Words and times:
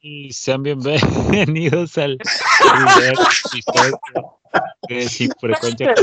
Y 0.00 0.32
sean 0.32 0.62
bienvenidos 0.62 1.98
al 1.98 2.16
primer 2.16 3.14
episodio 3.52 4.00
de 4.88 5.08
Sin 5.10 5.30
Frecuencia. 5.38 5.94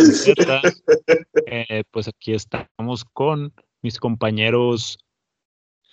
Eh, 1.48 1.84
pues 1.90 2.08
aquí 2.08 2.36
estamos 2.36 3.06
con 3.06 3.52
mis 3.82 4.00
compañeros 4.00 5.00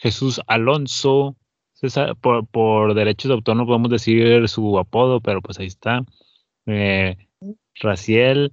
Jesús 0.07 0.41
Alonso. 0.46 1.37
Por, 2.23 2.47
por 2.47 2.95
derechos 2.95 3.28
de 3.28 3.34
autor 3.34 3.56
no 3.56 3.66
podemos 3.66 3.91
decir 3.91 4.48
su 4.48 4.78
apodo, 4.78 5.20
pero 5.20 5.42
pues 5.42 5.59
ahí 5.59 5.66
está. 5.66 6.05
Eh, 6.64 7.16
Raciel, 7.74 8.52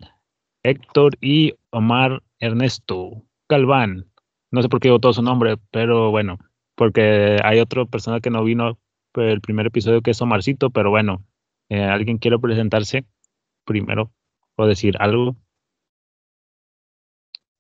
Héctor 0.64 1.16
y 1.22 1.54
Omar 1.70 2.24
Ernesto 2.40 3.24
Galván. 3.48 4.12
No 4.52 4.62
sé 4.62 4.68
por 4.68 4.80
qué 4.80 4.90
todo 5.00 5.14
su 5.14 5.22
nombre, 5.22 5.58
pero 5.72 6.12
bueno, 6.12 6.38
porque 6.76 7.38
hay 7.44 7.60
otra 7.60 7.86
persona 7.86 8.20
que 8.20 8.30
no 8.30 8.44
vino 8.44 8.80
el 9.16 9.40
primer 9.40 9.68
episodio 9.68 10.02
que 10.02 10.12
es 10.12 10.22
Omarcito, 10.22 10.72
pero 10.72 10.90
bueno, 10.90 11.24
eh, 11.70 11.84
¿alguien 11.84 12.18
quiere 12.18 12.40
presentarse 12.40 13.06
primero 13.64 14.12
o 14.56 14.66
decir 14.66 14.96
algo? 15.00 15.38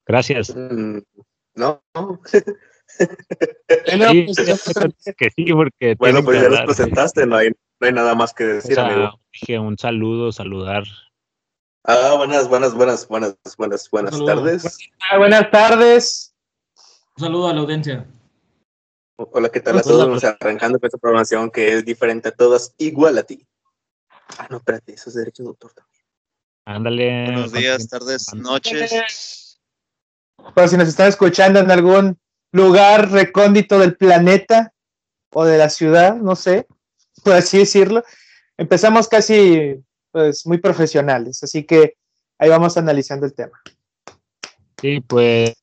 Gracias. 0.05 0.53
Mm, 0.55 0.98
no. 1.55 1.84
que 5.17 5.29
sí, 5.35 5.53
porque 5.53 5.95
bueno, 5.97 6.23
pues 6.23 6.41
ya 6.41 6.49
los 6.49 6.61
presentaste, 6.61 7.25
no 7.25 7.37
hay, 7.37 7.49
no 7.49 7.87
hay 7.87 7.93
nada 7.93 8.15
más 8.15 8.34
que 8.34 8.43
decir, 8.43 8.79
amigo. 8.79 9.20
Dije 9.31 9.59
un 9.59 9.77
saludo, 9.77 10.31
saludar. 10.31 10.84
Ah, 11.85 12.13
buenas, 12.15 12.48
buenas, 12.48 12.73
buenas, 12.73 13.07
buenas, 13.07 13.35
buenas, 13.57 13.90
buenas 13.90 14.25
tardes. 14.25 14.77
buenas 15.17 15.51
tardes. 15.51 16.35
Un 17.17 17.23
saludo 17.25 17.49
a 17.49 17.53
la 17.53 17.62
audiencia. 17.62 18.07
Hola, 19.18 19.49
¿qué 19.49 19.59
tal 19.59 19.77
a 19.77 19.81
todos? 19.81 20.23
arrancando 20.23 20.79
con 20.79 20.87
esta 20.87 20.97
programación 20.97 21.51
que 21.51 21.73
es 21.73 21.85
diferente 21.85 22.29
a 22.29 22.31
todas, 22.31 22.73
igual 22.77 23.18
a 23.18 23.23
ti. 23.23 23.45
Ah, 24.37 24.47
no, 24.49 24.57
espérate, 24.57 24.93
eso 24.93 25.09
es 25.09 25.15
derecho 25.15 25.43
de 25.43 25.49
autor 25.49 25.73
también. 25.73 26.03
Ándale. 26.65 27.25
Buenos 27.25 27.51
días, 27.51 27.87
tardes, 27.87 28.34
noches. 28.34 29.59
Pues 30.55 30.71
si 30.71 30.77
nos 30.77 30.87
están 30.87 31.09
escuchando 31.09 31.59
en 31.59 31.70
algún 31.70 32.18
lugar 32.54 33.12
recóndito 33.12 33.79
del 33.79 33.98
planeta 33.98 34.71
o 35.34 35.43
de 35.43 35.57
la 35.57 35.70
ciudad, 35.70 36.15
no 36.15 36.35
sé, 36.35 36.68
por 37.23 37.34
así 37.34 37.57
decirlo, 37.57 38.04
empezamos 38.57 39.09
casi 39.09 39.76
pues 40.12 40.46
muy 40.46 40.59
profesionales, 40.59 41.43
así 41.43 41.63
que 41.63 41.96
ahí 42.37 42.49
vamos 42.49 42.77
analizando 42.77 43.26
el 43.26 43.34
tema. 43.34 43.59
Sí, 44.79 45.01
pues 45.01 45.55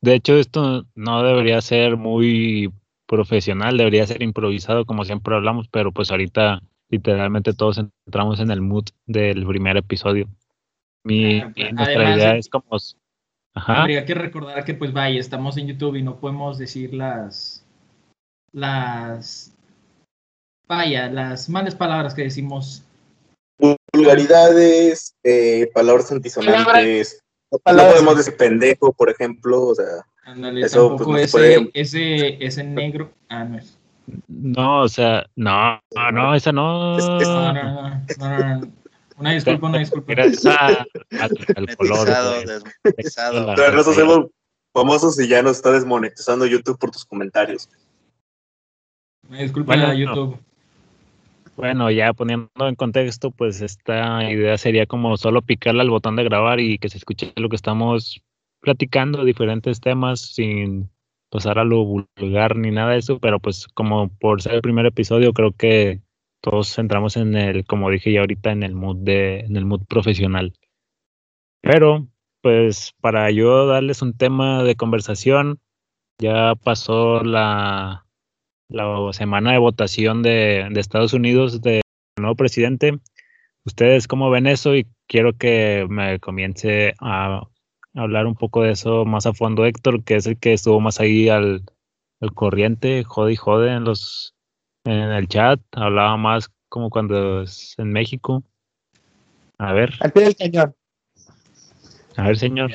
de 0.00 0.14
hecho 0.14 0.36
esto 0.36 0.84
no 0.94 1.22
debería 1.22 1.60
ser 1.60 1.96
muy 1.96 2.72
profesional, 3.06 3.76
debería 3.76 4.06
ser 4.06 4.22
improvisado 4.22 4.84
como 4.84 5.04
siempre 5.04 5.34
hablamos, 5.36 5.68
pero 5.68 5.92
pues 5.92 6.10
ahorita 6.10 6.60
literalmente 6.88 7.54
todos 7.54 7.78
entramos 7.78 8.40
en 8.40 8.50
el 8.50 8.60
mood 8.60 8.86
del 9.06 9.46
primer 9.46 9.76
episodio. 9.76 10.28
Mi, 11.04 11.40
nuestra 11.72 12.16
idea 12.16 12.36
es 12.36 12.48
como... 12.48 12.76
Ajá. 13.56 13.82
Habría 13.82 14.04
que 14.04 14.14
recordar 14.14 14.64
que 14.64 14.74
pues 14.74 14.92
vaya, 14.92 15.18
estamos 15.18 15.56
en 15.56 15.66
YouTube 15.66 15.96
y 15.96 16.02
no 16.02 16.16
podemos 16.16 16.58
decir 16.58 16.92
las... 16.92 17.64
las... 18.52 19.54
vaya, 20.68 21.08
las 21.08 21.48
malas 21.48 21.74
palabras 21.74 22.14
que 22.14 22.22
decimos. 22.22 22.84
Vulgaridades, 23.94 25.16
eh, 25.24 25.70
palabras 25.72 26.12
antisonantes. 26.12 27.22
No 27.50 27.58
podemos 27.58 28.18
decir 28.18 28.36
pendejo, 28.36 28.92
por 28.92 29.08
ejemplo, 29.08 29.68
o 29.68 29.74
sea. 29.74 30.04
eso, 30.56 30.96
pues, 30.96 31.34
ese, 31.34 31.70
ese, 31.72 32.44
ese 32.44 32.62
negro. 32.62 33.10
Ah, 33.30 33.44
no 33.44 33.56
es. 33.56 33.78
No, 34.28 34.82
o 34.82 34.88
sea, 34.88 35.24
no, 35.34 35.80
no, 35.94 36.12
no 36.12 36.34
esa 36.34 36.52
no. 36.52 36.98
no, 36.98 37.18
no, 37.18 37.52
no, 37.52 38.02
no, 38.18 38.60
no, 38.60 38.72
Una 39.18 39.32
disculpa, 39.32 39.66
una 39.66 39.78
disculpa. 39.78 40.12
Era 40.12 40.24
esa, 40.26 40.86
el 41.56 41.76
color. 41.76 42.06
Pero 43.56 43.72
nos 43.72 43.88
hacemos 43.88 44.26
famosos 44.72 45.18
y 45.18 45.28
ya 45.28 45.42
nos 45.42 45.56
está 45.56 45.72
desmonetizando 45.72 46.46
YouTube 46.46 46.78
por 46.78 46.90
tus 46.90 47.04
comentarios. 47.04 47.68
Una 49.28 49.38
disculpa 49.40 49.74
bueno, 49.74 49.88
a 49.88 49.94
YouTube. 49.94 50.38
Bueno, 51.56 51.90
ya 51.90 52.12
poniendo 52.12 52.50
en 52.58 52.74
contexto, 52.74 53.30
pues 53.30 53.62
esta 53.62 54.30
idea 54.30 54.58
sería 54.58 54.84
como 54.84 55.16
solo 55.16 55.40
picarle 55.40 55.80
al 55.80 55.90
botón 55.90 56.16
de 56.16 56.24
grabar 56.24 56.60
y 56.60 56.78
que 56.78 56.90
se 56.90 56.98
escuche 56.98 57.32
lo 57.36 57.48
que 57.48 57.56
estamos 57.56 58.20
platicando, 58.60 59.24
diferentes 59.24 59.80
temas, 59.80 60.20
sin 60.20 60.90
pasar 61.30 61.58
a 61.58 61.64
lo 61.64 61.84
vulgar 61.84 62.56
ni 62.56 62.70
nada 62.70 62.92
de 62.92 62.98
eso, 62.98 63.18
pero 63.18 63.40
pues 63.40 63.66
como 63.68 64.08
por 64.08 64.42
ser 64.42 64.54
el 64.54 64.60
primer 64.60 64.84
episodio, 64.86 65.32
creo 65.32 65.52
que 65.52 66.02
todos 66.46 66.78
entramos 66.78 67.16
en 67.16 67.34
el, 67.34 67.66
como 67.66 67.90
dije 67.90 68.12
ya 68.12 68.20
ahorita, 68.20 68.52
en 68.52 68.62
el 68.62 68.72
mood 68.72 68.98
de, 68.98 69.40
en 69.40 69.56
el 69.56 69.64
mood 69.64 69.84
profesional. 69.84 70.52
Pero, 71.60 72.06
pues, 72.40 72.94
para 73.00 73.32
yo 73.32 73.66
darles 73.66 74.00
un 74.00 74.16
tema 74.16 74.62
de 74.62 74.76
conversación, 74.76 75.58
ya 76.20 76.54
pasó 76.54 77.24
la, 77.24 78.06
la 78.68 79.12
semana 79.12 79.50
de 79.50 79.58
votación 79.58 80.22
de, 80.22 80.68
Estados 80.76 81.14
Unidos 81.14 81.60
del 81.62 81.82
nuevo 82.16 82.36
presidente. 82.36 83.00
¿Ustedes 83.64 84.06
cómo 84.06 84.30
ven 84.30 84.46
eso? 84.46 84.76
Y 84.76 84.86
quiero 85.08 85.32
que 85.36 85.84
me 85.90 86.20
comience 86.20 86.94
a 87.00 87.42
hablar 87.92 88.26
un 88.26 88.36
poco 88.36 88.62
de 88.62 88.70
eso 88.70 89.04
más 89.04 89.26
a 89.26 89.34
fondo 89.34 89.66
Héctor, 89.66 90.04
que 90.04 90.14
es 90.14 90.26
el 90.28 90.38
que 90.38 90.52
estuvo 90.52 90.78
más 90.78 91.00
ahí 91.00 91.28
al, 91.28 91.64
corriente, 92.36 93.02
jode 93.02 93.32
y 93.32 93.68
en 93.68 93.82
los 93.82 94.35
en 94.86 95.10
el 95.10 95.28
chat, 95.28 95.60
hablaba 95.72 96.16
más 96.16 96.50
como 96.68 96.90
cuando 96.90 97.42
es 97.42 97.74
en 97.78 97.92
México. 97.92 98.42
A 99.58 99.72
ver. 99.72 99.94
Al 100.00 100.12
pie 100.12 100.24
del 100.24 100.36
cañón. 100.36 100.74
A 102.16 102.28
ver, 102.28 102.38
señor. 102.38 102.72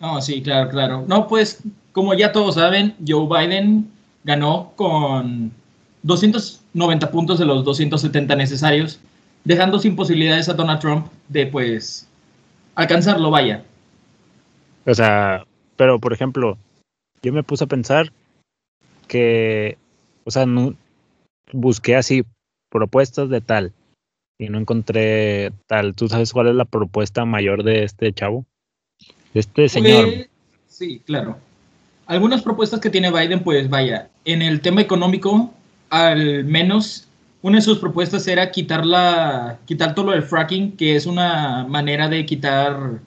No, 0.00 0.20
sí, 0.20 0.42
claro, 0.42 0.70
claro. 0.70 1.04
No, 1.08 1.26
pues, 1.26 1.62
como 1.92 2.14
ya 2.14 2.32
todos 2.32 2.54
saben, 2.54 2.94
Joe 3.06 3.26
Biden 3.26 3.90
ganó 4.24 4.72
con 4.76 5.52
290 6.02 7.10
puntos 7.10 7.38
de 7.38 7.44
los 7.44 7.64
270 7.64 8.36
necesarios, 8.36 9.00
dejando 9.44 9.78
sin 9.78 9.96
posibilidades 9.96 10.48
a 10.48 10.54
Donald 10.54 10.80
Trump 10.80 11.06
de 11.28 11.46
pues 11.46 12.08
alcanzarlo, 12.74 13.30
vaya. 13.30 13.64
O 14.86 14.94
sea, 14.94 15.44
pero 15.76 15.98
por 15.98 16.12
ejemplo, 16.12 16.56
yo 17.22 17.32
me 17.32 17.42
puse 17.42 17.64
a 17.64 17.68
pensar 17.68 18.12
que, 19.08 19.76
o 20.24 20.30
sea, 20.30 20.46
no, 20.46 20.74
busqué 21.52 21.96
así 21.96 22.24
propuestas 22.70 23.28
de 23.28 23.40
tal 23.40 23.72
y 24.38 24.48
no 24.48 24.58
encontré 24.58 25.52
tal. 25.66 25.94
¿Tú 25.94 26.08
sabes 26.08 26.32
cuál 26.32 26.48
es 26.48 26.54
la 26.54 26.64
propuesta 26.64 27.24
mayor 27.24 27.64
de 27.64 27.84
este 27.84 28.12
chavo? 28.12 28.46
De 29.34 29.40
este 29.40 29.68
señor. 29.68 30.04
Pues, 30.04 30.28
sí, 30.68 31.00
claro 31.04 31.38
algunas 32.08 32.42
propuestas 32.42 32.80
que 32.80 32.90
tiene 32.90 33.12
Biden, 33.12 33.44
pues 33.44 33.68
vaya, 33.68 34.08
en 34.24 34.42
el 34.42 34.60
tema 34.60 34.80
económico, 34.80 35.52
al 35.90 36.44
menos 36.44 37.06
una 37.42 37.58
de 37.58 37.62
sus 37.62 37.78
propuestas 37.78 38.26
era 38.26 38.50
quitar, 38.50 38.84
la, 38.84 39.58
quitar 39.66 39.94
todo 39.94 40.06
lo 40.06 40.12
del 40.12 40.22
fracking, 40.22 40.72
que 40.72 40.96
es 40.96 41.04
una 41.04 41.66
manera 41.68 42.08
de 42.08 42.24
quitar, 42.24 42.98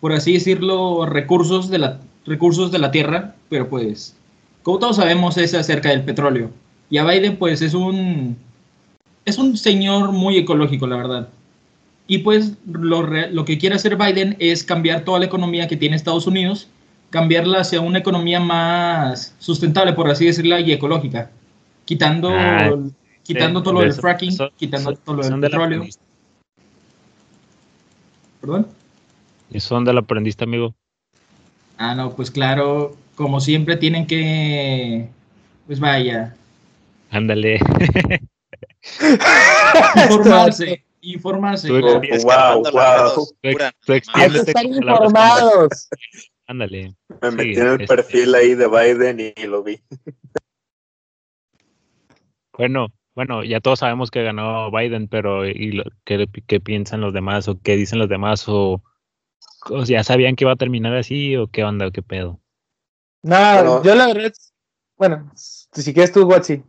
por 0.00 0.12
así 0.12 0.34
decirlo, 0.34 1.06
recursos 1.06 1.70
de 1.70 1.78
la, 1.78 2.00
recursos 2.26 2.70
de 2.70 2.78
la 2.78 2.90
tierra, 2.90 3.34
pero 3.48 3.68
pues, 3.68 4.14
como 4.62 4.78
todos 4.78 4.96
sabemos, 4.96 5.38
es 5.38 5.54
acerca 5.54 5.88
del 5.88 6.04
petróleo. 6.04 6.50
Y 6.90 6.98
a 6.98 7.04
Biden, 7.04 7.36
pues, 7.36 7.62
es 7.62 7.74
un, 7.74 8.36
es 9.24 9.38
un 9.38 9.56
señor 9.56 10.12
muy 10.12 10.36
ecológico, 10.36 10.86
la 10.86 10.96
verdad. 10.96 11.28
Y 12.06 12.18
pues 12.18 12.52
lo, 12.70 13.02
lo 13.02 13.44
que 13.46 13.56
quiere 13.56 13.76
hacer 13.76 13.96
Biden 13.96 14.36
es 14.38 14.62
cambiar 14.62 15.04
toda 15.04 15.18
la 15.18 15.24
economía 15.24 15.66
que 15.66 15.76
tiene 15.76 15.96
Estados 15.96 16.26
Unidos 16.26 16.68
cambiarla 17.14 17.60
hacia 17.60 17.80
una 17.80 18.00
economía 18.00 18.40
más 18.40 19.36
sustentable, 19.38 19.92
por 19.92 20.10
así 20.10 20.26
decirlo, 20.26 20.58
y 20.58 20.72
ecológica, 20.72 21.30
quitando, 21.84 22.28
ah, 22.28 22.76
quitando 23.22 23.62
todo 23.62 23.74
lo 23.74 23.80
del 23.82 23.92
fracking, 23.92 24.36
quitando 24.56 24.94
todo 24.96 25.14
lo 25.14 25.22
del 25.22 25.38
petróleo. 25.38 25.84
¿Perdón? 28.40 28.66
¿Y 29.48 29.58
eso 29.58 29.76
dónde 29.76 29.92
lo 29.92 30.00
aprendiste, 30.00 30.42
amigo? 30.42 30.74
Ah, 31.78 31.94
no, 31.94 32.10
pues 32.16 32.32
claro, 32.32 32.96
como 33.14 33.40
siempre 33.40 33.76
tienen 33.76 34.08
que, 34.08 35.08
pues 35.68 35.78
vaya. 35.78 36.34
Ándale. 37.14 37.58
informarse, 40.10 40.84
informarse. 41.00 41.70
wow, 41.70 42.62
wow. 42.72 43.26
Que 43.40 43.56
estar 44.26 44.64
informados. 44.66 45.88
Ándale. 46.46 46.94
Me 47.22 47.30
Sí, 47.30 47.36
metí 47.36 47.60
en 47.60 47.66
el 47.68 47.80
este- 47.80 47.86
perfil 47.86 48.34
ahí 48.34 48.54
de 48.54 48.66
Biden 48.68 49.20
y 49.20 49.32
lo 49.46 49.62
vi. 49.62 49.80
Bueno, 52.58 52.88
bueno, 53.14 53.44
ya 53.44 53.60
todos 53.60 53.78
sabemos 53.78 54.10
que 54.10 54.22
ganó 54.22 54.70
Biden, 54.70 55.08
pero 55.08 55.46
¿y 55.46 55.72
lo- 55.72 55.84
qué, 56.04 56.26
qué 56.46 56.60
piensan 56.60 57.00
los 57.00 57.12
demás 57.14 57.46
o 57.48 57.60
qué 57.62 57.76
dicen 57.76 57.98
los 57.98 58.08
demás 58.08 58.44
o, 58.48 58.82
o 59.70 59.84
ya 59.84 60.02
sabían 60.04 60.36
que 60.36 60.44
iba 60.44 60.52
a 60.52 60.56
terminar 60.56 60.94
así 60.96 61.36
o 61.36 61.46
qué 61.46 61.64
onda 61.64 61.86
o 61.86 61.92
qué 61.92 62.02
pedo? 62.02 62.40
No, 63.22 63.82
yo 63.82 63.94
la 63.94 64.08
verdad, 64.08 64.32
bueno, 64.98 65.30
si 65.34 65.94
quieres 65.94 66.12
tú, 66.12 66.26
Watsi. 66.26 66.62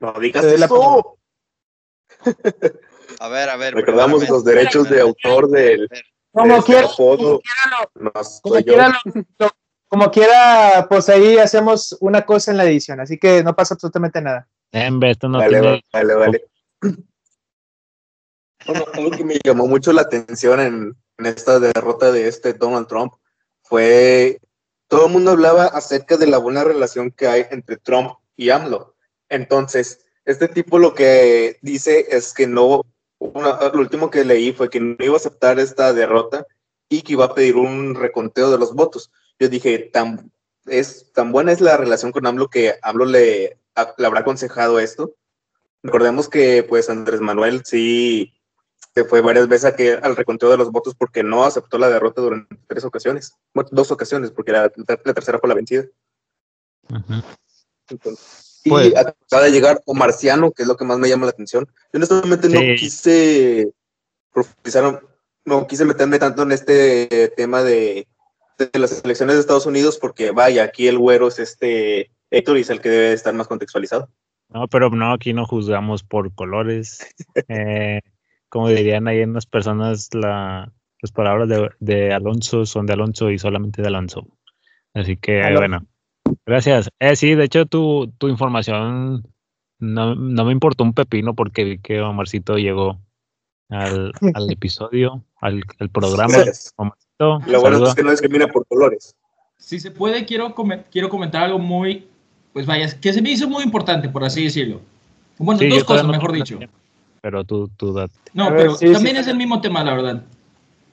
No 0.00 0.12
digas 0.20 0.44
la 0.44 0.66
eso. 0.66 1.18
A 3.20 3.28
ver, 3.28 3.48
a 3.48 3.56
ver. 3.56 3.74
Recordamos 3.74 4.28
los 4.28 4.44
derechos 4.44 4.88
de 4.88 5.00
autor 5.00 5.48
del 5.50 5.88
Como 6.32 6.46
de 6.54 6.58
este 6.58 6.72
quiera, 6.72 6.88
como 6.96 7.40
quiera, 7.40 7.70
lo- 7.70 8.02
No 8.02 8.12
como 8.42 8.62
quiera, 8.62 8.88
lo- 8.88 9.22
lo- 9.38 9.50
como 9.88 10.10
quiera, 10.10 10.86
pues 10.88 11.08
ahí 11.08 11.38
hacemos 11.38 11.96
una 12.00 12.22
cosa 12.26 12.50
en 12.50 12.56
la 12.56 12.64
edición, 12.64 12.98
así 13.00 13.18
que 13.18 13.44
no 13.44 13.54
pasa 13.54 13.74
absolutamente 13.74 14.20
nada. 14.20 14.48
En 14.72 14.98
vez, 14.98 15.12
esto 15.12 15.28
no 15.28 15.38
vale, 15.38 15.60
tiene... 15.60 15.84
vale, 15.92 16.14
vale. 16.14 16.44
Bueno, 18.66 18.84
algo 18.94 19.10
que 19.10 19.24
me 19.24 19.38
llamó 19.44 19.66
mucho 19.66 19.92
la 19.92 20.02
atención 20.02 20.58
en, 20.60 20.96
en 21.18 21.26
esta 21.26 21.60
derrota 21.60 22.10
de 22.10 22.26
este 22.28 22.54
Donald 22.54 22.86
Trump 22.88 23.12
fue 23.62 24.40
todo 24.88 25.06
el 25.06 25.12
mundo 25.12 25.32
hablaba 25.32 25.66
acerca 25.66 26.16
de 26.16 26.26
la 26.26 26.38
buena 26.38 26.64
relación 26.64 27.10
que 27.10 27.26
hay 27.28 27.46
entre 27.50 27.76
Trump 27.76 28.12
y 28.36 28.50
AMLO. 28.50 28.93
Entonces, 29.34 30.00
este 30.24 30.48
tipo 30.48 30.78
lo 30.78 30.94
que 30.94 31.58
dice 31.62 32.06
es 32.10 32.32
que 32.32 32.46
no, 32.46 32.82
una- 33.18 33.58
lo 33.72 33.80
último 33.80 34.10
que 34.10 34.24
leí 34.24 34.52
fue 34.52 34.70
que 34.70 34.80
no 34.80 34.96
iba 35.00 35.14
a 35.14 35.16
aceptar 35.18 35.58
esta 35.58 35.92
derrota 35.92 36.46
y 36.88 37.02
que 37.02 37.12
iba 37.14 37.24
a 37.26 37.34
pedir 37.34 37.56
un 37.56 37.94
reconteo 37.94 38.50
de 38.50 38.58
los 38.58 38.74
votos. 38.74 39.10
Yo 39.38 39.48
dije, 39.48 39.78
tan, 39.92 40.30
es, 40.66 41.12
tan 41.12 41.32
buena 41.32 41.52
es 41.52 41.60
la 41.60 41.76
relación 41.76 42.12
con 42.12 42.26
AMLO 42.26 42.48
que 42.48 42.74
AMLO 42.82 43.04
le, 43.06 43.58
a- 43.74 43.94
le 43.98 44.06
habrá 44.06 44.20
aconsejado 44.20 44.78
esto. 44.78 45.14
Recordemos 45.82 46.28
que 46.28 46.62
pues 46.62 46.88
Andrés 46.88 47.20
Manuel 47.20 47.62
sí 47.64 48.32
se 48.94 49.04
fue 49.04 49.20
varias 49.20 49.48
veces 49.48 49.64
a 49.66 49.76
que, 49.76 49.92
al 49.94 50.14
reconteo 50.16 50.48
de 50.50 50.56
los 50.56 50.70
votos 50.70 50.94
porque 50.94 51.22
no 51.24 51.44
aceptó 51.44 51.78
la 51.78 51.88
derrota 51.90 52.22
durante 52.22 52.56
tres 52.68 52.84
ocasiones, 52.84 53.34
bueno, 53.52 53.68
dos 53.72 53.90
ocasiones, 53.90 54.30
porque 54.30 54.52
la, 54.52 54.70
la 55.04 55.14
tercera 55.14 55.40
fue 55.40 55.48
la 55.48 55.56
vencida. 55.56 55.84
Entonces, 57.88 58.53
y 58.64 58.70
Pues- 58.70 58.96
acaba 58.96 59.44
de 59.44 59.52
llegar 59.52 59.80
Marciano, 59.86 60.50
que 60.50 60.62
es 60.62 60.68
lo 60.68 60.76
que 60.76 60.84
más 60.84 60.98
me 60.98 61.08
llama 61.08 61.26
la 61.26 61.32
atención. 61.32 61.66
Yo 61.92 61.98
honestamente 61.98 62.48
no 62.48 62.60
quise 62.76 63.70
profundizar, 64.32 65.02
no 65.44 65.66
quise 65.66 65.84
meterme 65.84 66.18
tanto 66.18 66.42
en 66.42 66.52
este 66.52 67.32
tema 67.36 67.62
de, 67.62 68.08
de 68.58 68.78
las 68.78 69.04
elecciones 69.04 69.36
de 69.36 69.40
Estados 69.40 69.66
Unidos, 69.66 69.98
porque 69.98 70.30
vaya, 70.30 70.64
aquí 70.64 70.88
el 70.88 70.98
güero 70.98 71.28
es 71.28 71.38
este 71.38 72.10
Héctor 72.30 72.58
y 72.58 72.62
es 72.62 72.70
el 72.70 72.80
que 72.80 72.88
debe 72.88 73.12
estar 73.12 73.34
más 73.34 73.46
contextualizado. 73.46 74.08
No, 74.48 74.66
pero 74.68 74.90
no, 74.90 75.12
aquí 75.12 75.32
no 75.32 75.46
juzgamos 75.46 76.02
por 76.02 76.34
colores. 76.34 77.06
Eh, 77.48 78.00
como 78.48 78.68
dirían 78.68 79.08
ahí 79.08 79.18
en 79.20 79.32
las 79.34 79.46
personas, 79.46 80.10
la, 80.14 80.72
las 81.02 81.10
palabras 81.12 81.48
de, 81.48 81.70
de 81.80 82.12
Alonso 82.12 82.64
son 82.64 82.86
de 82.86 82.92
Alonso 82.92 83.30
y 83.30 83.38
solamente 83.38 83.82
de 83.82 83.88
Alonso. 83.88 84.28
Así 84.94 85.16
que, 85.16 85.42
bueno, 85.56 85.84
gracias. 86.46 86.90
Eh, 86.98 87.16
sí, 87.16 87.34
de 87.34 87.44
hecho, 87.44 87.66
tu, 87.66 88.12
tu 88.18 88.28
información 88.28 89.26
no, 89.78 90.14
no 90.14 90.44
me 90.44 90.52
importó 90.52 90.84
un 90.84 90.92
pepino 90.94 91.34
porque 91.34 91.64
vi 91.64 91.78
que 91.78 92.00
Omarcito 92.00 92.56
llegó 92.56 92.98
al, 93.70 94.12
al 94.34 94.50
episodio, 94.50 95.24
al, 95.40 95.62
al 95.78 95.88
programa. 95.90 96.36
Omarcito, 96.76 97.40
Lo 97.46 97.60
bueno 97.60 97.76
saluda. 97.76 97.88
es 97.90 97.94
que 97.94 98.02
no 98.02 98.10
discrimina 98.10 98.46
por 98.48 98.66
colores. 98.66 99.14
Si 99.58 99.80
se 99.80 99.90
puede, 99.90 100.24
quiero, 100.26 100.54
come- 100.54 100.84
quiero 100.90 101.08
comentar 101.08 101.44
algo 101.44 101.58
muy, 101.58 102.06
pues 102.52 102.66
vaya, 102.66 102.88
que 103.00 103.12
se 103.12 103.22
me 103.22 103.30
hizo 103.30 103.48
muy 103.48 103.62
importante, 103.64 104.08
por 104.08 104.24
así 104.24 104.44
decirlo. 104.44 104.80
Bueno, 105.38 105.58
Sí, 105.58 105.68
dos 105.68 105.84
cosas, 105.84 106.04
no 106.04 106.12
mejor 106.12 106.32
dicho. 106.32 106.58
tiempo, 106.58 106.76
Pero 107.22 107.44
tú, 107.44 107.68
tú 107.76 107.92
date. 107.92 108.12
No, 108.34 108.50
ver, 108.50 108.56
pero 108.58 108.74
sí, 108.74 108.92
también 108.92 109.16
sí. 109.16 109.22
es 109.22 109.26
el 109.28 109.36
mismo 109.36 109.60
tema, 109.60 109.82
la 109.82 109.94
verdad. 109.94 110.22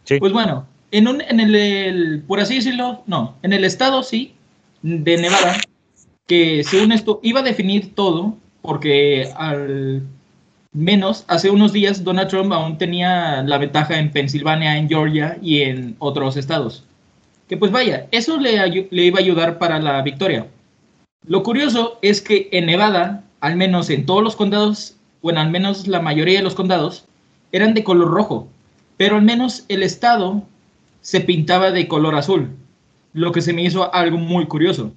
Sí. 0.04 0.20
Pues 0.20 0.32
bueno, 0.34 0.66
en, 0.92 1.08
un, 1.08 1.22
en 1.22 1.40
el, 1.40 1.54
el- 1.56 2.24
por 2.26 2.40
así 2.40 2.56
decirlo, 2.56 3.04
no, 3.08 3.36
en 3.44 3.54
el 3.54 3.66
estado, 3.66 4.02
sí, 4.04 4.34
de 4.82 5.18
Nevada, 5.18 5.58
que 6.28 6.64
según 6.64 6.92
esto 6.92 7.20
iba 7.24 7.42
a 7.42 7.44
definir 7.44 7.94
todo, 7.94 8.38
porque 8.62 9.30
al 9.36 10.04
menos 10.74 11.26
hace 11.28 11.50
unos 11.50 11.74
días 11.74 12.04
Donald 12.04 12.30
Trump 12.30 12.54
aún 12.54 12.78
tenía 12.78 13.44
la 13.44 13.58
ventaja 13.58 14.00
en 14.00 14.12
Pensilvania, 14.12 14.78
en 14.78 14.88
Georgia 14.88 15.38
y 15.42 15.62
en 15.62 15.96
otros 16.00 16.38
estados. 16.38 16.86
Que 17.48 17.58
pues 17.58 17.72
vaya, 17.72 18.08
eso 18.12 18.38
le, 18.38 18.88
le 18.90 19.06
iba 19.06 19.20
a 19.20 19.22
ayudar 19.22 19.58
para 19.58 19.80
la 19.80 20.02
victoria. 20.02 20.48
Lo 21.28 21.44
curioso 21.44 22.00
es 22.02 22.22
que 22.22 22.50
en 22.52 22.66
Nevada, 22.66 23.24
al 23.42 23.58
menos 23.58 23.90
en 23.90 24.06
todos 24.06 24.24
los 24.24 24.36
condados, 24.36 24.96
bueno, 25.22 25.42
al 25.42 25.52
menos 25.52 25.88
la 25.88 26.00
mayoría 26.00 26.40
de 26.40 26.44
los 26.44 26.56
condados, 26.56 27.06
eran 27.52 27.74
de 27.74 27.84
color 27.84 28.10
rojo, 28.10 28.48
pero 28.98 29.18
al 29.18 29.22
menos 29.24 29.66
el 29.68 29.84
estado 29.84 30.44
se 31.02 31.20
pintaba 31.20 31.72
de 31.72 31.88
color 31.88 32.16
azul, 32.16 32.50
lo 33.14 33.32
que 33.32 33.42
se 33.42 33.54
me 33.54 33.64
hizo 33.64 33.94
algo 33.94 34.18
muy 34.18 34.48
curioso. 34.48 34.94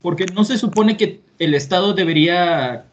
Porque 0.00 0.26
no 0.26 0.44
se 0.44 0.58
supone 0.58 0.96
que 0.96 1.20
el 1.38 1.54
estado 1.54 1.92
debería, 1.92 2.86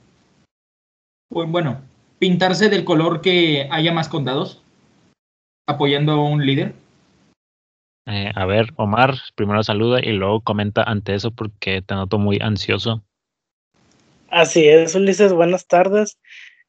pues 1.29 1.49
bueno, 1.49 1.81
pintarse 2.19 2.69
del 2.69 2.83
color 2.85 3.21
que 3.21 3.67
haya 3.71 3.93
más 3.93 4.09
condados, 4.09 4.63
apoyando 5.67 6.13
a 6.13 6.29
un 6.29 6.45
líder. 6.45 6.73
Eh, 8.07 8.31
a 8.35 8.45
ver, 8.45 8.71
Omar, 8.75 9.15
primero 9.35 9.63
saluda 9.63 9.99
y 10.01 10.11
luego 10.11 10.41
comenta 10.41 10.83
ante 10.83 11.15
eso 11.15 11.31
porque 11.31 11.81
te 11.81 11.95
noto 11.95 12.19
muy 12.19 12.39
ansioso. 12.39 13.03
Así 14.29 14.67
es, 14.67 14.95
Ulises, 14.95 15.33
buenas 15.33 15.67
tardes. 15.67 16.19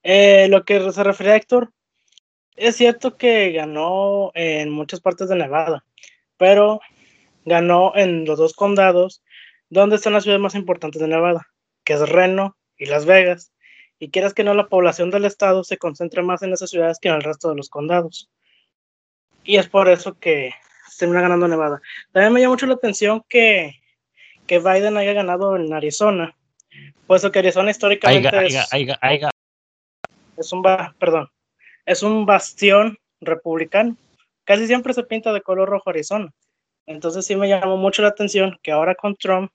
Eh, 0.03 0.47
lo 0.49 0.65
que 0.65 0.93
se 0.93 1.03
refiere 1.03 1.33
a 1.33 1.37
Héctor, 1.37 1.73
es 2.55 2.77
cierto 2.77 3.17
que 3.17 3.53
ganó 3.53 4.31
en 4.35 4.71
muchas 4.71 5.01
partes 5.01 5.29
de 5.29 5.37
Nevada, 5.37 5.85
pero 6.39 6.81
ganó 7.47 7.93
en 7.95 8.27
los 8.27 8.39
dos 8.39 8.53
condados 8.53 9.23
donde 9.71 9.97
están 9.97 10.13
las 10.13 10.25
ciudades 10.25 10.43
más 10.43 10.55
importantes 10.55 11.01
de 11.01 11.09
Nevada, 11.09 11.47
que 11.85 11.95
es 11.95 12.07
Reno 12.09 12.57
y 12.77 12.87
Las 12.87 13.07
Vegas. 13.07 13.53
Y 13.99 14.11
quieras 14.11 14.35
que 14.35 14.45
no, 14.45 14.53
la 14.53 14.69
población 14.69 15.11
del 15.11 15.25
estado 15.25 15.65
se 15.65 15.79
concentra 15.79 16.23
más 16.23 16.43
en 16.43 16.53
esas 16.53 16.69
ciudades 16.69 16.99
que 17.01 17.09
en 17.09 17.15
el 17.15 17.23
resto 17.23 17.49
de 17.49 17.57
los 17.57 17.71
condados. 17.71 18.29
Y 19.43 19.57
es 19.57 19.69
por 19.69 19.89
eso 19.89 20.19
que 20.19 20.53
se 20.91 20.99
termina 20.99 21.23
ganando 21.23 21.49
Nevada. 21.49 21.81
También 22.13 22.33
me 22.33 22.41
llama 22.41 22.53
mucho 22.53 22.67
la 22.67 22.75
atención 22.75 23.23
que, 23.29 23.75
que 24.47 24.59
Biden 24.59 24.97
haya 24.99 25.15
ganado 25.15 25.57
en 25.57 25.73
Arizona, 25.73 26.37
puesto 27.07 27.33
que 27.33 27.39
Arizona 27.39 27.71
históricamente 27.71 28.29
Aiga, 28.29 28.43
es, 28.45 28.73
aiga, 28.73 28.73
aiga, 28.73 28.99
aiga. 29.01 29.31
es 30.37 30.53
un 30.53 30.63
ba- 30.63 30.95
perdón, 30.99 31.29
es 31.87 32.03
un 32.03 32.27
bastión 32.27 32.99
republicano. 33.21 33.97
Casi 34.45 34.67
siempre 34.67 34.93
se 34.93 35.05
pinta 35.05 35.33
de 35.33 35.41
color 35.43 35.69
rojo 35.71 35.91
Arizona. 35.91 36.33
Entonces 36.87 37.27
sí 37.27 37.37
me 37.37 37.49
llamó 37.49 37.77
mucho 37.77 38.03
la 38.03 38.09
atención 38.09 38.59
que 38.63 38.73
ahora 38.73 38.95
con 38.95 39.17
Trump, 39.17 39.51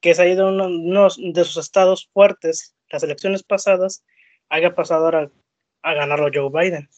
que 0.00 0.10
es 0.10 0.18
ahí 0.18 0.34
de 0.34 0.42
uno, 0.42 0.66
uno 0.66 1.08
de 1.18 1.44
sus 1.44 1.58
estados 1.58 2.08
fuertes, 2.12 2.74
las 2.90 3.02
elecciones 3.02 3.42
pasadas, 3.42 4.02
haya 4.48 4.74
pasado 4.74 5.04
ahora 5.04 5.30
a 5.82 5.94
ganarlo 5.94 6.28
Joe 6.32 6.50
Biden. 6.50 6.88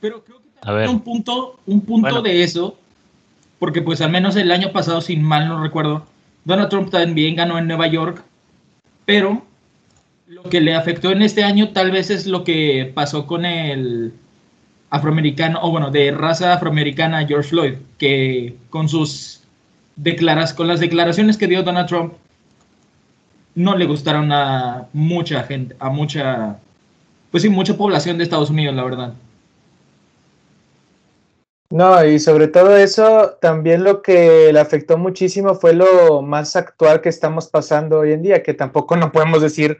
Pero 0.00 0.24
creo 0.24 0.38
que 0.38 0.48
A 0.62 0.72
ver. 0.72 0.88
un 0.88 1.00
punto, 1.00 1.58
un 1.66 1.80
punto 1.80 2.08
Bueno. 2.08 2.22
de 2.22 2.42
eso, 2.42 2.78
porque 3.58 3.82
pues 3.82 4.00
al 4.00 4.10
menos 4.10 4.36
el 4.36 4.50
año 4.52 4.72
pasado, 4.72 5.00
sin 5.00 5.22
mal 5.22 5.48
no 5.48 5.62
recuerdo, 5.62 6.06
Donald 6.44 6.68
Trump 6.68 6.90
también 6.90 7.36
ganó 7.36 7.58
en 7.58 7.66
Nueva 7.66 7.88
York, 7.88 8.22
pero 9.04 9.42
lo 10.26 10.44
que 10.44 10.60
le 10.60 10.74
afectó 10.74 11.10
en 11.10 11.22
este 11.22 11.42
año 11.42 11.70
tal 11.72 11.90
vez 11.90 12.10
es 12.10 12.26
lo 12.26 12.44
que 12.44 12.90
pasó 12.94 13.26
con 13.26 13.44
el 13.44 14.12
afroamericano, 14.90 15.60
o 15.62 15.70
bueno, 15.70 15.90
de 15.90 16.10
raza 16.10 16.54
afroamericana 16.54 17.26
George 17.26 17.50
Floyd, 17.50 17.74
que 17.98 18.56
con 18.70 18.88
sus 18.88 19.42
declaras, 19.96 20.54
con 20.54 20.68
las 20.68 20.80
declaraciones 20.80 21.36
que 21.36 21.46
dio 21.46 21.62
Donald 21.62 21.88
Trump, 21.88 22.14
no 23.54 23.76
le 23.76 23.86
gustaron 23.86 24.30
a 24.32 24.88
mucha 24.92 25.42
gente, 25.42 25.74
a 25.78 25.90
mucha, 25.90 26.58
pues 27.30 27.42
sí, 27.42 27.48
mucha 27.48 27.76
población 27.76 28.16
de 28.16 28.24
Estados 28.24 28.50
Unidos, 28.50 28.74
la 28.74 28.84
verdad. 28.84 29.14
No, 31.70 32.02
y 32.02 32.18
sobre 32.18 32.48
todo 32.48 32.76
eso, 32.76 33.36
también 33.42 33.84
lo 33.84 34.00
que 34.00 34.50
le 34.52 34.58
afectó 34.60 34.96
muchísimo 34.96 35.54
fue 35.54 35.74
lo 35.74 36.22
más 36.22 36.56
actual 36.56 37.02
que 37.02 37.10
estamos 37.10 37.48
pasando 37.48 37.98
hoy 37.98 38.12
en 38.12 38.22
día, 38.22 38.42
que 38.42 38.54
tampoco 38.54 38.96
no 38.96 39.12
podemos 39.12 39.42
decir 39.42 39.76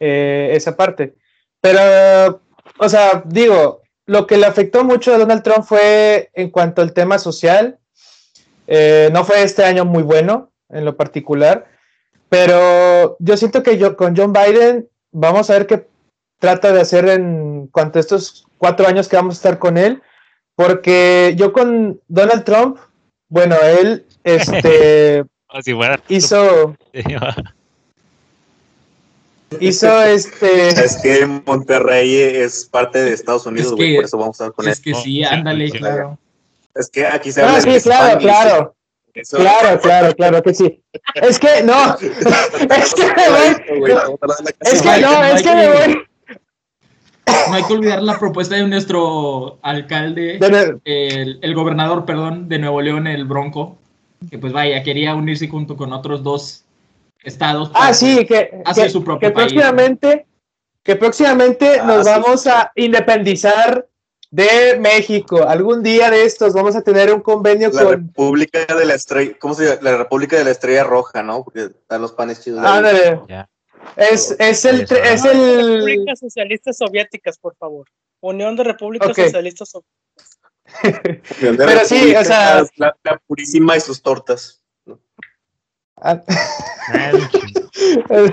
eh, 0.00 0.50
esa 0.54 0.76
parte. 0.76 1.14
Pero, 1.60 2.42
o 2.78 2.88
sea, 2.88 3.22
digo, 3.26 3.82
lo 4.10 4.26
que 4.26 4.36
le 4.38 4.46
afectó 4.46 4.82
mucho 4.82 5.14
a 5.14 5.18
Donald 5.18 5.42
Trump 5.44 5.64
fue 5.64 6.30
en 6.34 6.50
cuanto 6.50 6.82
al 6.82 6.92
tema 6.92 7.16
social. 7.18 7.78
Eh, 8.66 9.08
no 9.12 9.24
fue 9.24 9.42
este 9.42 9.64
año 9.64 9.84
muy 9.84 10.02
bueno 10.02 10.50
en 10.68 10.84
lo 10.84 10.96
particular, 10.96 11.66
pero 12.28 13.16
yo 13.20 13.36
siento 13.36 13.62
que 13.62 13.78
yo 13.78 13.96
con 13.96 14.16
John 14.16 14.32
Biden 14.32 14.88
vamos 15.12 15.48
a 15.48 15.52
ver 15.54 15.66
qué 15.68 15.86
trata 16.40 16.72
de 16.72 16.80
hacer 16.80 17.08
en 17.08 17.68
cuanto 17.68 17.98
a 17.98 18.00
estos 18.00 18.46
cuatro 18.58 18.88
años 18.88 19.08
que 19.08 19.16
vamos 19.16 19.34
a 19.36 19.38
estar 19.38 19.58
con 19.58 19.76
él 19.78 20.02
Porque 20.56 21.34
yo 21.36 21.52
con 21.52 22.00
Donald 22.08 22.44
Trump, 22.44 22.78
bueno, 23.28 23.56
él 23.80 24.06
este 24.24 25.24
fuera- 25.76 26.00
hizo 26.08 26.76
hizo 29.58 30.02
este 30.02 30.68
Es 30.68 30.96
que 31.02 31.26
Monterrey 31.26 32.14
es 32.16 32.66
parte 32.66 33.02
de 33.02 33.12
Estados 33.14 33.46
Unidos, 33.46 33.68
Es 33.72 33.76
güey, 33.76 33.88
que- 33.90 33.96
por 33.96 34.04
eso 34.04 34.18
vamos 34.18 34.40
a 34.40 34.44
estar 34.44 34.54
con 34.54 34.68
Es 34.68 34.78
esto. 34.78 34.84
que 34.84 34.94
sí, 34.94 35.24
ándale, 35.24 35.70
sí, 35.70 35.78
claro. 35.78 36.18
Es 36.74 36.88
que 36.88 37.06
aquí 37.06 37.32
se 37.32 37.42
habla 37.42 37.56
Ah, 37.56 37.60
sí, 37.60 37.80
claro, 37.82 38.06
Spanish. 38.06 38.22
claro, 38.22 38.74
Eso- 39.12 39.36
claro, 39.38 39.80
claro, 39.80 40.14
claro 40.14 40.42
que 40.42 40.54
sí. 40.54 40.82
Es 41.14 41.38
que 41.38 41.62
no, 41.64 41.96
es 42.00 42.94
que 42.94 43.06
me 43.06 43.28
voy, 43.28 43.48
es 44.60 44.82
que 44.82 45.00
no, 45.00 45.24
es 45.24 45.42
que 45.42 45.54
me 45.54 45.68
voy. 45.68 46.02
No 47.48 47.54
hay 47.54 47.62
que 47.64 47.72
olvidar 47.72 48.02
la 48.02 48.18
propuesta 48.18 48.54
de 48.56 48.66
nuestro 48.66 49.58
alcalde, 49.62 50.38
De- 50.38 50.78
el, 50.84 51.38
el 51.42 51.54
gobernador, 51.54 52.04
perdón, 52.04 52.48
de 52.48 52.58
Nuevo 52.58 52.80
León, 52.82 53.06
el 53.06 53.24
Bronco, 53.24 53.78
que 54.30 54.38
pues 54.38 54.52
vaya, 54.52 54.82
quería 54.82 55.14
unirse 55.14 55.48
junto 55.48 55.76
con 55.76 55.92
otros 55.92 56.22
dos 56.22 56.64
estados. 57.24 57.70
Ah, 57.74 57.92
sí, 57.94 58.24
que, 58.26 58.60
Hacia 58.64 58.84
que, 58.84 58.90
su 58.90 59.04
propio 59.04 59.28
que 59.28 59.34
país. 59.34 59.52
próximamente, 59.52 60.26
que 60.82 60.96
próximamente 60.96 61.78
Ah, 61.80 61.84
nos 61.84 62.06
sí. 62.06 62.12
vamos 62.12 62.46
a 62.46 62.72
independizar 62.76 63.86
de 64.30 64.78
México. 64.78 65.42
Algún 65.48 65.82
día 65.82 66.10
de 66.10 66.24
estos 66.24 66.52
vamos 66.54 66.76
a 66.76 66.82
tener 66.82 67.12
un 67.12 67.20
convenio 67.20 67.70
La 67.72 67.82
con. 67.82 67.92
República 67.92 68.64
de 68.64 68.84
la 68.84 68.94
Estrella, 68.94 69.32
¿cómo 69.38 69.54
se 69.54 69.64
llama? 69.66 69.78
La 69.82 69.96
República 69.98 70.36
de 70.36 70.44
la 70.44 70.50
Estrella 70.52 70.84
Roja, 70.84 71.22
¿no? 71.22 71.44
Porque 71.44 71.64
están 71.64 72.00
los 72.02 72.12
panes 72.12 72.40
chidos. 72.42 72.64
Ándale. 72.64 73.20
Ya. 73.28 73.48
Es, 73.96 74.36
es 74.38 74.64
el, 74.66 74.82
es 74.82 75.24
No, 75.24 75.30
el, 75.32 75.72
Repúblicas 75.74 76.18
Socialistas 76.20 76.76
Soviéticas, 76.76 77.38
por 77.38 77.56
favor. 77.56 77.86
Unión 78.20 78.54
de 78.54 78.64
Repúblicas 78.64 79.08
Ok. 79.10 79.16
Socialistas 79.16 79.70
Soviéticas. 79.70 80.38
Pero 81.40 81.84
sí, 81.84 82.14
o 82.14 82.24
sea- 82.24 82.62
La, 82.76 82.94
la 83.02 83.18
purísima 83.26 83.76
y 83.76 83.80
sus 83.80 84.00
tortas. 84.02 84.59
Ah, 86.02 86.20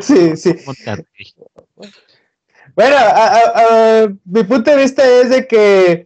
sí, 0.01 0.37
sí. 0.37 0.55
Bueno, 2.75 2.95
a- 2.95 3.27
a- 3.27 4.03
a- 4.03 4.07
mi 4.25 4.43
punto 4.43 4.71
de 4.71 4.77
vista 4.77 5.07
es 5.07 5.29
de 5.29 5.47
que, 5.47 6.05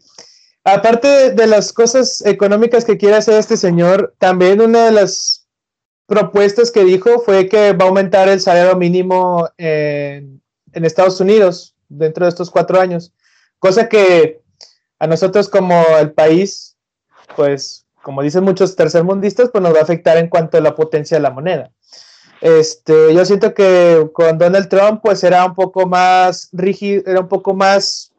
aparte 0.63 1.31
de 1.31 1.47
las 1.47 1.73
cosas 1.73 2.23
económicas 2.25 2.85
que 2.85 2.97
quiere 2.97 3.15
hacer 3.15 3.35
este 3.35 3.57
señor, 3.57 4.15
también 4.19 4.61
una 4.61 4.85
de 4.85 4.91
las 4.91 5.47
propuestas 6.05 6.71
que 6.71 6.83
dijo 6.83 7.19
fue 7.21 7.47
que 7.47 7.73
va 7.73 7.85
a 7.85 7.87
aumentar 7.87 8.27
el 8.29 8.41
salario 8.41 8.75
mínimo 8.75 9.49
en, 9.57 10.41
en 10.73 10.85
Estados 10.85 11.19
Unidos 11.19 11.75
dentro 11.89 12.25
de 12.25 12.29
estos 12.29 12.51
cuatro 12.51 12.79
años, 12.79 13.13
cosa 13.59 13.89
que 13.89 14.41
a 14.99 15.07
nosotros 15.07 15.49
como 15.49 15.83
el 15.99 16.11
país, 16.11 16.75
pues, 17.35 17.80
como 18.01 18.21
dicen 18.21 18.43
muchos 18.43 18.75
tercermundistas, 18.75 19.49
pues 19.49 19.61
nos 19.61 19.73
va 19.73 19.79
a 19.79 19.83
afectar 19.83 20.17
en 20.17 20.27
cuanto 20.27 20.57
a 20.57 20.61
la 20.61 20.75
potencia 20.75 21.17
de 21.17 21.21
la 21.21 21.31
moneda. 21.31 21.71
Este, 22.41 23.13
yo 23.13 23.23
siento 23.23 23.53
que 23.53 24.09
con 24.13 24.37
Donald 24.37 24.67
Trump, 24.67 25.01
pues 25.03 25.23
era 25.23 25.45
un 25.45 25.53
poco 25.53 25.85
más 25.85 26.49
rígido, 26.51 27.03
era 27.05 27.19
un 27.19 27.27
poco 27.27 27.53
más 27.53 28.11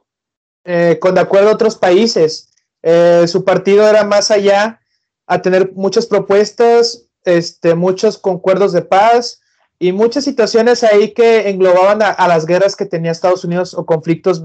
eh, 0.64 0.98
con 1.00 1.16
de 1.16 1.20
acuerdo 1.20 1.50
a 1.50 1.54
otros 1.54 1.76
países. 1.76 2.48
Eh, 2.82 3.24
su 3.26 3.44
partido 3.44 3.86
era 3.86 4.04
más 4.04 4.30
allá 4.30 4.80
a 5.26 5.42
tener 5.42 5.72
muchas 5.74 6.06
propuestas, 6.06 7.06
este, 7.24 7.74
muchos 7.74 8.18
concuerdos 8.18 8.72
de 8.72 8.82
paz 8.82 9.40
y 9.78 9.90
muchas 9.92 10.24
situaciones 10.24 10.84
ahí 10.84 11.12
que 11.12 11.48
englobaban 11.48 12.02
a, 12.02 12.10
a 12.10 12.28
las 12.28 12.46
guerras 12.46 12.76
que 12.76 12.86
tenía 12.86 13.10
Estados 13.10 13.44
Unidos 13.44 13.74
o 13.74 13.86
conflictos 13.86 14.44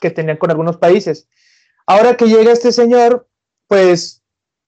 que 0.00 0.10
tenían 0.10 0.36
con 0.36 0.50
algunos 0.50 0.76
países. 0.76 1.26
Ahora 1.86 2.16
que 2.16 2.26
llega 2.26 2.52
este 2.52 2.72
señor, 2.72 3.26
pues 3.68 4.23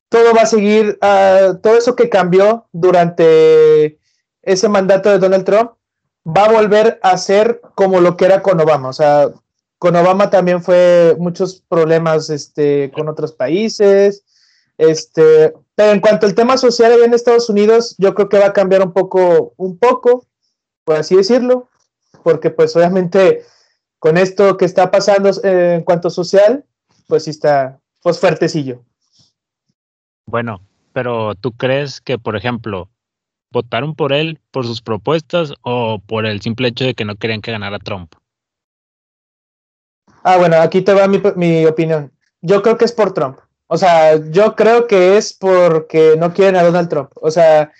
todo 0.08 0.34
va 0.34 0.42
a 0.42 0.46
seguir, 0.46 0.98
ah, 1.00 1.54
todo 1.62 1.76
eso 1.76 1.96
que 1.96 2.08
cambió 2.08 2.66
durante 2.72 3.98
ese 4.42 4.68
mandato 4.68 5.10
de 5.10 5.18
Donald 5.18 5.44
Trump 5.44 5.72
va 6.26 6.44
a 6.44 6.52
volver 6.52 6.98
a 7.02 7.16
ser 7.18 7.60
como 7.74 8.00
lo 8.00 8.16
que 8.16 8.24
era 8.24 8.42
con 8.42 8.60
Obama. 8.60 8.88
O 8.88 8.92
sea, 8.92 9.30
con 9.78 9.96
Obama 9.96 10.30
también 10.30 10.62
fue 10.62 11.16
muchos 11.18 11.62
problemas 11.68 12.30
este, 12.30 12.90
con 12.94 13.08
otros 13.08 13.32
países. 13.32 14.24
Este, 14.78 15.54
pero 15.74 15.92
en 15.92 16.00
cuanto 16.00 16.26
al 16.26 16.34
tema 16.34 16.56
social 16.56 16.92
allá 16.92 17.04
en 17.04 17.14
Estados 17.14 17.48
Unidos, 17.48 17.94
yo 17.98 18.14
creo 18.14 18.28
que 18.28 18.38
va 18.38 18.46
a 18.46 18.52
cambiar 18.52 18.82
un 18.82 18.92
poco, 18.92 19.54
un 19.56 19.78
poco, 19.78 20.26
por 20.84 20.96
así 20.96 21.16
decirlo, 21.16 21.68
porque 22.22 22.50
pues 22.50 22.74
obviamente 22.76 23.44
con 23.98 24.18
esto 24.18 24.56
que 24.56 24.64
está 24.64 24.90
pasando 24.90 25.30
eh, 25.42 25.74
en 25.76 25.84
cuanto 25.84 26.10
social, 26.10 26.64
pues 27.06 27.24
sí 27.24 27.30
está 27.30 27.80
pues 28.02 28.18
fuertecillo. 28.18 28.82
Bueno, 30.26 30.60
pero 30.92 31.34
¿tú 31.36 31.52
crees 31.52 32.00
que, 32.00 32.18
por 32.18 32.36
ejemplo, 32.36 32.90
votaron 33.52 33.94
por 33.94 34.12
él 34.12 34.40
por 34.50 34.66
sus 34.66 34.82
propuestas 34.82 35.54
o 35.62 36.00
por 36.04 36.26
el 36.26 36.40
simple 36.40 36.68
hecho 36.68 36.84
de 36.84 36.94
que 36.94 37.04
no 37.04 37.14
querían 37.16 37.40
que 37.40 37.52
ganara 37.52 37.78
Trump? 37.78 38.12
Ah, 40.24 40.36
bueno, 40.36 40.56
aquí 40.56 40.82
te 40.82 40.92
va 40.92 41.06
mi, 41.06 41.22
mi 41.36 41.64
opinión. 41.66 42.12
Yo 42.42 42.60
creo 42.62 42.76
que 42.76 42.84
es 42.84 42.92
por 42.92 43.14
Trump. 43.14 43.38
O 43.68 43.78
sea, 43.78 44.16
yo 44.30 44.56
creo 44.56 44.86
que 44.88 45.16
es 45.16 45.32
porque 45.32 46.16
no 46.18 46.32
quieren 46.32 46.56
a 46.56 46.62
Donald 46.64 46.88
Trump. 46.88 47.10
O 47.14 47.30
sea, 47.30 47.72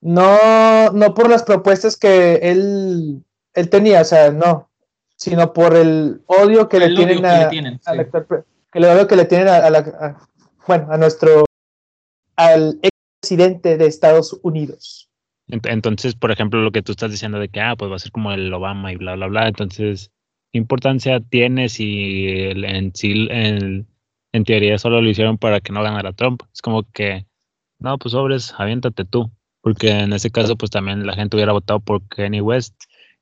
no, 0.00 0.90
no 0.92 1.14
por 1.14 1.28
las 1.28 1.42
propuestas 1.42 1.96
que 1.96 2.34
él, 2.36 3.24
él 3.54 3.68
tenía, 3.70 4.02
o 4.02 4.04
sea, 4.04 4.30
no, 4.30 4.70
sino 5.16 5.52
por 5.52 5.76
el 5.76 6.22
odio 6.26 6.68
que 6.68 6.76
El 6.78 6.94
le 6.94 7.04
odio 7.04 7.06
tienen 7.06 7.22
que 7.22 7.28
a, 7.28 7.38
le 7.38 7.44
tienen, 7.46 7.80
sí. 7.82 7.90
pre- 8.10 8.44
que 8.72 8.80
le 8.80 8.88
odio 8.88 9.06
que 9.08 9.16
le 9.16 9.24
tienen 9.24 9.48
a, 9.48 9.56
a 9.58 9.70
la, 9.70 9.78
a- 9.78 10.28
bueno, 10.66 10.88
a 10.90 10.96
nuestro, 10.96 11.44
al 12.36 12.78
expresidente 12.82 13.76
de 13.76 13.86
Estados 13.86 14.38
Unidos. 14.42 15.08
Ent- 15.48 15.68
Entonces, 15.70 16.14
por 16.14 16.30
ejemplo, 16.30 16.60
lo 16.62 16.72
que 16.72 16.82
tú 16.82 16.92
estás 16.92 17.10
diciendo 17.10 17.38
de 17.38 17.48
que, 17.48 17.60
ah, 17.60 17.74
pues 17.76 17.90
va 17.90 17.96
a 17.96 17.98
ser 17.98 18.12
como 18.12 18.32
el 18.32 18.52
Obama 18.52 18.92
y 18.92 18.96
bla, 18.96 19.14
bla, 19.16 19.26
bla. 19.26 19.48
Entonces, 19.48 20.10
¿qué 20.52 20.58
importancia 20.58 21.20
tiene 21.20 21.68
si 21.68 22.26
el- 22.28 22.64
en 22.64 22.94
sí, 22.94 23.26
el- 23.30 23.86
en 24.32 24.44
teoría, 24.44 24.78
solo 24.78 25.02
lo 25.02 25.10
hicieron 25.10 25.36
para 25.38 25.60
que 25.60 25.72
no 25.72 25.82
ganara 25.82 26.12
Trump? 26.12 26.42
Es 26.54 26.62
como 26.62 26.84
que, 26.92 27.26
no, 27.78 27.98
pues 27.98 28.12
sobres, 28.12 28.54
aviéntate 28.56 29.04
tú. 29.04 29.30
Porque 29.60 29.90
en 29.90 30.12
ese 30.12 30.30
caso, 30.30 30.56
pues 30.56 30.70
también 30.72 31.06
la 31.06 31.14
gente 31.14 31.36
hubiera 31.36 31.52
votado 31.52 31.78
por 31.80 32.06
Kanye 32.08 32.40
West. 32.40 32.74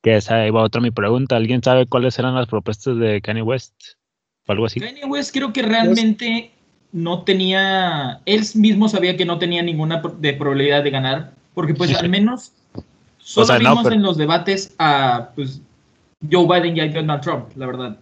Que 0.02 0.17
esa 0.17 0.47
iba 0.47 0.62
otra 0.62 0.81
mi 0.81 0.90
pregunta. 0.90 1.37
¿Alguien 1.37 1.62
sabe 1.62 1.85
cuáles 1.87 2.19
eran 2.19 2.35
las 2.35 2.47
propuestas 2.47 2.97
de 2.97 3.21
Kanye 3.21 3.43
West? 3.43 3.75
O 4.47 4.52
algo 4.52 4.64
así. 4.64 4.81
Kanye 4.81 5.05
West 5.05 5.35
creo 5.35 5.52
que 5.52 5.61
realmente 5.61 6.50
no 6.92 7.23
tenía, 7.25 8.20
él 8.26 8.42
mismo 8.54 8.88
sabía 8.88 9.16
que 9.16 9.25
no 9.25 9.38
tenía 9.38 9.62
ninguna 9.62 10.02
de 10.18 10.32
probabilidad 10.35 10.82
de 10.82 10.90
ganar, 10.90 11.32
porque 11.54 11.75
pues 11.75 11.94
al 11.97 12.09
menos 12.09 12.52
solo 13.18 13.47
sea, 13.47 13.59
no, 13.59 13.70
vimos 13.70 13.85
pero- 13.85 13.94
en 13.97 14.02
los 14.02 14.16
debates 14.16 14.75
a 14.78 15.30
pues 15.35 15.61
Joe 16.30 16.47
Biden 16.47 16.76
y 16.76 16.80
a 16.80 16.88
Donald 16.88 17.23
Trump, 17.23 17.50
la 17.56 17.66
verdad. 17.66 17.99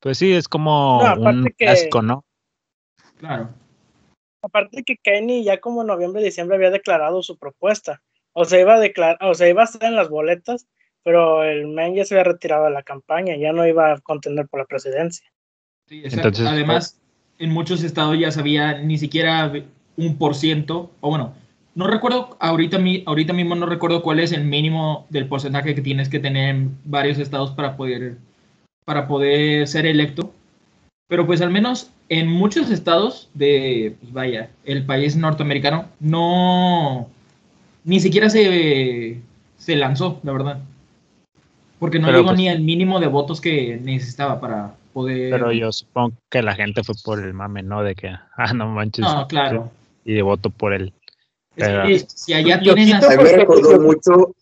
Pues 0.00 0.18
sí, 0.18 0.32
es 0.32 0.48
como 0.48 1.00
No, 1.02 1.30
un 1.30 1.44
que- 1.44 1.52
clásico, 1.66 2.02
¿no? 2.02 2.24
Claro. 3.18 3.50
Aparte 4.42 4.82
que 4.84 4.96
Kenny 4.96 5.42
ya 5.44 5.58
como 5.58 5.80
en 5.80 5.88
noviembre, 5.88 6.22
diciembre 6.22 6.56
había 6.56 6.70
declarado 6.70 7.22
su 7.22 7.36
propuesta. 7.36 8.02
O 8.32 8.44
sea, 8.44 8.60
iba 8.60 8.74
a 8.74 8.80
declarar, 8.80 9.18
o 9.22 9.34
sea, 9.34 9.48
iba 9.48 9.62
a 9.62 9.64
estar 9.64 9.84
en 9.84 9.96
las 9.96 10.08
boletas, 10.08 10.66
pero 11.02 11.42
el 11.42 11.66
men 11.68 11.94
ya 11.94 12.04
se 12.04 12.14
había 12.14 12.32
retirado 12.32 12.64
de 12.64 12.70
la 12.70 12.82
campaña, 12.82 13.36
ya 13.36 13.52
no 13.52 13.66
iba 13.66 13.92
a 13.92 14.00
contender 14.00 14.46
por 14.48 14.60
la 14.60 14.66
presidencia. 14.66 15.26
Sí, 15.88 15.98
exacto. 16.04 16.28
Entonces, 16.28 16.46
Además, 16.46 17.00
en 17.38 17.50
muchos 17.50 17.82
estados 17.82 18.18
ya 18.18 18.30
sabía 18.30 18.78
ni 18.80 18.98
siquiera 18.98 19.52
un 19.96 20.16
por 20.16 20.34
ciento, 20.34 20.90
o 21.00 21.10
bueno, 21.10 21.32
no 21.74 21.86
recuerdo, 21.86 22.36
ahorita, 22.40 22.78
ahorita 23.04 23.32
mismo 23.32 23.54
no 23.54 23.66
recuerdo 23.66 24.02
cuál 24.02 24.20
es 24.20 24.32
el 24.32 24.44
mínimo 24.44 25.06
del 25.10 25.26
porcentaje 25.26 25.74
que 25.74 25.82
tienes 25.82 26.08
que 26.08 26.18
tener 26.18 26.54
en 26.54 26.78
varios 26.84 27.18
estados 27.18 27.50
para 27.50 27.76
poder, 27.76 28.16
para 28.86 29.06
poder 29.06 29.68
ser 29.68 29.84
electo. 29.86 30.32
Pero 31.08 31.26
pues 31.26 31.40
al 31.40 31.50
menos 31.50 31.90
en 32.08 32.28
muchos 32.28 32.70
estados 32.70 33.28
de, 33.34 33.94
pues 34.00 34.12
vaya, 34.12 34.50
el 34.64 34.84
país 34.84 35.16
norteamericano, 35.16 35.86
no, 36.00 37.08
ni 37.84 38.00
siquiera 38.00 38.30
se, 38.30 39.20
se 39.58 39.76
lanzó, 39.76 40.18
la 40.22 40.32
verdad. 40.32 40.60
Porque 41.78 41.98
no 41.98 42.06
Pero, 42.06 42.18
llegó 42.18 42.28
pues- 42.30 42.38
ni 42.38 42.48
al 42.48 42.60
mínimo 42.60 43.00
de 43.00 43.06
votos 43.06 43.40
que 43.40 43.78
necesitaba 43.84 44.40
para 44.40 44.74
poder... 44.96 45.30
Pero 45.30 45.52
yo 45.52 45.70
supongo 45.72 46.16
que 46.30 46.40
la 46.40 46.54
gente 46.54 46.82
fue 46.82 46.94
por 47.04 47.22
el 47.22 47.34
mame, 47.34 47.62
¿no? 47.62 47.82
De 47.82 47.94
que, 47.94 48.08
ah, 48.36 48.54
no 48.54 48.68
manches. 48.68 49.04
No, 49.04 49.28
claro. 49.28 49.70
Y 50.04 50.14
de 50.14 50.22
voto 50.22 50.48
por 50.48 50.72
él. 50.72 50.94
Es 51.54 51.68
Pero- 51.68 51.86
que 51.86 51.98
si 51.98 52.32
allá 52.32 52.58
tienen 52.58 52.94
A 52.94 53.00
mí 53.00 53.16
me 53.22 53.32
recordó 53.32 53.78
mucho 53.78 54.34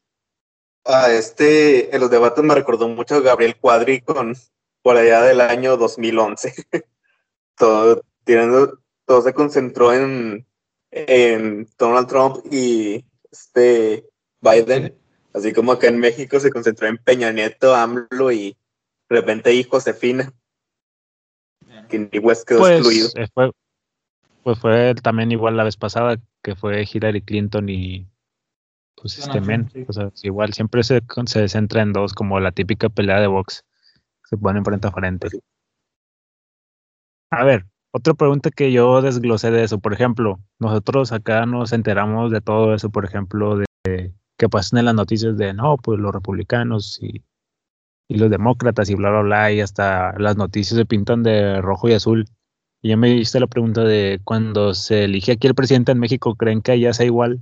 a 0.85 1.11
este, 1.11 1.95
en 1.95 2.01
los 2.01 2.11
debates 2.11 2.45
me 2.45 2.55
recordó 2.55 2.89
mucho 2.89 3.17
a 3.17 3.21
Gabriel 3.21 3.57
Cuadri 3.57 4.03
con 4.03 4.37
por 4.83 4.97
allá 4.97 5.23
del 5.23 5.41
año 5.41 5.77
2011. 5.77 6.53
todo, 7.57 8.03
tirando, 8.25 8.79
todo 9.07 9.23
se 9.23 9.33
concentró 9.33 9.93
en, 9.93 10.47
en 10.91 11.67
Donald 11.79 12.07
Trump 12.07 12.45
y 12.53 13.05
este 13.33 14.05
Biden, 14.41 14.95
así 15.33 15.53
como 15.53 15.73
acá 15.73 15.89
en 15.89 15.99
México 15.99 16.39
se 16.39 16.51
concentró 16.51 16.87
en 16.87 16.99
Peña 16.99 17.33
Nieto, 17.33 17.75
AMLO 17.75 18.31
y 18.31 18.57
de 19.09 19.17
repente 19.17 19.51
ahí 19.51 19.65
Josefina, 19.65 20.33
West 22.23 22.47
quedó 22.49 22.61
Pues, 22.61 22.79
excluido. 22.79 23.09
eh, 23.17 23.27
fue, 23.33 23.51
pues 24.43 24.59
fue 24.59 24.95
también 24.97 25.33
igual 25.33 25.57
la 25.57 25.65
vez 25.65 25.77
pasada 25.77 26.17
que 26.43 26.55
fue 26.55 26.87
Hillary 26.91 27.23
Clinton 27.23 27.69
y 27.69 28.07
pues 28.97 29.19
este 29.19 29.41
men. 29.41 29.71
Sí. 29.71 29.85
O 29.89 29.93
sea, 29.93 30.11
igual 30.23 30.53
siempre 30.53 30.83
se, 30.83 31.03
se 31.27 31.49
centra 31.49 31.83
en 31.83 31.93
dos, 31.93 32.13
como 32.15 32.41
la 32.41 32.53
típica 32.53 32.89
pelea 32.89 33.21
de 33.21 33.27
box. 33.27 33.65
Se 34.29 34.37
ponen 34.37 34.65
frente 34.65 34.89
a 34.89 34.93
frente. 34.93 35.29
Sí. 35.31 35.41
A 37.31 37.45
ver, 37.45 37.67
otra 37.93 38.15
pregunta 38.15 38.51
que 38.51 38.73
yo 38.73 39.03
desglosé 39.03 39.51
de 39.51 39.65
eso. 39.65 39.79
Por 39.79 39.93
ejemplo, 39.93 40.41
nosotros 40.59 41.13
acá 41.13 41.47
nos 41.47 41.73
enteramos 41.73 42.31
de 42.31 42.41
todo 42.41 42.75
eso, 42.75 42.91
por 42.91 43.05
ejemplo, 43.05 43.59
de 43.59 44.13
que 44.39 44.49
pasan 44.49 44.79
en 44.81 44.87
las 44.87 44.95
noticias 44.95 45.37
de 45.37 45.53
no, 45.55 45.77
pues 45.77 45.99
los 46.01 46.13
republicanos 46.13 46.99
y, 47.03 47.23
y 48.09 48.19
los 48.19 48.31
demócratas 48.31 48.91
y 48.91 48.95
bla, 48.95 49.11
bla, 49.11 49.21
bla, 49.23 49.53
y 49.53 49.61
hasta 49.61 50.15
las 50.19 50.37
noticias 50.37 50.77
se 50.77 50.85
pintan 50.87 51.23
de 51.23 51.61
rojo 51.61 51.89
y 51.89 51.93
azul. 51.95 52.27
Y 52.83 52.91
yo 52.91 52.99
me 52.99 53.11
hice 53.15 53.41
la 53.41 53.47
pregunta 53.47 53.83
de 53.83 54.21
cuando 54.25 54.75
se 54.75 55.05
elige 55.05 55.33
aquí 55.33 55.47
el 55.47 55.55
presidente 55.55 55.93
en 55.93 55.99
México, 55.99 56.35
¿creen 56.35 56.61
que 56.61 56.73
allá 56.73 56.93
sea 56.93 57.07
igual? 57.07 57.41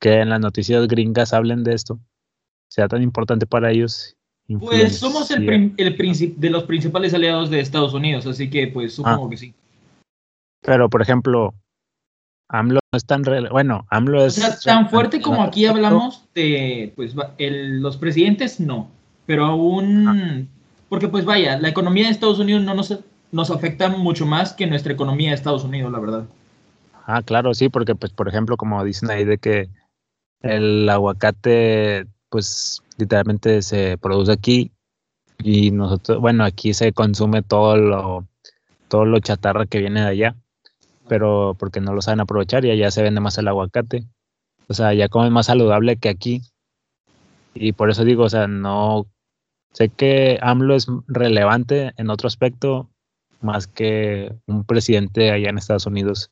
Que 0.00 0.20
en 0.20 0.28
las 0.28 0.40
noticias 0.40 0.86
gringas 0.86 1.32
hablen 1.32 1.64
de 1.64 1.74
esto. 1.74 1.98
¿Sea 2.68 2.88
tan 2.88 3.02
importante 3.02 3.46
para 3.46 3.70
ellos? 3.70 4.16
Pues 4.60 4.98
somos 4.98 5.30
el, 5.30 5.46
prin- 5.46 5.74
el 5.78 5.96
de 6.36 6.50
los 6.50 6.64
principales 6.64 7.14
aliados 7.14 7.48
de 7.48 7.60
Estados 7.60 7.94
Unidos, 7.94 8.26
así 8.26 8.50
que 8.50 8.66
pues 8.66 8.92
Ah. 8.92 8.96
supongo 8.96 9.30
que 9.30 9.36
sí. 9.38 9.54
Pero, 10.62 10.90
por 10.90 11.00
ejemplo, 11.00 11.54
AMLO 12.48 12.80
no 12.92 12.96
es 12.96 13.06
tan... 13.06 13.22
Bueno, 13.50 13.86
AMLO 13.90 14.22
O 14.22 14.26
es... 14.26 14.34
sea, 14.34 14.58
tan 14.58 14.90
fuerte 14.90 15.20
como 15.22 15.42
aquí 15.42 15.64
hablamos 15.66 16.28
de 16.34 16.92
pues 16.96 17.14
el- 17.38 17.80
los 17.80 17.96
presidentes, 17.96 18.60
no. 18.60 18.90
Pero 19.26 19.46
aún, 19.46 20.48
porque 20.88 21.08
pues 21.08 21.24
vaya, 21.24 21.58
la 21.58 21.68
economía 21.68 22.04
de 22.04 22.10
Estados 22.10 22.38
Unidos 22.38 22.62
no 22.62 22.74
nos, 22.74 22.98
nos 23.30 23.50
afecta 23.50 23.88
mucho 23.88 24.26
más 24.26 24.52
que 24.52 24.66
nuestra 24.66 24.92
economía 24.92 25.30
de 25.30 25.36
Estados 25.36 25.64
Unidos, 25.64 25.92
la 25.92 25.98
verdad. 26.00 26.24
Ah, 27.06 27.22
claro, 27.22 27.54
sí, 27.54 27.68
porque 27.68 27.94
pues 27.94 28.12
por 28.12 28.28
ejemplo, 28.28 28.56
como 28.56 28.84
dicen 28.84 29.10
ahí 29.10 29.24
de 29.24 29.38
que 29.38 29.68
el 30.40 30.88
aguacate 30.88 32.06
pues 32.28 32.82
literalmente 32.96 33.62
se 33.62 33.98
produce 33.98 34.32
aquí 34.32 34.72
y 35.38 35.70
nosotros, 35.70 36.18
bueno, 36.20 36.44
aquí 36.44 36.74
se 36.74 36.92
consume 36.92 37.42
todo 37.42 37.76
lo 37.76 38.26
todo 38.88 39.04
lo 39.06 39.20
chatarra 39.20 39.66
que 39.66 39.78
viene 39.78 40.00
de 40.02 40.06
allá, 40.06 40.36
pero 41.08 41.56
porque 41.58 41.80
no 41.80 41.94
lo 41.94 42.02
saben 42.02 42.20
aprovechar 42.20 42.64
y 42.64 42.70
allá 42.70 42.90
se 42.90 43.02
vende 43.02 43.20
más 43.20 43.38
el 43.38 43.48
aguacate. 43.48 44.06
O 44.68 44.74
sea, 44.74 44.92
ya 44.94 45.08
comen 45.08 45.32
más 45.32 45.46
saludable 45.46 45.96
que 45.96 46.08
aquí. 46.08 46.42
Y 47.54 47.72
por 47.72 47.90
eso 47.90 48.04
digo, 48.04 48.24
o 48.24 48.28
sea, 48.28 48.46
no 48.46 49.06
sé 49.72 49.88
que 49.88 50.38
AMLO 50.42 50.76
es 50.76 50.86
relevante 51.08 51.92
en 51.96 52.10
otro 52.10 52.28
aspecto 52.28 52.88
más 53.40 53.66
que 53.66 54.34
un 54.46 54.64
presidente 54.64 55.30
allá 55.30 55.50
en 55.50 55.58
Estados 55.58 55.86
Unidos 55.86 56.30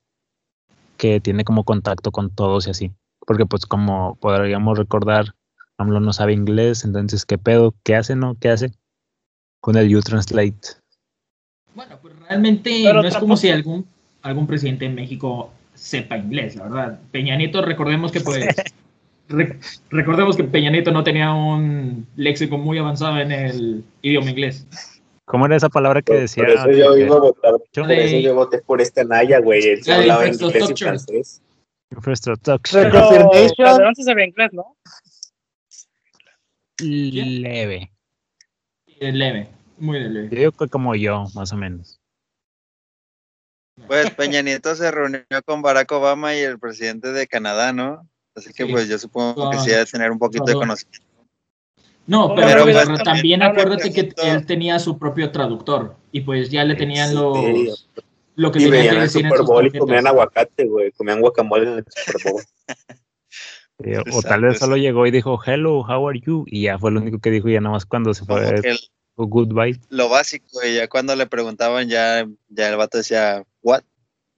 que 0.97 1.21
tiene 1.21 1.45
como 1.45 1.65
contacto 1.65 2.13
con 2.13 2.31
todos 2.31 2.67
y 2.67 2.71
así. 2.71 2.93
Porque 3.27 3.47
pues 3.47 3.67
como 3.67 4.17
podríamos 4.17 4.79
recordar, 4.79 5.35
AMLO 5.79 6.01
no 6.01 6.13
sabe 6.13 6.33
inglés, 6.33 6.85
entonces 6.85 7.25
¿qué 7.25 7.39
pedo? 7.39 7.75
¿Qué 7.83 7.97
hace, 7.97 8.15
no? 8.15 8.37
¿Qué 8.39 8.51
hace? 8.51 8.73
Con 9.61 9.77
el 9.77 9.95
U-Translate. 9.95 10.61
Bueno, 11.75 11.99
pues 12.01 12.19
realmente 12.19 12.83
Pero 12.85 13.03
no 13.03 13.09
es 13.09 13.17
como 13.17 13.37
si 13.37 13.51
algún, 13.51 13.87
algún 14.23 14.47
presidente 14.47 14.87
en 14.87 14.95
México 14.95 15.51
sepa 15.75 16.19
inglés, 16.19 16.57
la 16.57 16.65
verdad. 16.65 17.01
Peña 17.11 17.37
Nieto, 17.37 17.63
recordemos 17.63 18.13
que 18.13 18.21
pues... 18.21 18.47
re- 19.31 19.59
recordemos 19.91 20.37
que 20.37 20.45
Peña 20.45 20.71
Nieto 20.71 20.91
no 20.93 21.03
tenía 21.03 21.33
un 21.33 22.07
léxico 22.17 22.59
muy 22.59 22.79
avanzado 22.79 23.19
en 23.19 23.33
el 23.33 23.85
idioma 24.03 24.31
inglés. 24.31 24.67
¿Cómo 25.25 25.47
era 25.47 25.57
esa 25.57 25.69
palabra 25.69 26.03
que 26.03 26.13
decía? 26.15 26.45
por 26.45 26.53
eso 26.53 26.71
yo 26.71 26.97
iba 26.97 27.17
a 27.17 27.21
votar, 27.21 27.53
Yo- 27.73 27.83
por 27.85 27.93
eso 27.93 28.17
yo 28.19 28.35
voté 28.35 28.59
por 28.59 28.81
esta 28.81 29.05
Naya, 29.05 29.39
güey. 29.41 29.63
Él 29.65 29.83
se 29.83 29.93
hablaba 29.93 30.27
inglés 30.27 30.71
y 30.71 30.77
francés. 30.77 31.43
Infrastructure 31.93 32.59
Pero 32.73 33.09
se 33.95 34.15
ve 34.15 34.25
inglés, 34.27 34.51
¿no? 34.53 34.77
leve. 36.81 37.91
Eh, 39.01 39.13
Leve, 39.13 39.49
muy 39.79 39.99
de 39.99 40.09
leve. 40.09 40.29
Yo 40.31 40.39
digo 40.39 40.53
que 40.53 40.69
como 40.69 40.95
yo, 40.95 41.25
más 41.35 41.53
o 41.53 41.57
menos. 41.57 42.01
Pues 43.87 44.11
Peña 44.11 44.43
Nieto 44.43 44.75
se 44.75 44.91
reunió 44.91 45.23
con 45.45 45.63
Barack 45.63 45.91
Obama 45.93 46.35
y 46.37 46.41
el 46.41 46.59
presidente 46.59 47.13
de 47.13 47.27
Canadá, 47.27 47.73
¿no? 47.73 48.07
Así 48.35 48.53
que 48.53 48.65
Sí. 48.67 48.73
pues 48.73 48.89
yo 48.89 48.99
supongo 48.99 49.51
que 49.51 49.59
sí 49.59 49.71
debe 49.71 49.87
tener 49.87 50.11
un 50.11 50.19
poquito 50.19 50.45
de 50.45 50.53
con- 50.55 50.63
conocimiento. 50.63 51.07
No, 52.07 52.35
Pero, 52.35 52.47
pero, 52.49 52.63
pues, 52.65 52.77
pero 52.77 52.87
también 52.99 53.05
también 53.05 53.43
acuérdate 53.43 53.93
que 53.93 54.13
él 54.25 54.47
tenía 54.47 54.79
su 54.79 54.99
propio 54.99 55.31
traductor 55.31 55.97
y 56.11 56.23
pues 56.23 56.51
ya 56.51 56.65
le 56.65 56.75
tenían 56.75 57.15
los 57.15 57.89
lo 58.37 58.51
que 58.51 58.59
Y 58.61 58.65
tenía 58.65 58.83
que 58.83 58.89
el 58.97 59.01
decir 59.03 59.25
en 59.27 59.31
Super 59.33 59.45
Bowl 59.47 59.67
y 59.67 59.79
comían 59.79 60.07
aguacate, 60.07 60.65
güey. 60.67 60.91
Comían 60.93 61.21
guacamole 61.21 61.71
en 61.71 61.79
el 61.79 61.85
Super 61.89 62.33
Bowl. 62.33 62.43
Eh, 63.83 63.97
o 63.97 64.01
Exacto, 64.01 64.29
tal 64.29 64.43
vez 64.43 64.59
solo 64.59 64.77
llegó 64.77 65.07
y 65.07 65.11
dijo, 65.11 65.41
hello, 65.47 65.79
how 65.81 66.07
are 66.07 66.21
you? 66.21 66.45
Y 66.47 66.65
ya 66.65 66.79
fue 66.79 66.91
lo 66.91 67.01
único 67.01 67.19
que 67.19 67.31
dijo 67.31 67.49
y 67.49 67.55
ya 67.55 67.63
nada 67.63 67.73
más 67.73 67.87
cuando 67.87 68.13
se 68.13 68.27
fue, 68.27 68.47
el- 68.47 68.79
oh, 69.15 69.27
goodbye. 69.27 69.81
lo 69.89 70.11
básico 70.11 70.63
y 70.63 70.75
ya 70.75 70.87
cuando 70.87 71.17
le 71.17 71.27
preguntaban 71.27 71.89
ya, 71.89 72.29
ya 72.51 72.69
el 72.69 72.77
vato 72.77 72.99
decía, 72.99 73.43
what? 73.63 73.81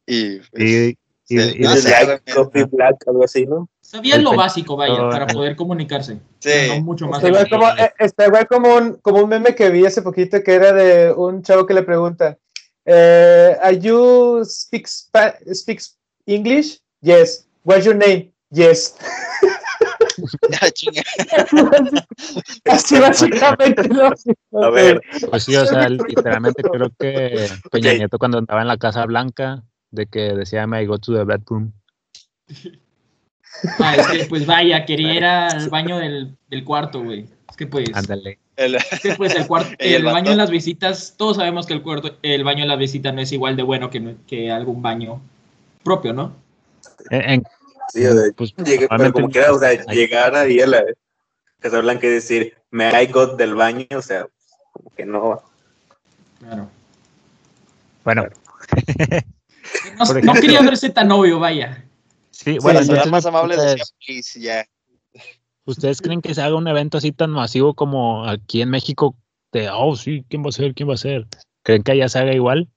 Y, 0.06 0.38
pues, 0.38 0.62
Y, 0.62 0.74
y- 0.90 0.96
sí, 1.24 1.54
y- 1.56 1.58
no 1.60 1.74
Y 1.74 1.78
sé, 1.78 1.88
Black, 1.88 1.98
realmente. 2.06 2.32
Coffee 2.34 2.64
Black, 2.70 2.96
algo 3.08 3.24
así, 3.24 3.44
¿no? 3.46 3.68
Sabían 3.92 4.24
lo 4.24 4.34
básico, 4.34 4.74
vaya, 4.74 5.10
para 5.10 5.26
poder 5.26 5.54
comunicarse. 5.54 6.18
Sí. 6.38 6.48
no 6.68 6.80
mucho 6.80 7.06
más. 7.08 7.22
Está 7.22 7.28
igual 7.28 7.44
allá. 7.44 7.50
como, 7.50 7.68
eh, 7.84 7.92
está 7.98 8.26
igual 8.26 8.46
como 8.46 8.74
un, 8.74 8.94
como 9.02 9.22
un 9.22 9.28
meme 9.28 9.54
que 9.54 9.68
vi 9.68 9.84
hace 9.84 10.00
poquito 10.00 10.42
que 10.42 10.54
era 10.54 10.72
de 10.72 11.12
un 11.12 11.42
chavo 11.42 11.66
que 11.66 11.74
le 11.74 11.82
pregunta, 11.82 12.38
eh, 12.86 13.54
¿Are 13.62 13.78
you 13.78 14.42
speak, 14.46 14.86
Spa- 14.86 15.34
speaks 15.52 15.98
English? 16.24 16.80
Yes. 17.02 17.46
What's 17.64 17.84
your 17.84 17.94
name? 17.94 18.32
Yes. 18.50 18.96
Así 22.64 22.98
básicamente. 22.98 23.82
A 24.52 24.70
ver, 24.70 25.02
Pues 25.28 25.44
sí, 25.44 25.54
o 25.54 25.66
sea, 25.66 25.90
literalmente 25.90 26.62
creo 26.62 26.88
que 26.98 27.46
Peña. 27.70 27.92
Nieto 27.92 28.18
cuando 28.18 28.38
andaba 28.38 28.62
en 28.62 28.68
la 28.68 28.78
Casa 28.78 29.04
Blanca, 29.04 29.62
de 29.90 30.06
que 30.06 30.32
decía, 30.32 30.66
me 30.66 30.86
go 30.86 30.98
to 30.98 31.12
the 31.12 31.24
bedroom. 31.24 31.74
Ah, 33.78 33.94
es 33.96 34.06
que, 34.08 34.24
pues 34.26 34.46
vaya, 34.46 34.84
quería 34.86 35.14
ir 35.14 35.24
al 35.24 35.68
baño 35.68 35.98
del, 35.98 36.36
del 36.48 36.64
cuarto, 36.64 37.02
güey. 37.02 37.26
Es 37.50 37.56
que 37.56 37.66
pues, 37.66 37.90
Ándale. 37.94 38.38
El- 38.56 38.74
es 38.76 39.00
que, 39.00 39.14
pues 39.14 39.34
el 39.34 39.46
cuarto, 39.46 39.70
Y 39.80 39.88
el 39.88 39.94
el, 39.94 40.04
baño 40.04 40.32
en 40.32 40.38
las 40.38 40.50
visitas, 40.50 41.14
todos 41.16 41.36
sabemos 41.36 41.66
que 41.66 41.74
el 41.74 41.82
cuarto, 41.82 42.16
el 42.22 42.44
baño 42.44 42.62
en 42.62 42.68
las 42.68 42.78
visitas 42.78 43.14
no 43.14 43.20
es 43.20 43.32
igual 43.32 43.56
de 43.56 43.62
bueno 43.62 43.90
que, 43.90 44.16
que 44.26 44.50
algún 44.50 44.82
baño 44.82 45.20
propio, 45.82 46.12
¿no? 46.12 46.34
En- 47.10 47.30
en- 47.30 47.42
sí, 47.92 48.04
o 48.06 48.12
sea, 48.12 48.32
pues, 48.36 48.54
llegué, 48.56 48.88
pero 48.88 49.12
como 49.12 49.28
quiera, 49.28 49.52
o 49.52 49.58
sea, 49.58 49.72
llegar 49.86 50.34
ahí 50.34 50.60
a 50.60 50.66
la 50.66 50.84
Casa 51.60 51.80
Blanca 51.80 52.06
y 52.06 52.10
decir, 52.10 52.54
me 52.70 52.88
I 53.02 53.06
got 53.06 53.36
del 53.36 53.54
baño, 53.54 53.86
o 53.96 54.02
sea, 54.02 54.26
como 54.72 54.90
que 54.94 55.04
no. 55.06 55.42
Claro. 56.40 56.68
Bueno, 58.04 58.26
No, 60.22 60.34
quería 60.34 60.60
verse 60.62 60.90
tan 60.90 61.10
obvio, 61.12 61.38
vaya. 61.38 61.84
Sí, 62.44 62.58
bueno, 62.58 62.80
ciudad 62.80 63.04
entonces, 63.04 63.10
más 63.12 63.26
amable 63.26 63.56
decía, 63.56 63.82
ustedes, 63.82 63.94
please, 64.06 64.40
ya. 64.40 64.66
¿ustedes 65.64 66.00
creen 66.00 66.20
que 66.22 66.34
se 66.34 66.42
haga 66.42 66.56
un 66.56 66.68
evento 66.68 66.98
así 66.98 67.12
tan 67.12 67.30
masivo 67.30 67.74
como 67.74 68.26
aquí 68.28 68.62
en 68.62 68.70
México? 68.70 69.16
De, 69.52 69.68
oh, 69.70 69.94
sí, 69.96 70.24
¿quién 70.28 70.44
va 70.44 70.48
a 70.48 70.52
ser? 70.52 70.74
¿Quién 70.74 70.88
va 70.88 70.94
a 70.94 70.98
ser? 70.98 71.26
¿Creen 71.62 71.82
que 71.82 71.92
allá 71.92 72.08
se 72.08 72.18
haga 72.18 72.32
igual? 72.34 72.68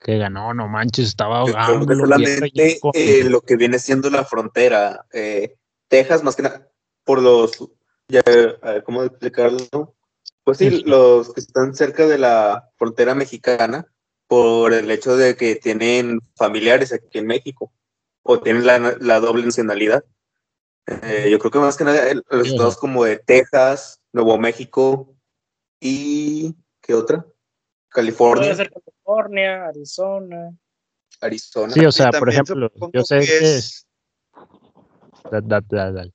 Que 0.00 0.18
ganó, 0.18 0.54
no 0.54 0.68
manches, 0.68 1.08
estaba 1.08 1.40
Yo 1.46 1.52
creo 1.52 1.58
ahogando. 1.58 1.86
que 1.86 1.94
solamente 1.96 2.80
eh, 2.94 3.24
lo 3.24 3.40
que 3.40 3.56
viene 3.56 3.78
siendo 3.78 4.10
la 4.10 4.24
frontera, 4.24 5.04
eh, 5.12 5.54
Texas, 5.88 6.22
más 6.22 6.34
que 6.36 6.42
nada, 6.42 6.68
por 7.04 7.20
los, 7.20 7.52
ya, 8.08 8.20
a 8.20 8.70
ver, 8.70 8.82
¿cómo 8.84 9.02
explicarlo? 9.04 9.94
Pues 10.44 10.58
sí, 10.58 10.70
Sí. 10.70 10.82
los 10.86 11.32
que 11.32 11.40
están 11.40 11.74
cerca 11.74 12.06
de 12.06 12.18
la 12.18 12.68
frontera 12.76 13.14
mexicana, 13.14 13.86
por 14.26 14.72
el 14.72 14.90
hecho 14.90 15.16
de 15.16 15.36
que 15.36 15.56
tienen 15.56 16.20
familiares 16.36 16.92
aquí 16.92 17.18
en 17.18 17.26
México, 17.26 17.72
o 18.22 18.40
tienen 18.40 18.66
la, 18.66 18.78
la 19.00 19.20
doble 19.20 19.44
nacionalidad. 19.44 20.04
Eh, 20.86 21.28
yo 21.30 21.38
creo 21.38 21.50
que 21.50 21.58
más 21.58 21.76
que 21.76 21.84
nada 21.84 22.08
el- 22.10 22.22
los 22.28 22.46
Sí, 22.46 22.52
estados 22.52 22.76
como 22.76 23.04
de 23.04 23.18
Texas, 23.18 24.00
Nuevo 24.12 24.38
México 24.38 25.14
y 25.80 26.54
¿qué 26.80 26.94
otra? 26.94 27.18
Puede 27.22 27.34
California, 27.88 28.54
ser 28.54 28.72
California, 28.72 29.66
Arizona. 29.66 30.56
Arizona. 31.20 31.72
Sí, 31.72 31.84
o 31.86 31.92
sea, 31.92 32.10
por 32.10 32.28
ejemplo, 32.30 32.70
yo 32.92 33.02
sé 33.04 33.20
que 33.20 33.38
es- 33.56 33.86
Da- 35.30 35.40
da- 35.40 35.60
da- 35.60 35.92
da- 35.92 36.06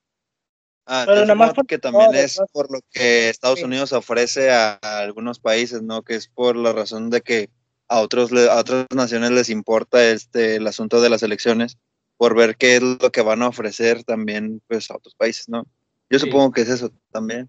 Ah, 0.89 1.03
Pero 1.05 1.21
nada 1.21 1.35
más 1.35 1.49
supongo 1.49 1.55
por 1.55 1.67
que 1.67 1.77
también 1.79 2.11
todo, 2.11 2.19
es 2.21 2.39
¿no? 2.39 2.45
por 2.47 2.71
lo 2.71 2.79
que 2.91 3.27
Estados 3.29 3.59
Sí. 3.59 3.65
Unidos 3.65 3.91
ofrece 3.91 4.51
a, 4.51 4.79
a 4.81 4.99
algunos 4.99 5.37
países, 5.39 5.81
¿no? 5.81 6.01
Que 6.01 6.15
es 6.15 6.29
por 6.29 6.55
la 6.55 6.71
razón 6.71 7.09
de 7.09 7.19
que 7.21 7.49
a 7.89 7.99
otros 7.99 8.31
le- 8.31 8.49
a 8.49 8.55
otras 8.55 8.85
naciones 8.95 9.31
les 9.31 9.49
importa 9.49 10.01
este 10.09 10.55
el 10.55 10.65
asunto 10.67 11.01
de 11.01 11.09
las 11.09 11.23
elecciones 11.23 11.77
por 12.17 12.35
ver 12.35 12.55
qué 12.57 12.77
es 12.77 12.81
lo 12.81 13.11
que 13.11 13.21
van 13.21 13.41
a 13.43 13.47
ofrecer 13.47 14.03
también 14.03 14.61
pues 14.67 14.89
a 14.91 14.95
otros 14.97 15.15
países, 15.15 15.47
¿no? 15.49 15.65
Yo 16.09 16.19
Sí. 16.19 16.25
supongo 16.25 16.51
que 16.51 16.61
es 16.61 16.69
eso 16.69 16.91
también. 17.11 17.47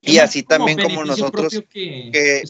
Y 0.00 0.18
así 0.18 0.42
como 0.42 0.58
también 0.66 0.82
como 0.82 1.04
nosotros 1.04 1.52
que- 1.70 2.10
que 2.12 2.42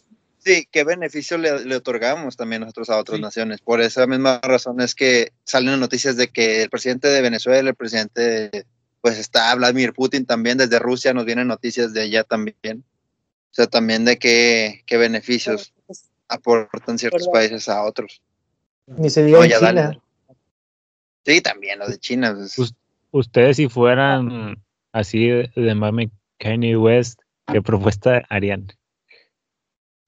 Sí, 0.45 0.67
qué 0.73 0.83
beneficio 0.83 1.39
le, 1.39 1.65
le 1.65 1.77
otorgamos 1.77 2.37
también 2.37 2.63
nosotros 2.63 2.91
a 2.91 2.99
otras 2.99 3.19
Sí. 3.19 3.23
naciones. 3.23 3.61
Por 3.61 3.81
esa 3.81 4.09
misma 4.09 4.41
razón 4.43 4.81
es 4.81 4.93
que 4.97 5.31
salen 5.45 5.79
noticias 5.79 6.17
de 6.17 6.27
que 6.31 6.63
el 6.65 6.69
presidente 6.69 7.07
de 7.07 7.23
Venezuela, 7.23 7.69
el 7.71 7.77
presidente, 7.77 8.21
de- 8.51 8.67
pues 9.01 9.19
está 9.19 9.55
Vladimir 9.55 9.93
Putin 9.93 10.27
también, 10.27 10.59
desde 10.59 10.81
Rusia 10.81 11.15
nos 11.15 11.27
vienen 11.27 11.47
noticias 11.47 11.93
de 11.93 12.03
allá 12.03 12.25
también. 12.25 12.57
O 12.75 13.55
sea, 13.55 13.69
también 13.69 14.05
de 14.05 14.19
qué, 14.19 14.83
qué 14.85 14.97
beneficios 14.97 15.73
aportan 16.27 16.99
ciertos 16.99 17.29
países 17.29 17.69
a 17.69 17.85
otros. 17.85 18.21
Ni 18.89 19.11
se 19.11 19.23
diga 19.25 19.39
No, 19.39 19.45
en 19.45 19.51
China. 19.51 19.61
dale. 19.73 20.01
Sí, 21.25 21.41
también 21.41 21.79
los 21.79 21.89
de 21.89 21.99
China. 21.99 22.35
pues, 22.35 22.55
Pues- 22.57 22.75
Ustedes 23.15 23.57
si 23.59 23.69
fueran 23.69 24.57
así 24.93 25.27
de, 25.29 25.75
mame 25.75 26.11
Kanye 26.39 26.77
West, 26.79 27.21
¿qué 27.53 27.61
propuesta 27.61 28.23
harían? 28.31 28.69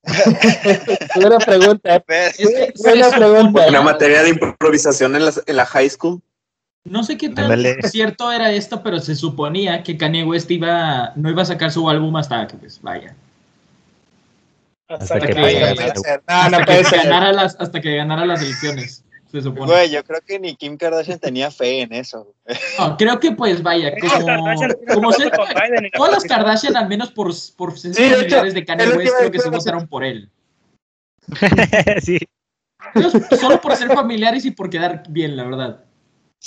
Buena 1.15 1.39
pregunta. 1.47 2.01
pues, 2.01 2.41
Es 2.41 2.49
que 2.49 2.73
Buena 2.83 3.11
pregunta. 3.11 3.43
suponía- 3.65 3.69
Una 3.69 3.83
materia 3.83 4.23
de 4.23 4.31
improvisación 4.31 5.15
en 5.17 5.27
la, 5.27 5.33
en 5.47 5.57
la 5.57 5.67
high 5.67 5.91
school. 5.91 6.21
No 6.85 7.03
sé 7.05 7.17
qué 7.17 7.31
tan 7.31 7.51
cierto 7.91 8.31
era 8.33 8.51
esto, 8.53 8.83
pero 8.83 9.01
se 9.01 9.15
suponía 9.15 9.83
que 9.83 9.97
Kanye 9.97 10.25
West 10.25 10.51
iba, 10.51 11.13
no 11.17 11.31
iba 11.31 11.43
a 11.43 11.47
sacar 11.47 11.71
su 11.73 11.89
álbum 11.89 12.15
hasta 12.17 12.47
que, 12.47 12.57
pues, 12.57 12.81
vaya, 12.83 13.15
Hasta 14.89 15.15
Hasta 15.15 15.21
que 15.21 15.33
que 15.35 16.97
ganara 16.97 17.33
las, 17.33 17.57
hasta 17.59 17.81
que 17.81 17.97
ganara 17.97 18.27
las 18.27 18.43
elecciones, 18.43 19.04
se 19.41 19.43
supone. 19.49 19.67
Güey, 19.73 19.91
yo 19.91 20.05
creo 20.05 20.21
que 20.27 20.39
ni 20.39 20.57
Kim 20.57 20.77
Kardashian 20.77 21.19
tenía 21.19 21.51
fe 21.51 21.83
en 21.83 21.93
eso. 21.93 22.35
No, 22.79 22.97
creo 22.97 23.21
que, 23.21 23.33
pues, 23.33 23.63
vaya, 23.63 23.93
como, 24.01 24.45
como 24.93 25.11
y 25.11 25.91
todas 25.91 26.13
las 26.13 26.25
Kardashian. 26.25 26.77
Al 26.77 26.89
menos 26.89 27.11
por, 27.13 27.33
por 27.57 27.79
ser 27.79 27.95
Sí, 27.95 28.03
de 28.03 28.09
hecho, 28.09 28.21
familiares 28.21 28.55
de 28.55 28.65
Kanye 28.65 28.89
West, 28.89 29.15
creo 29.19 29.31
que 29.31 29.39
decir. 29.39 29.53
votaron 29.53 29.87
por 29.89 30.05
él. 30.05 30.31
sí, 32.03 32.19
solo 33.41 33.61
por 33.61 33.77
ser 33.77 33.89
familiares 33.89 34.45
y 34.45 34.51
por 34.51 34.69
quedar 34.71 35.05
bien, 35.09 35.37
la 35.37 35.45
verdad. 35.45 35.85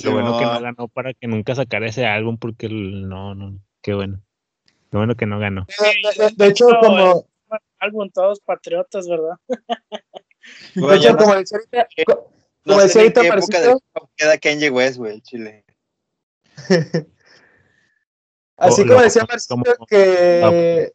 lo 0.03 0.11
bueno 0.11 0.37
que 0.37 0.45
no 0.45 0.61
ganó 0.61 0.87
para 0.87 1.13
que 1.13 1.27
nunca 1.27 1.55
sacara 1.55 1.87
ese 1.87 2.05
álbum 2.05 2.37
porque 2.37 2.69
no, 2.69 3.33
no, 3.35 3.59
qué 3.81 3.93
bueno. 3.93 4.21
Qué 4.91 4.97
bueno 4.97 5.15
que 5.15 5.25
no 5.25 5.39
ganó. 5.39 5.65
De, 5.67 6.23
de- 6.25 6.33
de 6.35 6.47
hecho, 6.47 6.69
No, 6.69 6.79
como, 6.79 7.25
álbum 7.79 8.09
todos 8.13 8.39
patriotas, 8.39 9.07
¿verdad? 9.07 9.35
de 10.75 10.95
hecho, 10.95 11.17
como 11.17 11.35
decía 11.35 11.57
ahorita, 11.57 11.87
No 12.67 12.73
como 12.73 12.81
sé 12.81 12.87
decía 12.87 13.03
en 13.03 13.13
qué 13.13 13.27
época 13.27 13.61
de 13.61 13.77
queda 14.17 14.37
Kanye 14.37 14.69
West, 14.69 14.97
güey, 14.97 15.21
Chile. 15.21 15.63
así 18.57 18.85
como 18.85 19.01
decía 19.01 19.25
Marcito 19.25 19.55
que. 19.87 20.91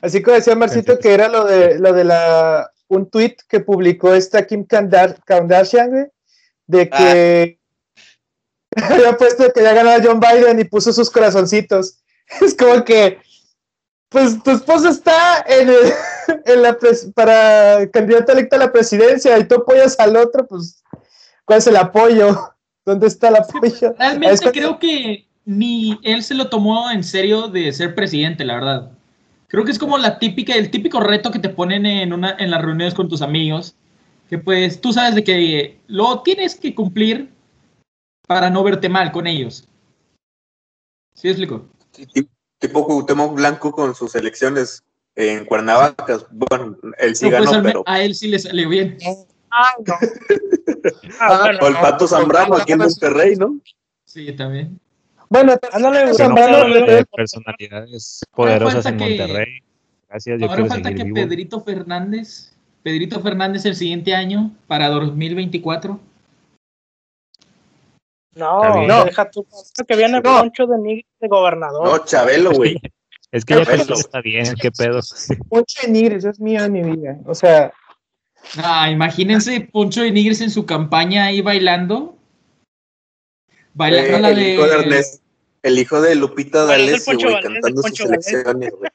Así 0.00 0.22
como 0.22 0.36
decía 0.36 0.54
Marcito 0.54 0.98
que 0.98 1.12
era 1.12 1.28
lo 1.28 1.44
de 1.44 1.78
lo 1.78 1.92
de 1.92 2.04
la 2.04 2.70
un 2.88 3.10
tweet 3.10 3.36
que 3.46 3.60
publicó 3.60 4.14
esta 4.14 4.46
Kim 4.46 4.64
Kardashian, 4.64 5.90
güey, 5.90 6.06
de 6.66 6.88
que 6.88 7.60
había 8.76 9.14
puesto 9.18 9.52
que 9.52 9.62
ya 9.62 9.74
ganaba 9.74 10.02
John 10.02 10.20
Biden 10.20 10.58
y 10.58 10.64
puso 10.64 10.90
sus 10.92 11.10
corazoncitos. 11.10 12.00
Es 12.40 12.54
como 12.54 12.82
que 12.82 13.20
pues 14.08 14.42
tu 14.42 14.52
esposo 14.52 14.88
está 14.88 15.44
en, 15.46 15.68
el- 15.68 15.92
en 16.46 16.62
la 16.62 16.76
para 17.14 17.88
candidato 17.90 18.32
electo 18.32 18.56
a 18.56 18.60
la 18.60 18.72
presidencia 18.72 19.38
y 19.38 19.44
tú 19.46 19.56
apoyas 19.56 19.98
al 19.98 20.16
otro, 20.16 20.46
pues 20.46 20.82
¿cuál 21.44 21.58
es 21.58 21.66
el 21.66 21.76
apoyo? 21.76 22.38
¿Dónde 22.86 23.06
está 23.06 23.28
el 23.28 23.36
apoyo? 23.36 23.94
Realmente 23.98 24.44
que- 24.44 24.50
creo 24.52 24.78
que 24.78 25.26
ni 25.46 25.98
él 26.02 26.22
se 26.22 26.34
lo 26.34 26.48
tomó 26.48 26.90
en 26.90 27.02
serio 27.04 27.48
de 27.48 27.72
ser 27.72 27.94
presidente, 27.94 28.44
la 28.44 28.54
verdad. 28.54 28.90
Creo 29.48 29.64
que 29.64 29.70
es 29.70 29.78
como 29.78 29.98
la 29.98 30.18
típica, 30.18 30.54
el 30.54 30.70
típico 30.70 31.00
reto 31.00 31.30
que 31.30 31.38
te 31.38 31.48
ponen 31.48 31.86
en 31.86 32.12
una, 32.12 32.34
en 32.38 32.50
las 32.50 32.60
reuniones 32.62 32.94
con 32.94 33.08
tus 33.08 33.22
amigos, 33.22 33.76
que 34.28 34.38
pues 34.38 34.80
tú 34.80 34.92
sabes 34.92 35.14
de 35.14 35.22
que 35.24 35.78
lo 35.86 36.22
tienes 36.22 36.56
que 36.56 36.74
cumplir 36.74 37.30
para 38.26 38.50
no 38.50 38.62
verte 38.64 38.88
mal 38.88 39.12
con 39.12 39.26
ellos. 39.26 39.68
¿Sí 41.14 41.28
explico? 41.28 41.66
Ti- 41.92 42.28
Tipo 42.58 42.86
Cuauhtémoc 42.86 43.34
Blanco 43.34 43.70
con 43.72 43.94
sus 43.94 44.14
elecciones 44.14 44.82
en 45.16 45.44
Cuernavaca. 45.44 46.18
Bueno, 46.30 46.76
él 46.98 47.14
sí 47.16 47.26
Pero, 47.26 47.38
pues, 47.38 47.50
ganó, 47.50 47.62
pero. 47.62 47.82
a 47.86 48.02
él 48.02 48.14
sí 48.14 48.28
le 48.28 48.38
salió 48.38 48.68
bien. 48.68 48.98
Ah, 49.50 49.72
no. 49.86 49.94
Ah, 51.20 51.38
bueno, 51.42 51.58
O 51.62 51.66
el 51.68 51.74
no. 51.74 51.80
Pato 51.80 52.06
Zambrano 52.06 52.56
aquí 52.56 52.72
en 52.72 52.78
Monterrey, 52.78 53.36
¿no? 53.36 53.58
Sí, 54.04 54.32
también. 54.32 54.78
Bueno, 55.30 55.54
Ándale, 55.72 56.12
Zambrano, 56.14 56.58
no, 56.58 56.68
no, 56.68 56.80
no, 56.80 56.86
de- 56.86 56.94
de 56.96 57.04
personalidades 57.06 58.20
poderosas 58.32 58.84
en 58.86 58.96
que- 58.98 59.08
Monterrey. 59.18 59.60
Gracias, 60.08 60.40
yo 60.40 60.50
Ahora 60.50 60.66
falta 60.66 60.94
que 60.94 61.04
vivo. 61.04 61.14
Pedrito 61.14 61.60
Fernández, 61.62 62.52
Pedrito 62.82 63.20
Fernández 63.20 63.64
el 63.64 63.74
siguiente 63.76 64.14
año, 64.14 64.52
para 64.66 64.88
2024. 64.90 65.98
Está 68.34 68.44
No. 68.44 68.86
No. 68.86 69.04
deja 69.04 69.30
tú. 69.30 69.46
Que 69.88 69.96
viene 69.96 70.20
No. 70.20 70.40
Poncho 70.40 70.66
de 70.66 71.04
de 71.20 71.28
gobernador. 71.28 71.84
No, 71.86 72.04
Chabelo, 72.04 72.52
güey. 72.52 72.76
Es 73.34 73.44
que 73.44 73.54
ya 73.54 73.64
Pedro 73.64 73.94
está 73.94 74.20
bien, 74.20 74.54
qué 74.60 74.70
pedo. 74.70 75.00
Poncho 75.50 75.82
de 75.82 75.88
Nigris 75.88 76.24
es 76.24 76.38
mío 76.38 76.62
en 76.64 76.72
mi 76.72 76.82
vida. 76.82 77.18
O 77.26 77.34
sea, 77.34 77.72
Ah, 78.58 78.90
imagínense 78.90 79.60
Poncho 79.72 80.02
de 80.02 80.10
Nigris 80.12 80.40
en 80.42 80.50
su 80.50 80.66
campaña 80.66 81.24
ahí 81.24 81.40
bailando. 81.40 82.16
Bailando 83.72 84.18
Eh, 84.18 84.20
la 84.20 84.30
el 84.30 84.36
de. 84.36 84.52
hijo 84.54 84.66
de 84.66 84.76
Ernest- 84.78 85.20
el 85.62 85.78
hijo 85.78 86.00
de 86.02 86.14
Lupita 86.14 86.64
D'Alessio, 86.66 87.14
güey, 87.14 87.32
Valdés, 87.32 87.52
cantando 87.62 87.82
sus 87.82 88.00
elecciones, 88.00 88.70
güey. 88.78 88.90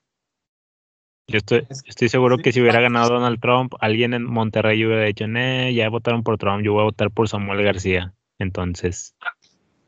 Yo 1.28 1.38
estoy, 1.40 1.68
estoy 1.86 2.10
seguro 2.10 2.38
que 2.38 2.52
si 2.52 2.62
hubiera 2.62 2.80
ganado 2.80 3.10
Donald 3.16 3.40
Trump, 3.42 3.74
alguien 3.82 4.14
en 4.14 4.24
Monterrey 4.24 4.86
hubiera 4.86 5.04
dicho, 5.06 5.28
"Nee, 5.28 5.74
ya 5.74 5.90
votaron 5.90 6.24
por 6.24 6.38
Trump, 6.38 6.64
yo 6.64 6.74
voy 6.74 6.82
a 6.82 6.86
votar 6.86 7.10
por 7.12 7.28
Samuel 7.28 7.64
García. 7.64 8.14
Entonces, 8.38 9.16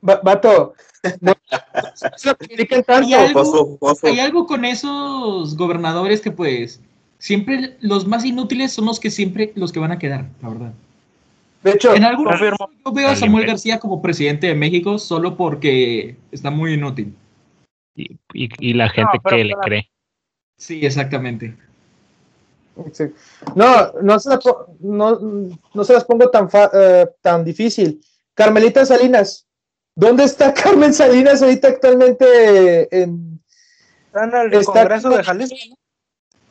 va- 0.08 0.20
vato, 0.24 0.74
algo-. 3.18 3.78
Hay 4.04 4.20
algo 4.20 4.46
con 4.46 4.66
esos 4.66 5.56
gobernadores 5.58 6.22
que, 6.22 6.32
pues, 6.32 6.82
siempre 7.18 7.78
los 7.82 8.08
más 8.08 8.26
inútiles 8.26 8.72
son 8.74 8.86
los 8.86 9.00
que 9.00 9.10
siempre 9.12 9.52
los 9.56 9.72
que 9.72 9.80
van 9.80 9.92
a 9.92 10.00
quedar, 10.00 10.30
la 10.42 10.50
verdad. 10.50 10.74
De 11.64 11.72
hecho, 11.72 11.94
En 11.94 12.04
algún 12.04 12.26
Confirmo. 12.26 12.58
caso, 12.58 12.72
yo 12.86 12.92
veo 12.92 13.10
a 13.10 13.16
Samuel. 13.16 13.46
García 13.46 13.80
como 13.80 14.02
presidente 14.02 14.48
de 14.48 14.56
México 14.56 14.98
solo 14.98 15.38
porque 15.38 16.16
está 16.32 16.50
muy 16.50 16.74
inútil. 16.74 17.16
y, 17.96 18.18
y- 18.34 18.50
y 18.70 18.74
la 18.74 18.90
gente 18.90 19.20
pero 19.24 19.36
que 19.38 19.44
le 19.44 19.54
cree. 19.62 19.92
Sí, 20.58 20.84
exactamente. 20.86 21.56
Sí. 22.94 23.04
No, 23.56 23.92
no 24.02 24.18
se, 24.18 24.30
la 24.30 24.40
no, 24.80 25.20
no 25.74 25.84
se 25.84 25.94
las 25.94 26.06
pongo 26.06 26.30
tan, 26.30 26.50
fa- 26.50 26.72
eh, 26.74 27.06
tan 27.22 27.44
difícil. 27.44 28.02
Carmelita 28.34 28.86
Salinas. 28.86 29.46
¿Dónde 29.96 30.24
está 30.24 30.54
Carmen 30.54 30.94
Salinas 30.94 31.42
ahorita 31.42 31.68
actualmente 31.70 32.88
en, 33.04 33.42
Está 34.08 34.24
en 34.26 34.36
el 34.36 34.54
Está- 34.54 34.74
Congreso 34.74 35.10
de 35.10 35.24
Jalisco. 35.24 35.56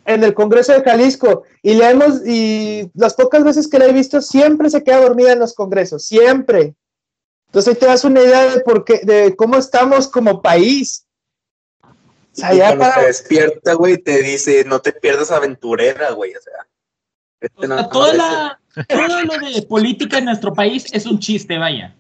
en 0.06 0.24
el 0.24 0.34
Congreso 0.34 0.72
de 0.72 0.82
Jalisco? 0.82 1.42
Y 1.62 1.74
le 1.74 1.90
hemos, 1.90 2.26
y 2.26 2.90
las 2.94 3.14
pocas 3.14 3.44
veces 3.44 3.68
que 3.68 3.78
la 3.78 3.86
he 3.86 3.92
visto, 3.92 4.20
siempre 4.22 4.70
se 4.70 4.82
queda 4.82 5.00
dormida 5.00 5.32
en 5.32 5.38
los 5.40 5.54
congresos, 5.54 6.04
siempre. 6.04 6.74
Entonces 7.46 7.74
ahí 7.74 7.80
te 7.80 7.86
das 7.86 8.04
una 8.04 8.20
idea 8.22 8.54
de 8.54 8.60
por 8.60 8.84
qué, 8.84 9.00
de 9.02 9.34
cómo 9.36 9.56
estamos 9.56 10.08
como 10.08 10.40
país. 10.40 11.06
O 11.82 11.88
sea, 12.32 12.54
Y 12.54 12.58
ya 12.58 12.68
cuando 12.68 12.84
para- 12.84 13.00
te 13.00 13.06
despierta, 13.08 13.72
güey, 13.74 13.98
te 13.98 14.22
dice, 14.22 14.64
no 14.64 14.80
te 14.80 14.92
pierdas 14.92 15.30
aventurera, 15.32 16.12
güey. 16.12 16.32
O 16.34 16.40
sea, 16.40 16.66
este 17.40 17.56
O 17.56 17.60
sea, 17.60 17.68
nada 17.68 17.88
toda 17.90 18.14
la, 18.14 18.60
todo 18.88 19.24
lo 19.24 19.38
de 19.50 19.62
política 19.62 20.18
en 20.18 20.26
nuestro 20.26 20.52
país 20.54 20.86
es 20.92 21.06
un 21.06 21.18
chiste, 21.18 21.58
vaya. 21.58 21.96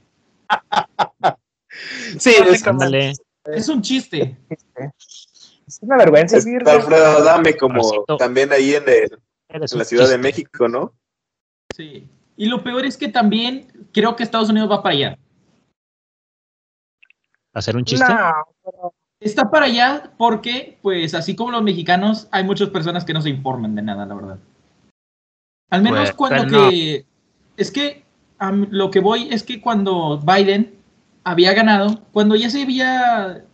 Sí, 2.18 2.30
es, 2.48 2.64
Es 3.46 3.68
un 3.68 3.82
chiste. 3.82 4.36
es 5.66 5.78
una 5.82 5.96
vergüenza. 5.96 6.36
es 6.38 6.46
Alfredo 6.46 7.18
Adame, 7.18 7.56
como 7.56 7.74
Marcito. 7.74 8.16
también 8.16 8.52
ahí 8.52 8.74
en, 8.74 8.88
el- 8.88 9.18
eres 9.48 9.72
en 9.72 9.78
la 9.78 9.84
Ciudad 9.84 10.08
de. 10.08 10.18
México, 10.18 10.68
¿no? 10.68 10.94
Sí. 11.74 12.08
Y 12.36 12.46
lo 12.46 12.62
peor 12.62 12.84
es 12.86 12.96
que 12.96 13.08
también 13.08 13.88
creo 13.92 14.16
que 14.16 14.22
Estados 14.22 14.48
Unidos 14.50 14.70
va 14.70 14.82
para 14.82 14.94
allá. 14.94 15.18
¿Hacer 17.52 17.76
un 17.76 17.84
chiste? 17.84 18.06
No, 18.06 18.32
pero 18.64 18.94
Está 19.20 19.50
para 19.50 19.66
allá 19.66 20.12
porque, 20.16 20.78
pues, 20.80 21.12
así 21.12 21.36
como 21.36 21.50
los 21.50 21.62
mexicanos, 21.62 22.26
hay 22.30 22.42
muchas 22.42 22.70
personas 22.70 23.04
que 23.04 23.12
no 23.12 23.20
se 23.20 23.28
informan 23.28 23.74
de 23.74 23.82
nada, 23.82 24.06
la 24.06 24.14
verdad. 24.14 24.38
Al 25.68 25.82
menos 25.82 26.12
Pues, 26.12 26.30
cuando 26.30 26.70
que... 26.70 27.04
Es 27.58 27.70
que 27.70 28.02
lo 28.70 28.90
que 28.90 29.00
voy 29.00 29.28
es 29.30 29.42
que 29.42 29.60
cuando 29.60 30.18
Biden 30.18 30.74
había 31.24 31.52
ganado, 31.52 32.00
cuando 32.12 32.34
ya 32.34 32.50
se 32.50 32.62
había... 32.62 33.44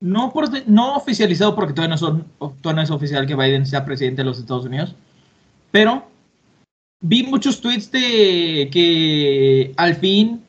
No, 0.00 0.32
no 0.66 0.96
oficializado 0.96 1.54
porque 1.54 1.72
todavía 1.72 1.94
no, 1.94 1.98
son, 1.98 2.26
todavía 2.38 2.74
no 2.74 2.82
es 2.82 2.90
oficial 2.90 3.26
que 3.26 3.36
Biden 3.36 3.64
sea 3.64 3.86
presidente 3.86 4.20
de 4.20 4.26
los 4.26 4.38
Estados 4.38 4.66
Unidos, 4.66 4.94
pero 5.70 6.04
vi 7.00 7.22
muchos 7.22 7.60
tweets 7.60 7.90
de 7.90 8.68
que 8.70 9.72
al 9.76 9.94
fin 9.94 10.44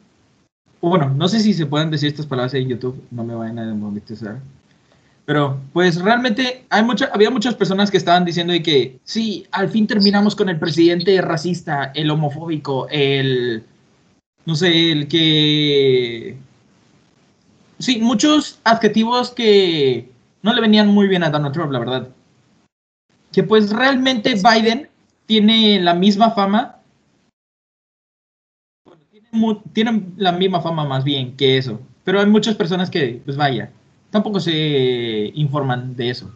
bueno, 0.90 1.10
no 1.10 1.28
sé 1.28 1.40
si 1.40 1.54
se 1.54 1.66
pueden 1.66 1.90
decir 1.90 2.10
estas 2.10 2.28
palabras 2.28 2.54
en 2.54 2.68
YouTube, 2.68 3.02
no 3.10 3.24
me 3.24 3.34
vayan 3.34 3.58
a 3.60 3.66
demonetizar. 3.66 4.40
Pero, 5.26 5.60
pues 5.74 6.00
realmente 6.02 6.66
hay 6.70 6.84
mucha, 6.84 7.10
había 7.12 7.32
muchas 7.32 7.56
personas 7.56 7.90
que 7.90 7.98
estaban 7.98 8.26
diciendo 8.26 8.54
de 8.54 8.62
que 8.62 9.00
sí, 9.04 9.48
al 9.52 9.70
fin 9.70 9.88
terminamos 9.88 10.36
con 10.36 10.50
el 10.50 10.60
presidente 10.60 11.20
racista, 11.22 11.92
el 11.96 12.12
homofóbico, 12.12 12.88
el, 12.90 13.64
no 14.46 14.56
sé, 14.56 14.92
el 14.92 15.08
que... 15.08 16.38
Sí, 17.80 18.00
muchos 18.02 18.60
adjetivos 18.64 19.32
que 19.32 20.10
no 20.44 20.54
le 20.54 20.62
venían 20.62 20.88
muy 20.90 21.08
bien 21.08 21.24
a 21.24 21.32
Donald 21.32 21.54
Trump, 21.54 21.72
la 21.72 21.80
verdad. 21.80 22.10
Que 23.32 23.42
pues 23.44 23.72
realmente 23.72 24.36
Biden 24.36 24.88
tiene 25.26 25.80
la 25.82 25.96
misma 25.96 26.32
fama. 26.32 26.78
Bueno, 28.86 29.62
tiene, 29.74 30.04
la 30.18 30.32
misma 30.32 30.62
fama 30.62 30.86
más 30.86 31.04
bien 31.04 31.36
que 31.36 31.58
eso. 31.58 31.82
Pero 32.04 32.20
hay 32.20 32.28
muchas 32.28 32.56
personas 32.56 32.90
que, 32.92 33.22
pues 33.26 33.36
vaya, 33.36 33.72
tampoco 34.16 34.40
se 34.40 34.54
informan 35.34 35.94
de 35.94 36.10
eso. 36.10 36.32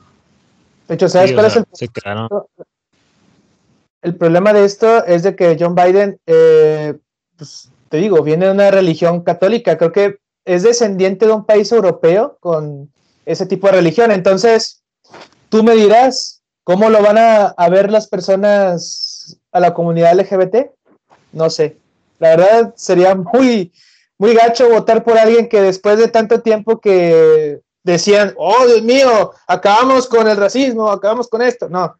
De 0.85 0.95
hecho, 0.95 1.07
¿sabes 1.07 1.31
cuál 1.31 1.45
es 1.45 1.55
el, 1.55 1.65
el 4.01 4.15
problema 4.15 4.51
de 4.51 4.65
esto? 4.65 5.05
Es 5.05 5.23
de 5.23 5.33
que 5.33 5.55
John 5.57 5.75
Biden, 5.75 6.19
eh, 6.27 6.95
pues 7.37 7.69
te 7.87 7.95
digo, 7.95 8.21
viene 8.21 8.47
de 8.47 8.51
una 8.51 8.69
religión 8.69 9.23
católica. 9.23 9.77
Creo 9.77 9.93
que 9.93 10.17
es 10.43 10.63
descendiente 10.63 11.25
de 11.25 11.31
un 11.31 11.45
país 11.45 11.71
europeo 11.71 12.37
con 12.41 12.91
ese 13.25 13.45
tipo 13.45 13.67
de 13.67 13.73
religión. 13.73 14.11
Entonces, 14.11 14.83
tú 15.47 15.63
me 15.63 15.73
dirás, 15.73 16.41
¿cómo 16.65 16.89
lo 16.89 17.01
van 17.01 17.17
a, 17.17 17.69
ver 17.69 17.91
las 17.91 18.07
personas 18.07 19.39
a 19.53 19.61
la 19.61 19.73
comunidad 19.73 20.19
LGBT? 20.19 20.71
No 21.31 21.49
sé. 21.49 21.77
La 22.19 22.35
verdad 22.35 22.73
sería 22.75 23.15
muy, 23.15 23.71
muy 24.17 24.35
gacho 24.35 24.69
votar 24.69 25.05
por 25.05 25.17
alguien 25.17 25.47
que 25.47 25.61
después 25.61 25.97
de 25.97 26.09
tanto 26.09 26.41
tiempo 26.41 26.81
que 26.81 27.61
decían, 27.83 28.33
oh 28.37 28.65
Dios 28.65 28.81
mío, 28.81 29.31
acabamos 29.47 30.07
con 30.07 30.27
el 30.27 30.37
racismo, 30.37 30.89
acabamos 30.89 31.27
con 31.27 31.41
esto. 31.41 31.69
No. 31.69 31.95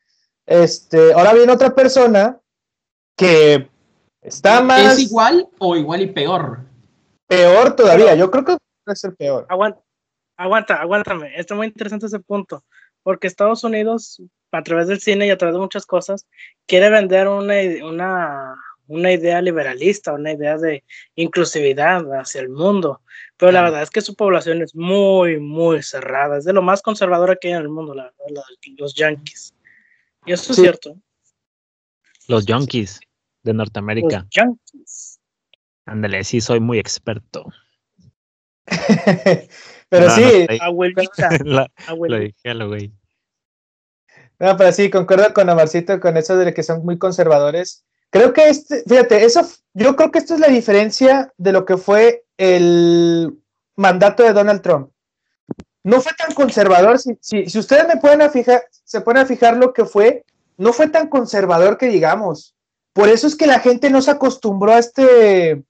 Este, 0.46 1.14
ahora 1.14 1.34
viene 1.34 1.52
otra 1.52 1.74
persona 1.74 2.40
que 3.16 3.70
está 4.22 4.62
más. 4.62 4.94
¿Es 4.98 5.00
igual 5.00 5.48
o 5.60 5.76
igual 5.76 6.02
y 6.02 6.08
peor? 6.08 6.60
Peor 7.28 7.76
todavía, 7.76 8.16
yo 8.16 8.32
creo 8.32 8.46
que 8.46 8.58
puede 8.84 8.96
ser 8.96 9.16
peor. 9.16 9.46
Aguanta, 9.50 9.82
aguanta, 10.38 10.76
aguántame. 10.76 11.32
Está 11.36 11.54
muy 11.54 11.68
interesante 11.68 12.08
ese 12.08 12.20
punto, 12.20 12.64
porque 13.04 13.28
Estados 13.28 13.64
Unidos, 13.64 14.22
a 14.52 14.64
través 14.64 14.88
del 14.88 15.00
cine 15.00 15.28
y 15.28 15.30
a 15.30 15.38
través 15.38 15.54
de 15.54 15.62
muchas 15.62 15.86
cosas, 15.86 16.26
quiere 16.66 16.90
vender 16.90 17.28
una, 17.28 17.54
una, 17.84 18.56
una 18.90 19.14
idea 19.14 19.42
liberalista, 19.42 20.14
una 20.14 20.34
idea 20.34 20.58
de 20.58 20.84
inclusividad 21.16 22.04
hacia 22.20 22.42
el 22.42 22.50
mundo. 22.50 23.02
Pero 23.38 23.52
la 23.52 23.62
verdad 23.62 23.84
es 23.84 23.90
que 23.90 24.02
su 24.02 24.16
población 24.16 24.62
es 24.62 24.76
muy, 24.76 25.40
muy 25.40 25.82
cerrada. 25.84 26.38
Es 26.38 26.44
de 26.44 26.54
lo 26.54 26.62
más 26.62 26.82
conservadora 26.82 27.38
que 27.38 27.50
hay 27.50 27.54
en 27.54 27.62
el 27.62 27.70
mundo, 27.70 27.94
la 27.94 28.12
verdad, 28.28 28.44
los 28.78 28.96
yankees. 28.96 29.54
Y 30.26 30.34
eso 30.34 30.52
es 30.52 30.60
cierto. 30.60 30.98
Los 32.28 32.46
yankees 32.46 33.00
de 33.44 33.54
Norteamérica. 33.54 34.20
Los 34.20 34.30
yankees. 34.32 35.20
Ándale, 35.86 36.24
sí, 36.24 36.42
soy 36.42 36.60
muy 36.60 36.80
experto. 36.80 37.46
pero 39.90 40.10
sí, 40.10 40.48
abuelita. 40.62 41.30
Lo 41.98 42.20
dije 42.20 42.54
lo 42.54 42.68
güey. 42.68 42.92
No, 44.40 44.56
pero 44.56 44.72
sí, 44.72 44.90
concuerdo 44.90 45.34
con 45.34 45.50
Amarcito 45.50 46.00
con 46.00 46.16
eso 46.16 46.38
de 46.38 46.54
que 46.54 46.64
son 46.64 46.86
muy 46.86 46.98
conservadores. 46.98 47.86
Creo 48.12 48.34
que 48.34 48.50
este, 48.50 48.84
fíjate, 48.88 49.24
eso, 49.24 49.48
yo 49.74 49.96
creo 49.96 50.12
que 50.12 50.20
esto 50.20 50.34
es 50.34 50.40
la 50.40 50.48
diferencia 50.48 51.32
de 51.38 51.52
lo 51.52 51.66
que 51.66 51.78
fue 51.78 52.26
el 52.38 53.40
mandato 53.76 54.24
de 54.24 54.34
Donald 54.34 54.62
Trump. 54.62 54.92
No 55.84 56.02
fue 56.02 56.14
tan 56.14 56.34
conservador, 56.34 57.00
si, 57.00 57.18
si, 57.22 57.58
ustedes 57.58 57.88
me 57.88 57.98
pueden 57.98 58.30
fijar, 58.32 58.64
se 58.84 59.02
pueden 59.02 59.26
fijar 59.28 59.58
lo 59.58 59.74
que 59.74 59.86
fue, 59.86 60.26
no 60.58 60.74
fue 60.74 60.88
tan 60.88 61.08
conservador 61.08 61.78
que 61.78 61.88
digamos. 61.88 62.56
Por 62.94 63.08
eso 63.08 63.28
es 63.28 63.36
que 63.36 63.48
la 63.48 63.60
gente 63.60 63.90
no 63.90 64.02
se 64.02 64.12
acostumbró 64.12 64.74
a 64.74 64.80
este, 64.80 65.64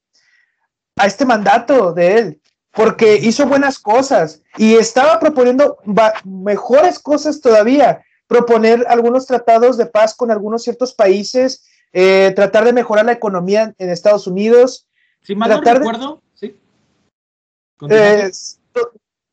a 0.95 1.06
este 1.06 1.25
mandato 1.25 1.93
de 1.93 2.17
él 2.17 2.41
porque 2.71 3.17
hizo 3.17 3.45
buenas 3.45 3.80
cosas 3.80 4.41
y 4.58 4.75
estaba 4.75 5.19
proponiendo 5.19 5.78
mejores 6.23 6.99
cosas 6.99 7.41
todavía, 7.41 8.04
proponer 8.28 8.86
algunos 8.88 9.25
tratados 9.25 9.78
de 9.78 9.86
paz 9.86 10.15
con 10.15 10.32
algunos 10.32 10.63
ciertos 10.63 10.93
países, 10.93 11.65
eh, 11.93 12.34
tratar 12.36 12.65
de 12.65 12.73
mejorar 12.73 13.06
la 13.06 13.13
economía 13.13 13.73
en 13.78 13.89
Estados 13.89 14.28
Unidos. 14.28 14.88
Si 15.21 15.36
mal 15.36 15.49
no 15.49 15.62
recuerdo, 15.62 16.21
sí. 16.34 16.58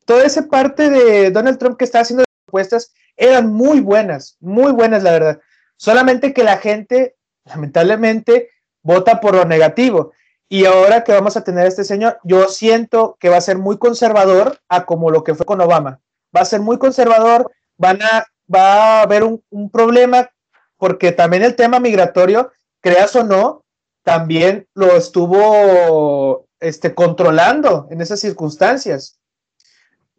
toda 0.05 0.25
esa 0.25 0.47
parte 0.47 0.89
de 0.89 1.31
Donald 1.31 1.57
Trump 1.57 1.77
que 1.77 1.85
está 1.85 2.01
haciendo 2.01 2.23
propuestas 2.45 2.93
eran 3.15 3.51
muy 3.51 3.79
buenas, 3.79 4.37
muy 4.39 4.71
buenas, 4.71 5.03
la 5.03 5.11
verdad. 5.11 5.41
Solamente 5.75 6.33
que 6.33 6.43
la 6.43 6.57
gente, 6.57 7.15
lamentablemente, 7.45 8.49
vota 8.83 9.19
por 9.19 9.35
lo 9.35 9.45
negativo. 9.45 10.13
Y 10.49 10.65
ahora 10.65 11.03
que 11.03 11.11
vamos 11.11 11.35
a 11.35 11.43
tener 11.43 11.65
a 11.65 11.67
este 11.67 11.83
señor, 11.83 12.19
yo 12.23 12.47
siento 12.47 13.17
que 13.19 13.29
va 13.29 13.37
a 13.37 13.41
ser 13.41 13.57
muy 13.57 13.77
conservador 13.77 14.59
a 14.69 14.85
como 14.85 15.11
lo 15.11 15.23
que 15.23 15.35
fue 15.35 15.45
con 15.45 15.59
Obama. 15.59 15.99
Va 16.35 16.41
a 16.41 16.45
ser 16.45 16.61
muy 16.61 16.77
conservador, 16.77 17.51
van 17.77 18.01
a, 18.01 18.25
va 18.53 18.99
a 18.99 19.01
haber 19.01 19.23
un, 19.23 19.69
problema 19.69 20.29
porque 20.77 21.11
también 21.11 21.43
el 21.43 21.55
tema 21.55 21.79
migratorio, 21.79 22.51
creas 22.79 23.15
o 23.15 23.23
no, 23.23 23.65
también 24.03 24.67
lo 24.73 24.95
estuvo 24.95 26.47
este, 26.59 26.95
controlando 26.95 27.87
en 27.91 28.01
esas 28.01 28.19
circunstancias. 28.19 29.19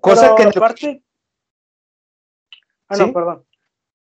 Cosa 0.01 0.35
que... 0.35 0.45
Aparte... 0.45 1.03
Ah, 2.89 2.97
no, 2.97 3.13
perdón. 3.13 3.45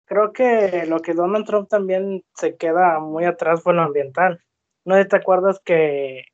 Creo 0.04 0.32
que 0.32 0.86
lo 0.86 1.00
que 1.00 1.14
Donald 1.14 1.46
Trump 1.46 1.68
también 1.68 2.24
se 2.34 2.56
queda 2.56 2.98
muy 2.98 3.24
atrás 3.24 3.62
fue 3.62 3.74
lo 3.74 3.82
ambiental 3.82 4.42
no 4.84 4.96
sé 4.96 5.02
si 5.02 5.08
te 5.08 5.16
acuerdas 5.16 5.60
que 5.64 6.24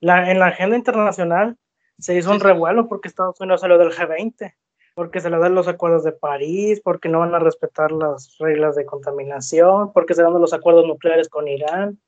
la, 0.00 0.30
en 0.30 0.38
la 0.38 0.46
agenda 0.46 0.76
internacional 0.76 1.56
se 1.98 2.16
hizo 2.16 2.30
un 2.30 2.40
revuelo 2.40 2.88
porque 2.88 3.08
Estados 3.08 3.40
Unidos 3.40 3.60
salió 3.60 3.78
del 3.78 3.92
G20, 3.92 4.54
porque 4.94 5.20
se 5.20 5.30
le 5.30 5.38
dan 5.38 5.54
los 5.54 5.68
acuerdos 5.68 6.04
de 6.04 6.12
París, 6.12 6.80
porque 6.82 7.08
no 7.08 7.20
van 7.20 7.34
a 7.34 7.38
respetar 7.38 7.92
las 7.92 8.36
reglas 8.38 8.76
de 8.76 8.86
contaminación, 8.86 9.92
porque 9.92 10.14
se 10.14 10.22
dan 10.22 10.32
los 10.34 10.52
acuerdos 10.52 10.86
nucleares 10.86 11.28
con 11.28 11.48
Irán. 11.48 12.00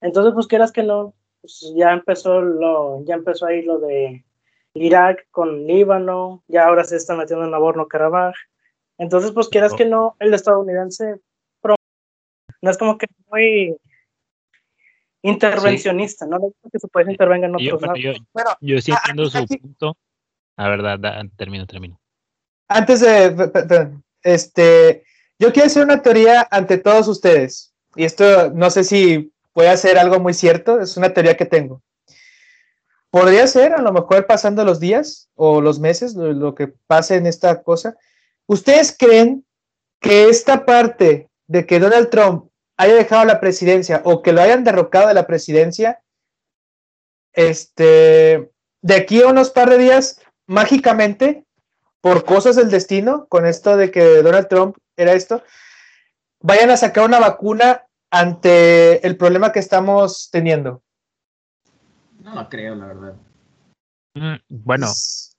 Entonces, 0.00 0.32
pues 0.34 0.46
quieras 0.46 0.72
que 0.72 0.82
no, 0.82 1.14
pues, 1.40 1.72
ya 1.76 1.92
empezó 1.92 2.40
lo, 2.40 3.04
ya 3.04 3.14
empezó 3.14 3.46
ahí 3.46 3.62
lo 3.62 3.78
de 3.80 4.24
Irak 4.74 5.26
con 5.30 5.66
Líbano, 5.66 6.44
ya 6.46 6.66
ahora 6.66 6.84
se 6.84 6.96
está 6.96 7.16
metiendo 7.16 7.44
en 7.44 7.50
Nagorno-Karabaj. 7.50 8.34
Entonces, 8.98 9.32
pues 9.32 9.48
quieras 9.48 9.74
que 9.74 9.84
no, 9.84 10.16
el 10.20 10.34
estadounidense 10.34 11.20
no 12.60 12.70
es 12.70 12.78
como 12.78 12.98
que 12.98 13.06
muy 13.30 13.76
intervencionista, 15.22 16.26
no 16.26 16.38
que 16.72 16.78
se 16.78 16.88
puede 16.88 17.10
intervenir 17.10 17.46
en 17.46 17.54
otros 17.54 17.80
yo, 17.96 18.12
Yo, 18.12 18.12
yo, 18.60 18.80
sí 18.80 18.92
entiendo 18.92 19.28
su 19.28 19.46
punto. 19.46 19.96
A 20.56 20.68
verdad, 20.68 20.98
termino, 21.36 21.66
termino. 21.66 22.00
Antes 22.68 23.00
de, 23.00 23.90
este, 24.22 25.04
yo 25.38 25.52
quiero 25.52 25.66
hacer 25.66 25.84
una 25.84 26.02
teoría 26.02 26.46
ante 26.50 26.78
todos 26.78 27.08
ustedes. 27.08 27.72
Y 27.96 28.04
esto 28.04 28.50
no 28.50 28.70
sé 28.70 28.84
si 28.84 29.32
puede 29.52 29.74
ser 29.76 29.98
algo 29.98 30.20
muy 30.20 30.34
cierto, 30.34 30.80
es 30.80 30.96
una 30.96 31.12
teoría 31.12 31.36
que 31.36 31.46
tengo. 31.46 31.82
Podría 33.10 33.46
ser, 33.46 33.72
a 33.72 33.80
lo 33.80 33.92
mejor 33.92 34.26
pasando 34.26 34.64
los 34.64 34.80
días 34.80 35.30
o 35.34 35.60
los 35.62 35.80
meses, 35.80 36.14
lo, 36.14 36.32
lo 36.32 36.54
que 36.54 36.68
pase 36.86 37.16
en 37.16 37.26
esta 37.26 37.62
cosa. 37.62 37.96
¿Ustedes 38.46 38.94
creen 38.96 39.46
que 40.00 40.28
esta 40.28 40.64
parte 40.64 41.28
de 41.46 41.66
que 41.66 41.80
Donald 41.80 42.10
Trump 42.10 42.50
haya 42.76 42.94
dejado 42.94 43.24
la 43.24 43.40
presidencia 43.40 44.02
o 44.04 44.22
que 44.22 44.32
lo 44.32 44.40
hayan 44.40 44.62
derrocado 44.62 45.08
de 45.08 45.14
la 45.14 45.26
presidencia, 45.26 46.00
este, 47.32 48.50
de 48.82 48.94
aquí 48.94 49.22
a 49.22 49.28
unos 49.28 49.50
par 49.50 49.68
de 49.70 49.78
días, 49.78 50.20
mágicamente, 50.46 51.44
por 52.00 52.24
cosas 52.24 52.56
del 52.56 52.70
destino, 52.70 53.26
con 53.28 53.46
esto 53.46 53.76
de 53.76 53.90
que 53.90 54.22
Donald 54.22 54.48
Trump 54.48 54.76
era 54.96 55.12
esto, 55.12 55.42
vayan 56.40 56.70
a 56.70 56.76
sacar 56.76 57.04
una 57.04 57.18
vacuna 57.18 57.84
ante 58.10 59.06
el 59.06 59.16
problema 59.16 59.52
que 59.52 59.58
estamos 59.58 60.30
teniendo. 60.30 60.82
No 62.20 62.34
lo 62.34 62.48
creo, 62.48 62.74
la 62.74 62.86
verdad. 62.86 63.14
Mm, 64.14 64.36
bueno, 64.48 64.86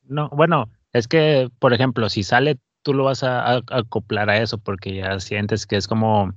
no, 0.03 0.29
bueno, 0.29 0.69
es 0.93 1.07
que, 1.07 1.49
por 1.59 1.73
ejemplo, 1.73 2.09
si 2.09 2.23
sale, 2.23 2.59
tú 2.81 2.93
lo 2.93 3.05
vas 3.05 3.23
a 3.23 3.57
acoplar 3.69 4.29
a 4.29 4.37
eso 4.37 4.57
porque 4.57 4.95
ya 4.95 5.19
sientes 5.19 5.65
que 5.65 5.77
es 5.77 5.87
como 5.87 6.33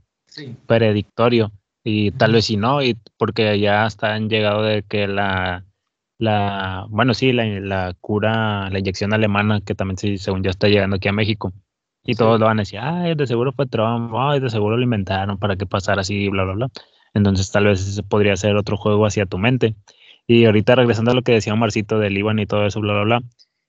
predictorio. 0.66 1.52
Y 1.84 2.12
tal 2.12 2.32
vez 2.32 2.46
si 2.46 2.56
no, 2.56 2.82
y 2.82 2.96
porque 3.18 3.58
ya 3.58 3.88
han 4.02 4.28
llegado 4.28 4.62
de 4.62 4.82
que 4.84 5.08
la, 5.08 5.64
la 6.22 6.86
bueno, 6.88 7.14
sí, 7.14 7.32
la, 7.32 7.44
la, 7.44 7.94
cura, 8.00 8.70
la 8.70 8.78
inyección 8.78 9.12
alemana, 9.12 9.60
que 9.60 9.74
también 9.74 9.98
sí, 9.98 10.18
según 10.18 10.42
ya 10.42 10.50
está 10.50 10.68
llegando 10.68 10.96
aquí 10.96 11.08
a 11.08 11.12
México. 11.12 11.52
Y 12.04 12.14
todos 12.14 12.40
lo 12.40 12.46
van 12.46 12.58
a 12.58 12.62
decir, 12.62 12.80
ay, 12.80 13.14
de 13.14 13.26
seguro 13.26 13.52
fue 13.52 13.66
Trump, 13.66 14.12
ay, 14.16 14.40
de 14.40 14.50
seguro 14.50 14.76
lo 14.76 14.82
inventaron 14.84 15.38
para 15.38 15.56
que 15.56 15.66
pasara 15.66 16.02
así, 16.02 16.28
bla, 16.28 16.44
bla, 16.44 16.54
bla. 16.54 16.68
Entonces 17.14 17.50
tal 17.52 17.66
vez 17.66 17.86
ese 17.86 18.02
podría 18.02 18.36
ser 18.36 18.56
otro 18.56 18.76
juego 18.76 19.06
hacia 19.06 19.26
tu 19.26 19.38
mente. 19.38 19.76
Y 20.26 20.44
ahorita 20.46 20.76
regresando 20.76 21.12
a 21.12 21.14
lo 21.14 21.22
que 21.22 21.32
decía 21.32 21.54
Marcito 21.56 21.98
del 21.98 22.16
Iván 22.16 22.38
y 22.38 22.46
todo 22.46 22.66
eso, 22.66 22.80
bla, 22.80 22.92
bla, 22.94 23.04
bla. 23.04 23.22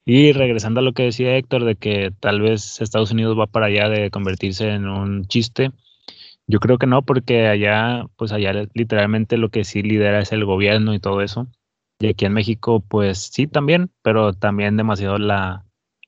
Y 0.05 0.31
regresando 0.33 0.79
a 0.81 0.83
lo 0.83 0.93
que 0.93 1.03
decía 1.03 1.35
Héctor, 1.37 1.63
de 1.65 1.75
que 1.75 2.11
tal 2.19 2.41
vez 2.41 2.81
Estados 2.81 3.11
Unidos 3.11 3.37
va 3.39 3.47
para 3.47 3.67
allá 3.67 3.89
de 3.89 4.11
convertirse 4.11 4.69
en 4.69 4.87
un 4.87 5.25
chiste, 5.25 5.71
yo 6.47 6.59
creo 6.59 6.77
que 6.77 6.87
no, 6.87 7.03
porque 7.03 7.47
allá, 7.47 8.05
pues 8.17 8.31
allá 8.31 8.53
literalmente 8.73 9.37
lo 9.37 9.49
que 9.49 9.63
sí 9.63 9.81
lidera 9.81 10.19
es 10.21 10.31
el 10.31 10.45
gobierno 10.45 10.93
y 10.93 10.99
todo 10.99 11.21
eso. 11.21 11.47
Y 12.03 12.09
aquí 12.09 12.25
en 12.25 12.33
México, 12.33 12.81
pues 12.81 13.17
sí 13.31 13.47
también, 13.47 13.89
pero 14.01 14.33
también 14.33 14.75
demasiado 14.75 15.17
la, 15.17 15.63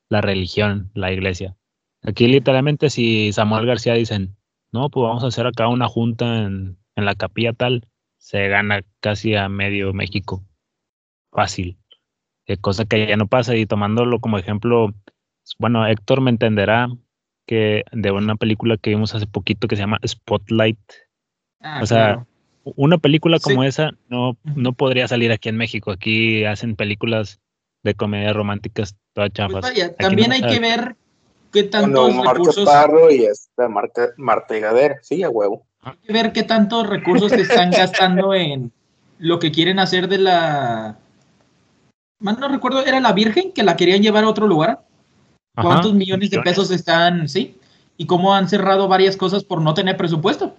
la 0.10 0.20
religión, 0.20 0.92
la 0.94 1.14
iglesia. 1.14 1.56
Aquí 2.04 2.28
literalmente 2.28 2.90
si 2.90 3.32
Samuel 3.32 3.66
García 3.66 3.94
dicen, 3.94 4.36
no, 4.74 4.90
pues 4.90 5.04
vamos 5.08 5.24
a 5.24 5.28
hacer 5.28 5.48
acá 5.48 5.70
una 5.70 5.88
junta 5.88 6.40
en, 6.44 6.78
en 6.98 7.06
la 7.06 7.16
capilla 7.16 7.54
tal, 7.54 7.88
se 8.18 8.50
gana 8.50 8.82
casi 9.00 9.36
a 9.36 9.48
medio 9.48 9.94
México. 9.94 10.44
Fácil. 11.32 11.78
Eh, 12.46 12.58
cosa 12.58 12.84
que 12.84 13.08
ya 13.08 13.16
no 13.16 13.28
pasa 13.28 13.56
y 13.56 13.66
tomándolo 13.66 14.20
como 14.20 14.38
ejemplo, 14.38 14.94
bueno, 15.60 15.88
Héctor 15.88 16.20
me 16.20 16.30
entenderá 16.30 16.90
que 17.48 17.86
de 17.94 18.12
una 18.12 18.36
película 18.36 18.76
que 18.76 18.90
vimos 18.90 19.16
hace 19.16 19.28
poquito 19.28 19.70
que 19.70 19.78
se 19.78 19.84
llama 19.84 20.02
Spotlight. 20.06 20.78
Ah, 21.62 21.80
o 21.82 21.86
sea, 21.86 22.06
claro. 22.06 22.28
Una 22.76 22.98
película 22.98 23.40
como 23.40 23.62
Sí. 23.62 23.68
esa 23.70 23.92
no, 24.10 24.38
no 24.44 24.74
podría 24.74 25.08
salir 25.08 25.32
aquí 25.32 25.50
en 25.50 25.58
México. 25.58 25.92
Aquí 25.92 26.44
hacen 26.46 26.76
películas 26.76 27.40
de 27.84 27.94
comedias 27.94 28.36
románticas 28.36 28.96
todas 29.14 29.30
Pues 29.30 29.34
chafas. 29.34 29.62
vaya, 29.62 29.96
también 29.96 30.30
no 30.30 30.34
hay 30.36 30.42
sabe. 30.42 30.54
que 30.54 30.60
ver 30.60 30.96
qué 31.54 31.64
tantos 31.64 32.16
recursos, 32.16 32.66
Chaparro 32.66 33.12
y 33.12 33.26
esta 33.26 33.70
Marta, 33.70 34.10
Marta 34.18 34.58
Higadera. 34.58 34.98
Sí, 35.04 35.22
a 35.24 35.30
huevo. 35.30 35.66
hay 35.82 35.94
que 36.06 36.12
ver 36.14 36.34
qué 36.34 36.44
tantos 36.44 36.88
recursos 36.90 37.30
se 37.32 37.42
están 37.42 37.70
gastando 37.72 38.34
en 38.34 38.72
lo 39.20 39.40
que 39.40 39.52
quieren 39.52 39.80
hacer 39.80 40.08
de 40.08 40.18
la. 40.18 40.98
Más 42.20 42.40
no 42.40 42.48
recuerdo, 42.48 42.84
era 42.86 43.00
la 43.00 43.14
Virgen 43.14 43.52
que 43.52 43.64
la 43.64 43.76
querían 43.76 44.02
llevar 44.02 44.24
a 44.24 44.30
otro 44.30 44.48
lugar. 44.48 44.82
Ajá, 45.56 45.68
¿Cuántos 45.68 45.94
millones 45.94 46.32
de 46.32 46.42
pesos 46.42 46.72
están, 46.72 47.30
sí? 47.30 47.58
Y 47.98 48.08
cómo 48.08 48.34
han 48.34 48.50
cerrado 48.50 48.88
varias 48.88 49.16
cosas 49.16 49.44
por 49.44 49.62
no 49.62 49.74
tener 49.74 49.96
presupuesto. 49.96 50.56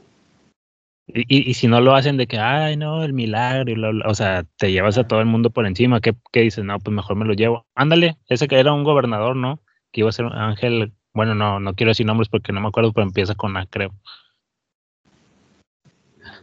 Y, 1.08 1.20
y, 1.28 1.50
y 1.50 1.54
si 1.54 1.68
no 1.68 1.80
lo 1.80 1.94
hacen 1.94 2.16
de 2.16 2.26
que, 2.26 2.38
ay, 2.38 2.76
no, 2.76 3.04
el 3.04 3.12
milagro, 3.12 3.70
y 3.70 3.74
bla, 3.74 3.90
bla", 3.90 4.06
o 4.08 4.14
sea, 4.14 4.44
te 4.56 4.72
llevas 4.72 4.98
a 4.98 5.06
todo 5.06 5.20
el 5.20 5.26
mundo 5.26 5.50
por 5.50 5.66
encima, 5.66 6.00
¿qué, 6.00 6.14
qué 6.32 6.40
dices? 6.40 6.64
No, 6.64 6.78
pues 6.80 6.94
mejor 6.94 7.16
me 7.16 7.24
lo 7.24 7.32
llevo. 7.34 7.66
Ándale, 7.74 8.16
ese 8.28 8.48
que 8.48 8.58
era 8.58 8.72
un 8.72 8.84
gobernador, 8.84 9.36
¿no? 9.36 9.60
Que 9.92 10.00
iba 10.00 10.08
a 10.08 10.12
ser 10.12 10.26
Ángel, 10.26 10.92
bueno, 11.14 11.34
no, 11.34 11.60
no 11.60 11.74
quiero 11.74 11.90
decir 11.90 12.06
nombres 12.06 12.28
porque 12.28 12.52
no 12.52 12.60
me 12.60 12.68
acuerdo, 12.68 12.92
pero 12.92 13.06
empieza 13.06 13.34
con 13.34 13.56
A, 13.56 13.66
creo. 13.66 13.94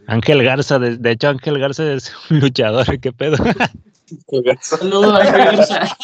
Ángel 0.06 0.42
Garza, 0.42 0.78
de, 0.78 0.96
de 0.96 1.10
hecho 1.10 1.28
Ángel 1.28 1.58
Garza 1.58 1.92
es 1.92 2.14
un 2.30 2.40
luchador, 2.40 2.98
¿qué 3.00 3.12
pedo? 3.12 3.36
Saludos 4.60 5.20
Ángel 5.20 5.44
Garza. 5.44 5.96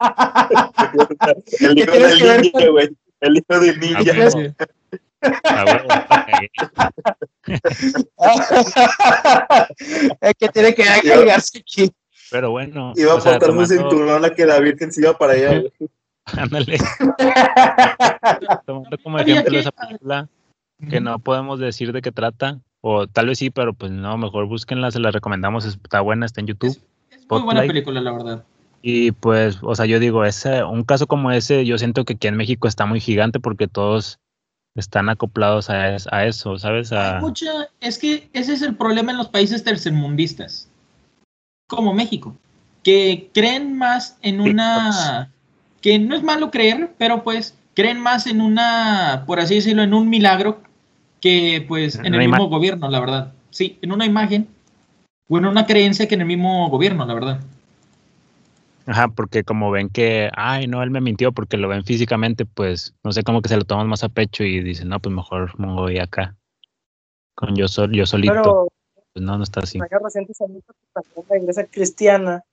El 1.60 1.74
¿Qué 1.74 1.82
hijo 1.82 1.92
del 1.92 2.42
ninja, 2.42 2.68
güey. 2.68 2.88
El 3.20 3.36
hijo 3.36 3.60
del 3.60 3.80
ninja. 3.80 4.54
Ah. 5.44 5.64
Es 10.20 10.34
que 10.38 10.48
tiene 10.48 10.74
que 10.74 10.82
agregarse 10.84 11.58
aquí. 11.58 11.90
Pero 12.30 12.50
bueno, 12.52 12.92
Iba 12.96 13.14
a 13.14 13.20
su 13.20 13.38
tomando- 13.38 13.66
cinturón 13.66 14.24
a 14.24 14.30
que 14.30 14.46
la 14.46 14.60
Virgen 14.60 14.92
se 14.92 15.00
iba 15.02 15.18
para 15.18 15.32
allá, 15.32 15.62
ándale. 16.36 16.78
Tomando 18.66 18.98
como 19.02 19.18
ejemplo 19.18 19.50
que- 19.50 19.58
esa 19.58 19.72
película, 19.72 20.28
que 20.88 21.00
no 21.00 21.18
podemos 21.18 21.58
decir 21.58 21.92
de 21.92 22.02
qué 22.02 22.12
trata, 22.12 22.60
o 22.80 23.06
tal 23.08 23.26
vez 23.26 23.38
sí, 23.38 23.50
pero 23.50 23.74
pues 23.74 23.90
no, 23.90 24.16
mejor 24.16 24.46
búsquenla, 24.46 24.90
se 24.92 25.00
la 25.00 25.10
recomendamos, 25.10 25.64
está 25.64 26.00
buena, 26.00 26.26
está 26.26 26.40
en 26.40 26.46
YouTube. 26.46 26.78
Es 27.10 27.26
muy 27.28 27.42
buena 27.42 27.62
película, 27.62 28.00
la 28.00 28.12
verdad. 28.12 28.44
Y 28.82 29.10
pues, 29.12 29.58
o 29.62 29.74
sea, 29.74 29.84
yo 29.86 29.98
digo, 29.98 30.24
ese, 30.24 30.62
un 30.64 30.84
caso 30.84 31.06
como 31.06 31.30
ese, 31.32 31.66
yo 31.66 31.76
siento 31.78 32.04
que 32.04 32.14
aquí 32.14 32.28
en 32.28 32.36
México 32.36 32.66
está 32.68 32.86
muy 32.86 33.00
gigante 33.00 33.40
porque 33.40 33.66
todos 33.68 34.18
están 34.74 35.08
acoplados 35.08 35.70
a, 35.70 35.94
es- 35.94 36.08
a 36.12 36.26
eso, 36.26 36.58
¿sabes? 36.58 36.92
A, 36.92 37.20
mucha, 37.20 37.68
es 37.80 37.98
que 37.98 38.28
ese 38.32 38.52
es 38.52 38.62
el 38.62 38.76
problema 38.76 39.10
en 39.12 39.18
los 39.18 39.28
países 39.28 39.64
tercermundistas, 39.64 40.68
como 41.68 41.92
México, 41.94 42.36
que 42.82 43.30
creen 43.34 43.76
más 43.76 44.16
en 44.22 44.40
una, 44.40 45.30
que 45.80 45.98
no 45.98 46.14
es 46.14 46.22
malo 46.22 46.50
creer, 46.50 46.92
pero 46.98 47.22
pues 47.22 47.54
creen 47.74 48.00
más 48.00 48.26
en 48.26 48.40
una, 48.40 49.24
por 49.26 49.40
así 49.40 49.56
decirlo, 49.56 49.82
en 49.82 49.94
un 49.94 50.08
milagro 50.08 50.62
que 51.20 51.64
pues 51.68 51.96
en 51.96 52.06
Una 52.14 52.22
el 52.22 52.28
mismo 52.28 52.48
gobierno, 52.48 52.88
la 52.88 53.00
verdad. 53.00 53.32
Sí, 53.50 53.78
en 53.82 53.92
una 53.92 54.06
imagen 54.06 54.48
o 55.28 55.38
en 55.38 55.44
una 55.46 55.66
creencia 55.66 56.08
que 56.08 56.14
en 56.14 56.22
el 56.22 56.26
mismo 56.26 56.68
gobierno, 56.70 57.04
la 57.04 57.14
verdad. 57.14 57.40
Ajá, 58.86 59.08
porque 59.08 59.44
como 59.44 59.70
ven 59.70 59.88
que, 59.88 60.30
ay, 60.34 60.66
no, 60.66 60.82
él 60.82 60.90
me 60.90 61.00
mintió 61.00 61.32
porque 61.32 61.56
lo 61.56 61.68
ven 61.68 61.84
físicamente, 61.84 62.46
pues, 62.46 62.94
no 63.04 63.12
sé, 63.12 63.22
como 63.22 63.42
que 63.42 63.48
se 63.48 63.56
lo 63.56 63.64
toman 63.64 63.88
más 63.88 64.02
a 64.04 64.08
pecho 64.08 64.42
y 64.42 64.60
dicen, 64.60 64.88
no, 64.88 65.00
pues 65.00 65.14
mejor 65.14 65.58
me 65.58 65.72
voy 65.72 65.98
acá. 65.98 66.36
Con 67.34 67.54
yo, 67.54 67.68
sol, 67.68 67.92
yo 67.92 68.06
solito. 68.06 68.32
Pero 68.34 68.68
Pues 69.12 69.24
no, 69.24 69.36
no 69.36 69.44
está 69.44 69.60
así. 69.60 69.78
años 69.78 70.02
recientes 70.02 70.38
que 70.38 71.22
la 71.28 71.38
iglesia 71.38 71.66
cristiana, 71.66 72.44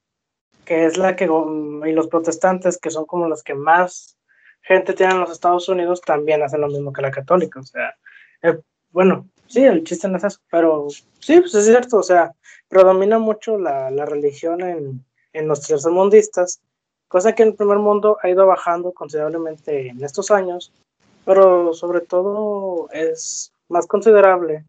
que 0.66 0.86
es 0.86 0.98
la 0.98 1.16
que, 1.16 1.26
y 1.26 1.92
los 1.94 2.08
protestantes, 2.08 2.78
que 2.78 2.90
son 2.90 3.06
como 3.06 3.28
los 3.28 3.44
que 3.44 3.56
más 3.56 4.18
gente 4.62 4.94
tienen 4.94 5.16
en 5.16 5.22
los 5.22 5.32
Estados 5.32 5.70
Unidos, 5.70 6.02
también 6.02 6.44
hacen 6.44 6.62
lo 6.62 6.68
mismo 6.68 6.92
que 6.92 7.02
la 7.02 7.12
católica. 7.12 7.60
O 7.60 7.63
sea, 7.63 7.96
eh, 8.44 8.60
bueno, 8.92 9.30
sí, 9.48 9.63
el 9.63 9.84
chiste 9.84 10.08
no 10.10 10.18
es 10.18 10.26
eso, 10.26 10.40
pero 10.52 10.88
sí, 11.20 11.40
pues 11.40 11.56
es 11.56 11.66
cierto, 11.66 11.98
o 11.98 12.04
sea, 12.04 12.34
predomina 12.68 13.18
mucho 13.18 13.58
la, 13.58 13.90
la 13.92 14.06
religión 14.06 14.62
en, 14.62 15.07
en 15.38 15.47
los 15.47 15.62
tercermundistas, 15.62 16.62
cosa 17.08 17.34
que 17.34 17.43
en 17.43 17.50
el 17.50 17.56
primer 17.56 17.78
mundo 17.78 18.17
ha 18.21 18.30
ido 18.30 18.45
bajando 18.45 18.91
considerablemente 18.91 19.88
en 19.89 20.04
estos 20.04 20.32
años, 20.32 20.71
pero 21.26 21.73
sobre 21.73 22.02
todo 22.02 22.89
es 22.91 23.52
más 23.69 23.86
considerable 23.88 24.65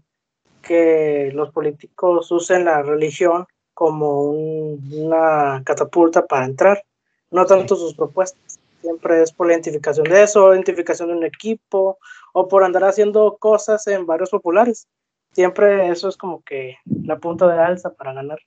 que 0.62 1.30
los 1.34 1.50
políticos 1.50 2.30
usen 2.30 2.64
la 2.64 2.82
religión 2.82 3.46
como 3.74 4.22
un- 4.22 4.90
una 4.92 5.62
catapulta 5.64 6.26
para 6.26 6.44
entrar, 6.44 6.84
no 7.30 7.46
tanto 7.46 7.76
sus 7.76 7.94
propuestas. 7.94 8.58
Siempre 8.80 9.22
es 9.22 9.32
por 9.32 9.46
la 9.46 9.54
identificación 9.54 10.04
de 10.08 10.22
eso, 10.22 10.52
identificación 10.52 11.08
de 11.08 11.14
un 11.16 11.24
equipo 11.24 11.98
o 12.32 12.48
por 12.48 12.64
andar 12.64 12.84
haciendo 12.84 13.36
cosas 13.38 13.86
en 13.86 14.06
barrios 14.06 14.30
populares. 14.30 14.86
Siempre 15.32 15.88
eso 15.90 16.08
es 16.08 16.16
como 16.16 16.42
que 16.42 16.76
la 17.04 17.18
punta 17.18 17.46
de 17.46 17.58
alza 17.60 17.90
para 17.90 18.12
ganar. 18.12 18.38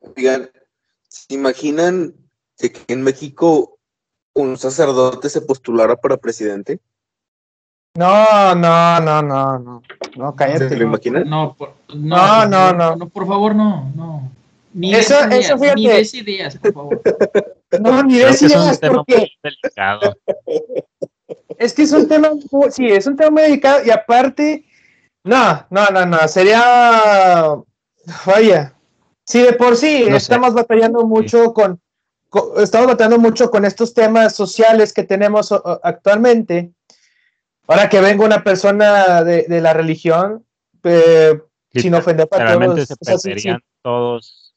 Oigan, 0.00 0.50
¿se 1.12 1.34
imaginan 1.34 2.14
que 2.56 2.72
en 2.88 3.02
México 3.02 3.78
un 4.34 4.56
sacerdote 4.56 5.28
se 5.28 5.42
postulara 5.42 5.96
para 5.96 6.16
presidente? 6.16 6.80
No, 7.96 8.54
no, 8.54 9.00
no, 9.00 9.22
no, 9.22 9.58
no. 9.58 9.82
No, 10.16 10.30
¿Se 10.30 10.36
cállate. 10.36 10.76
lo 10.76 10.84
imaginan? 10.84 11.28
No, 11.28 11.54
por, 11.54 11.74
No, 11.94 12.46
no, 12.46 12.72
no. 12.72 13.08
Por 13.10 13.26
favor, 13.26 13.54
no, 13.54 13.90
no. 13.94 14.30
Ni 14.72 14.94
Eso- 14.94 15.14
des 15.14 15.26
ideas, 15.26 15.44
eso, 15.44 15.58
fíjate. 15.58 15.80
ni 15.80 15.88
des 15.88 16.14
ideas, 16.14 16.56
por 16.56 16.72
favor. 16.72 17.02
No, 17.78 18.02
ni 18.04 18.14
Creo 18.14 18.28
que 18.28 18.34
es 18.34 18.42
un 18.42 18.48
decías 18.48 18.80
tema 18.80 18.94
porque 18.96 19.32
delicado. 19.42 20.16
es 21.58 21.74
que 21.74 21.82
es 21.82 21.92
un 21.92 22.08
tema, 22.08 22.30
muy- 22.50 22.70
sí, 22.70 22.86
es 22.86 23.06
un 23.06 23.16
tema 23.16 23.30
muy 23.30 23.42
delicado 23.42 23.84
y 23.84 23.90
aparte, 23.90 24.64
no, 25.24 25.66
no, 25.70 25.86
no, 25.92 26.06
no, 26.06 26.26
sería, 26.28 27.54
vaya, 28.24 28.74
si 29.32 29.40
de 29.42 29.54
por 29.54 29.76
sí 29.76 30.00
No 30.04 30.10
sé. 30.10 30.16
estamos 30.18 30.52
batallando 30.52 31.06
mucho 31.06 31.54
con, 31.54 31.80
con- 32.28 32.62
estamos 32.62 32.86
batallando 32.88 33.18
mucho 33.18 33.50
con 33.50 33.64
estos 33.64 33.94
temas 33.94 34.34
sociales 34.34 34.92
que 34.92 35.04
tenemos 35.04 35.50
o- 35.52 35.80
actualmente, 35.82 36.72
ahora 37.66 37.88
que 37.88 38.00
venga 38.00 38.26
una 38.26 38.44
persona 38.44 39.24
de, 39.24 39.44
de 39.44 39.60
la 39.62 39.72
religión, 39.72 40.44
eh, 40.84 41.40
sin 41.74 41.94
ofender 41.94 42.28
para 42.28 42.52
todos, 42.58 42.80
se 42.88 42.94
sea, 43.00 43.14
sí, 43.14 43.22
sí. 43.22 43.28
perderían 43.30 43.60
todos 43.82 44.54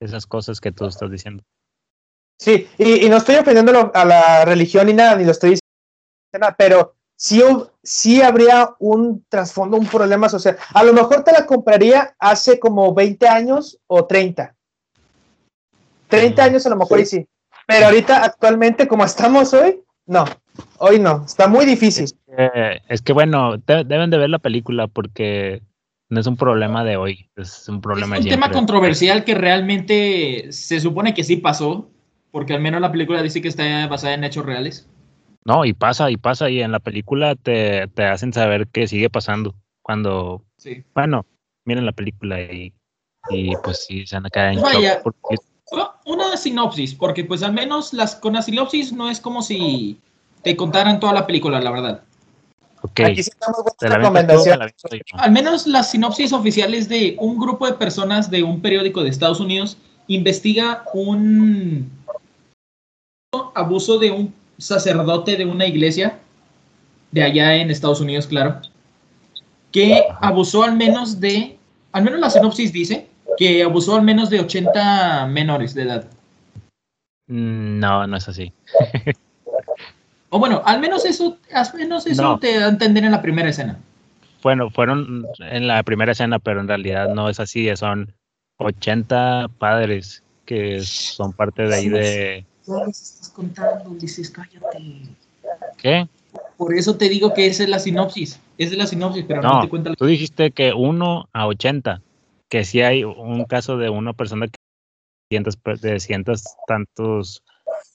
esas 0.00 0.26
cosas 0.26 0.60
que 0.60 0.72
tú 0.72 0.86
estás 0.86 1.08
diciendo. 1.10 1.44
Sí, 2.40 2.68
y, 2.78 3.06
y 3.06 3.08
no 3.08 3.18
estoy 3.18 3.36
ofendiendo 3.36 3.92
a 3.94 4.04
la 4.04 4.44
religión 4.44 4.86
ni 4.88 4.94
nada, 4.94 5.14
ni 5.14 5.24
lo 5.24 5.30
estoy 5.30 5.50
diciendo 5.50 6.56
pero 6.58 6.96
sí, 7.82 8.20
habría 8.22 8.70
un 8.78 9.24
trasfondo, 9.28 9.76
un 9.76 9.86
problema 9.86 10.28
social. 10.28 10.56
A 10.74 10.82
lo 10.82 10.92
mejor 10.92 11.22
te 11.24 11.32
la 11.32 11.46
compraría 11.46 12.14
hace 12.18 12.58
como 12.58 12.92
20 12.94 13.28
años 13.28 13.78
o 13.86 14.04
30. 14.04 14.54
30 16.08 16.42
Mm, 16.42 16.46
años 16.46 16.66
a 16.66 16.70
lo 16.70 16.76
mejor 16.76 16.98
sí. 16.98 17.02
y 17.02 17.06
sí. 17.06 17.28
Pero 17.66 17.86
ahorita, 17.86 18.24
actualmente, 18.24 18.88
como 18.88 19.04
estamos 19.04 19.54
hoy, 19.54 19.80
no. 20.06 20.24
Hoy 20.78 20.98
no. 20.98 21.24
Está 21.24 21.46
muy 21.46 21.64
difícil. 21.64 22.12
Es 22.88 23.02
que 23.02 23.12
bueno, 23.12 23.56
de- 23.56 23.84
deben 23.84 24.10
de 24.10 24.18
ver 24.18 24.30
la 24.30 24.38
película 24.38 24.88
porque 24.88 25.62
no 26.10 26.20
es 26.20 26.26
un 26.26 26.36
problema 26.36 26.84
de 26.84 26.96
hoy, 26.96 27.30
es 27.36 27.68
un 27.68 27.80
problema 27.80 28.16
Es 28.18 28.24
un 28.24 28.28
tema 28.28 28.50
controversial 28.50 29.24
que 29.24 29.34
realmente 29.34 30.48
se 30.50 30.80
supone 30.80 31.14
que 31.14 31.24
sí 31.24 31.36
pasó, 31.36 31.88
porque 32.30 32.52
al 32.52 32.60
menos 32.60 32.80
la 32.80 32.92
película 32.92 33.22
dice 33.22 33.40
que 33.40 33.48
está 33.48 33.86
basada 33.86 34.14
en 34.14 34.24
hechos 34.24 34.44
reales. 34.44 34.88
No, 35.44 35.64
y 35.64 35.72
pasa, 35.72 36.10
y 36.10 36.16
pasa, 36.16 36.48
y 36.50 36.60
en 36.62 36.70
la 36.72 36.78
película 36.78 37.34
te, 37.34 37.88
te 37.88 38.04
hacen 38.04 38.32
saber 38.32 38.68
que 38.68 38.86
sigue 38.86 39.10
pasando. 39.10 39.54
Cuando, 39.82 40.44
Sí. 40.56 40.84
bueno, 40.94 41.26
miren 41.64 41.84
la 41.86 41.92
película 41.92 42.40
y, 42.40 42.72
y 43.30 43.52
pues 43.64 43.84
sí, 43.86 44.06
se 44.06 44.16
van 44.16 44.26
a 44.32 44.52
en 44.52 44.60
Vaya. 44.62 44.94
shock 44.94 45.02
porque 45.02 45.36
Una 46.04 46.36
sinopsis, 46.36 46.94
porque 46.94 47.24
pues 47.24 47.42
al 47.42 47.52
menos 47.52 47.92
las, 47.92 48.14
con 48.14 48.34
la 48.34 48.42
sinopsis 48.42 48.92
no 48.92 49.08
es 49.10 49.20
como 49.20 49.42
si 49.42 49.98
te 50.42 50.54
contaran 50.56 51.00
toda 51.00 51.12
la 51.12 51.26
película, 51.26 51.60
la 51.60 51.70
verdad. 51.70 52.02
Ok. 52.82 53.00
Aquí 53.00 53.22
sí 53.22 53.30
tenemos 53.38 53.76
¿Te 53.78 53.88
buenas 53.88 54.02
la 54.02 54.08
avientas 54.08 54.36
tú 54.36 54.42
o 54.42 54.44
me 54.44 54.56
la 54.56 54.66
recomendaciones. 54.66 54.84
aviento 54.84 55.06
yo? 55.16 55.18
Al 55.22 55.32
menos 55.32 55.66
las 55.66 55.90
sinopsis 55.90 56.32
oficiales 56.32 56.88
de 56.88 57.16
un 57.18 57.38
grupo 57.38 57.66
de 57.66 57.72
personas 57.74 58.30
de 58.30 58.42
un 58.42 58.60
periódico 58.60 59.02
de 59.02 59.08
Estados 59.10 59.40
Unidos 59.40 59.76
investiga 60.08 60.84
un 60.92 61.90
abuso 63.54 63.98
de 63.98 64.10
un 64.10 64.34
sacerdote 64.62 65.36
de 65.36 65.44
una 65.44 65.66
iglesia 65.66 66.18
de 67.10 67.22
allá 67.22 67.56
en 67.56 67.70
Estados 67.70 68.00
Unidos, 68.00 68.26
claro, 68.26 68.60
que 69.70 70.04
abusó 70.20 70.62
al 70.64 70.76
menos 70.76 71.20
de, 71.20 71.58
al 71.92 72.04
menos 72.04 72.20
la 72.20 72.30
sinopsis 72.30 72.72
dice 72.72 73.06
que 73.36 73.62
abusó 73.62 73.96
al 73.96 74.02
menos 74.02 74.30
de 74.30 74.40
80 74.40 75.26
menores 75.26 75.74
de 75.74 75.82
edad. 75.82 76.04
Mm, 77.26 77.78
No, 77.78 78.06
no 78.06 78.16
es 78.16 78.28
así. 78.28 78.52
O 80.30 80.38
bueno, 80.38 80.62
al 80.64 80.80
menos 80.80 81.04
eso, 81.04 81.36
al 81.52 81.66
menos 81.74 82.06
eso 82.06 82.22
No. 82.22 82.38
te 82.38 82.58
da 82.58 82.66
a 82.66 82.68
entender 82.70 83.04
en 83.04 83.12
la 83.12 83.20
primera 83.20 83.50
escena. 83.50 83.78
Bueno, 84.42 84.70
fueron 84.70 85.26
en 85.38 85.66
la 85.68 85.82
primera 85.82 86.12
escena, 86.12 86.38
pero 86.38 86.60
en 86.60 86.68
realidad 86.68 87.08
no 87.14 87.28
es 87.28 87.38
así. 87.38 87.74
Son 87.76 88.12
80 88.58 89.48
padres 89.58 90.22
que 90.46 90.80
son 90.80 91.32
parte 91.32 91.62
de 91.66 91.74
ahí 91.74 91.88
de... 91.88 92.46
No 92.66 92.86
les 92.86 93.00
estás 93.02 93.28
contando, 93.30 93.90
dices, 93.90 94.30
cállate. 94.30 95.02
¿Qué? 95.78 96.08
Por 96.56 96.74
eso 96.74 96.96
te 96.96 97.08
digo 97.08 97.34
que 97.34 97.46
esa 97.46 97.64
es 97.64 97.68
la 97.68 97.78
sinopsis. 97.78 98.40
Esa 98.58 98.72
es 98.72 98.78
la 98.78 98.86
sinopsis, 98.86 99.24
pero 99.26 99.42
no, 99.42 99.54
No, 99.54 99.60
te 99.62 99.68
cuenta 99.68 99.90
la... 99.90 99.96
tú 99.96 100.06
dijiste 100.06 100.52
que 100.52 100.72
1 100.72 101.28
a 101.32 101.46
80, 101.46 102.02
que 102.48 102.64
sí 102.64 102.82
hay 102.82 103.04
un 103.04 103.44
caso 103.44 103.76
de 103.76 103.90
una 103.90 104.12
persona 104.12 104.46
que 104.46 104.56
cientos, 105.28 105.58
de 105.80 105.98
cientos 105.98 106.44
tantos 106.66 107.42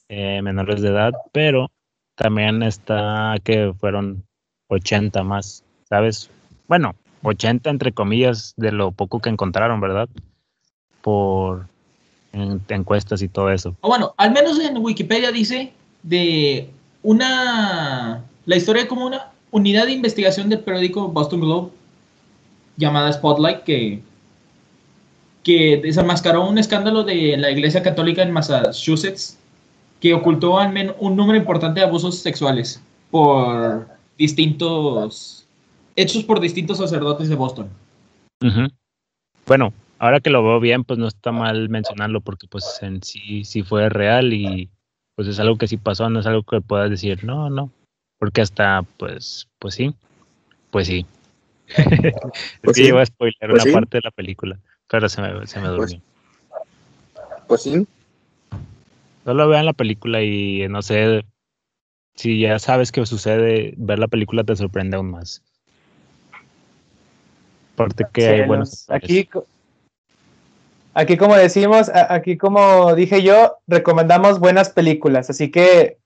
eh, 0.08 0.42
menores 0.42 0.82
de 0.82 0.88
edad, 0.88 1.12
pero 1.32 1.70
también 2.14 2.62
está 2.62 3.36
que 3.44 3.72
fueron 3.78 4.24
80 4.68 5.22
más, 5.22 5.64
¿sabes? 5.88 6.30
Bueno, 6.66 6.94
80 7.22 7.70
entre 7.70 7.92
comillas 7.92 8.54
de 8.56 8.72
lo 8.72 8.90
poco 8.92 9.20
que 9.20 9.30
encontraron, 9.30 9.80
¿verdad? 9.80 10.08
Por 11.00 11.66
en- 12.32 12.60
encuestas 12.68 13.22
y 13.22 13.28
todo 13.28 13.50
eso. 13.50 13.74
O 13.80 13.88
bueno, 13.88 14.14
al 14.16 14.32
menos 14.32 14.58
en 14.60 14.76
Wikipedia 14.78 15.30
dice 15.32 15.72
de 16.02 16.70
una... 17.02 18.24
La 18.46 18.56
historia 18.56 18.88
como 18.88 19.06
una 19.06 19.30
unidad 19.50 19.86
de 19.86 19.92
investigación 19.92 20.48
del 20.48 20.60
periódico 20.60 21.08
Boston 21.08 21.40
Globe 21.40 21.70
llamada 22.76 23.12
Spotlight 23.12 23.60
que, 23.64 24.00
que 25.42 25.80
desenmascaró 25.82 26.48
un 26.48 26.58
escándalo 26.58 27.02
de 27.02 27.36
la 27.36 27.50
Iglesia 27.50 27.82
Católica 27.82 28.22
en 28.22 28.30
Massachusetts 28.32 29.36
que 30.00 30.14
ocultó 30.14 30.58
al 30.58 30.72
menos 30.72 30.94
un 30.98 31.16
número 31.16 31.36
importante 31.38 31.80
de 31.80 31.86
abusos 31.86 32.18
sexuales 32.20 32.80
por 33.10 33.88
distintos 34.16 35.46
hechos 35.96 36.22
por 36.24 36.38
distintos 36.40 36.78
sacerdotes 36.78 37.28
de 37.28 37.34
Boston. 37.34 37.68
Bueno, 39.46 39.72
ahora 39.98 40.20
que 40.20 40.30
lo 40.30 40.42
veo 40.44 40.60
bien, 40.60 40.84
pues 40.84 40.98
no 40.98 41.06
está 41.08 41.32
mal 41.32 41.68
mencionarlo 41.68 42.20
porque 42.20 42.46
pues 42.48 42.78
en 42.82 43.02
sí 43.02 43.44
sí 43.44 43.62
fue 43.62 43.88
real 43.88 44.32
y 44.32 44.70
pues 45.14 45.28
es 45.28 45.38
algo 45.40 45.58
que 45.58 45.66
sí 45.68 45.76
pasó, 45.76 46.08
no 46.10 46.20
es 46.20 46.26
algo 46.26 46.42
que 46.42 46.60
puedas 46.60 46.90
decir, 46.90 47.24
no, 47.24 47.50
no, 47.50 47.70
porque 48.18 48.40
hasta 48.40 48.82
pues 48.96 49.48
pues 49.58 49.74
sí, 49.74 49.94
pues 50.70 50.86
sí. 50.86 51.06
es 51.68 51.76
Pues 52.62 52.76
que 52.76 52.82
sí, 52.82 52.88
iba 52.88 53.02
a 53.02 53.06
spoiler 53.06 53.36
pues 53.40 53.54
una 53.54 53.64
sí. 53.64 53.72
parte 53.72 53.98
de 53.98 54.02
la 54.04 54.10
película, 54.10 54.58
pero 54.88 55.08
se 55.08 55.20
me, 55.20 55.46
se 55.46 55.60
me 55.60 55.68
Pues- 55.68 55.76
durmió. 55.90 56.02
Pues 57.46 57.62
sí, 57.62 57.86
Solo 59.24 59.48
vean 59.48 59.66
la 59.66 59.72
película 59.74 60.22
y 60.22 60.66
no 60.68 60.80
sé 60.80 61.24
si 62.14 62.40
ya 62.40 62.58
sabes 62.58 62.92
qué 62.92 63.04
sucede, 63.04 63.74
ver 63.76 63.98
la 63.98 64.08
película 64.08 64.42
te 64.44 64.56
sorprende 64.56 64.96
aún 64.96 65.10
más. 65.10 65.42
Aparte 67.74 68.06
que 68.12 68.26
hay 68.26 68.46
buenos 68.46 68.88
aquí, 68.90 69.28
aquí 70.98 71.16
como 71.16 71.36
decimos, 71.36 71.90
aquí 71.94 72.36
como 72.36 72.94
dije 72.94 73.22
yo, 73.22 73.58
recomendamos 73.68 74.40
buenas 74.40 74.70
películas, 74.70 75.30
así 75.30 75.50
que 75.50 75.98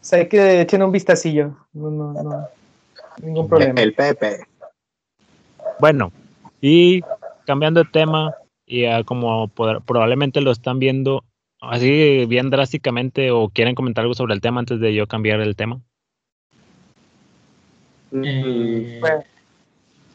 pues, 0.00 0.12
hay 0.12 0.28
que 0.28 0.60
echen 0.60 0.82
un 0.82 0.92
vistacillo. 0.92 1.56
No, 1.72 1.90
no, 1.90 2.12
no, 2.22 2.48
ningún 3.22 3.48
problema. 3.48 3.80
el 3.80 3.94
Pepe. 3.94 4.40
Bueno, 5.80 6.12
y 6.60 7.00
cambiando 7.46 7.82
de 7.82 7.90
tema, 7.90 8.34
y 8.66 8.84
como 9.04 9.48
probablemente 9.48 10.42
lo 10.42 10.50
están 10.50 10.78
viendo 10.78 11.24
así 11.60 12.26
bien 12.26 12.50
drásticamente 12.50 13.30
o 13.30 13.48
quieren 13.48 13.74
comentar 13.74 14.02
algo 14.02 14.14
sobre 14.14 14.34
el 14.34 14.42
tema 14.42 14.60
antes 14.60 14.80
de 14.80 14.94
yo 14.94 15.06
cambiar 15.06 15.40
el 15.40 15.56
tema. 15.56 15.80
Eh, 18.12 18.98
Bueno, 19.00 19.24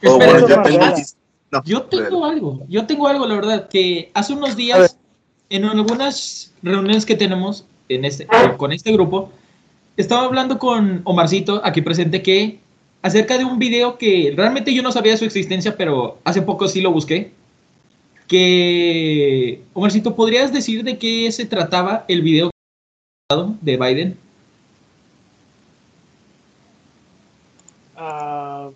O 0.06 0.22
espera, 0.22 0.32
bueno, 0.32 0.48
yo 0.48 0.62
tengo-. 0.62 1.19
No, 1.52 1.64
Yo 1.64 1.84
tengo 1.84 2.26
algo, 2.26 2.66
yo 2.68 2.86
tengo 2.86 3.08
algo, 3.08 3.26
la 3.28 3.36
verdad, 3.36 3.70
que 3.70 4.12
hace 4.14 4.34
unos 4.34 4.56
días, 4.56 4.98
en 5.50 5.66
algunas 5.66 6.54
reuniones 6.62 7.06
que 7.06 7.16
tenemos 7.16 7.66
en 7.88 8.06
este, 8.06 8.24
eh, 8.24 8.56
con 8.58 8.72
este 8.72 8.92
grupo, 8.92 9.32
estaba 9.98 10.26
hablando 10.26 10.60
con 10.60 11.02
Omarcito, 11.04 11.62
aquí 11.64 11.82
presente, 11.82 12.22
que 12.22 12.60
acerca 13.02 13.38
de 13.38 13.46
un 13.46 13.60
video 13.60 13.98
que 13.98 14.34
realmente 14.36 14.74
yo 14.74 14.84
no 14.84 14.92
sabía 14.92 15.14
de 15.14 15.18
su 15.18 15.26
existencia, 15.26 15.76
pero 15.76 16.20
hace 16.24 16.42
poco 16.42 16.68
sí 16.68 16.82
lo 16.82 16.92
busqué. 16.92 17.32
Que, 18.28 19.64
Omarcito, 19.74 20.16
¿podrías 20.16 20.54
decir 20.54 20.84
de 20.84 20.98
qué 20.98 21.32
se 21.32 21.46
trataba 21.46 22.06
el 22.08 22.22
video 22.22 22.52
de 23.62 23.78
Biden? 23.78 24.18
Ah, 27.98 28.70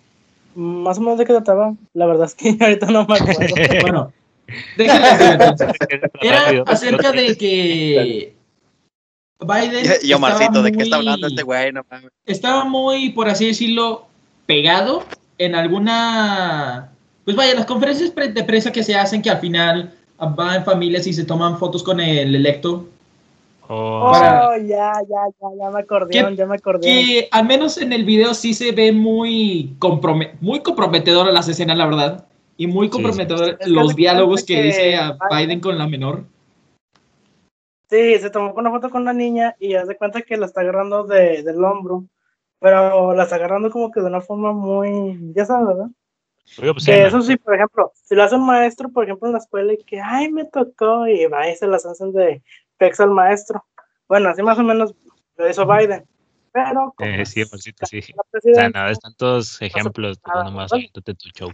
más 0.54 0.98
o 0.98 1.00
menos 1.00 1.18
de 1.18 1.24
qué 1.24 1.32
trataba. 1.32 1.74
La 1.92 2.06
verdad 2.06 2.26
es 2.26 2.34
que 2.34 2.56
ahorita 2.60 2.86
no 2.86 3.06
me 3.06 3.16
acuerdo. 3.16 3.54
Bueno, 3.82 4.12
déjenme 4.76 5.08
decir 5.08 5.26
entonces. 5.32 5.68
Era 6.20 6.62
acerca 6.66 7.12
de 7.12 7.36
que 7.36 8.34
Biden 9.40 9.86
Y 10.02 10.12
Omarcito, 10.12 10.44
estaba 10.46 10.64
¿de 10.64 10.72
qué 10.72 10.82
está 10.82 10.96
muy- 10.96 11.06
hablando 11.06 11.26
este 11.26 11.42
güey? 11.42 11.72
No. 11.72 11.82
Estaba 12.26 12.64
muy, 12.64 13.10
por 13.10 13.28
así 13.28 13.46
decirlo, 13.46 14.06
pegado 14.46 15.04
en 15.38 15.54
alguna... 15.54 16.90
Pues 17.24 17.36
vaya, 17.36 17.54
las 17.54 17.66
conferencias 17.66 18.14
de 18.14 18.44
prensa 18.44 18.70
que 18.70 18.82
se 18.84 18.94
hacen 18.94 19.22
que 19.22 19.30
al 19.30 19.38
final 19.40 19.94
van 20.18 20.64
familias 20.64 21.06
y 21.06 21.12
se 21.14 21.24
toman 21.24 21.58
fotos 21.58 21.82
con 21.82 21.98
el 22.00 22.34
electo. 22.34 22.86
O- 23.68 24.10
Para- 24.12 24.48
Oh, 24.50 24.56
ya, 24.58 24.92
ya, 25.08 25.22
ya, 25.40 25.48
ya 25.58 25.70
me 25.70 25.80
acordé, 25.80 26.10
¿Qué- 26.12 26.36
ya 26.36 26.46
me 26.46 26.56
acordé. 26.56 26.80
Que 26.86 27.28
al 27.30 27.46
menos 27.46 27.78
en 27.78 27.92
el 27.92 28.04
video 28.04 28.34
sí 28.34 28.52
se 28.52 28.72
ve 28.72 28.92
muy, 28.92 29.74
comprome- 29.78 30.32
muy 30.40 30.60
comprometedora 30.60 31.32
las 31.32 31.48
escenas, 31.48 31.76
la 31.78 31.86
verdad. 31.86 32.26
Y 32.56 32.66
muy 32.66 32.86
Sí, 32.86 32.92
comprometedor 32.92 33.46
sí. 33.46 33.50
Es 33.58 33.66
que 33.66 33.70
los 33.70 33.96
diálogos 33.96 34.44
que 34.44 34.54
que 34.56 34.62
dice 34.62 34.96
a 34.96 35.16
Biden- 35.30 35.60
con 35.60 35.78
la 35.78 35.86
menor. 35.88 36.24
Sí, 37.90 38.18
se 38.18 38.30
tomó 38.30 38.52
una 38.54 38.70
foto 38.70 38.90
con 38.90 39.02
una 39.02 39.12
niña 39.12 39.54
y 39.58 39.74
hace 39.74 39.96
cuenta 39.96 40.22
que 40.22 40.36
la 40.36 40.46
está 40.46 40.60
agarrando 40.60 41.04
de, 41.04 41.42
del 41.42 41.62
hombro, 41.64 42.04
pero 42.60 43.14
la 43.14 43.24
está 43.24 43.36
agarrando 43.36 43.70
como 43.70 43.90
que 43.90 44.00
de 44.00 44.06
una 44.06 44.20
forma 44.20 44.52
muy, 44.52 45.18
ya 45.34 45.44
sabes, 45.44 45.68
¿verdad? 45.68 45.86
Pues, 46.56 46.84
Que 46.84 47.06
eso 47.06 47.22
sí, 47.22 47.36
por 47.36 47.54
ejemplo, 47.54 47.92
si 47.94 48.14
lo 48.14 48.22
hace 48.22 48.36
un 48.36 48.46
maestro, 48.46 48.88
por 48.90 49.04
ejemplo, 49.04 49.28
en 49.28 49.32
la 49.32 49.38
escuela 49.38 49.72
y 49.72 49.78
que, 49.84 50.00
ay, 50.00 50.30
me 50.30 50.44
tocó, 50.44 51.06
y 51.06 51.24
va 51.26 51.48
y 51.48 51.56
se 51.56 51.66
las 51.66 51.86
hacen 51.86 52.12
de 52.12 52.42
pex 52.78 53.00
al 53.00 53.10
maestro. 53.10 53.64
Bueno, 54.08 54.28
así 54.28 54.42
más 54.42 54.58
o 54.58 54.62
menos 54.62 54.94
lo 55.36 55.48
hizo 55.48 55.66
Biden. 55.66 56.06
Pero, 56.52 56.94
como 56.96 57.10
Eh, 57.10 57.26
sí, 57.26 57.40
es 57.40 57.48
Omarcito, 57.48 57.84
sí. 57.86 58.00
la 58.14 58.22
O 58.22 58.54
sea, 58.54 58.68
nada, 58.70 58.90
están 58.90 59.14
todos 59.16 59.60
ejemplos, 59.60 60.18
nada, 60.26 60.44
nomás 60.44 60.70
tu 60.70 61.28
show. 61.34 61.50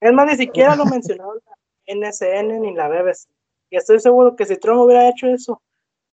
Es 0.00 0.12
más, 0.12 0.26
ni 0.26 0.36
siquiera 0.36 0.76
lo 0.76 0.86
mencionaron 0.86 1.38
la 1.46 1.94
NSN 1.94 2.60
ni 2.60 2.74
la 2.74 2.88
BBC. 2.88 3.28
Y 3.70 3.76
estoy 3.76 3.98
seguro 3.98 4.36
que 4.36 4.46
si 4.46 4.56
Trump 4.56 4.80
hubiera 4.82 5.08
hecho 5.08 5.26
eso, 5.26 5.60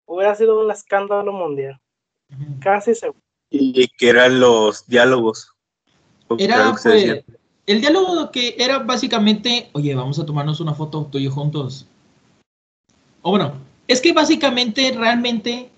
hubiera 0.07 0.35
sido 0.35 0.61
un 0.61 0.70
escándalo 0.70 1.33
mundial. 1.33 1.81
Casi 2.61 2.95
seguro. 2.95 3.20
Y 3.49 3.89
que 3.97 4.09
eran 4.09 4.41
los 4.41 4.87
diálogos. 4.87 5.55
Porque 6.26 6.45
Era 6.45 6.76
se 6.76 6.91
pues, 6.91 7.24
el 7.66 7.81
diálogo 7.81 8.31
que 8.31 8.57
era 8.59 8.81
básicamente, 8.81 9.70
oye, 9.72 9.95
vamos 9.95 10.18
a 10.18 10.26
tomarnos 10.26 10.61
una 10.61 10.74
foto 10.74 11.09
tú 11.11 11.18
y 11.18 11.24
yo 11.24 11.31
juntos. 11.31 11.87
O 13.22 13.31
bueno, 13.31 13.55
es 13.93 14.01
que 14.01 14.12
básicamente 14.12 14.93
realmente 14.97 15.70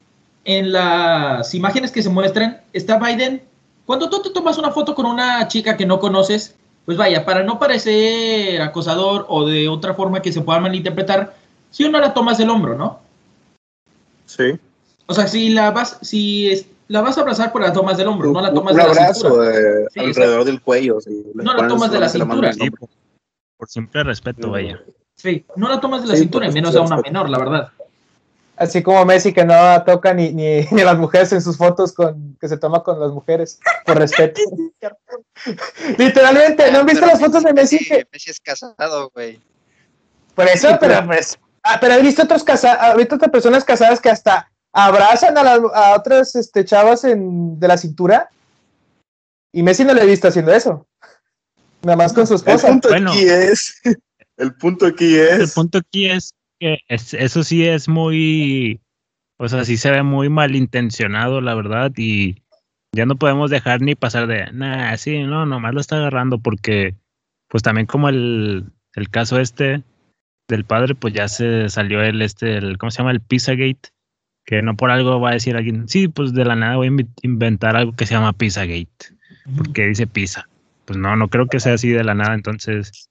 en 0.44 0.72
las 0.72 1.54
imágenes 1.54 1.90
que 1.90 2.02
se 2.02 2.08
muestran 2.10 2.60
está 2.72 2.98
Biden. 2.98 3.42
Cuando 3.86 4.10
tú 4.10 4.20
te 4.22 4.30
tomas 4.30 4.58
una 4.58 4.70
foto 4.70 4.94
con 4.94 5.06
una 5.06 5.46
chica 5.48 5.76
que 5.76 5.86
no 5.86 5.98
conoces, 5.98 6.54
pues 6.84 6.98
vaya, 6.98 7.24
para 7.24 7.42
no 7.42 7.58
parecer 7.58 8.60
acosador 8.60 9.24
o 9.28 9.46
de 9.46 9.68
otra 9.68 9.94
forma 9.94 10.20
que 10.20 10.32
se 10.32 10.40
pueda 10.40 10.60
malinterpretar, 10.60 11.34
si 11.70 11.84
uno 11.84 12.00
la 12.00 12.12
tomas 12.12 12.38
del 12.38 12.50
hombro, 12.50 12.76
¿no? 12.76 13.00
Sí. 14.26 14.58
O 15.06 15.14
sea, 15.14 15.26
si 15.26 15.50
la 15.50 15.70
vas, 15.70 15.98
si 16.02 16.50
es- 16.50 16.66
la 16.88 17.00
vas 17.00 17.16
a 17.16 17.22
abrazar, 17.22 17.50
pues 17.52 17.64
la 17.64 17.72
tomas 17.72 17.96
del 17.96 18.08
hombro, 18.08 18.32
no 18.32 18.40
la 18.40 18.52
tomas 18.52 18.72
un 18.74 18.78
de 18.78 18.84
la 18.84 18.90
abrazo 18.90 19.20
cintura. 19.28 19.50
eh, 19.58 19.86
Sí, 19.92 20.00
alrededor 20.00 20.44
del 20.44 20.60
cuello. 20.60 20.98
Le 21.06 21.44
No 21.44 21.54
la 21.54 21.66
tomas 21.68 21.90
de 21.90 22.00
la 22.00 22.06
el 22.06 22.22
hombro. 22.22 22.50
por, 22.78 22.88
por 23.56 23.68
simple 23.68 24.02
respeto, 24.04 24.50
vaya. 24.50 24.82
Sí, 25.14 25.44
no 25.56 25.68
la 25.68 25.80
tomas 25.80 26.02
de 26.02 26.08
la 26.08 26.14
Sí, 26.14 26.22
cintura, 26.22 26.48
y 26.48 26.52
menos 26.52 26.74
a 26.76 26.82
una 26.82 26.96
menor, 26.96 27.30
la 27.30 27.38
verdad. 27.38 27.72
Así 28.56 28.82
como 28.82 29.04
Messi 29.04 29.32
que 29.32 29.44
no 29.44 29.82
toca 29.84 30.12
ni, 30.14 30.32
ni, 30.32 30.62
ni 30.70 30.80
a 30.82 30.84
las 30.84 30.98
mujeres 30.98 31.32
en 31.32 31.42
sus 31.42 31.56
fotos 31.56 31.92
con, 31.92 32.36
que 32.40 32.48
se 32.48 32.56
toma 32.58 32.82
con 32.82 33.00
las 33.00 33.10
mujeres, 33.10 33.58
por 33.86 33.98
respeto. 33.98 34.40
Literalmente, 35.98 36.70
¿no 36.70 36.80
han 36.80 36.86
visto 36.86 37.00
Pero 37.00 37.12
las 37.12 37.20
fotos 37.20 37.42
de 37.44 37.52
Messi? 37.52 37.78
que- 37.78 38.06
Messi 38.12 38.30
es 38.30 38.40
casado, 38.40 39.10
güey. 39.14 39.40
Por 40.34 40.46
eso, 40.48 40.76
pero 40.80 41.04
pues. 41.06 41.38
Ah, 41.64 41.78
pero 41.80 41.94
he 41.94 42.02
visto 42.02 42.22
otros 42.22 42.42
casa, 42.42 42.92
he 42.92 42.96
visto 42.96 43.14
otras 43.16 43.30
personas 43.30 43.64
casadas 43.64 44.00
que 44.00 44.10
hasta 44.10 44.50
abrazan 44.72 45.36
a, 45.38 45.42
las, 45.44 45.60
a 45.74 45.94
otras 45.96 46.34
este, 46.34 46.64
chavas 46.64 47.04
en, 47.04 47.58
de 47.60 47.68
la 47.68 47.76
cintura. 47.76 48.30
Y 49.52 49.62
Messi 49.62 49.84
no 49.84 49.92
le 49.94 50.02
he 50.02 50.06
visto 50.06 50.28
haciendo 50.28 50.52
eso. 50.52 50.86
Nada 51.82 51.96
más 51.96 52.12
con 52.12 52.26
su 52.26 52.34
El 52.34 52.38
esposa. 52.40 52.68
punto 52.68 52.88
Bueno. 52.88 53.10
aquí 53.12 53.28
es. 53.28 53.80
El 54.38 54.54
punto 54.56 54.86
aquí 54.86 55.16
El 55.16 55.42
es. 55.42 55.52
punto 55.54 55.78
aquí 55.78 56.06
es 56.10 56.32
que 56.62 56.78
es- 56.88 57.14
eso 57.14 57.42
sí 57.42 57.66
es 57.66 57.88
muy, 57.88 58.80
o 59.36 59.48
sea, 59.48 59.64
sí 59.64 59.76
se 59.76 59.90
ve 59.90 60.04
muy 60.04 60.28
malintencionado, 60.28 61.40
la 61.40 61.54
verdad, 61.56 61.90
y 61.96 62.36
ya 62.94 63.04
no 63.04 63.16
podemos 63.16 63.50
dejar 63.50 63.80
ni 63.80 63.96
pasar 63.96 64.28
de, 64.28 64.46
nah, 64.52 64.96
sí, 64.96 65.24
no, 65.24 65.44
nomás 65.44 65.74
lo 65.74 65.80
está 65.80 65.96
agarrando, 65.96 66.38
porque, 66.38 66.94
pues 67.48 67.64
también 67.64 67.86
como 67.88 68.08
el, 68.08 68.66
el 68.94 69.10
caso 69.10 69.40
este 69.40 69.82
del 70.48 70.64
padre, 70.64 70.94
pues 70.94 71.14
ya 71.14 71.26
se 71.26 71.68
salió 71.68 72.00
el, 72.02 72.22
este, 72.22 72.58
el, 72.58 72.78
¿cómo 72.78 72.92
se 72.92 72.98
llama? 72.98 73.10
El 73.10 73.20
Pizzagate, 73.20 73.90
que 74.44 74.62
no 74.62 74.76
por 74.76 74.92
algo 74.92 75.20
va 75.20 75.30
a 75.30 75.34
decir 75.34 75.56
alguien, 75.56 75.88
sí, 75.88 76.06
pues 76.06 76.32
de 76.32 76.44
la 76.44 76.54
nada 76.54 76.76
voy 76.76 76.88
a 76.88 77.04
inventar 77.22 77.74
algo 77.76 77.96
que 77.96 78.06
se 78.06 78.14
llama 78.14 78.34
Pizzagate, 78.34 79.16
porque 79.56 79.88
dice 79.88 80.06
pizza. 80.06 80.48
Pues 80.84 80.96
no, 80.98 81.16
no 81.16 81.28
creo 81.28 81.46
que 81.48 81.58
sea 81.58 81.74
así 81.74 81.88
de 81.90 82.04
la 82.04 82.14
nada, 82.14 82.34
entonces 82.34 83.08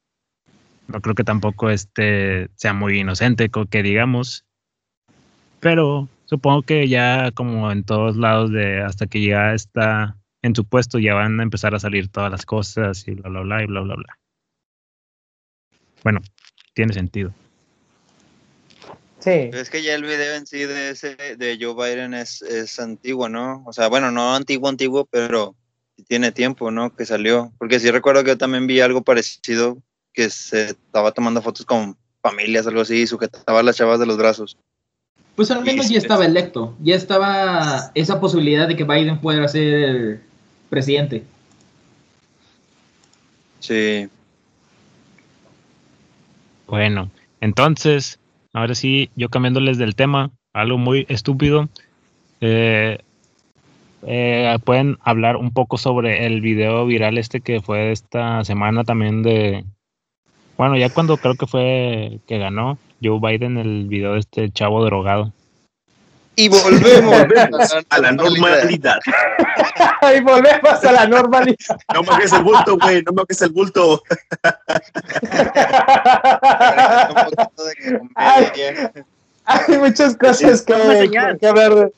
no 0.92 1.02
creo 1.02 1.16
que 1.16 1.24
tampoco 1.24 1.70
este 1.70 2.50
sea 2.56 2.74
muy 2.74 3.00
inocente, 3.00 3.50
que 3.70 3.84
digamos. 3.84 4.46
Pero 5.60 6.10
supongo 6.26 6.64
que 6.64 6.88
ya 6.88 7.32
como 7.32 7.72
en 7.72 7.84
todos 7.84 8.18
lados 8.18 8.52
de 8.52 8.82
hasta 8.82 9.08
que 9.08 9.24
ya 9.26 9.54
está 9.54 10.18
en 10.42 10.56
su 10.56 10.66
puesto 10.66 11.00
ya 11.00 11.14
van 11.14 11.40
a 11.40 11.44
empezar 11.44 11.76
a 11.76 11.80
salir 11.80 12.10
todas 12.10 12.32
las 12.32 12.46
cosas 12.46 13.08
y 13.08 13.12
bla 13.12 13.30
bla 13.30 13.42
bla 13.42 13.64
y 13.64 13.68
bla 13.68 13.82
bla 13.82 13.96
bla. 13.96 14.18
Bueno, 16.04 16.22
tiene 16.74 16.94
sentido. 16.94 17.34
Sí. 19.20 19.52
Es 19.54 19.70
que 19.70 19.84
ya 19.84 19.94
el 19.94 20.04
video 20.04 20.34
en 20.36 20.48
sí 20.48 20.66
de 20.66 20.90
ese 20.90 21.16
de 21.16 21.58
Joe 21.62 21.76
Biden 21.76 22.16
es, 22.16 22.42
es 22.42 22.80
antiguo, 22.80 23.30
¿no? 23.30 23.64
O 23.68 23.74
sea, 23.74 23.88
bueno, 23.88 24.10
no 24.10 24.36
antiguo, 24.36 24.68
antiguo, 24.68 25.06
pero 25.06 25.56
tiene 26.08 26.32
tiempo, 26.32 26.72
¿no? 26.72 26.96
Que 26.96 27.06
salió. 27.06 27.54
Porque 27.60 27.80
sí 27.80 27.92
recuerdo 27.92 28.24
que 28.24 28.32
yo 28.32 28.38
también 28.38 28.66
vi 28.66 28.80
algo 28.80 29.04
parecido, 29.04 29.78
que 30.14 30.30
se 30.30 30.66
estaba 30.72 31.12
tomando 31.12 31.42
fotos 31.42 31.66
con 31.66 31.98
familias, 32.22 32.68
algo 32.68 32.82
así, 32.82 33.02
y 33.02 33.08
sujetaba 33.08 33.60
a 33.60 33.64
las 33.64 33.78
chavas 33.78 34.00
de 34.00 34.06
los 34.06 34.18
brazos. 34.18 34.58
Pues 35.36 35.50
al 35.50 35.64
menos 35.64 35.90
ya 35.90 35.98
estaba 35.98 36.26
electo, 36.26 36.76
ya 36.82 36.96
estaba 36.96 37.92
esa 37.96 38.20
posibilidad 38.20 38.68
de 38.68 38.76
que 38.76 38.84
Biden 38.84 39.20
pudiera 39.20 39.48
ser 39.48 40.22
presidente. 40.70 41.24
Sí. 43.60 44.10
Bueno, 46.68 47.10
entonces, 47.40 48.20
ahora 48.54 48.76
sí, 48.76 49.10
yo 49.16 49.30
cambiándoles 49.30 49.78
del 49.78 49.96
tema, 49.96 50.32
algo 50.54 50.78
muy 50.78 51.06
estúpido. 51.10 51.70
eh, 52.42 53.00
eh, 54.04 54.58
Pueden 54.64 54.98
hablar 55.02 55.38
un 55.38 55.52
poco 55.52 55.78
sobre 55.78 56.26
el 56.26 56.42
video 56.42 56.86
viral 56.86 57.18
este 57.18 57.42
que 57.42 57.62
fue 57.62 57.92
esta 57.92 58.44
semana 58.44 58.84
también 58.84 59.24
de... 59.24 59.64
Bueno, 60.62 60.78
ya 60.78 60.90
cuando 60.90 61.18
creo 61.18 61.34
que 61.34 61.48
fue 61.48 62.20
que 62.28 62.38
ganó 62.38 62.78
Joe 63.02 63.20
Biden 63.20 63.58
el 63.58 63.88
video 63.88 64.14
de 64.14 64.20
este 64.20 64.52
chavo 64.52 64.86
drogado. 64.86 65.34
Y 66.36 66.50
volvemos 66.50 67.76
a 67.90 67.98
la 67.98 68.12
normalidad. 68.12 69.00
Y 70.16 70.22
volvemos 70.22 70.84
a 70.86 70.92
la 70.92 71.08
normalidad. 71.08 71.80
No 71.92 72.04
me 72.04 72.10
hagas 72.10 72.34
el 72.34 72.44
bulto, 72.44 72.78
güey. 72.78 73.02
No 73.02 73.12
me 73.12 73.24
hagas 73.24 73.42
el 73.42 73.50
bulto. 73.50 74.04
Comedia. 78.14 78.92
Hay 79.46 79.78
muchas 79.80 80.16
cosas 80.16 80.62
que, 80.62 80.74
Vamos 80.74 80.90
a 80.90 80.94
enseñar. 81.00 81.40
que 81.40 81.48
hablar. 81.48 81.74
de- 81.74 81.92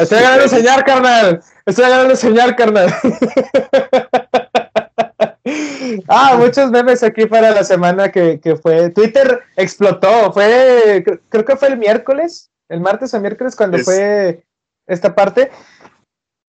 Estoy 0.00 0.20
ganando 0.20 0.48
señal, 0.48 0.84
carnal. 0.84 1.40
Estoy 1.64 1.84
ganando 1.88 2.16
señal, 2.16 2.56
carnal. 2.56 2.92
ah, 6.08 6.36
muchos 6.38 6.70
memes 6.70 7.02
aquí 7.02 7.26
para 7.26 7.50
la 7.50 7.64
semana 7.64 8.10
que, 8.10 8.40
que 8.40 8.56
fue. 8.56 8.90
Twitter 8.90 9.40
explotó. 9.56 10.32
Fue, 10.32 11.02
cre- 11.04 11.20
creo 11.28 11.44
que 11.44 11.56
fue 11.56 11.68
el 11.68 11.78
miércoles, 11.78 12.50
el 12.68 12.80
martes 12.80 13.12
o 13.14 13.20
miércoles 13.20 13.56
cuando 13.56 13.76
Es- 13.78 13.84
fue 13.84 14.42
esta 14.86 15.14
parte. 15.14 15.50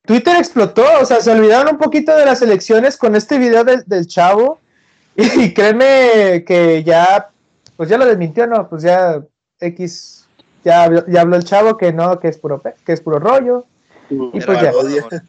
Twitter 0.06 0.36
explotó, 0.38 0.84
o 1.02 1.06
sea, 1.06 1.22
se 1.22 1.32
olvidaron 1.32 1.74
un 1.76 1.78
poquito 1.80 2.16
de 2.16 2.26
las 2.26 2.42
elecciones 2.42 2.98
con 2.98 3.16
este 3.16 3.38
video 3.38 3.64
del, 3.64 3.84
del 3.86 4.08
chavo. 4.08 4.60
Y 5.16 5.54
créeme 5.54 6.44
que 6.46 6.84
ya, 6.84 7.30
pues 7.78 7.88
ya 7.88 7.98
lo 8.00 8.06
desmintió, 8.06 8.48
¿no? 8.48 8.68
Pues 8.68 8.82
ya 8.82 9.22
X, 9.60 10.26
ya, 10.64 10.86
habló- 10.86 11.06
ya 11.08 11.22
habló 11.22 11.36
el 11.36 11.44
chavo 11.44 11.78
que 11.78 11.94
no, 11.94 12.20
que 12.20 12.30
es 12.30 12.38
puro, 12.38 12.60
pe- 12.60 12.74
que 12.84 12.94
es 12.94 13.00
puro 13.02 13.20
rollo. 13.20 13.66
Y 14.10 14.38
Era 14.38 14.46
pues 14.48 14.62
ya. 14.62 15.24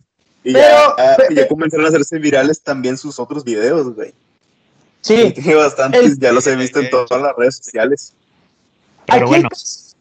Y 0.45 0.53
Pero- 0.53 0.66
ya, 0.68 0.95
ah, 0.99 1.16
ya 1.30 1.49
comenzaron 1.49 1.86
a 1.86 1.88
hacerse 1.88 2.18
virales 2.18 2.61
también 2.62 2.99
sus 2.99 3.18
otros 3.18 3.42
videos, 3.42 3.95
güey. 3.95 4.12
Sí, 5.01 5.32
Tiene 5.34 5.55
bastantes, 5.55 6.03
El- 6.05 6.18
ya 6.20 6.32
los 6.32 6.47
he 6.47 6.55
visto 6.55 6.80
en 6.80 6.90
todas 6.90 7.20
las 7.20 7.34
redes 7.36 7.57
sociales. 7.57 8.12
Pero 9.07 9.18
aquí 9.20 9.28
bueno, 9.28 9.49
el 9.49 9.51
caso, 9.51 9.97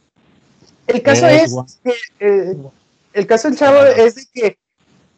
el 0.88 1.02
caso 1.02 1.28
es 1.28 1.80
que 1.84 1.94
eh, 2.20 2.58
el 3.14 3.28
caso 3.28 3.50
del 3.50 3.58
chavo 3.58 3.84
es 3.86 4.16
de 4.16 4.26
que 4.34 4.58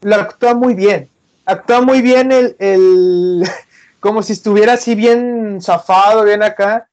lo 0.01 0.15
actúa 0.15 0.53
muy 0.53 0.73
bien. 0.73 1.09
Actúa 1.45 1.81
muy 1.81 2.01
bien 2.01 2.31
el, 2.31 2.55
el 2.59 3.43
como 3.99 4.21
si 4.23 4.33
estuviera 4.33 4.73
así 4.73 4.93
bien 4.95 5.59
zafado, 5.61 6.23
bien 6.23 6.43
acá. 6.43 6.87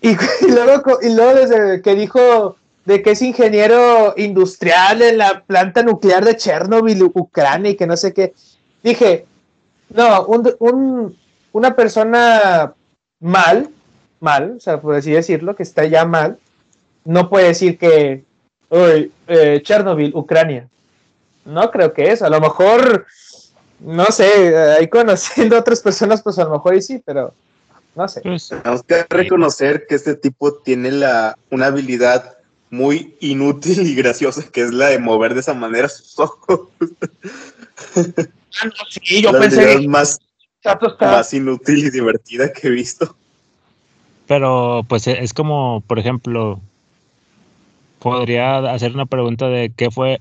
Y, 0.00 0.10
y 0.40 0.50
luego, 0.50 0.98
y 1.00 1.14
luego 1.14 1.34
desde 1.34 1.80
que 1.82 1.94
dijo 1.94 2.56
de 2.84 3.02
que 3.02 3.12
es 3.12 3.22
ingeniero 3.22 4.14
industrial 4.16 5.02
en 5.02 5.18
la 5.18 5.42
planta 5.46 5.82
nuclear 5.82 6.24
de 6.24 6.36
Chernobyl, 6.36 7.02
Ucrania, 7.14 7.70
y 7.70 7.76
que 7.76 7.86
no 7.86 7.96
sé 7.96 8.12
qué. 8.12 8.34
Dije, 8.82 9.24
no, 9.90 10.24
un, 10.26 10.52
un- 10.58 11.18
una 11.52 11.76
persona 11.76 12.72
mal, 13.20 13.68
mal, 14.20 14.54
o 14.56 14.60
sea, 14.60 14.80
por 14.80 14.94
así 14.96 15.12
decirlo, 15.12 15.54
que 15.54 15.62
está 15.62 15.84
ya 15.84 16.04
mal, 16.04 16.38
no 17.04 17.28
puede 17.28 17.48
decir 17.48 17.78
que, 17.78 18.24
uy, 18.70 19.12
eh, 19.26 19.60
Chernobyl, 19.62 20.12
Ucrania. 20.14 20.68
No 21.44 21.70
creo 21.70 21.92
que 21.92 22.10
eso. 22.12 22.24
A 22.24 22.30
lo 22.30 22.40
mejor, 22.40 23.06
no 23.80 24.06
sé, 24.06 24.56
ahí 24.78 24.88
conociendo 24.88 25.56
a 25.56 25.60
otras 25.60 25.80
personas, 25.80 26.22
pues 26.22 26.38
a 26.38 26.44
lo 26.44 26.50
mejor 26.50 26.74
y 26.76 26.82
sí, 26.82 27.02
pero 27.04 27.34
no 27.94 28.08
sé. 28.08 28.20
pues, 28.22 28.48
Tenemos 28.48 28.82
que 28.84 29.04
reconocer 29.08 29.86
que 29.88 29.96
este 29.96 30.14
tipo 30.14 30.54
tiene 30.54 30.90
la, 30.92 31.36
una 31.50 31.66
habilidad 31.66 32.36
muy 32.72 33.14
inútil 33.20 33.86
y 33.86 33.94
graciosa, 33.94 34.42
que 34.50 34.62
es 34.62 34.72
la 34.72 34.86
de 34.88 34.98
mover 34.98 35.34
de 35.34 35.40
esa 35.40 35.52
manera 35.54 35.88
sus 35.90 36.18
ojos. 36.18 36.68
Sí, 38.88 39.22
yo 39.22 39.30
la 39.30 39.38
pensé 39.40 39.78
que 39.78 39.88
más, 39.88 40.18
Chato 40.62 40.88
estaba- 40.88 41.18
más 41.18 41.34
inútil 41.34 41.78
y 41.86 41.90
divertida 41.90 42.50
que 42.52 42.68
he 42.68 42.70
visto. 42.70 43.14
pero 44.26 44.84
pues 44.88 45.06
e- 45.06 45.22
es 45.22 45.34
como, 45.34 45.82
por 45.86 45.98
ejemplo, 45.98 46.60
podría 47.98 48.58
hacer 48.72 48.92
una 48.94 49.06
pregunta 49.06 49.48
de 49.48 49.70
qué 49.76 49.90
fue 49.90 50.20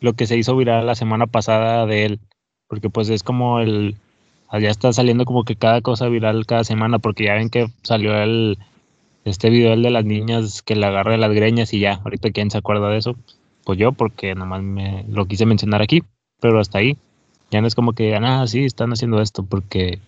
lo 0.00 0.12
que 0.12 0.26
se 0.26 0.36
hizo 0.36 0.56
viral 0.56 0.86
la 0.86 0.94
semana 0.94 1.26
pasada 1.26 1.86
de 1.86 2.04
él, 2.04 2.20
porque 2.68 2.90
pues 2.90 3.08
es 3.08 3.22
como 3.22 3.60
el, 3.60 3.96
ya 4.52 4.68
está 4.70 4.92
saliendo 4.92 5.24
como 5.24 5.44
que 5.44 5.56
cada 5.56 5.80
cosa 5.80 6.08
viral 6.08 6.44
cada 6.46 6.64
semana, 6.64 6.98
porque 6.98 7.24
ya 7.24 7.34
ven 7.34 7.48
que 7.50 7.68
salió 7.82 8.14
el, 8.20 8.58
este 9.30 9.50
video 9.50 9.72
el 9.72 9.82
de 9.82 9.90
las 9.90 10.04
niñas 10.04 10.62
que 10.62 10.76
le 10.76 10.86
agarra 10.86 11.12
de 11.12 11.18
las 11.18 11.32
greñas 11.32 11.72
y 11.72 11.80
ya, 11.80 12.00
ahorita 12.04 12.30
quién 12.30 12.50
se 12.50 12.58
acuerda 12.58 12.88
de 12.88 12.98
eso, 12.98 13.16
pues 13.64 13.78
yo, 13.78 13.92
porque 13.92 14.34
nomás 14.34 14.62
me 14.62 15.04
lo 15.08 15.26
quise 15.26 15.46
mencionar 15.46 15.82
aquí, 15.82 16.02
pero 16.40 16.60
hasta 16.60 16.78
ahí, 16.78 16.96
ya 17.50 17.60
no 17.60 17.66
es 17.66 17.74
como 17.74 17.92
que 17.92 18.04
digan, 18.04 18.24
ah, 18.24 18.46
sí, 18.46 18.64
están 18.64 18.92
haciendo 18.92 19.20
esto, 19.20 19.42
porque 19.42 19.98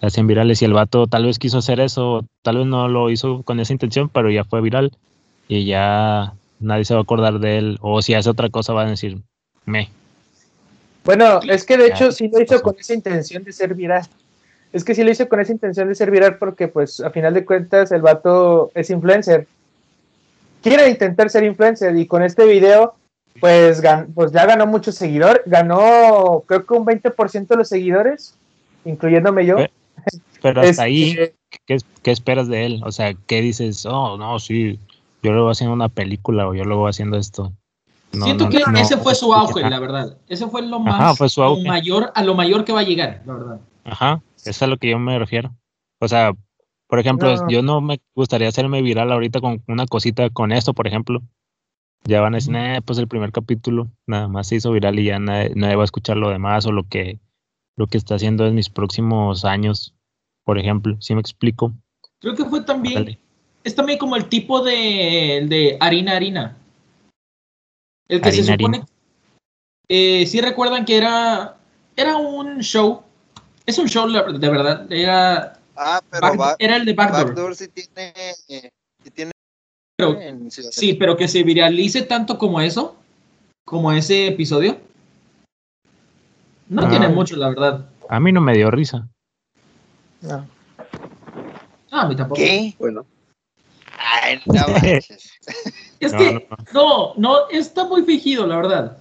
hacen 0.00 0.26
virales 0.26 0.62
y 0.62 0.64
el 0.64 0.72
vato 0.72 1.06
tal 1.06 1.24
vez 1.24 1.38
quiso 1.38 1.58
hacer 1.58 1.80
eso, 1.80 2.24
tal 2.42 2.58
vez 2.58 2.66
no 2.66 2.88
lo 2.88 3.10
hizo 3.10 3.42
con 3.42 3.60
esa 3.60 3.72
intención, 3.72 4.08
pero 4.08 4.30
ya 4.30 4.44
fue 4.44 4.60
viral 4.60 4.92
y 5.48 5.64
ya 5.64 6.34
nadie 6.60 6.84
se 6.84 6.94
va 6.94 7.00
a 7.00 7.02
acordar 7.02 7.38
de 7.40 7.58
él, 7.58 7.78
o 7.80 8.02
si 8.02 8.14
hace 8.14 8.30
otra 8.30 8.48
cosa 8.48 8.72
van 8.72 8.88
a 8.88 8.90
decir, 8.90 9.18
me. 9.64 9.88
Bueno, 11.04 11.40
es 11.48 11.64
que 11.64 11.76
de 11.76 11.88
hecho 11.88 12.12
sí 12.12 12.28
lo 12.28 12.40
hizo 12.40 12.60
con 12.60 12.76
esa 12.78 12.94
intención 12.94 13.42
de 13.42 13.52
ser 13.52 13.74
viral. 13.74 14.06
Es 14.72 14.84
que 14.84 14.94
sí 14.94 15.02
lo 15.02 15.10
hizo 15.10 15.28
con 15.28 15.40
esa 15.40 15.52
intención 15.52 15.88
de 15.88 15.94
ser 15.94 16.10
viral 16.10 16.36
porque, 16.38 16.68
pues, 16.68 17.00
a 17.00 17.10
final 17.10 17.32
de 17.34 17.44
cuentas, 17.44 17.90
el 17.92 18.02
vato 18.02 18.70
es 18.74 18.90
influencer. 18.90 19.46
Quiere 20.62 20.88
intentar 20.90 21.30
ser 21.30 21.44
influencer 21.44 21.96
y 21.96 22.06
con 22.06 22.22
este 22.22 22.44
video, 22.44 22.94
pues, 23.40 23.82
gan- 23.82 24.08
pues 24.14 24.32
ya 24.32 24.44
ganó 24.44 24.66
muchos 24.66 24.96
seguidores. 24.96 25.40
Ganó, 25.46 26.42
creo 26.46 26.66
que 26.66 26.74
un 26.74 26.84
20% 26.84 27.54
de 27.54 27.56
los 27.56 27.68
seguidores, 27.68 28.34
incluyéndome 28.84 29.46
yo. 29.46 29.56
Pero 30.42 30.60
hasta 30.60 30.70
Este, 30.70 30.82
ahí, 30.82 31.16
¿qué, 31.66 31.78
qué 32.02 32.10
esperas 32.10 32.48
de 32.48 32.66
él? 32.66 32.80
O 32.84 32.92
sea, 32.92 33.14
¿qué 33.26 33.40
dices? 33.40 33.86
Oh, 33.86 34.16
no, 34.18 34.38
sí, 34.38 34.78
yo 35.22 35.32
lo 35.32 35.44
voy 35.44 35.52
haciendo 35.52 35.74
una 35.74 35.88
película 35.88 36.46
o 36.48 36.54
yo 36.54 36.64
lo 36.64 36.76
voy 36.76 36.90
haciendo 36.90 37.16
esto. 37.16 37.52
No, 38.12 38.24
Siento 38.24 38.44
no, 38.44 38.50
que 38.50 38.58
no, 38.70 38.78
ese 38.78 38.96
fue 38.96 39.14
su 39.14 39.32
auge, 39.34 39.68
la 39.68 39.78
verdad. 39.78 40.16
Ese 40.28 40.46
fue 40.48 40.62
lo 40.62 40.78
más 40.80 40.94
Ajá, 41.00 41.14
fue 41.14 41.28
su 41.28 41.40
lo 41.40 41.48
auge. 41.48 41.66
mayor 41.68 42.10
a 42.14 42.22
lo 42.22 42.34
mayor 42.34 42.64
que 42.64 42.72
va 42.72 42.80
a 42.80 42.84
llegar, 42.84 43.22
la 43.26 43.32
verdad. 43.34 43.60
Ajá, 43.84 44.20
eso 44.50 44.58
es 44.58 44.62
a 44.62 44.66
lo 44.66 44.76
que 44.78 44.90
yo 44.90 44.98
me 44.98 45.18
refiero. 45.18 45.54
O 46.00 46.08
sea, 46.08 46.32
por 46.86 46.98
ejemplo, 46.98 47.34
No. 47.34 47.48
yo 47.50 47.62
no 47.62 47.80
me 47.80 48.00
gustaría 48.14 48.48
hacerme 48.48 48.82
viral 48.82 49.12
ahorita 49.12 49.40
con 49.40 49.62
una 49.68 49.86
cosita 49.86 50.30
con 50.30 50.52
esto, 50.52 50.74
por 50.74 50.86
ejemplo. 50.86 51.22
Ya 52.04 52.20
van 52.20 52.34
a 52.34 52.36
decir, 52.38 52.54
"Eh, 52.56 52.80
pues 52.84 52.98
el 52.98 53.08
primer 53.08 53.32
capítulo 53.32 53.88
nada 54.06 54.28
más 54.28 54.46
se 54.48 54.56
hizo 54.56 54.70
viral 54.72 54.98
y 54.98 55.04
ya 55.04 55.18
nadie, 55.18 55.52
nadie 55.54 55.76
va 55.76 55.82
a 55.82 55.84
escuchar 55.84 56.16
lo 56.16 56.30
demás 56.30 56.64
o 56.66 56.72
lo 56.72 56.84
que, 56.84 57.18
lo 57.76 57.86
que 57.88 57.98
está 57.98 58.14
haciendo 58.14 58.46
en 58.46 58.54
mis 58.54 58.70
próximos 58.70 59.44
años, 59.44 59.94
por 60.44 60.58
ejemplo. 60.58 60.96
¿Sí 61.00 61.14
me 61.14 61.20
explico? 61.20 61.72
Creo 62.20 62.34
que 62.34 62.44
fue 62.44 62.62
también, 62.62 63.18
es 63.64 63.74
también 63.74 63.98
como 63.98 64.16
el 64.16 64.28
tipo 64.28 64.62
de, 64.62 65.44
de 65.48 65.76
harina 65.80 66.16
harina. 66.16 66.56
El 68.08 68.20
que 68.22 68.32
se 68.32 68.42
supone, 68.44 68.78
harina. 68.78 68.86
eh, 69.88 70.24
sí 70.26 70.40
recuerdan 70.40 70.84
que 70.84 70.96
era, 70.96 71.58
era 71.96 72.16
un 72.16 72.60
show, 72.60 73.02
es 73.68 73.78
un 73.78 73.86
show 73.86 74.08
de 74.08 74.48
verdad, 74.48 74.90
era, 74.90 75.58
Ah, 75.76 76.00
pero 76.10 76.22
Back- 76.28 76.36
Back- 76.38 76.56
era 76.58 76.76
el 76.76 76.84
de 76.84 76.92
Backdoor. 76.94 77.26
Backdoor 77.26 77.54
sí 77.54 77.68
tiene, 77.68 78.12
eh, 78.48 78.70
sí 79.04 79.10
tiene 79.10 79.30
pero, 79.96 80.20
en 80.20 80.50
Ciudad 80.50 80.70
sí, 80.72 80.94
pero 80.94 81.16
que 81.16 81.28
se 81.28 81.42
viralice 81.42 82.02
tanto 82.02 82.38
como 82.38 82.60
eso, 82.60 82.96
como 83.66 83.92
ese 83.92 84.26
episodio, 84.28 84.78
no 86.68 86.82
Ah. 86.86 86.88
tiene 86.88 87.08
mucho, 87.08 87.36
la 87.36 87.48
verdad. 87.50 87.86
A 88.08 88.18
mí 88.20 88.32
no 88.32 88.40
me 88.40 88.54
dio 88.54 88.70
risa. 88.70 89.06
No. 90.22 90.46
No, 91.92 92.00
a 92.00 92.08
mí 92.08 92.16
tampoco. 92.16 92.40
¿Qué? 92.40 92.74
Bueno, 92.78 93.04
Ay, 93.98 94.40
no. 94.46 94.54
Es 96.00 96.12
No, 96.12 96.18
que 96.18 96.32
no, 96.32 96.40
no. 96.40 96.56
no, 96.72 97.14
no, 97.16 97.48
está 97.50 97.84
muy 97.84 98.02
fingido, 98.04 98.46
la 98.46 98.56
verdad. 98.56 98.98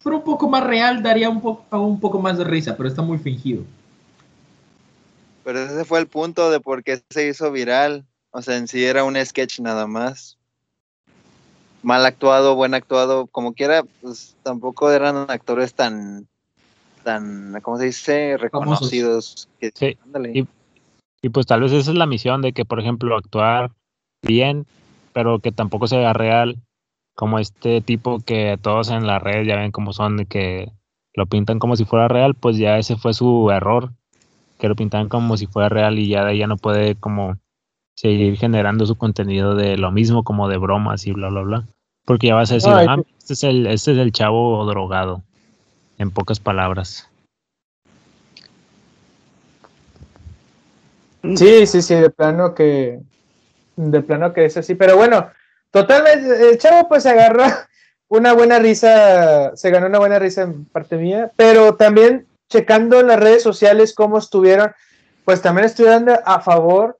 Fuera 0.00 0.18
un 0.18 0.24
poco 0.24 0.48
más 0.48 0.64
real, 0.64 1.02
daría 1.02 1.28
un, 1.30 1.40
po- 1.40 1.64
un 1.70 2.00
poco 2.00 2.18
más 2.18 2.36
de 2.38 2.44
risa, 2.44 2.76
pero 2.76 2.88
está 2.88 3.02
muy 3.02 3.18
fingido. 3.18 3.62
Pero 5.44 5.60
ese 5.60 5.84
fue 5.84 6.00
el 6.00 6.06
punto 6.06 6.50
de 6.50 6.60
por 6.60 6.82
qué 6.82 7.02
se 7.10 7.28
hizo 7.28 7.52
viral. 7.52 8.04
O 8.30 8.42
sea, 8.42 8.56
en 8.56 8.66
sí 8.66 8.84
era 8.84 9.04
un 9.04 9.16
sketch 9.22 9.60
nada 9.60 9.86
más. 9.86 10.38
Mal 11.82 12.04
actuado, 12.06 12.54
buen 12.54 12.74
actuado, 12.74 13.26
como 13.26 13.52
quiera, 13.52 13.84
pues 14.00 14.34
tampoco 14.42 14.90
eran 14.90 15.26
actores 15.28 15.74
tan, 15.74 16.26
tan, 17.02 17.60
¿cómo 17.62 17.76
se 17.78 17.84
dice? 17.84 18.36
Reconocidos. 18.38 19.48
Que, 19.60 19.70
Sí, 19.74 19.98
y- 20.32 20.46
Y 21.22 21.28
pues 21.30 21.46
tal 21.46 21.62
vez 21.62 21.72
esa 21.72 21.90
es 21.90 21.96
la 21.96 22.04
misión 22.06 22.42
de 22.42 22.52
que, 22.52 22.64
por 22.66 22.80
ejemplo, 22.80 23.16
actuar 23.16 23.70
bien, 24.22 24.66
pero 25.14 25.38
que 25.38 25.52
tampoco 25.52 25.86
sea 25.86 26.12
real, 26.12 26.56
como 27.14 27.38
este 27.38 27.80
tipo 27.80 28.20
que 28.20 28.58
todos 28.60 28.90
en 28.90 29.06
la 29.06 29.18
red 29.18 29.46
ya 29.46 29.56
ven 29.56 29.70
cómo 29.72 29.92
son, 29.94 30.16
de 30.18 30.26
que 30.26 30.72
lo 31.14 31.24
pintan 31.26 31.58
como 31.58 31.76
si 31.76 31.84
fuera 31.86 32.08
real, 32.08 32.34
pues 32.34 32.58
ya 32.58 32.76
ese 32.78 32.96
fue 32.96 33.14
su 33.14 33.50
error, 33.50 33.92
que 34.58 34.68
lo 34.68 34.76
pintan 34.76 35.08
como 35.08 35.36
si 35.36 35.46
fuera 35.46 35.68
real 35.68 35.98
y 35.98 36.08
ya 36.08 36.24
de 36.24 36.32
ahí 36.32 36.38
ya 36.38 36.46
no 36.46 36.56
puede 36.56 36.94
como 36.94 37.36
seguir 37.94 38.36
generando 38.36 38.86
su 38.86 38.96
contenido 38.96 39.54
de 39.54 39.76
lo 39.76 39.90
mismo, 39.90 40.24
como 40.24 40.48
de 40.48 40.58
bromas 40.58 41.06
y 41.06 41.12
bla, 41.12 41.28
bla, 41.28 41.42
bla. 41.42 41.64
Porque 42.04 42.28
ya 42.28 42.34
vas 42.34 42.50
a 42.50 42.54
decir, 42.54 42.72
Ay, 42.72 42.86
ah, 42.88 42.96
este 43.18 43.32
es 43.32 43.44
el, 43.44 43.66
este 43.66 43.92
es 43.92 43.98
el 43.98 44.12
chavo 44.12 44.64
drogado, 44.66 45.22
en 45.98 46.10
pocas 46.10 46.40
palabras. 46.40 47.08
Sí, 51.36 51.66
sí, 51.66 51.80
sí, 51.80 51.94
de 51.94 52.10
plano 52.10 52.54
que, 52.54 53.00
de 53.76 54.02
plano 54.02 54.34
que 54.34 54.44
es 54.44 54.56
así, 54.58 54.74
pero 54.74 54.96
bueno, 54.96 55.30
totalmente, 55.70 56.50
el 56.50 56.58
chavo 56.58 56.86
pues 56.86 57.04
se 57.04 57.10
agarró 57.10 57.44
una 58.08 58.34
buena 58.34 58.58
risa, 58.58 59.56
se 59.56 59.70
ganó 59.70 59.86
una 59.86 59.98
buena 59.98 60.18
risa 60.18 60.42
en 60.42 60.66
parte 60.66 60.96
mía, 60.98 61.32
pero 61.36 61.76
también 61.76 62.26
checando 62.54 63.00
en 63.00 63.08
las 63.08 63.18
redes 63.18 63.42
sociales 63.42 63.94
cómo 63.94 64.16
estuvieron, 64.18 64.70
pues 65.24 65.42
también 65.42 65.66
estuvieron 65.66 66.06
a 66.24 66.40
favor 66.40 66.98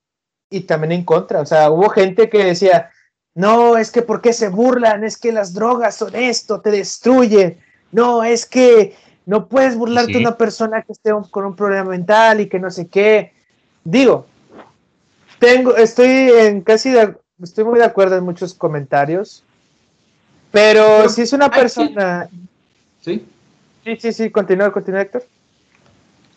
y 0.50 0.62
también 0.62 0.90
en 0.90 1.04
contra, 1.04 1.40
o 1.40 1.46
sea, 1.46 1.70
hubo 1.70 1.88
gente 1.90 2.28
que 2.28 2.44
decía, 2.44 2.90
no, 3.36 3.76
es 3.76 3.92
que 3.92 4.02
¿por 4.02 4.20
qué 4.20 4.32
se 4.32 4.48
burlan? 4.48 5.04
Es 5.04 5.16
que 5.16 5.30
las 5.30 5.54
drogas 5.54 5.94
son 5.96 6.14
esto, 6.16 6.60
te 6.60 6.70
destruyen, 6.72 7.60
no, 7.92 8.24
es 8.24 8.46
que 8.46 8.96
no 9.26 9.46
puedes 9.46 9.76
burlarte 9.76 10.12
de 10.12 10.18
Sí. 10.18 10.24
una 10.24 10.36
persona 10.36 10.82
que 10.82 10.92
esté 10.92 11.10
con 11.30 11.44
un 11.44 11.54
problema 11.54 11.90
mental 11.90 12.40
y 12.40 12.48
que 12.48 12.58
no 12.58 12.70
sé 12.70 12.88
qué, 12.88 13.32
digo, 13.84 14.26
tengo, 15.38 15.76
estoy 15.76 16.30
en 16.30 16.62
casi 16.62 16.90
de, 16.90 17.14
estoy 17.40 17.64
muy 17.64 17.78
de 17.78 17.84
acuerdo 17.84 18.16
en 18.16 18.24
muchos 18.24 18.54
comentarios, 18.54 19.44
pero 20.50 20.84
Pero 20.98 21.08
si 21.08 21.22
es 21.22 21.32
una 21.32 21.48
persona, 21.48 22.28
¿Sí? 23.02 23.24
sí, 23.84 23.96
sí, 24.00 24.12
sí, 24.12 24.30
continúa, 24.30 24.72
continúa, 24.72 25.02
Héctor. 25.02 25.24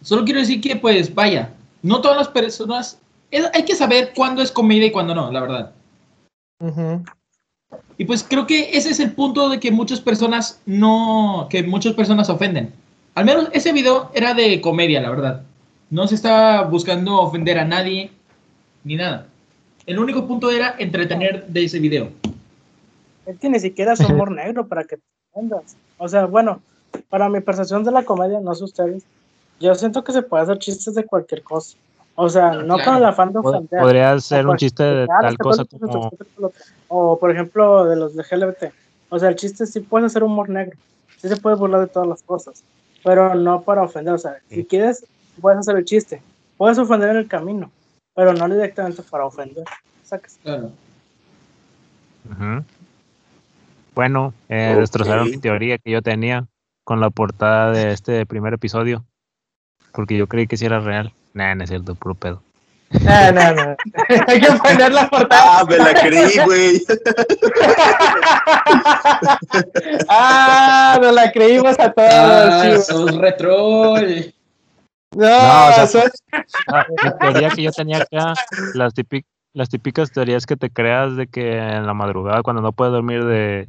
Solo 0.02 0.24
quiero 0.26 0.40
decir 0.40 0.62
que, 0.62 0.76
pues, 0.76 1.14
vaya, 1.14 1.52
no 1.82 2.02
todas 2.02 2.18
las 2.18 2.28
personas. 2.28 3.00
es- 3.30 3.50
hay 3.54 3.64
que 3.66 3.76
saber 3.76 4.14
cuándo 4.16 4.42
es 4.42 4.52
comedia 4.52 4.86
y 4.88 4.92
cuándo 4.92 5.14
no, 5.14 5.30
la 5.32 5.42
verdad. 5.42 5.72
Y 7.98 8.06
pues 8.06 8.24
creo 8.24 8.48
que 8.48 8.70
ese 8.78 8.90
es 8.92 9.00
el 9.02 9.12
punto 9.12 9.50
de 9.50 9.60
que 9.60 9.72
muchas 9.72 10.00
personas 10.00 10.62
no. 10.66 11.48
que 11.50 11.62
muchas 11.64 11.94
personas 11.94 12.30
ofenden. 12.30 12.72
Al 13.16 13.26
menos 13.26 13.50
ese 13.52 13.74
video 13.74 14.12
era 14.14 14.34
de 14.34 14.62
comedia, 14.62 15.02
la 15.02 15.10
verdad. 15.10 15.42
No 15.90 16.08
se 16.08 16.16
estaba 16.16 16.64
buscando 16.64 17.20
ofender 17.20 17.58
a 17.60 17.66
nadie 17.66 18.12
ni 18.84 18.96
nada. 18.96 19.28
El 19.86 20.00
único 20.00 20.28
punto 20.28 20.52
era 20.52 20.76
entretener 20.78 21.48
de 21.48 21.66
ese 21.66 21.80
video. 21.80 22.12
Es 23.26 23.38
que 23.40 23.50
ni 23.50 23.60
siquiera 23.60 23.94
es 23.94 24.00
humor 24.02 24.32
negro 24.32 24.68
para 24.68 24.84
que 24.84 24.98
te 24.98 25.04
entiendas. 25.36 25.76
O 25.98 26.08
sea, 26.08 26.26
bueno, 26.26 26.62
para 27.10 27.28
mi 27.30 27.42
percepción 27.42 27.84
de 27.84 27.92
la 27.92 28.04
comedia, 28.04 28.40
no 28.40 28.54
sé 28.56 28.64
ustedes, 28.64 29.04
yo 29.60 29.76
siento 29.76 30.04
que 30.04 30.12
se 30.12 30.22
puede 30.22 30.44
hacer 30.44 30.60
chistes 30.60 30.96
de 30.96 31.06
cualquier 31.06 31.44
cosa. 31.44 31.78
O 32.16 32.30
sea, 32.30 32.52
no 32.52 32.76
Claro. 32.76 32.84
con 32.84 32.98
el 32.98 33.06
afán 33.06 33.32
de 33.32 33.40
ofender. 33.40 33.80
Podría 33.80 34.20
ser 34.20 34.48
un 34.48 34.58
chiste 34.58 34.84
de 34.84 35.06
claro, 35.06 35.22
tal 35.22 35.32
este 35.34 35.44
cosa 35.44 35.66
como 35.66 36.12
O, 36.88 37.20
por 37.20 37.32
ejemplo, 37.32 37.86
de 37.86 37.96
los 37.96 38.16
de 38.16 38.24
LGBT. 38.24 38.74
O 39.10 39.20
sea, 39.20 39.30
el 39.30 39.36
chiste 39.36 39.66
sí 39.66 39.82
puede 39.82 40.10
ser 40.10 40.24
humor 40.24 40.50
negro. 40.50 40.78
Sí 41.18 41.28
se 41.28 41.38
puede 41.38 41.56
burlar 41.56 41.82
de 41.82 41.88
todas 41.88 42.08
las 42.08 42.24
cosas. 42.24 42.64
Pero 43.04 43.36
no 43.36 43.62
para 43.62 43.84
ofender. 43.84 44.14
O 44.14 44.18
sea, 44.18 44.38
si 44.50 44.66
quieres, 44.66 45.06
puedes 45.40 45.60
hacer 45.60 45.78
el 45.78 45.86
chiste. 45.86 46.22
Puedes 46.58 46.78
ofender 46.80 47.10
en 47.12 47.18
el 47.18 47.28
camino. 47.28 47.70
Pero 48.16 48.34
no 48.34 48.50
directamente 48.50 49.04
para 49.04 49.26
ofender. 49.26 49.64
Sacas. 50.04 50.40
Claro. 50.42 50.72
Bueno, 53.94 54.34
eh, 54.50 54.76
destrozaron 54.78 55.30
mi 55.30 55.38
teoría 55.38 55.78
que 55.78 55.92
yo 55.92 56.02
tenía 56.02 56.48
con 56.84 57.00
la 57.00 57.10
portada 57.10 57.72
de 57.72 57.92
este 57.92 58.26
primer 58.26 58.54
episodio. 58.54 59.06
Porque 59.98 60.16
yo 60.16 60.28
creí 60.28 60.46
que 60.46 60.58
sí 60.58 60.66
era 60.68 60.80
real. 60.80 61.12
Nah, 61.34 61.56
no 61.56 61.64
es 61.64 61.70
cierto, 61.72 61.96
puro 61.96 62.14
pedo. 62.14 62.44
No, 63.02 63.32
no, 63.32 63.54
no. 63.56 63.76
Hay 64.28 64.40
que 64.40 64.52
poner 64.52 64.94
la 64.94 65.10
portada. 65.10 65.60
Ah, 65.60 65.66
me 65.68 65.76
la 65.78 65.92
creí, 65.96 66.38
güey. 66.46 66.84
ah, 70.10 71.00
nos 71.02 71.14
la 71.16 71.32
creímos 71.32 71.80
a 71.80 71.92
todos. 71.92 72.10
Ah, 72.14 72.64
retro. 73.20 73.96
No, 75.16 75.30
No, 75.30 75.68
o 75.70 75.74
sea, 75.74 75.84
eso- 75.86 76.04
Ah, 76.68 76.86
la 77.04 77.18
teoría 77.18 77.50
que 77.50 77.64
yo 77.64 77.72
tenía 77.72 77.98
acá, 78.04 78.36
las, 78.76 78.94
típic- 78.94 79.26
las 79.54 79.70
típicas 79.70 80.12
teorías 80.12 80.46
que 80.46 80.58
te 80.58 80.70
creas 80.70 81.16
de 81.16 81.26
que 81.28 81.58
en 81.58 81.88
la 81.88 81.96
madrugada 81.96 82.44
cuando 82.44 82.62
no 82.62 82.72
puedes 82.72 82.94
dormir 82.94 83.26
de... 83.26 83.68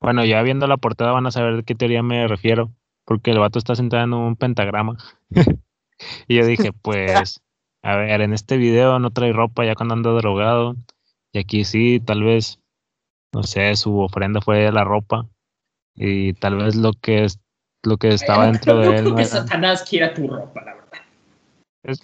Bueno, 0.00 0.24
ya 0.24 0.40
viendo 0.42 0.68
la 0.68 0.76
portada 0.76 1.10
van 1.10 1.26
a 1.26 1.32
saber 1.32 1.56
de 1.56 1.62
qué 1.64 1.74
teoría 1.74 2.04
me 2.04 2.28
refiero. 2.28 2.70
Porque 3.04 3.30
el 3.32 3.38
vato 3.38 3.58
está 3.58 3.74
sentado 3.74 4.04
en 4.04 4.12
un 4.14 4.36
pentagrama. 4.36 4.96
y 6.28 6.36
yo 6.36 6.46
dije, 6.46 6.72
pues, 6.82 7.40
a 7.82 7.96
ver, 7.96 8.20
en 8.20 8.32
este 8.32 8.56
video 8.56 8.98
no 8.98 9.10
trae 9.10 9.32
ropa 9.32 9.64
ya 9.64 9.74
cuando 9.74 9.94
anda 9.94 10.10
drogado. 10.10 10.76
Y 11.32 11.38
aquí 11.38 11.64
sí, 11.64 12.00
tal 12.00 12.22
vez, 12.22 12.60
no 13.34 13.42
sé, 13.42 13.74
su 13.76 13.98
ofrenda 14.00 14.40
fue 14.40 14.70
la 14.70 14.84
ropa. 14.84 15.26
Y 15.94 16.32
tal 16.34 16.56
vez 16.56 16.76
lo 16.76 16.92
que 16.92 17.24
es 17.24 17.38
lo 17.84 17.96
que 17.96 18.08
estaba 18.14 18.46
dentro 18.46 18.78
de 18.78 18.86
Yo 18.86 18.92
él 18.98 19.04
creo 19.04 19.10
no 19.10 19.16
que 19.16 19.22
era- 19.22 19.30
Satanás 19.30 19.84
quiera 19.88 20.14
tu 20.14 20.28
ropa, 20.28 20.62
la 20.64 20.74
verdad. 20.74 21.00
es- 21.82 22.00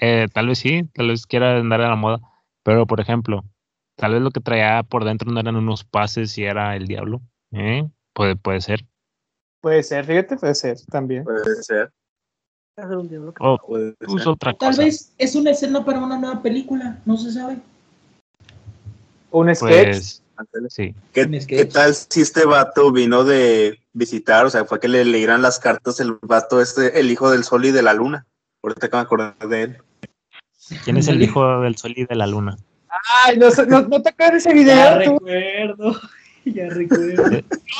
eh, 0.00 0.28
tal 0.32 0.48
vez 0.48 0.58
sí, 0.58 0.82
tal 0.92 1.08
vez 1.08 1.26
quiera 1.26 1.56
andar 1.58 1.80
a 1.80 1.88
la 1.88 1.96
moda, 1.96 2.20
pero 2.62 2.86
por 2.86 3.00
ejemplo, 3.00 3.44
tal 3.96 4.12
vez 4.12 4.22
lo 4.22 4.30
que 4.30 4.40
traía 4.40 4.82
por 4.82 5.04
dentro 5.04 5.30
no 5.32 5.40
eran 5.40 5.56
unos 5.56 5.84
pases 5.84 6.36
y 6.38 6.44
era 6.44 6.76
el 6.76 6.86
diablo, 6.86 7.22
¿eh? 7.52 7.88
Puede, 8.12 8.36
puede 8.36 8.60
ser. 8.60 8.84
Puede 9.62 9.82
ser, 9.84 10.04
fíjate, 10.04 10.36
puede 10.36 10.54
ser 10.56 10.76
también. 10.90 11.24
Puede 11.24 11.62
ser. 11.62 11.90
Hacer 12.76 12.96
un 12.96 13.08
diablo 13.08 13.32
que- 13.32 13.44
O 13.44 13.58
Puede 13.58 13.92
pues, 13.92 14.22
ser. 14.22 14.28
otra 14.32 14.52
Tal 14.54 14.70
cosa. 14.70 14.82
vez 14.82 15.12
es 15.18 15.34
una 15.36 15.50
escena 15.52 15.84
para 15.84 16.00
una 16.00 16.18
nueva 16.18 16.42
película, 16.42 16.98
no 17.06 17.16
se 17.16 17.30
sabe. 17.32 17.58
Un 19.30 19.54
sketch. 19.54 20.20
Pues 20.50 20.74
sí. 20.74 20.94
¿Qué, 21.12 21.22
Un 21.24 21.40
sketch. 21.40 21.58
qué 21.60 21.64
tal 21.66 21.94
si 21.94 22.20
este 22.22 22.44
vato 22.44 22.90
vino 22.90 23.22
de 23.22 23.78
visitar? 23.92 24.44
O 24.46 24.50
sea, 24.50 24.64
fue 24.64 24.80
que 24.80 24.88
le 24.88 25.04
leyeran 25.04 25.42
las 25.42 25.60
cartas 25.60 26.00
el 26.00 26.18
vato 26.22 26.60
este, 26.60 26.98
el 26.98 27.10
hijo 27.10 27.30
del 27.30 27.44
sol 27.44 27.64
y 27.64 27.70
de 27.70 27.82
la 27.82 27.94
luna. 27.94 28.26
Ahorita 28.64 28.88
que 28.88 28.96
me 28.96 29.02
acordé 29.02 29.32
de 29.48 29.62
él. 29.62 29.78
¿Quién 30.84 30.96
es 30.96 31.06
el 31.08 31.22
hijo 31.22 31.60
del 31.60 31.76
sol 31.76 31.92
y 31.94 32.04
de 32.06 32.14
la 32.16 32.26
luna? 32.26 32.56
Ay, 33.24 33.38
no, 33.38 33.50
sé- 33.50 33.66
no, 33.66 33.82
no 33.82 34.02
te 34.02 34.08
acuerdas 34.08 34.44
de 34.44 34.50
ese 34.50 34.64
Ya 34.66 34.96
video. 34.98 35.18
tú? 35.18 35.24
recuerdo. 35.26 36.00
Ya 36.54 36.68
recuerdo. 36.68 37.22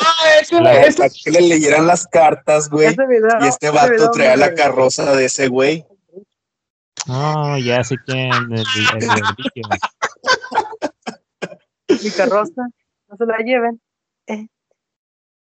Ah, 0.00 0.60
La- 0.60 0.82
ese- 0.86 0.98
Para 0.98 1.10
que 1.10 1.30
le 1.30 1.40
leyeran 1.42 1.86
las 1.86 2.06
cartas, 2.06 2.68
güey. 2.70 2.94
Y 3.40 3.46
este 3.48 3.70
vato 3.70 4.10
traía 4.12 4.36
la 4.36 4.54
carroza 4.54 5.14
de 5.16 5.24
ese 5.24 5.48
güey. 5.48 5.84
No, 7.08 7.58
ya 7.58 7.82
sé 7.82 7.96
quién, 8.06 8.30
el. 8.52 8.64
Mi 12.02 12.10
carroza, 12.10 12.62
no 13.08 13.16
se 13.16 13.26
la 13.26 13.38
lleven. 13.38 13.80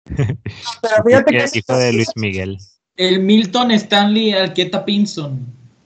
pero 0.06 1.04
fíjate 1.06 1.32
que 1.32 1.38
El 1.44 1.50
hijo 1.54 1.78
de 1.78 1.94
Luis 1.94 2.10
Miguel. 2.16 2.58
El 2.96 3.20
Milton 3.22 3.72
Stanley 3.72 4.34
Alqueta 4.34 4.86
Pinson. 4.86 5.40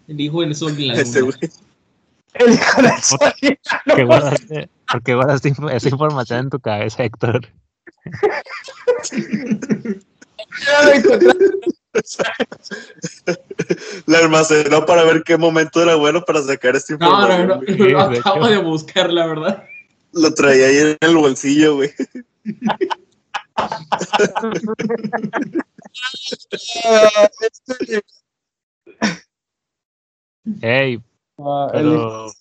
El 0.07 0.19
hijo 0.21 0.41
del 0.41 0.55
sol 0.55 0.77
y 0.77 0.87
la 0.87 0.95
Ese 0.95 1.21
luna. 1.21 1.37
güey. 1.39 1.51
el 2.33 2.53
hijo 2.53 2.81
del 2.81 3.01
sol. 3.01 3.19
¿Por 3.85 3.95
qué 3.95 4.03
guardaste, 4.03 4.69
por 4.91 5.03
qué 5.03 5.15
guardaste 5.15 5.49
inf- 5.53 5.71
esa 5.73 5.89
información 5.89 6.39
en 6.39 6.49
tu 6.49 6.59
cabeza, 6.59 7.03
Héctor? 7.03 7.47
La 14.05 14.19
almacenó 14.19 14.85
para 14.85 15.03
ver 15.03 15.23
qué 15.23 15.37
momento 15.37 15.81
era 15.81 15.95
bueno 15.95 16.23
para 16.23 16.41
sacar 16.41 16.75
esta 16.75 16.95
No, 16.97 17.27
no, 17.27 17.39
información. 17.39 17.77
no. 17.77 17.85
Lo 17.85 18.09
de 18.09 18.19
acabo 18.19 18.47
de 18.47 18.57
buscar, 18.57 19.11
la 19.11 19.25
verdad. 19.27 19.63
Lo 20.13 20.33
traía 20.33 20.67
ahí 20.67 20.77
en 20.77 20.97
el 20.99 21.15
bolsillo, 21.15 21.75
güey. 21.75 21.91
Ah, 23.55 23.79
este- 27.41 28.01
Ey, 30.61 31.01
Ah, 31.37 31.69
pero, 31.71 32.31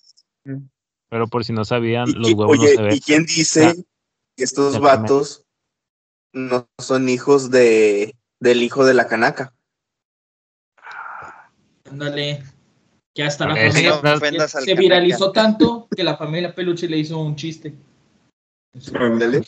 pero 1.11 1.27
por 1.29 1.45
si 1.45 1.53
no 1.53 1.65
sabían, 1.65 2.09
Y- 2.09 2.13
los 2.15 2.33
huevos 2.33 2.59
oye, 2.59 2.71
no 2.71 2.77
se 2.77 2.83
ven. 2.83 2.95
¿y 2.95 3.01
quién 3.01 3.27
dice 3.27 3.85
que 4.37 4.45
estos 4.45 4.75
Ya 4.75 4.79
vatos 4.81 5.45
no 6.33 6.69
son 6.79 7.09
hijos 7.09 7.51
de 7.51 8.15
del 8.39 8.63
hijo 8.63 8.87
de 8.87 8.95
la 8.95 9.07
canaca? 9.07 9.53
Ándale. 11.91 12.43
Que 13.13 13.25
hasta 13.25 13.47
la 13.49 13.57
familia 13.57 13.91
no 14.03 14.19
se 14.21 14.21
Canaca. 14.21 14.75
viralizó 14.81 15.33
tanto 15.33 15.89
que 15.95 16.05
la 16.05 16.17
familia 16.17 16.55
Peluche 16.55 16.89
le 16.89 16.99
hizo 16.99 17.19
un 17.19 17.35
chiste. 17.35 17.75
Ándale. 18.95 19.43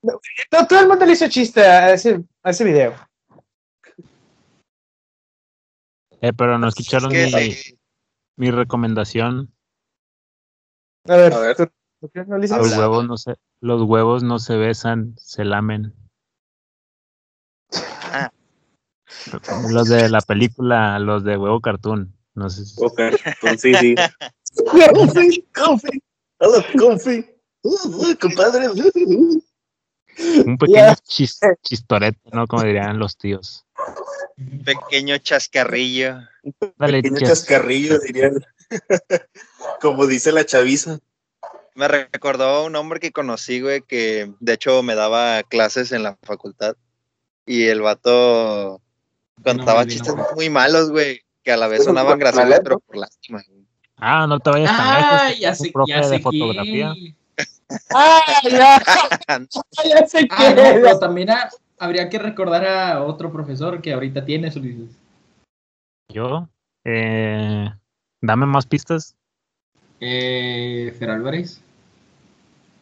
No, 0.00 0.66
todo 0.68 0.80
el 0.80 0.86
mundo 0.88 1.04
le 1.04 1.12
hizo 1.12 1.28
chiste 1.28 1.60
a 1.60 1.92
ese, 1.92 2.22
a 2.44 2.50
ese 2.50 2.62
video. 2.64 2.94
Eh, 6.20 6.32
pero 6.32 6.56
no 6.58 6.68
escucharon 6.68 7.12
Es 7.12 7.26
mi, 7.26 7.32
que 7.32 7.52
sí. 7.52 7.78
mi 8.36 8.50
recomendación. 8.52 9.52
A 11.06 11.16
ver, 11.16 11.32
A 11.32 11.38
ver. 11.40 11.56
Los 12.00 12.76
huevos 12.76 13.06
no 13.06 13.16
se, 13.16 13.34
los 13.60 13.82
huevos 13.82 14.22
no 14.22 14.38
se 14.38 14.56
besan, 14.56 15.14
se 15.18 15.44
lamen. 15.44 15.94
Ah. 18.12 18.30
Los 19.70 19.88
de 19.88 20.08
la 20.08 20.20
película, 20.20 20.98
los 20.98 21.24
de 21.24 21.36
huevo 21.36 21.60
cartoon. 21.60 22.14
No 22.34 22.48
sé 22.50 22.64
si- 22.66 22.82
Ok, 22.84 22.98
entonces 23.24 23.60
sí, 23.60 23.74
sí. 23.74 23.94
Confi, 24.94 25.42
confi. 25.54 26.02
Hola, 26.38 26.64
confi. 26.78 27.26
Uh, 27.62 27.88
uh, 27.88 28.16
compadre. 28.20 28.68
un 28.68 30.56
pequeño 30.58 30.94
chis- 31.04 31.40
chistorete, 31.62 32.20
¿no? 32.32 32.46
Como 32.46 32.62
dirían 32.62 32.98
los 32.98 33.16
tíos. 33.16 33.66
Pequeño 34.64 35.18
chascarrillo. 35.18 36.18
Dale, 36.76 37.02
Pequeño 37.02 37.18
chas- 37.18 37.28
chascarrillo, 37.40 37.98
dirían. 38.00 38.34
Como 39.80 40.06
dice 40.06 40.32
la 40.32 40.44
chaviza. 40.44 40.98
Me 41.74 41.86
recordó 41.88 42.64
un 42.66 42.74
hombre 42.76 42.98
que 43.00 43.12
conocí, 43.12 43.60
güey, 43.60 43.82
que 43.82 44.32
de 44.40 44.52
hecho 44.54 44.82
me 44.82 44.94
daba 44.94 45.42
clases 45.44 45.92
en 45.92 46.02
la 46.02 46.16
facultad. 46.22 46.74
Y 47.46 47.66
el 47.68 47.80
vato 47.80 48.80
contaba 49.42 49.80
No, 49.80 49.84
no, 49.86 49.90
chistes 49.90 50.14
no. 50.16 50.26
muy 50.34 50.50
malos, 50.50 50.90
güey, 50.90 51.22
que 51.42 51.52
a 51.52 51.56
la 51.56 51.68
vez 51.68 51.84
sonaban 51.84 52.18
graciosos, 52.18 52.60
pero 52.64 52.80
por 52.80 52.96
lástima. 52.96 53.42
güey. 53.48 53.64
Ah, 53.96 54.26
no 54.26 54.38
te 54.40 54.50
vayas 54.50 54.76
tan 54.76 54.86
Ah, 54.86 55.28
lejos. 55.28 55.38
ya 55.40 55.50
un 55.50 55.56
sé, 55.56 55.70
profe 55.72 55.90
ya 55.92 56.02
sé 56.02 56.10
de 56.10 56.20
fotografía. 56.20 56.92
quién. 56.94 57.16
Ah, 57.94 58.22
ya, 58.44 58.82
ya 59.84 60.06
sé 60.06 60.26
Ah, 60.30 60.36
quién 60.36 60.56
no, 60.56 60.62
es. 60.62 60.74
pero 60.82 60.98
también 60.98 61.30
ah, 61.30 61.48
habría 61.78 62.08
que 62.08 62.18
recordar 62.18 62.64
a 62.66 63.02
otro 63.04 63.32
profesor 63.32 63.80
que 63.80 63.92
ahorita 63.92 64.24
tiene 64.24 64.50
su 64.50 64.60
Yo, 66.08 66.48
eh, 66.84 67.70
dame 68.20 68.46
más 68.46 68.66
pistas. 68.66 69.14
eh, 70.00 70.94
Fer 70.98 71.10
Álvarez. 71.10 71.60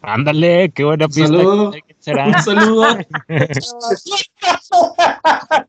Ándale, 0.03 0.70
qué 0.74 0.84
buena 0.84 1.07
pista. 1.09 1.26
Saludo. 1.26 1.72
Un 1.72 2.43
saludo. 2.43 2.87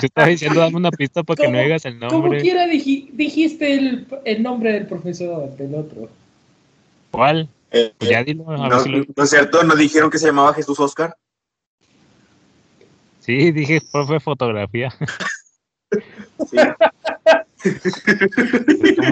Te 0.00 0.06
estaba 0.06 0.28
diciendo, 0.28 0.60
dame 0.60 0.76
una 0.76 0.90
pista 0.90 1.22
para 1.22 1.36
que 1.36 1.44
no 1.48 1.52
¿Cómo- 1.52 1.62
digas 1.62 1.84
el 1.84 1.98
Como 2.00 2.10
nombre. 2.22 2.40
quiera 2.40 2.66
diji- 2.66 3.10
dijiste 3.12 3.74
el, 3.74 4.06
el 4.24 4.42
nombre 4.42 4.72
del 4.72 4.86
profesor, 4.86 5.54
del 5.56 5.74
otro. 5.74 6.08
¿Cuál? 7.10 7.48
Eh, 7.70 7.92
Pues 7.98 8.10
ya 8.10 8.24
dilo, 8.24 8.50
a 8.50 8.68
no, 8.68 8.80
si 8.80 8.88
lo- 8.88 9.04
no 9.16 9.24
es 9.24 9.30
cierto, 9.30 9.62
nos 9.64 9.78
dijeron 9.78 10.10
que 10.10 10.18
se 10.18 10.26
llamaba 10.26 10.54
Jesús 10.54 10.78
Oscar. 10.80 11.16
Sí, 13.20 13.52
dije 13.52 13.80
profe 13.92 14.20
fotografía. 14.20 14.92
Sí. 16.50 16.56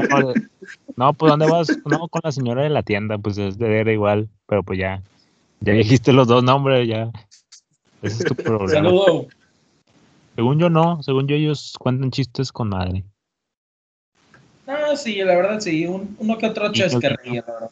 ¿Cómo? 0.08 0.34
No, 0.96 1.12
pues 1.14 1.30
¿dónde 1.30 1.46
vas? 1.46 1.68
No, 1.84 2.08
con 2.08 2.20
la 2.24 2.32
señora 2.32 2.62
de 2.62 2.70
la 2.70 2.82
tienda, 2.82 3.18
pues 3.18 3.38
es 3.38 3.58
de 3.58 3.80
era 3.80 3.92
igual, 3.92 4.28
pero 4.46 4.62
pues 4.62 4.78
ya, 4.78 5.02
ya 5.60 5.72
dijiste 5.72 6.12
los 6.12 6.28
dos 6.28 6.44
nombres, 6.44 6.86
ya. 6.88 7.10
Ese 8.02 8.18
es 8.18 8.24
tu 8.24 8.34
problema. 8.34 8.88
Saludo. 8.88 9.26
Según 10.34 10.58
yo 10.58 10.70
no, 10.70 11.02
según 11.02 11.26
yo 11.28 11.36
ellos 11.36 11.74
cuentan 11.78 12.10
chistes 12.10 12.50
con 12.52 12.68
madre. 12.70 13.04
Ah, 14.66 14.96
sí, 14.96 15.16
la 15.16 15.34
verdad 15.36 15.60
sí, 15.60 15.86
un- 15.86 16.14
uno 16.18 16.38
que 16.38 16.46
otro 16.46 16.72
chascarrillo, 16.72 17.44
la 17.46 17.52
verdad. 17.52 17.70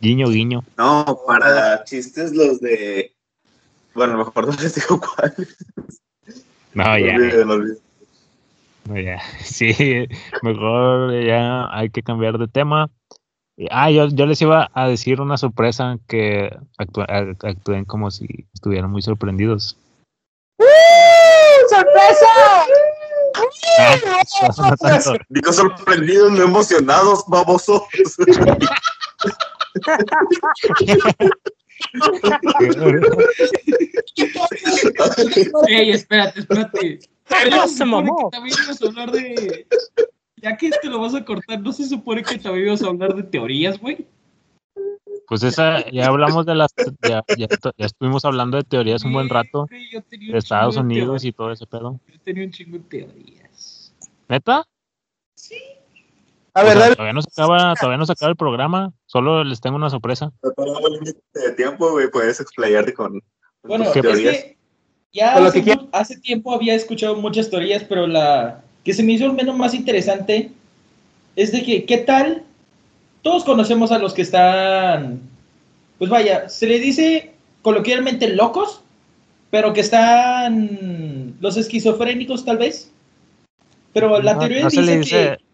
Guiño, 0.00 0.28
guiño. 0.28 0.62
No, 0.76 1.18
para 1.26 1.82
chistes 1.84 2.34
los 2.34 2.60
de. 2.60 3.12
Bueno, 3.94 4.18
mejor 4.18 4.46
no 4.48 4.52
les 4.62 4.74
digo 4.74 5.00
cuál. 5.00 5.34
No, 6.74 6.98
ya, 6.98 7.16
olvídalo. 7.16 7.64
No, 8.88 9.00
ya. 9.00 9.18
Sí, 9.44 9.74
mejor 10.42 11.12
ya 11.24 11.68
hay 11.76 11.90
que 11.90 12.02
cambiar 12.02 12.38
de 12.38 12.48
tema. 12.48 12.90
Ah, 13.70 13.90
yo, 13.90 14.08
yo 14.08 14.26
les 14.26 14.42
iba 14.42 14.70
a 14.74 14.86
decir 14.88 15.20
una 15.20 15.38
sorpresa 15.38 15.96
que 16.08 16.50
actú- 16.78 17.06
act- 17.08 17.44
actúen 17.48 17.84
como 17.86 18.10
si 18.10 18.26
estuvieran 18.52 18.90
muy 18.90 19.00
sorprendidos. 19.00 19.78
¡Uh! 20.58 20.64
¡Sorpresa! 21.70 22.26
Ah, 23.78 23.96
no 24.58 24.76
tanto. 24.76 25.12
Digo 25.30 25.52
sorprendidos, 25.52 26.32
no 26.32 26.42
emocionados, 26.44 27.24
babosos. 27.28 27.82
Ey, 35.68 35.90
espérate, 35.90 36.40
espérate. 36.40 36.98
No 37.50 37.62
se 37.62 37.68
se 37.68 37.84
supone 37.84 37.90
mamó. 38.08 38.30
que 38.30 38.36
también 38.36 38.56
ibas 38.64 38.82
a 38.82 38.86
hablar 38.86 39.10
de. 39.12 39.66
Ya 40.36 40.56
que 40.56 40.68
este 40.68 40.88
lo 40.88 41.00
vas 41.00 41.14
a 41.14 41.24
cortar, 41.24 41.60
¿no 41.60 41.72
se 41.72 41.86
supone 41.86 42.22
que 42.22 42.38
también 42.38 42.66
ibas 42.66 42.82
a 42.82 42.86
hablar 42.88 43.14
de 43.14 43.22
teorías, 43.22 43.78
güey? 43.80 44.06
Pues 45.28 45.42
esa, 45.42 45.88
ya 45.90 46.06
hablamos 46.06 46.46
de 46.46 46.54
las, 46.54 46.70
ya, 47.02 47.22
ya, 47.36 47.48
ya 47.76 47.86
estuvimos 47.86 48.24
hablando 48.24 48.58
de 48.58 48.62
teorías 48.62 49.02
un 49.02 49.12
buen 49.12 49.28
rato, 49.28 49.66
Güey, 49.68 49.90
yo 49.90 50.00
tenía 50.02 50.28
un 50.28 50.32
de 50.34 50.38
Estados 50.38 50.76
de 50.76 50.82
Unidos 50.82 51.24
y 51.24 51.32
todo 51.32 51.50
ese 51.50 51.66
pedo. 51.66 51.98
Yo 52.06 52.20
tenía 52.20 52.44
un 52.44 52.52
chingo 52.52 52.78
de 52.78 52.84
teorías. 52.84 53.92
¿Neta? 54.28 54.64
A 56.54 56.62
O 56.62 56.64
ver, 56.64 56.72
sea, 56.72 56.80
dale. 56.80 56.94
todavía 56.94 57.12
no 57.12 57.22
se 57.22 57.28
acaba, 57.32 57.74
todavía 57.74 57.98
no 57.98 58.06
se 58.06 58.12
acaba 58.12 58.30
el 58.30 58.36
programa, 58.36 58.92
solo 59.06 59.42
les 59.42 59.60
tengo 59.60 59.76
una 59.76 59.90
sorpresa. 59.90 60.32
No 60.42 60.52
tenemos 60.52 60.90
límite 60.90 61.20
de 61.34 61.52
tiempo, 61.52 61.90
güey, 61.90 62.08
puedes 62.08 62.38
explayarte 62.40 62.94
con, 62.94 63.20
Bueno, 63.64 63.84
tus 63.86 63.96
es 63.96 64.02
que 64.02 64.55
ya 65.16 65.38
lo 65.40 65.46
hace, 65.46 65.64
que 65.64 65.74
mu- 65.76 65.88
hace 65.92 66.18
tiempo 66.20 66.52
había 66.54 66.74
escuchado 66.74 67.16
muchas 67.16 67.50
teorías, 67.50 67.82
pero 67.84 68.06
la 68.06 68.62
que 68.84 68.92
se 68.92 69.02
me 69.02 69.12
hizo 69.12 69.24
al 69.26 69.32
menos 69.32 69.56
más 69.56 69.74
interesante 69.74 70.50
es 71.34 71.50
de 71.52 71.62
que, 71.62 71.84
¿qué 71.84 71.98
tal? 71.98 72.42
Todos 73.22 73.42
conocemos 73.44 73.90
a 73.92 73.98
los 73.98 74.14
que 74.14 74.22
están, 74.22 75.20
pues 75.98 76.08
vaya, 76.10 76.48
se 76.48 76.66
le 76.66 76.78
dice 76.78 77.32
coloquialmente 77.62 78.28
locos, 78.28 78.82
pero 79.50 79.72
que 79.72 79.80
están 79.80 81.34
los 81.40 81.56
esquizofrénicos 81.56 82.44
tal 82.44 82.58
vez. 82.58 82.92
Pero 83.92 84.20
la 84.20 84.34
No, 84.34 84.40
teoría 84.40 84.62
no 84.64 84.70
se 84.70 84.80
dice, 84.80 84.92
le 84.92 84.98
dice, 84.98 85.10
que... 85.38 85.44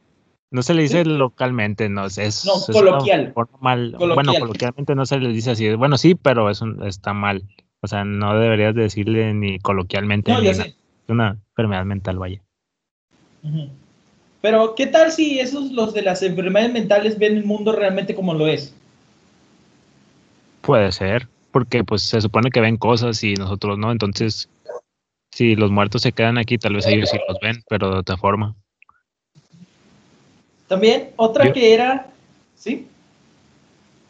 no 0.50 0.62
se 0.62 0.74
le 0.74 0.82
dice 0.82 1.04
localmente, 1.04 1.88
no, 1.88 2.06
es, 2.06 2.18
es 2.18 2.44
No, 2.44 2.54
es 2.56 2.66
coloquial. 2.66 3.32
mal- 3.60 3.92
Bueno, 3.92 3.98
Coloquial. 3.98 4.40
coloquialmente 4.40 4.94
no 4.94 5.06
se 5.06 5.18
le 5.18 5.28
dice 5.32 5.52
así. 5.52 5.72
Bueno, 5.74 5.96
sí, 5.96 6.14
pero 6.14 6.50
es 6.50 6.60
un- 6.60 6.82
está 6.86 7.12
mal. 7.14 7.42
O 7.82 7.88
sea, 7.88 8.04
no 8.04 8.38
deberías 8.38 8.74
decirle 8.74 9.34
ni 9.34 9.58
coloquialmente 9.58 10.32
No, 10.32 10.40
ni. 10.40 10.48
Es 10.48 10.74
una 11.08 11.38
enfermedad 11.50 11.84
mental, 11.84 12.18
vaya. 12.18 12.40
Pero, 14.40 14.74
¿qué 14.76 14.86
tal 14.86 15.10
si 15.10 15.40
esos, 15.40 15.72
los 15.72 15.92
de 15.92 16.02
las 16.02 16.22
enfermedades 16.22 16.72
mentales, 16.72 17.18
ven 17.18 17.36
el 17.36 17.44
mundo 17.44 17.72
realmente 17.72 18.14
como 18.14 18.34
lo 18.34 18.46
es? 18.46 18.74
Puede 20.60 20.92
ser, 20.92 21.28
porque 21.50 21.82
pues 21.82 22.02
se 22.02 22.20
supone 22.20 22.50
que 22.50 22.60
ven 22.60 22.76
cosas 22.76 23.22
y 23.24 23.34
nosotros 23.34 23.78
no, 23.78 23.90
entonces 23.90 24.48
si 25.32 25.56
los 25.56 25.72
muertos 25.72 26.02
se 26.02 26.12
quedan 26.12 26.38
aquí, 26.38 26.58
tal 26.58 26.74
vez 26.74 26.86
ellos 26.86 27.10
sí 27.10 27.18
los 27.26 27.38
ven, 27.40 27.64
pero 27.68 27.90
de 27.90 27.98
otra 27.98 28.16
forma. 28.16 28.54
También, 30.68 31.10
otra 31.16 31.46
Yo- 31.46 31.52
que 31.52 31.74
era, 31.74 32.06
¿sí? 32.54 32.86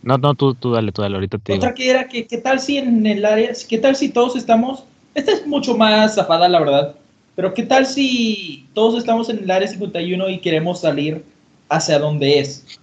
No, 0.03 0.19
no, 0.19 0.35
tú, 0.35 0.55
tú 0.55 0.73
dale, 0.73 0.93
tú 0.93 1.03
dale, 1.03 1.15
ahorita 1.15 1.39
te 1.39 1.53
digo. 1.53 1.65
Otra 1.65 1.75
que 1.75 1.91
era, 1.91 2.09
que, 2.09 2.27
¿qué 2.27 2.39
tal 2.39 2.59
si 2.61 2.79
en 2.79 3.07
el 3.07 3.25
área, 3.25 3.53
qué 3.69 3.79
tal 3.79 3.95
si 3.97 4.09
todos 4.09 4.37
estamos, 4.37 4.85
esta 5.15 5.33
es 5.33 5.47
mucho 5.47 5.77
más 5.77 6.17
zafada, 6.17 6.49
la 6.49 6.59
verdad, 6.59 6.97
pero 7.37 7.55
qué 7.55 7.63
tal 7.63 7.87
si 7.87 8.67
todos 8.75 8.99
estamos 8.99 9.29
en 9.29 9.39
el 9.39 9.51
área 9.51 9.69
51 9.69 10.29
y 10.29 10.39
queremos 10.39 10.81
salir 10.81 11.25
hacia 11.69 11.99
donde 11.99 12.41
es? 12.41 12.81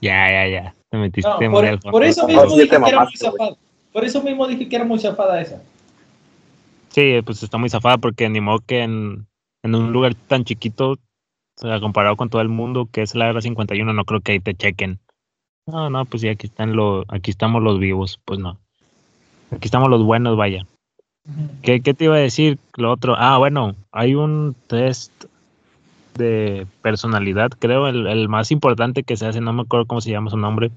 Ya, 0.00 0.28
ya, 0.30 0.48
ya. 0.48 0.74
Te 0.90 0.98
metiste 0.98 1.30
No, 1.30 1.50
muy 1.50 1.78
por, 1.78 1.90
por 1.90 2.04
eso 2.04 2.26
mismo 2.26 2.56
dije 2.56 2.68
que 2.68 2.76
era 2.76 3.04
muy 3.04 3.16
zafada. 3.16 3.56
Por 3.92 4.04
eso 4.04 4.22
mismo 4.22 4.46
dije 4.46 4.68
que 4.68 4.76
era 4.76 4.84
muy 4.84 4.98
zafada 4.98 5.40
esa. 5.40 5.62
Sí, 6.88 7.20
pues 7.24 7.42
está 7.42 7.58
muy 7.58 7.70
zafada 7.70 7.98
porque 7.98 8.28
ni 8.28 8.40
modo 8.40 8.60
que 8.60 8.82
en, 8.82 9.26
en 9.62 9.74
un 9.74 9.92
lugar 9.92 10.14
tan 10.14 10.44
chiquito, 10.44 10.92
o 10.92 10.98
sea, 11.56 11.80
comparado 11.80 12.16
con 12.16 12.28
todo 12.28 12.42
el 12.42 12.48
mundo, 12.48 12.88
que 12.90 13.02
es 13.02 13.14
la 13.14 13.28
Área 13.28 13.40
51, 13.40 13.92
no 13.92 14.04
creo 14.04 14.20
que 14.20 14.32
ahí 14.32 14.40
te 14.40 14.54
chequen. 14.54 14.98
No, 15.72 15.88
no, 15.88 16.04
pues 16.04 16.20
sí, 16.20 16.28
aquí 16.28 16.48
están 16.48 16.76
los, 16.76 17.06
aquí 17.08 17.30
estamos 17.30 17.62
los 17.62 17.78
vivos, 17.78 18.20
pues 18.26 18.38
no. 18.38 18.58
Aquí 19.50 19.68
estamos 19.68 19.88
los 19.88 20.04
buenos, 20.04 20.36
vaya. 20.36 20.66
¿Qué, 21.62 21.80
qué 21.80 21.94
te 21.94 22.04
iba 22.04 22.16
a 22.16 22.18
decir? 22.18 22.58
Lo 22.76 22.92
otro. 22.92 23.14
Ah, 23.16 23.38
bueno, 23.38 23.74
hay 23.90 24.14
un 24.14 24.54
test 24.66 25.10
de 26.14 26.66
personalidad, 26.82 27.52
creo, 27.58 27.88
el, 27.88 28.06
el 28.06 28.28
más 28.28 28.50
importante 28.50 29.02
que 29.02 29.16
se 29.16 29.26
hace, 29.26 29.40
no 29.40 29.54
me 29.54 29.62
acuerdo 29.62 29.86
cómo 29.86 30.02
se 30.02 30.10
llama 30.10 30.30
su 30.30 30.36
nombre. 30.36 30.70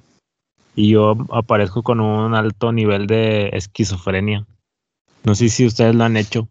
Y 0.76 0.92
yo 0.92 1.18
aparezco 1.30 1.84
con 1.84 2.00
un 2.00 2.34
alto 2.34 2.72
nivel 2.72 3.06
de 3.06 3.50
esquizofrenia. 3.52 4.46
No 5.26 5.36
sé 5.36 5.50
si 5.50 5.66
ustedes 5.66 5.94
lo 5.94 6.06
han 6.06 6.16
hecho. 6.16 6.48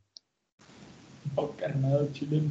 Oh, 1.37 1.51
carnal, 1.59 2.11
chile, 2.13 2.43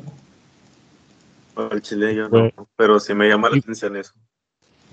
no. 1.56 1.70
El 1.70 1.84
chile 1.84 2.16
yo 2.16 2.30
no, 2.30 2.50
pero 2.76 3.00
sí 3.00 3.14
me 3.14 3.30
llama 3.30 3.52
la 3.52 3.58
atención 3.58 3.96
eso. 3.96 4.14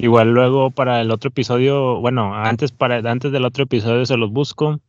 Igual 0.00 0.32
luego 0.32 0.70
para 0.70 1.02
el 1.02 1.10
otro 1.10 1.28
episodio, 1.28 2.00
bueno, 2.00 2.34
antes 2.34 2.72
para 2.72 2.96
antes 3.10 3.32
del 3.32 3.44
otro 3.44 3.64
episodio 3.64 4.06
se 4.06 4.16
los 4.16 4.32
busco 4.32 4.80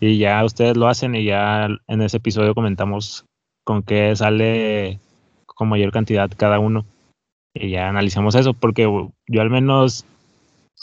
y 0.00 0.18
ya 0.18 0.44
ustedes 0.44 0.76
lo 0.76 0.88
hacen 0.88 1.14
y 1.14 1.24
ya 1.24 1.68
en 1.86 2.02
ese 2.02 2.16
episodio 2.16 2.52
comentamos 2.52 3.26
con 3.64 3.84
qué 3.84 4.16
sale 4.16 4.98
con 5.46 5.68
mayor 5.68 5.92
cantidad 5.92 6.28
cada 6.36 6.58
uno 6.58 6.84
y 7.54 7.70
ya 7.70 7.88
analizamos 7.88 8.34
eso 8.34 8.52
porque 8.52 8.82
yo 9.28 9.40
al 9.40 9.50
menos 9.50 10.04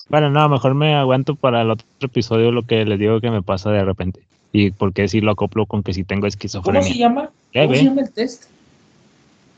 bueno, 0.07 0.29
no, 0.29 0.47
mejor 0.47 0.73
me 0.73 0.95
aguanto 0.95 1.35
para 1.35 1.61
el 1.61 1.71
otro 1.71 1.85
episodio 1.99 2.51
lo 2.53 2.63
que 2.63 2.85
les 2.85 2.99
digo 2.99 3.19
que 3.19 3.31
me 3.31 3.41
pasa 3.41 3.69
de 3.71 3.83
repente 3.83 4.21
y 4.53 4.71
porque 4.71 5.09
si 5.09 5.19
lo 5.19 5.31
acoplo 5.31 5.65
con 5.65 5.83
que 5.83 5.93
si 5.93 6.05
tengo 6.05 6.21
¿Cómo 6.21 6.27
esquizofrenia. 6.27 6.83
se 6.83 6.97
llama? 6.97 7.31
¿Cómo 7.53 7.73
se 7.75 7.83
llama 7.83 8.01
el 8.01 8.13
test? 8.13 8.45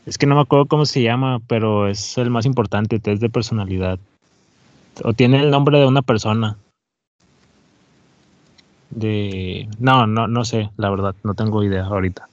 Es 0.09 0.17
que 0.17 0.25
no 0.25 0.33
me 0.33 0.41
acuerdo 0.41 0.65
cómo 0.65 0.87
se 0.87 1.03
llama, 1.03 1.39
pero 1.47 1.87
es 1.87 2.17
el 2.17 2.31
más 2.31 2.47
importante, 2.47 2.97
test 2.97 3.21
de 3.21 3.29
personalidad. 3.29 3.99
O 5.03 5.13
tiene 5.13 5.39
el 5.39 5.51
nombre 5.51 5.77
de 5.77 5.85
una 5.85 6.01
persona. 6.01 6.57
De. 8.89 9.69
No, 9.77 10.07
no, 10.07 10.27
no 10.27 10.45
sé, 10.45 10.71
la 10.77 10.89
verdad, 10.89 11.13
no 11.23 11.35
tengo 11.35 11.63
idea 11.63 11.85
ahorita. 11.85 12.27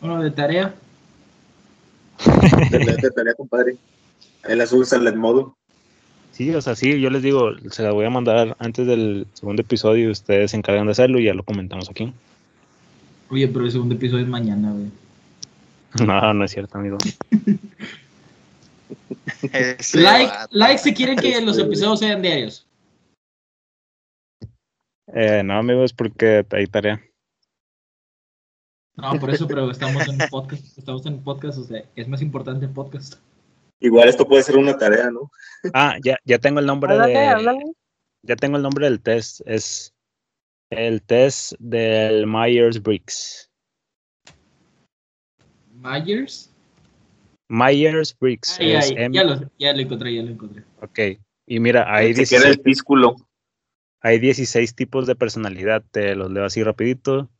Bueno, 0.00 0.22
de 0.22 0.30
tarea. 0.30 0.74
De, 2.70 2.78
de 2.78 3.10
tarea, 3.10 3.34
compadre. 3.34 3.76
Ahí 4.44 4.56
la 4.56 4.66
subes 4.66 4.90
al 4.94 5.14
modo. 5.18 5.54
Sí, 6.32 6.54
o 6.54 6.62
sea, 6.62 6.74
sí, 6.74 6.98
yo 6.98 7.10
les 7.10 7.22
digo, 7.22 7.50
se 7.68 7.82
la 7.82 7.92
voy 7.92 8.06
a 8.06 8.10
mandar 8.10 8.56
antes 8.58 8.86
del 8.86 9.26
segundo 9.34 9.60
episodio 9.60 10.08
y 10.08 10.12
ustedes 10.12 10.52
se 10.52 10.56
encargan 10.56 10.86
de 10.86 10.92
hacerlo 10.92 11.18
y 11.18 11.26
ya 11.26 11.34
lo 11.34 11.42
comentamos 11.42 11.90
aquí. 11.90 12.10
Oye, 13.28 13.46
pero 13.48 13.66
el 13.66 13.70
segundo 13.70 13.94
episodio 13.96 14.24
es 14.24 14.30
mañana, 14.30 14.72
güey. 14.72 14.90
No, 16.06 16.34
no 16.34 16.44
es 16.44 16.52
cierto, 16.52 16.78
amigo. 16.78 16.98
Like, 19.94 20.32
like 20.50 20.78
si 20.78 20.94
quieren 20.94 21.16
que 21.16 21.40
los 21.40 21.58
episodios 21.58 21.98
sean 22.00 22.22
diarios. 22.22 22.66
Eh, 25.12 25.42
no, 25.44 25.58
amigos, 25.58 25.92
porque 25.92 26.46
hay 26.52 26.66
tarea. 26.66 27.02
No, 28.96 29.18
por 29.18 29.30
eso, 29.30 29.46
pero 29.48 29.70
estamos 29.70 30.06
en 30.08 30.18
podcast. 30.30 30.78
Estamos 30.78 31.06
en 31.06 31.22
podcast, 31.22 31.58
o 31.58 31.64
sea, 31.64 31.84
es 31.96 32.08
más 32.08 32.22
importante 32.22 32.66
el 32.66 32.72
podcast. 32.72 33.14
Igual 33.80 34.08
esto 34.08 34.26
puede 34.26 34.42
ser 34.42 34.56
una 34.58 34.76
tarea, 34.76 35.10
¿no? 35.10 35.30
Ah, 35.72 35.96
ya, 36.02 36.18
ya 36.24 36.38
tengo 36.38 36.60
el 36.60 36.66
nombre 36.66 36.92
Háblale, 36.92 37.12
de. 37.12 37.26
háblale. 37.26 37.72
Ya 38.22 38.36
tengo 38.36 38.56
el 38.58 38.62
nombre 38.62 38.84
del 38.86 39.00
test. 39.00 39.40
Es 39.46 39.94
el 40.70 41.02
test 41.02 41.54
del 41.58 42.26
Myers-Briggs. 42.26 43.49
Myers. 45.80 46.54
Myers-Briggs. 47.48 48.58
Ay, 48.60 48.72
es 48.72 48.90
ay, 48.90 48.94
M- 48.96 49.14
ya, 49.14 49.24
lo, 49.24 49.50
ya 49.58 49.72
lo 49.72 49.80
encontré, 49.80 50.14
ya 50.14 50.22
lo 50.22 50.30
encontré. 50.30 50.64
Ok. 50.80 51.20
Y 51.46 51.58
mira, 51.58 51.92
hay 51.92 52.14
Se 52.14 52.26
queda 52.26 52.48
16, 52.48 52.84
el 52.94 53.16
hay 54.02 54.18
16 54.18 54.74
tipos 54.74 55.06
de 55.06 55.16
personalidad. 55.16 55.82
Te 55.90 56.14
los 56.14 56.30
leo 56.30 56.44
así 56.44 56.62
rapidito. 56.62 57.30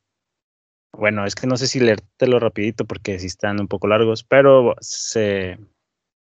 Bueno, 0.93 1.25
es 1.25 1.35
que 1.35 1.47
no 1.47 1.57
sé 1.57 1.69
si 1.69 1.79
leértelo 1.79 2.41
rapidito 2.41 2.85
porque 2.85 3.19
sí 3.19 3.27
están 3.27 3.61
un 3.61 3.69
poco 3.69 3.87
largos, 3.87 4.25
pero 4.25 4.75
se, 4.81 5.59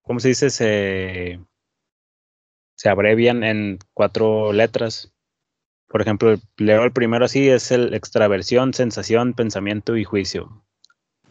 ¿cómo 0.04 0.20
se 0.20 0.30
dice? 0.30 0.52
Se, 0.52 1.40
se 2.76 2.90
abrevian 2.90 3.44
en 3.44 3.80
cuatro 3.94 4.54
letras. 4.54 5.12
Por 5.88 6.02
ejemplo, 6.02 6.36
leo 6.58 6.84
el 6.84 6.94
primero 6.94 7.26
así, 7.26 7.50
es 7.50 7.72
el 7.72 7.96
extraversión, 7.96 8.76
sensación, 8.76 9.34
pensamiento 9.34 9.98
y 9.98 10.04
juicio. 10.04 10.64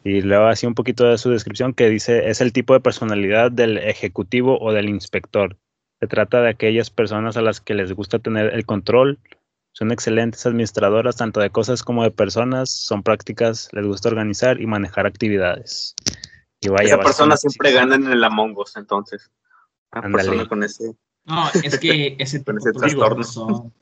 Y 0.05 0.23
leo 0.23 0.47
así 0.47 0.67
un 0.67 0.75
poquito 0.75 1.05
de 1.05 1.19
su 1.19 1.31
descripción 1.31 1.75
que 1.75 1.89
dice, 1.89 2.31
es 2.31 2.41
el 2.41 2.53
tipo 2.53 2.73
de 2.75 2.81
personalidad 2.81 3.51
del 3.51 3.79
ejecutivo 3.79 4.59
o 4.61 4.73
del 4.73 4.89
inspector. 4.89 5.57
Se 6.01 6.07
trata 6.07 6.41
de 6.41 6.51
aquellas 6.51 6.91
personas 6.91 7.37
a 7.37 7.43
las 7.43 7.61
que 7.61 7.75
les 7.75 7.93
gusta 7.93 8.19
tener 8.19 8.55
el 8.55 8.65
control, 8.65 9.19
son 9.79 9.93
excelentes 9.93 10.45
administradoras 10.45 11.17
tanto 11.17 11.39
de 11.39 11.51
cosas 11.51 11.85
como 11.85 12.03
de 12.03 12.11
personas, 12.11 12.69
son 12.69 13.05
prácticas, 13.05 13.69
les 13.73 13.87
gusta 13.87 14.09
organizar 14.09 14.61
y 14.61 14.67
manejar 14.67 15.07
actividades. 15.07 15.95
Y 16.61 16.69
vaya, 16.69 16.95
Esa 16.95 16.99
persona 16.99 17.37
siempre 17.37 17.73
gana 17.73 17.95
en 17.95 18.09
el 18.09 18.25
Among 18.25 18.57
Us, 18.59 18.77
entonces. 18.77 19.31
Una 19.93 20.11
persona 20.11 20.49
con 20.49 20.65
ese. 20.65 20.97
No, 21.27 21.49
es 21.63 21.79
que 21.79 22.17
ese 22.19 22.43
Con 22.43 22.57
tipo 22.57 22.59
ese 22.59 22.73
trastorno. 22.73 23.73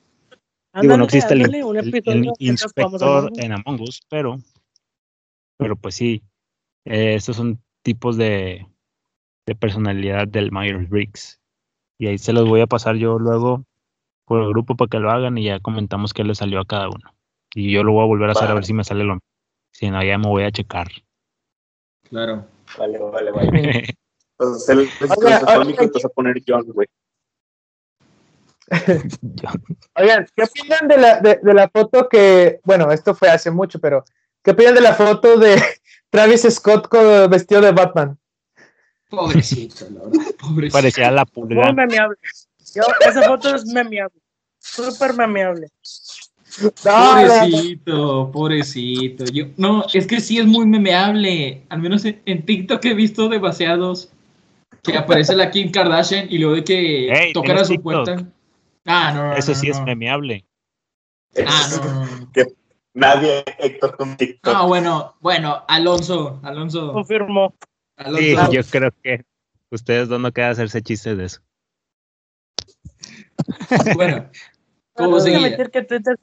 Digo, 0.79 0.97
no 0.99 1.05
existe 1.05 1.33
el, 1.33 1.63
jugamos 1.63 2.37
inspector 2.41 3.33
en 3.37 3.53
Among 3.53 3.81
Us, 3.81 4.03
pero, 4.11 4.39
pero 5.57 5.77
pues 5.77 5.95
sí, 5.95 6.23
eh, 6.85 7.15
estos 7.15 7.37
son 7.37 7.63
tipos 7.83 8.17
de, 8.17 8.67
de 9.47 9.55
personalidad 9.55 10.29
del 10.29 10.51
Myers-Briggs. 10.51 11.41
Y 11.99 12.09
ahí 12.09 12.19
se 12.19 12.33
los 12.33 12.49
voy 12.49 12.61
a 12.61 12.67
pasar 12.67 12.97
yo 12.97 13.19
luego 13.19 13.65
por 14.27 14.43
el 14.43 14.49
grupo 14.51 14.77
para 14.77 14.89
que 14.89 14.99
lo 14.99 15.11
hagan 15.11 15.39
y 15.39 15.45
ya 15.45 15.61
comentamos 15.61 16.13
qué 16.13 16.25
le 16.25 16.35
salió 16.35 16.61
a 16.61 16.67
cada 16.67 16.89
uno. 16.89 17.15
Y 17.55 17.73
yo 17.73 17.83
lo 17.85 17.93
voy 17.93 18.03
a 18.03 18.07
volver 18.07 18.29
a 18.29 18.33
hacer 18.33 18.51
a 18.51 18.55
ver 18.55 18.65
si 18.65 18.75
me 18.75 18.85
sale 18.85 19.05
lo 19.05 19.15
mismo. 19.15 19.29
Si 19.73 19.91
no, 19.91 20.03
ya 20.03 20.19
me 20.19 20.29
voy 20.29 20.45
a 20.45 20.51
checar. 20.51 20.89
Claro. 22.09 22.47
Vale, 22.79 22.99
vale, 22.99 23.31
vale. 23.31 23.97
Entonces, 24.39 24.69
el 24.69 24.79
Oiga, 25.17 25.41
cómico 25.41 25.61
oiga. 25.61 25.85
empieza 25.85 26.09
a 26.09 26.11
poner 26.11 26.43
John, 26.47 26.65
güey. 26.67 26.87
Oigan, 29.95 30.27
¿qué 30.35 30.43
opinan 30.43 30.89
de 30.89 30.99
la, 30.99 31.21
de, 31.21 31.39
de 31.43 31.55
la 31.55 31.69
foto 31.69 32.09
que, 32.09 32.61
bueno, 32.65 32.91
esto 32.91 33.15
fue 33.15 33.29
hace 33.29 33.51
mucho, 33.51 33.79
pero 33.79 34.05
¿qué 34.47 34.53
opinan 34.53 34.77
de 34.77 34.81
la 34.81 34.95
foto 34.95 35.37
de 35.39 35.61
Travis 36.11 36.47
Scott 36.49 36.87
con, 36.89 37.29
vestido 37.29 37.61
de 37.61 37.73
Batman? 37.73 38.17
Pobrecito, 39.11 39.87
la 39.91 40.05
verdad. 40.05 40.35
Pobrecito. 40.39 40.73
Parecía 40.73 41.11
la 41.11 41.25
pulga. 41.25 41.65
Muy 41.65 41.75
memeable. 41.75 42.17
Yo, 42.75 42.83
esa 43.01 43.23
foto 43.25 43.57
es 43.57 43.65
memeable. 43.67 44.21
Súper 44.59 45.15
memeable. 45.15 45.69
Pobrecito, 46.83 48.31
pobrecito. 48.33 49.25
Yo, 49.25 49.47
no, 49.57 49.85
es 49.93 50.07
que 50.07 50.21
sí 50.21 50.39
es 50.39 50.47
muy 50.47 50.65
memeable. 50.65 51.65
Al 51.69 51.83
menos 51.83 52.05
en, 52.05 52.23
en 52.25 52.47
TikTok 52.47 52.85
he 52.85 52.95
visto 52.95 53.29
demasiados 53.29 54.11
que 54.85 54.97
aparece 54.97 55.35
la 55.35 55.51
Kim 55.51 55.73
Kardashian 55.73 56.29
y 56.31 56.39
luego 56.39 56.55
de 56.55 56.65
que 56.65 57.13
Ey, 57.13 57.33
tocan 57.33 57.59
a 57.59 57.63
¿tienes 57.63 57.67
su 57.67 57.75
TikTok? 57.75 58.05
puerta. 58.05 58.27
Ah, 58.85 59.13
no, 59.13 59.29
no, 59.29 59.37
Eso 59.37 59.53
no, 59.53 59.59
sí 59.59 59.71
es 59.71 59.81
memeable. 59.83 60.45
Ah, 61.45 61.69
no, 61.71 61.85
no, 61.85 62.07
no. 62.07 62.33
Nadie, 62.97 63.45
Héctor, 63.59 63.95
con 63.95 64.17
TikTok. 64.17 64.55
Ah, 64.57 64.65
bueno, 64.65 65.17
bueno, 65.21 65.63
Alonso, 65.69 66.41
Alonso, 66.43 66.95
Confirmo. 66.95 67.55
Alonso. 67.99 68.23
Sí, 68.23 68.57
yo 68.57 68.63
creo 68.71 68.91
que 69.03 69.23
ustedes 69.71 70.09
dos 70.09 70.19
no 70.19 70.33
quedan 70.33 70.53
hacerse 70.53 70.81
chistes 70.81 71.19
de 71.19 71.25
eso. 71.27 71.41
Bueno, 73.97 74.31
¿cómo 74.95 75.21
seguía? 75.21 75.41
admitir 75.41 75.71
que 75.71 75.83
Twitter 75.83 76.17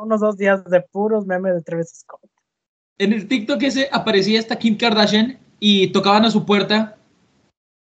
unos 0.00 0.20
dos 0.20 0.36
días 0.36 0.64
de 0.66 0.80
puros 0.80 1.26
memes 1.26 1.52
de 1.52 1.62
Travis 1.62 2.00
Scott. 2.00 2.20
en 2.98 3.12
el 3.12 3.26
TikTok 3.26 3.60
ese 3.64 3.88
aparecía 3.90 4.38
esta 4.38 4.56
Kim 4.56 4.76
Kardashian 4.76 5.36
y 5.58 5.88
tocaban 5.88 6.24
a 6.26 6.30
su 6.30 6.46
puerta. 6.46 6.96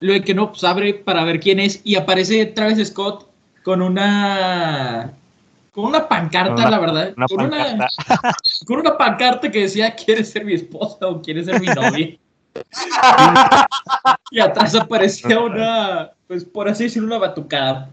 Lo 0.01 0.19
que 0.23 0.35
no, 0.35 0.53
pues 0.53 0.65
abre 0.65 0.95
para 0.95 1.23
ver 1.25 1.39
quién 1.39 1.61
es 1.61 1.83
y 1.85 1.97
aparece 1.97 2.47
Travis 2.47 2.89
Scott 2.89 3.29
con 3.63 3.83
una 3.83 5.18
con 5.79 5.87
una 5.87 6.09
pancarta, 6.09 6.55
Una- 6.55 6.71
la 6.71 6.79
verdad, 6.81 7.15
una 7.17 7.27
con, 7.29 7.45
Una, 7.45 7.57
pancarta. 7.57 7.89
con 8.67 8.81
una 8.81 8.99
pancarta 8.99 9.49
que 9.49 9.61
decía 9.61 9.95
¿Quieres 9.95 10.29
ser 10.29 10.45
mi 10.45 10.55
esposa 10.55 11.07
o 11.07 11.23
quieres 11.23 11.47
ser 11.47 11.61
mi 11.61 11.69
novia? 11.69 12.19
y 14.33 14.41
atrás 14.41 14.75
aparecía 14.75 15.39
una, 15.39 16.11
pues 16.27 16.45
por 16.45 16.69
así 16.69 16.83
decirlo, 16.83 17.07
una 17.07 17.19
batucada. 17.19 17.91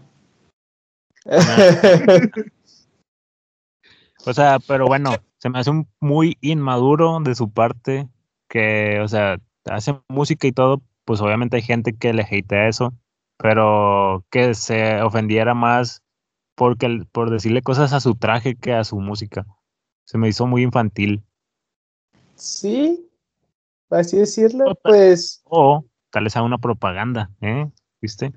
O 4.24 4.32
sea, 4.32 4.58
pero 4.66 4.88
bueno, 4.88 5.12
se 5.38 5.48
me 5.48 5.60
hace 5.60 5.70
un 5.70 5.86
muy 6.00 6.38
inmaduro 6.40 7.20
de 7.20 7.36
su 7.36 7.52
parte 7.52 8.08
que, 8.48 8.98
o 9.00 9.06
sea, 9.06 9.36
hace 9.66 9.96
música 10.08 10.48
y 10.48 10.52
todo, 10.52 10.82
pues 11.04 11.20
obviamente 11.20 11.54
hay 11.54 11.62
gente 11.62 11.92
que 11.96 12.12
le 12.12 12.22
hatea 12.24 12.66
eso, 12.66 12.94
pero 13.38 14.24
que 14.32 14.54
se 14.54 15.00
ofendiera 15.02 15.54
más 15.54 16.02
porque 16.56 17.06
por 17.12 17.30
decirle 17.30 17.62
cosas 17.62 17.92
a 17.92 18.00
su 18.00 18.16
traje 18.16 18.56
que 18.56 18.72
a 18.72 18.82
su 18.82 18.98
música. 18.98 19.46
Se 20.04 20.18
me 20.18 20.28
hizo 20.28 20.46
muy 20.46 20.62
infantil. 20.62 21.22
sí, 22.34 23.08
por 23.88 23.98
así 24.00 24.16
decirlo, 24.16 24.74
pues 24.82 25.42
O 25.44 25.84
tal 26.10 26.24
vez 26.24 26.36
a 26.36 26.42
una 26.42 26.58
propaganda, 26.58 27.30
¿eh? 27.40 27.70
¿Viste? 28.00 28.32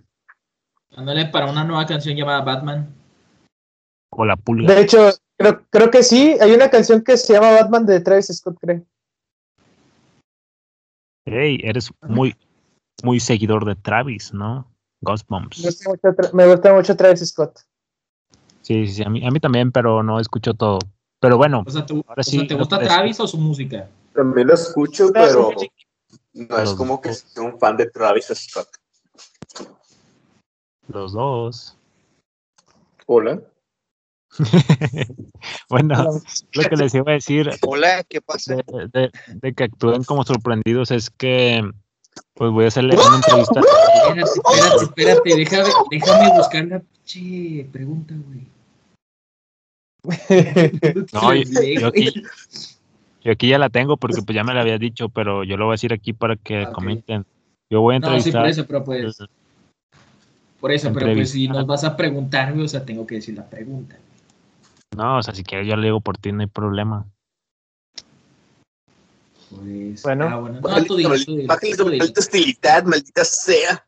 Ándale 0.96 1.28
para 1.28 1.50
una 1.50 1.64
nueva 1.64 1.86
canción 1.86 2.16
llamada 2.16 2.42
Batman. 2.42 2.94
O 4.12 4.26
la 4.26 4.36
pulga. 4.36 4.74
de 4.74 4.82
hecho, 4.82 5.10
creo, 5.38 5.66
creo 5.70 5.92
que 5.92 6.04
sí, 6.04 6.36
hay 6.42 6.52
una 6.52 6.70
canción 6.70 7.04
que 7.04 7.16
se 7.18 7.34
llama 7.34 7.52
Batman 7.52 7.86
de 7.86 8.00
Travis 8.02 8.28
Scott, 8.28 8.58
creo. 8.60 8.84
Hey, 11.26 11.60
eres 11.64 11.92
muy, 12.02 12.36
muy 13.04 13.20
seguidor 13.20 13.66
de 13.66 13.76
Travis, 13.76 14.34
¿no? 14.34 14.72
Ghostbumps. 15.02 15.60
Me 15.60 15.66
gusta 15.66 15.90
mucho, 15.90 16.08
Tra- 16.18 16.34
me 16.34 16.48
gusta 16.48 16.74
mucho 16.74 16.96
Travis 16.98 17.28
Scott. 17.30 17.60
Sí, 18.70 18.86
sí, 18.86 18.94
sí, 18.94 19.04
a 19.04 19.10
mí, 19.10 19.26
a 19.26 19.32
mí 19.32 19.40
también, 19.40 19.72
pero 19.72 20.04
no 20.04 20.20
escucho 20.20 20.54
todo. 20.54 20.78
Pero 21.20 21.38
bueno, 21.38 21.64
O 21.66 21.72
sea, 21.72 21.84
¿te, 21.88 21.94
Ahora 21.94 22.22
o 22.22 22.24
sea, 22.24 22.40
sí, 22.42 22.48
¿te 22.48 22.54
gusta 22.54 22.78
es- 22.78 22.88
Travis 22.88 23.20
o 23.20 23.28
su 23.28 23.40
música? 23.40 23.90
También 24.14 24.46
lo 24.48 24.54
escucho, 24.54 25.10
pero 25.12 25.50
no 26.34 26.58
es 26.60 26.74
como 26.76 27.02
que 27.02 27.12
sea 27.16 27.42
un 27.42 27.58
fan 27.58 27.78
de 27.78 27.88
Travis 27.88 28.28
Scott. 28.28 28.68
los 30.88 31.14
dos. 31.14 31.76
Hola. 33.08 33.42
bueno, 35.70 36.22
lo 36.54 36.64
que 36.70 36.76
les 36.76 36.94
iba 36.94 37.06
a 37.10 37.14
decir 37.16 37.50
Hola, 37.66 38.04
¿qué 38.04 38.22
pasa? 38.22 38.58
de, 38.58 38.88
de- 38.94 39.12
de 39.34 39.54
que 39.56 39.64
actúen 39.64 40.04
como 40.04 40.24
sorprendidos 40.24 40.92
es 40.92 41.10
que 41.10 41.64
pues 42.36 42.52
voy 42.52 42.66
a 42.66 42.68
hacerle 42.68 42.96
una 42.96 43.16
entrevista. 43.16 43.62
Espérate, 43.62 44.22
espérate, 44.22 44.84
espérate, 44.84 45.36
déjame, 45.36 45.70
déjame 45.90 46.38
buscar 46.38 46.66
la 46.66 46.80
pinche 46.80 47.68
pregunta, 47.72 48.14
güey. 48.28 48.48
No, 51.14 51.34
yo, 51.34 51.44
yo 51.44 51.88
aquí, 51.88 52.14
yo 53.22 53.32
aquí 53.32 53.50
ya 53.50 53.58
la 53.58 53.70
tengo 53.70 53.98
porque 53.98 54.22
pues 54.22 54.36
ya 54.36 54.44
me 54.44 54.54
la 54.54 54.62
había 54.62 54.78
dicho, 54.78 55.10
pero 55.10 55.44
yo 55.44 55.58
lo 55.58 55.66
voy 55.66 55.74
a 55.74 55.76
decir 55.76 55.94
aquí 55.94 56.14
para 56.14 56.36
que 56.36 56.64
Ok. 56.64 56.74
comenten. 56.74 57.26
Yo 57.70 57.82
voy 57.82 57.96
a 57.96 58.00
No, 58.00 58.08
sí, 58.08 58.30
entrevistar. 58.30 58.42
por 58.42 58.50
eso, 58.50 58.66
pero 58.68 58.84
pues, 58.84 59.18
por 60.60 60.72
eso, 60.72 60.92
pero 60.94 61.14
pues 61.14 61.32
si 61.32 61.48
nos 61.48 61.66
vas 61.68 61.84
a 61.84 61.96
preguntar, 61.96 62.54
güey, 62.54 62.66
o 62.66 62.68
sea, 62.68 62.84
tengo 62.86 63.06
que 63.06 63.16
decir 63.16 63.36
la 63.36 63.50
pregunta. 63.50 63.98
No, 64.96 65.18
o 65.18 65.24
sea, 65.24 65.34
si 65.36 65.44
quieres 65.44 65.68
yo 65.68 65.76
le 65.76 65.86
digo 65.88 66.02
por 66.02 66.18
ti, 66.18 66.32
no 66.32 66.42
hay 66.42 66.48
problema. 66.48 67.06
Pues, 69.50 70.02
Bueno. 70.04 70.28
ah, 70.28 70.36
bueno. 70.38 70.60
No, 70.62 70.84
tú 70.86 70.96
hostilidad, 70.96 72.84
maldita 72.86 73.24
sea. 73.24 73.86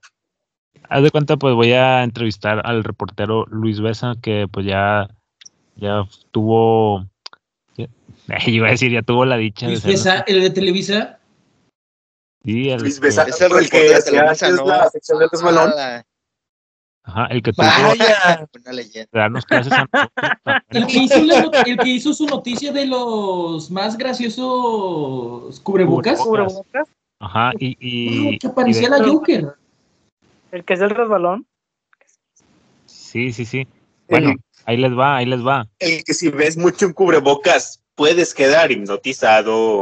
Haz 0.89 1.03
de 1.03 1.11
cuenta, 1.11 1.37
pues 1.37 1.53
voy 1.55 1.71
a 1.73 2.03
entrevistar 2.03 2.61
al 2.65 2.83
reportero 2.83 3.45
Luis 3.47 3.79
Besa, 3.79 4.15
que 4.21 4.47
pues 4.51 4.65
ya, 4.65 5.07
ya 5.81 6.03
tuvo, 6.31 7.05
ya- 7.75 7.87
iba 8.47 8.67
a 8.67 8.71
decir, 8.71 8.91
ya 8.93 9.01
tuvo 9.01 9.25
la 9.25 9.35
dicha 9.35 9.65
de 9.65 9.73
Luis 9.73 9.81
ser 9.81 9.91
Besa, 9.91 10.19
el 10.27 10.41
de 10.41 10.49
Televisa, 10.51 11.17
Sí, 12.43 12.69
el, 12.69 12.81
Luis 12.81 12.99
Besa. 12.99 13.23
Es 13.23 13.39
el 13.41 13.51
el 13.51 13.69
que 13.69 13.77
de 13.93 14.01
Televisa, 14.01 14.49
la 14.49 14.89
sección 14.89 15.19
de 15.19 15.27
Resbalón. 15.31 15.71
Ajá, 17.03 17.25
el 17.27 17.41
que 17.41 17.51
tuvo 17.51 17.65
Vaya, 17.65 18.47
darnos 19.11 19.45
clases 19.45 19.73
a 19.73 19.87
el 20.69 20.85
que, 20.85 20.97
hizo 20.99 21.23
la 21.23 21.51
el 21.65 21.77
que 21.79 21.89
hizo 21.89 22.13
su 22.13 22.27
noticia 22.27 22.71
de 22.71 22.85
los 22.85 23.71
más 23.71 23.97
graciosos 23.97 25.59
cubrebocas, 25.61 26.19
Cubrebocas. 26.19 26.87
Ajá, 27.19 27.51
y, 27.59 27.75
y, 27.79 28.37
que 28.39 28.49
parecía 28.49 28.89
de- 28.89 28.99
la 28.99 29.03
Joker. 29.07 29.55
el 30.51 30.63
que 30.63 30.73
es 30.73 30.79
el 30.81 30.91
resbalón. 30.91 31.45
sí, 32.85 33.33
sí, 33.33 33.45
sí. 33.45 33.67
Bueno, 34.07 34.35
ahí 34.71 34.77
les 34.77 34.97
va, 34.97 35.17
ahí 35.17 35.25
les 35.25 35.45
va. 35.45 35.67
El 35.79 36.03
que 36.03 36.13
si 36.13 36.29
ves 36.29 36.57
mucho 36.57 36.85
en 36.85 36.93
cubrebocas 36.93 37.83
puedes 37.95 38.33
quedar 38.33 38.71
hipnotizado. 38.71 39.81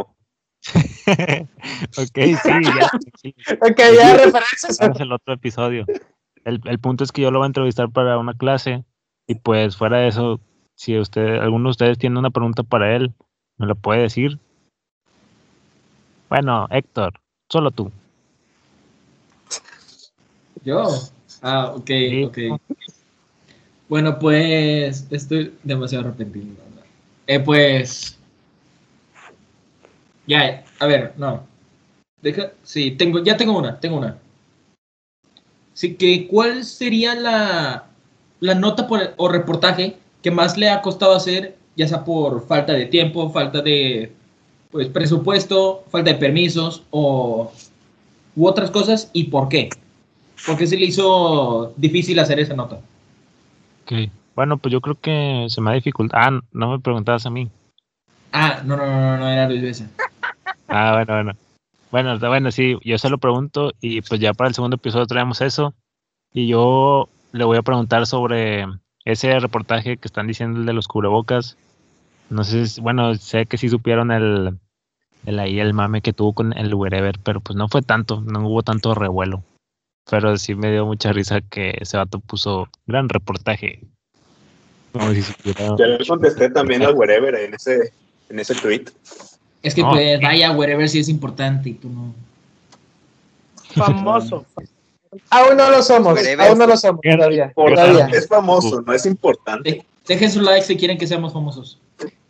ok, 0.67 2.17
sí, 2.17 2.63
ya. 2.63 2.91
sí. 3.21 3.35
Ok, 3.61 3.77
ya 3.95 4.17
referencias. 4.17 4.69
Ese 4.79 4.85
es 4.91 4.99
el 4.99 5.11
otro 5.11 5.33
episodio. 5.33 5.85
El, 6.43 6.59
el 6.65 6.79
punto 6.79 7.03
es 7.03 7.11
que 7.11 7.21
yo 7.21 7.31
lo 7.31 7.39
voy 7.39 7.45
a 7.45 7.47
entrevistar 7.47 7.89
para 7.91 8.17
una 8.17 8.33
clase 8.33 8.83
y 9.27 9.35
pues 9.35 9.77
fuera 9.77 9.99
de 9.99 10.07
eso, 10.07 10.39
si 10.75 10.97
usted, 10.97 11.35
alguno 11.39 11.69
de 11.69 11.71
ustedes 11.71 11.97
tiene 11.97 12.17
una 12.17 12.31
pregunta 12.31 12.63
para 12.63 12.95
él, 12.95 13.13
me 13.57 13.67
lo 13.67 13.75
puede 13.75 14.01
decir. 14.01 14.39
Bueno, 16.29 16.67
Héctor, 16.71 17.13
solo 17.49 17.71
tú. 17.71 17.91
Yo. 20.63 20.87
Ah, 21.41 21.73
ok, 21.75 21.87
Sí. 21.87 22.23
ok. 22.23 22.37
Bueno, 23.89 24.19
pues 24.19 25.05
estoy 25.09 25.53
demasiado 25.63 26.05
arrepentido. 26.07 26.55
Eh, 27.27 27.39
pues. 27.39 28.17
Ya, 30.27 30.63
a 30.79 30.85
ver, 30.87 31.13
no. 31.17 31.43
Deja, 32.21 32.53
sí, 32.63 32.91
tengo, 32.91 33.23
ya 33.23 33.37
tengo 33.37 33.57
una, 33.57 33.79
tengo 33.79 33.97
una. 33.97 34.17
Así 35.73 35.95
que, 35.95 36.27
¿cuál 36.27 36.65
sería 36.65 37.15
la, 37.15 37.85
la 38.39 38.55
nota 38.55 38.87
por- 38.87 39.13
o 39.17 39.29
reportaje 39.29 39.97
que 40.21 40.31
más 40.31 40.57
le 40.57 40.69
ha 40.69 40.81
costado 40.81 41.13
hacer, 41.15 41.55
ya 41.75 41.87
sea 41.87 42.03
por 42.03 42.45
falta 42.47 42.73
de 42.73 42.85
tiempo, 42.87 43.29
falta 43.31 43.61
de 43.61 44.11
pues, 44.71 44.87
presupuesto, 44.89 45.83
falta 45.89 46.11
de 46.11 46.17
permisos 46.19 46.83
o 46.91 47.51
u 48.35 48.47
otras 48.47 48.71
cosas 48.71 49.09
y 49.13 49.25
por 49.25 49.49
qué? 49.49 49.69
¿Por 50.45 50.57
qué 50.57 50.67
se 50.67 50.77
le 50.77 50.85
hizo 50.87 51.73
difícil 51.77 52.19
hacer 52.19 52.39
esa 52.39 52.55
nota? 52.55 52.81
Ok. 53.89 54.11
Bueno, 54.35 54.57
pues 54.57 54.71
yo 54.71 54.81
creo 54.81 54.95
que 54.99 55.47
se 55.49 55.61
me 55.61 55.71
ha 55.71 55.73
dificultado. 55.73 56.23
Ah, 56.23 56.41
no 56.51 56.71
me 56.71 56.79
preguntabas 56.79 57.25
a 57.25 57.29
mí. 57.29 57.49
Ah, 58.31 58.61
no, 58.63 58.77
no, 58.77 58.85
no, 58.85 59.17
no, 59.17 59.27
era 59.27 59.47
Luis 59.49 59.61
Besa. 59.61 59.89
Ah, 60.71 60.91
bueno, 60.93 61.13
bueno. 61.15 61.31
Bueno, 61.89 62.19
bueno, 62.19 62.51
sí, 62.51 62.77
yo 62.85 62.99
se 62.99 63.09
lo 63.09 63.17
pregunto 63.17 63.71
y 63.81 64.01
pues 64.01 64.19
ya 64.21 64.33
para 64.35 64.47
el 64.49 64.53
segundo 64.53 64.75
episodio 64.75 65.07
traemos 65.07 65.41
eso. 65.41 65.73
Y 66.31 66.45
yo 66.47 67.09
le 67.31 67.43
voy 67.43 67.57
a 67.57 67.63
preguntar 67.63 68.05
sobre 68.05 68.67
ese 69.03 69.39
reportaje 69.39 69.97
que 69.97 70.07
están 70.07 70.27
diciendo 70.27 70.59
el 70.59 70.67
de 70.67 70.73
los 70.73 70.87
cubrebocas. 70.87 71.57
No 72.29 72.43
sé, 72.43 72.67
si- 72.67 72.81
bueno, 72.81 73.15
sé 73.15 73.47
que 73.47 73.57
sí 73.57 73.67
supieron 73.67 74.11
el, 74.11 74.59
el 75.25 75.39
ahí 75.39 75.59
el 75.59 75.73
mame 75.73 76.01
que 76.03 76.13
tuvo 76.13 76.33
con 76.33 76.55
el 76.55 76.71
wherever, 76.75 77.17
pero 77.23 77.39
pues 77.39 77.55
no 77.57 77.67
fue 77.67 77.81
tanto, 77.81 78.21
no 78.21 78.47
hubo 78.47 78.61
tanto 78.61 78.93
revuelo. 78.93 79.43
Pero 80.09 80.37
sí 80.37 80.55
me 80.55 80.71
dio 80.71 80.85
mucha 80.85 81.11
risa 81.11 81.41
que 81.41 81.73
ese 81.79 81.97
vato 81.97 82.19
puso 82.19 82.67
gran 82.87 83.09
reportaje. 83.09 83.81
Como 84.91 85.11
si 85.13 85.21
supiera. 85.21 85.75
Ya 85.77 85.85
le 85.85 86.05
contesté 86.05 86.49
también 86.49 86.81
al 86.83 86.95
wherever 86.95 87.35
en 87.35 87.53
ese, 87.53 87.93
en 88.29 88.39
ese 88.39 88.55
tweet. 88.55 88.85
Es 89.61 89.75
que 89.75 89.81
No. 89.81 89.91
pues 89.91 90.19
vaya, 90.21 90.51
wherever 90.51 90.87
sí 90.89 90.99
es 90.99 91.09
importante 91.09 91.69
y 91.69 91.73
tú 91.73 91.89
no. 91.89 92.13
Famoso. 93.75 94.45
Aún 95.29 95.57
no 95.57 95.69
lo 95.69 95.83
somos, 95.83 96.13
Wherever. 96.13 96.47
aún 96.47 96.57
no 96.57 96.67
lo 96.67 96.77
somos 96.77 97.01
todavía. 97.01 97.51
Es 98.11 98.27
famoso, 98.27 98.81
no 98.81 98.93
es 98.93 99.05
importante. 99.05 99.71
De- 99.71 99.85
dejen 100.07 100.31
su 100.31 100.41
like 100.41 100.65
si 100.65 100.75
quieren 100.77 100.97
que 100.97 101.07
seamos 101.07 101.33
famosos. 101.33 101.79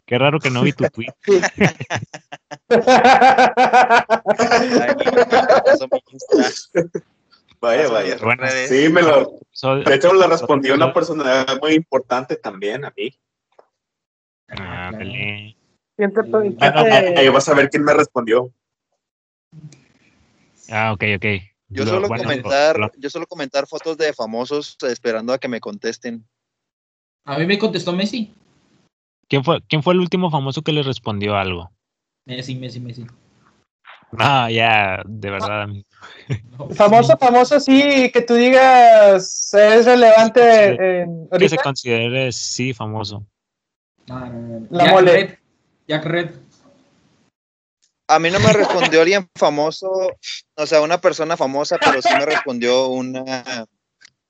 Qué 0.06 0.18
raro 0.18 0.40
que 0.40 0.50
no 0.50 0.64
vi 0.64 0.74
tu 0.74 0.86
tweet. 0.86 1.14
Vaya, 7.62 7.90
vaya. 7.90 8.18
redes. 8.18 8.70
Sí, 8.70 8.92
me 8.92 9.02
lo. 9.02 9.40
De 9.84 9.96
hecho, 9.96 10.14
le 10.14 10.28
respondió 10.28 10.76
una 10.76 10.94
personalidad 10.94 11.60
muy 11.62 11.74
importante 11.74 12.38
también 12.38 12.86
a 12.86 12.94
mí. 12.96 13.12
Ah, 14.50 14.90
vale. 14.94 15.56
¿Quién 15.98 16.14
te- 16.14 16.22
quién 16.22 16.56
Bueno, 16.56 16.84
te- 16.84 17.20
Ahí 17.20 17.28
vas 17.30 17.50
a 17.50 17.54
ver 17.54 17.70
quién 17.70 17.84
me 17.84 17.94
respondió. 17.94 18.54
Ah, 20.70 20.94
ok, 20.94 21.04
ok. 21.18 21.26
Yo 21.72 21.84
Lo- 21.84 21.92
suelo 21.92 22.08
bueno, 22.08 22.24
comentar, 22.24 22.80
lo- 22.80 22.92
yo 22.98 23.10
suelo 23.10 23.28
comentar 23.28 23.68
fotos 23.68 23.98
de 23.98 24.14
famosos 24.14 24.78
esperando 24.84 25.34
a 25.34 25.38
que 25.38 25.48
me 25.48 25.60
contesten. 25.60 26.26
A 27.26 27.38
mí 27.38 27.46
me 27.46 27.60
contestó 27.60 27.92
Messi. 27.94 28.34
¿Quién 29.28 29.44
fue, 29.44 29.62
¿Quién 29.68 29.84
fue 29.84 29.94
el 29.94 30.00
último 30.00 30.32
famoso 30.32 30.64
que 30.64 30.72
le 30.72 30.82
respondió 30.82 31.36
algo? 31.36 31.72
Messi, 32.26 32.56
Messi, 32.56 32.80
Messi. 32.80 33.06
No, 34.12 34.50
ya, 34.50 35.02
de 35.06 35.30
verdad. 35.30 35.64
amigo. 35.64 35.88
No, 36.58 36.70
Famoso, 36.76 37.18
famoso, 37.18 37.60
sí, 37.60 38.12
que 38.12 38.22
tú 38.22 38.36
digas 38.36 39.54
es 39.54 39.86
relevante 39.86 41.02
en 41.02 41.30
Que 41.38 41.50
se 41.50 41.58
considere, 41.58 42.32
sí, 42.32 42.74
famoso. 42.74 43.26
No, 44.08 44.20
no, 44.20 44.26
no, 44.32 44.60
no. 44.60 44.68
La 44.72 44.86
Jack 44.86 44.94
mole. 44.94 45.12
Red. 45.12 45.34
Jack 45.88 46.06
Red. 46.06 46.30
A 48.08 48.18
mí 48.18 48.32
no 48.32 48.40
me 48.40 48.52
respondió 48.54 49.02
alguien 49.02 49.30
famoso, 49.36 50.12
o 50.56 50.66
sea, 50.66 50.82
una 50.82 51.00
persona 51.00 51.38
famosa, 51.38 51.78
pero 51.80 52.02
sí 52.02 52.10
me 52.18 52.26
respondió 52.26 52.88
una, 52.88 53.68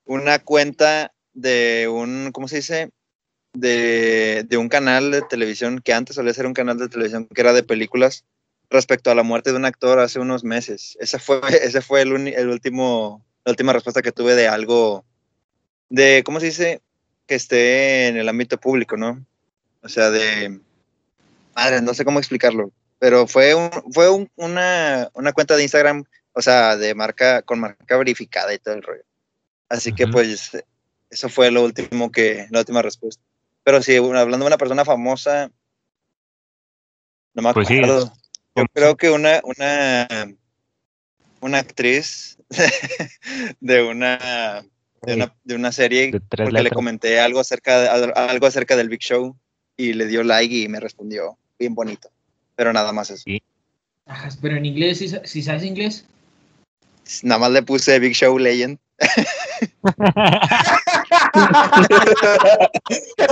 una 0.04 0.40
cuenta 0.40 1.14
de 1.34 1.88
un, 1.88 2.32
¿cómo 2.34 2.50
se 2.50 2.58
dice? 2.58 2.90
De, 3.54 4.44
de 4.48 4.58
un 4.58 4.68
canal 4.68 5.12
de 5.12 5.22
televisión 5.22 5.80
que 5.80 5.94
antes 5.94 6.18
solía 6.18 6.34
ser 6.34 6.46
un 6.46 6.54
canal 6.54 6.78
de 6.78 6.90
televisión 6.90 7.26
que 7.34 7.42
era 7.42 7.54
de 7.54 7.64
películas 7.64 8.26
respecto 8.70 9.10
a 9.12 9.16
la 9.16 9.24
muerte 9.24 9.52
de 9.52 9.58
un 9.58 9.66
actor 9.66 10.00
hace 10.00 10.20
unos 10.20 10.44
meses. 10.44 10.98
Ese 11.00 11.20
fue, 11.20 11.40
ese 11.64 11.82
fue 11.82 12.02
el, 12.02 12.14
uni- 12.14 12.34
el 12.36 12.50
último, 12.50 13.26
la 13.46 13.52
última 13.52 13.74
respuesta 13.74 14.02
que 14.02 14.12
tuve 14.12 14.36
de 14.36 14.48
algo, 14.48 15.06
de, 15.90 16.24
¿cómo 16.26 16.40
se 16.40 16.48
dice? 16.48 16.82
Que 17.28 17.36
esté 17.36 18.08
en 18.08 18.18
el 18.18 18.30
ámbito 18.30 18.60
público, 18.60 18.98
¿no? 18.98 19.26
O 19.82 19.90
sea, 19.90 20.10
de... 20.10 20.60
Madre, 21.56 21.82
no 21.82 21.94
sé 21.94 22.06
cómo 22.06 22.20
explicarlo 22.20 22.72
pero 23.00 23.28
fue 23.28 23.56
un, 23.56 23.72
fue 23.94 24.10
un- 24.10 24.30
una, 24.36 25.10
una 25.14 25.32
cuenta 25.32 25.56
de 25.56 25.64
Instagram, 25.64 26.04
o 26.34 26.42
sea, 26.42 26.76
de 26.76 26.94
marca, 26.94 27.42
con 27.44 27.60
marca 27.60 27.98
verificada 27.98 28.54
y 28.54 28.60
todo 28.60 28.76
el 28.76 28.84
rollo. 28.84 29.04
Así 29.70 29.94
que 29.94 30.06
pues 30.08 30.52
eso 31.10 31.30
fue 31.30 31.50
lo 31.50 31.64
último 31.64 32.12
que, 32.12 32.48
la 32.52 32.60
última 32.60 32.82
respuesta. 32.82 33.24
Pero 33.64 33.82
sí, 33.82 33.96
hablando 33.96 34.40
de 34.40 34.48
una 34.48 34.58
persona 34.58 34.84
famosa, 34.84 35.50
no 37.34 37.42
me 37.42 37.54
Pues 37.54 37.68
sí, 37.70 37.80
Yo 38.60 38.66
creo 38.74 38.98
que 38.98 39.10
una, 39.10 39.42
una, 39.44 40.08
una 41.42 41.58
actriz 41.60 42.38
de 43.60 43.82
una, 43.84 44.64
de 45.02 45.14
una, 45.16 45.36
de 45.44 45.56
una 45.56 45.72
serie, 45.72 46.12
De 46.12 46.20
tres 46.20 46.46
porque 46.48 46.64
le 46.64 46.72
comenté 46.72 47.20
algo 47.20 47.40
acerca, 47.40 47.80
de- 47.98 48.12
algo 48.16 48.48
acerca 48.48 48.76
del 48.76 48.90
Big 48.90 49.02
Show 49.02 49.36
y 49.78 49.94
le 49.94 50.08
dio 50.08 50.24
like 50.24 50.54
y 50.56 50.68
me 50.68 50.80
respondió 50.80 51.38
bien 51.58 51.74
bonito. 51.76 52.10
Pero 52.56 52.74
nada 52.74 52.92
más 52.92 53.10
eso. 53.10 53.24
Ajá, 54.06 54.30
pero 54.42 54.58
en 54.58 54.66
inglés, 54.66 54.98
si 54.98 55.08
si 55.24 55.42
sabes 55.42 55.64
inglés? 55.64 56.06
Nada 57.24 57.40
más 57.40 57.52
le 57.52 57.62
puse 57.64 57.98
Big 58.00 58.14
Show 58.14 58.38
Legend. 58.38 58.78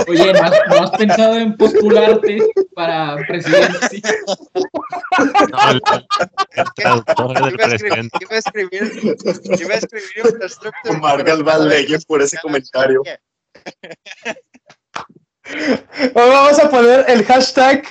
Oye, 0.08 0.32
¿no 0.32 0.42
has, 0.42 0.52
no 0.68 0.82
has 0.82 0.90
pensado 0.90 1.36
en 1.38 1.56
postularte 1.56 2.38
para 2.74 3.16
presidente? 3.26 4.02
No, 7.18 7.32
del 7.34 7.54
Iba 7.54 7.64
a 7.64 8.38
escribir, 8.38 8.78
presidente. 8.80 9.58
iba 9.60 9.74
a 9.74 9.78
escribir, 9.78 10.10
iba 10.16 10.28
a 10.28 10.46
por 12.06 12.22
ese 12.22 12.38
comentario. 12.38 13.02
O 16.14 16.28
vamos 16.28 16.58
a 16.58 16.70
poner 16.70 17.04
el 17.08 17.24
hashtag 17.24 17.82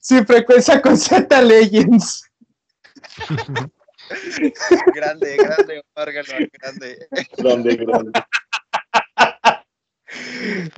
sin 0.00 0.26
frecuencia 0.26 0.82
con 0.82 0.96
Z 0.96 1.42
Legends. 1.42 2.24
Grande, 4.94 5.36
grande, 5.36 5.82
Omar 5.94 6.12
Galván, 6.12 6.48
grande. 6.52 7.08
Grande, 7.36 7.76
grande. 7.76 8.12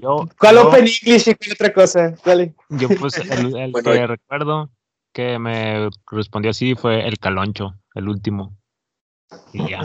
Yo, 0.01 0.29
¿Cuál 0.39 0.55
yo- 0.57 0.69
Open 0.69 0.87
English 0.87 1.29
y 1.29 1.35
cuál 1.35 1.53
otra 1.53 1.73
cosa? 1.73 2.15
Dale. 2.25 2.55
Yo 2.69 2.89
puse 2.89 3.23
el, 3.33 3.57
el 3.57 3.73
Bueno, 3.73 3.91
que 3.93 4.07
recuerdo 4.07 4.71
que 5.13 5.39
me 5.39 5.89
respondió 6.11 6.51
así 6.51 6.75
fue 6.75 7.07
el 7.07 7.19
caloncho, 7.19 7.75
el 7.95 8.09
último. 8.09 8.57
Y 9.53 9.71
ya, 9.71 9.81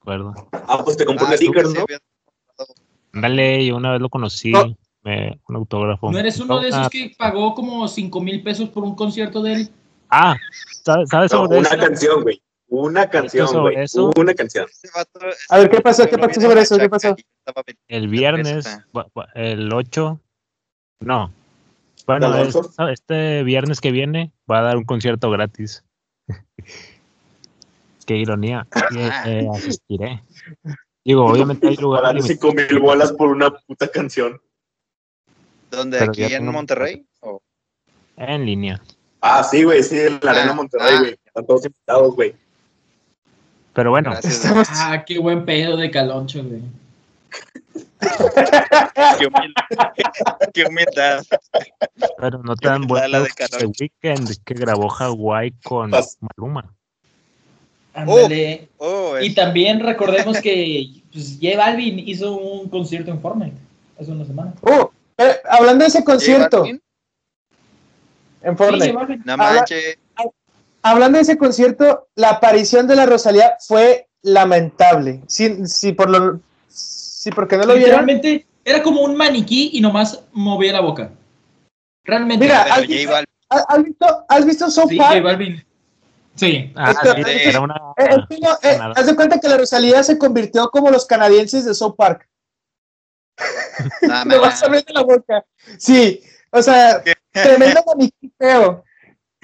recuerdo. 0.00 0.34
Ah, 0.52 0.82
pues 0.84 0.96
te 0.96 1.04
compré 1.04 1.26
Ah, 1.26 1.30
un 1.30 1.36
sticker, 1.36 1.64
¿no? 1.66 1.84
Dale, 3.12 3.64
yo 3.66 3.76
una 3.76 3.92
vez 3.92 4.00
lo 4.00 4.08
conocí, 4.08 4.52
No. 4.52 4.74
me, 5.02 5.38
un 5.48 5.56
autógrafo. 5.56 6.10
¿No 6.10 6.18
eres 6.18 6.40
uno 6.40 6.60
de 6.60 6.66
Ah, 6.66 6.70
esos 6.70 6.88
que 6.90 7.14
pagó 7.16 7.54
como 7.54 7.86
5 7.86 8.20
mil 8.20 8.42
pesos 8.42 8.68
por 8.70 8.82
un 8.82 8.94
concierto 8.94 9.42
de 9.42 9.52
él? 9.52 9.68
Ah, 10.10 10.36
¿sabes, 10.84 11.08
sabes 11.10 11.32
No, 11.32 11.38
sobre 11.44 11.58
una 11.60 11.68
eso? 11.68 11.78
canción, 11.78 12.22
güey. 12.22 12.42
Una 12.68 13.08
canción, 13.10 13.46
sobre 13.46 13.74
güey. 13.74 13.84
eso? 13.84 14.10
Una 14.16 14.34
canción. 14.34 14.66
A 15.50 15.58
ver, 15.58 15.70
¿qué 15.70 15.80
pasó? 15.80 16.06
¿Qué 16.08 16.18
pasó 16.18 16.40
sobre 16.40 16.60
eso? 16.62 16.78
¿Qué 16.78 16.88
pasó? 16.88 17.14
El 17.88 18.08
viernes, 18.08 18.66
el 19.34 19.72
8, 19.72 20.20
no. 21.00 21.32
Bueno, 22.06 22.34
este 22.90 23.42
viernes 23.44 23.80
que 23.80 23.90
viene 23.90 24.32
va 24.50 24.58
a 24.58 24.62
dar 24.62 24.76
un 24.76 24.84
concierto 24.84 25.30
gratis. 25.30 25.84
Qué 28.06 28.16
ironía. 28.16 28.66
Eh, 29.26 29.48
asistiré. 29.54 30.22
Digo, 31.04 31.26
obviamente 31.26 31.68
hay 31.68 31.76
lugares 31.76 32.06
Pagar 32.08 32.22
cinco 32.22 32.52
mil 32.52 32.78
bolas 32.80 33.12
por 33.12 33.28
una 33.30 33.50
puta 33.50 33.88
canción. 33.88 34.40
¿Dónde? 35.70 35.98
Pero 35.98 36.10
¿Aquí 36.12 36.24
en 36.24 36.30
tengo- 36.30 36.52
Monterrey? 36.52 37.06
¿O? 37.20 37.42
en 38.16 38.46
línea. 38.46 38.80
Ah, 39.20 39.42
sí, 39.42 39.64
güey, 39.64 39.82
sí, 39.82 39.98
en 39.98 40.20
la 40.22 40.30
Arena 40.32 40.50
Ah, 40.50 40.54
Monterrey, 40.54 40.94
ah. 40.94 41.00
güey. 41.00 41.16
Están 41.24 41.46
todos 41.46 41.64
invitados, 41.66 42.14
güey. 42.14 42.34
Pero 43.74 43.90
bueno, 43.90 44.10
Gracias. 44.12 44.34
Estamos... 44.36 44.68
Ah, 44.70 45.04
qué 45.04 45.18
buen 45.18 45.44
pedo 45.44 45.76
de 45.76 45.90
caloncho, 45.90 46.42
güey. 46.42 46.62
Qué 49.18 49.26
humildad. 49.26 49.64
Qué 50.52 50.64
humildad. 50.64 51.24
pero 52.18 52.38
no 52.42 52.54
La 52.60 52.78
vueltas 52.78 53.50
de 53.50 53.66
weekend 53.66 54.36
que 54.44 54.54
grabó 54.54 54.88
Hawái 54.88 55.52
con 55.64 55.90
Pas- 55.90 56.16
Maluma. 56.20 56.72
Ándale. 57.94 58.68
Oh, 58.78 59.18
Y 59.20 59.28
es- 59.28 59.34
también 59.34 59.80
recordemos 59.80 60.40
que 60.40 61.02
pues, 61.12 61.38
J 61.40 61.56
Balvin 61.56 61.98
hizo 62.08 62.36
un 62.36 62.68
concierto 62.68 63.10
en 63.10 63.20
Fortnite 63.20 63.56
hace 64.00 64.10
una 64.10 64.24
semana. 64.24 64.52
Oh, 64.62 64.90
eh, 65.18 65.36
hablando 65.48 65.84
de 65.84 65.88
ese 65.88 66.04
concierto 66.04 66.64
en 66.66 66.80
Sí, 68.42 68.56
Fortnite, 68.56 68.92
Balvin. 68.92 69.22
No 69.24 69.36
manches. 69.36 69.98
Hablando 70.84 71.16
de 71.16 71.22
ese 71.22 71.38
concierto, 71.38 72.08
la 72.14 72.30
aparición 72.30 72.86
de 72.86 72.94
la 72.94 73.06
Rosalía 73.06 73.56
fue 73.66 74.06
lamentable. 74.22 75.22
Sí, 75.26 75.66
sí, 75.66 75.92
por 75.92 76.10
lo, 76.10 76.40
sí, 76.68 77.30
porque 77.30 77.56
no 77.56 77.62
lo 77.64 77.74
vieron. 77.74 78.06
Literalmente 78.06 78.46
era 78.64 78.82
como 78.82 79.00
un 79.02 79.16
maniquí 79.16 79.70
y 79.72 79.80
nomás 79.80 80.20
movía 80.32 80.72
la 80.72 80.80
boca. 80.80 81.10
Realmente. 82.04 82.44
Mira, 82.44 82.62
¿has 82.62 82.86
visto- 82.86 83.14
¿Has 83.48 83.82
visto, 83.84 84.24
has 84.28 84.44
visto 84.46 84.70
South 84.70 84.88
sí, 84.90 84.96
Park? 84.96 85.12
J 85.12 85.22
Balvin. 85.22 85.64
Sí. 86.34 86.72
Ah, 86.74 86.90
Esto- 86.90 87.14
sí, 87.14 87.22
era 87.44 87.60
una. 87.60 87.74
Eh, 87.96 88.08
eh, 88.62 88.78
haz 88.96 89.06
de 89.06 89.14
cuenta 89.14 89.38
que 89.38 89.48
la 89.48 89.56
Rosalía 89.58 90.02
se 90.02 90.18
convirtió 90.18 90.68
como 90.70 90.90
los 90.90 91.06
canadienses 91.06 91.64
de 91.64 91.74
South 91.74 91.94
Park. 91.96 92.28
nada 94.02 94.24
Me 94.24 94.36
vas 94.38 94.54
más. 94.54 94.62
a 94.62 94.66
abrir 94.66 94.84
la 94.88 95.02
boca. 95.02 95.44
Sí, 95.78 96.20
o 96.50 96.62
sea, 96.62 97.02
tremendo 97.32 97.82
maniquí 97.86 98.32
feo. 98.38 98.84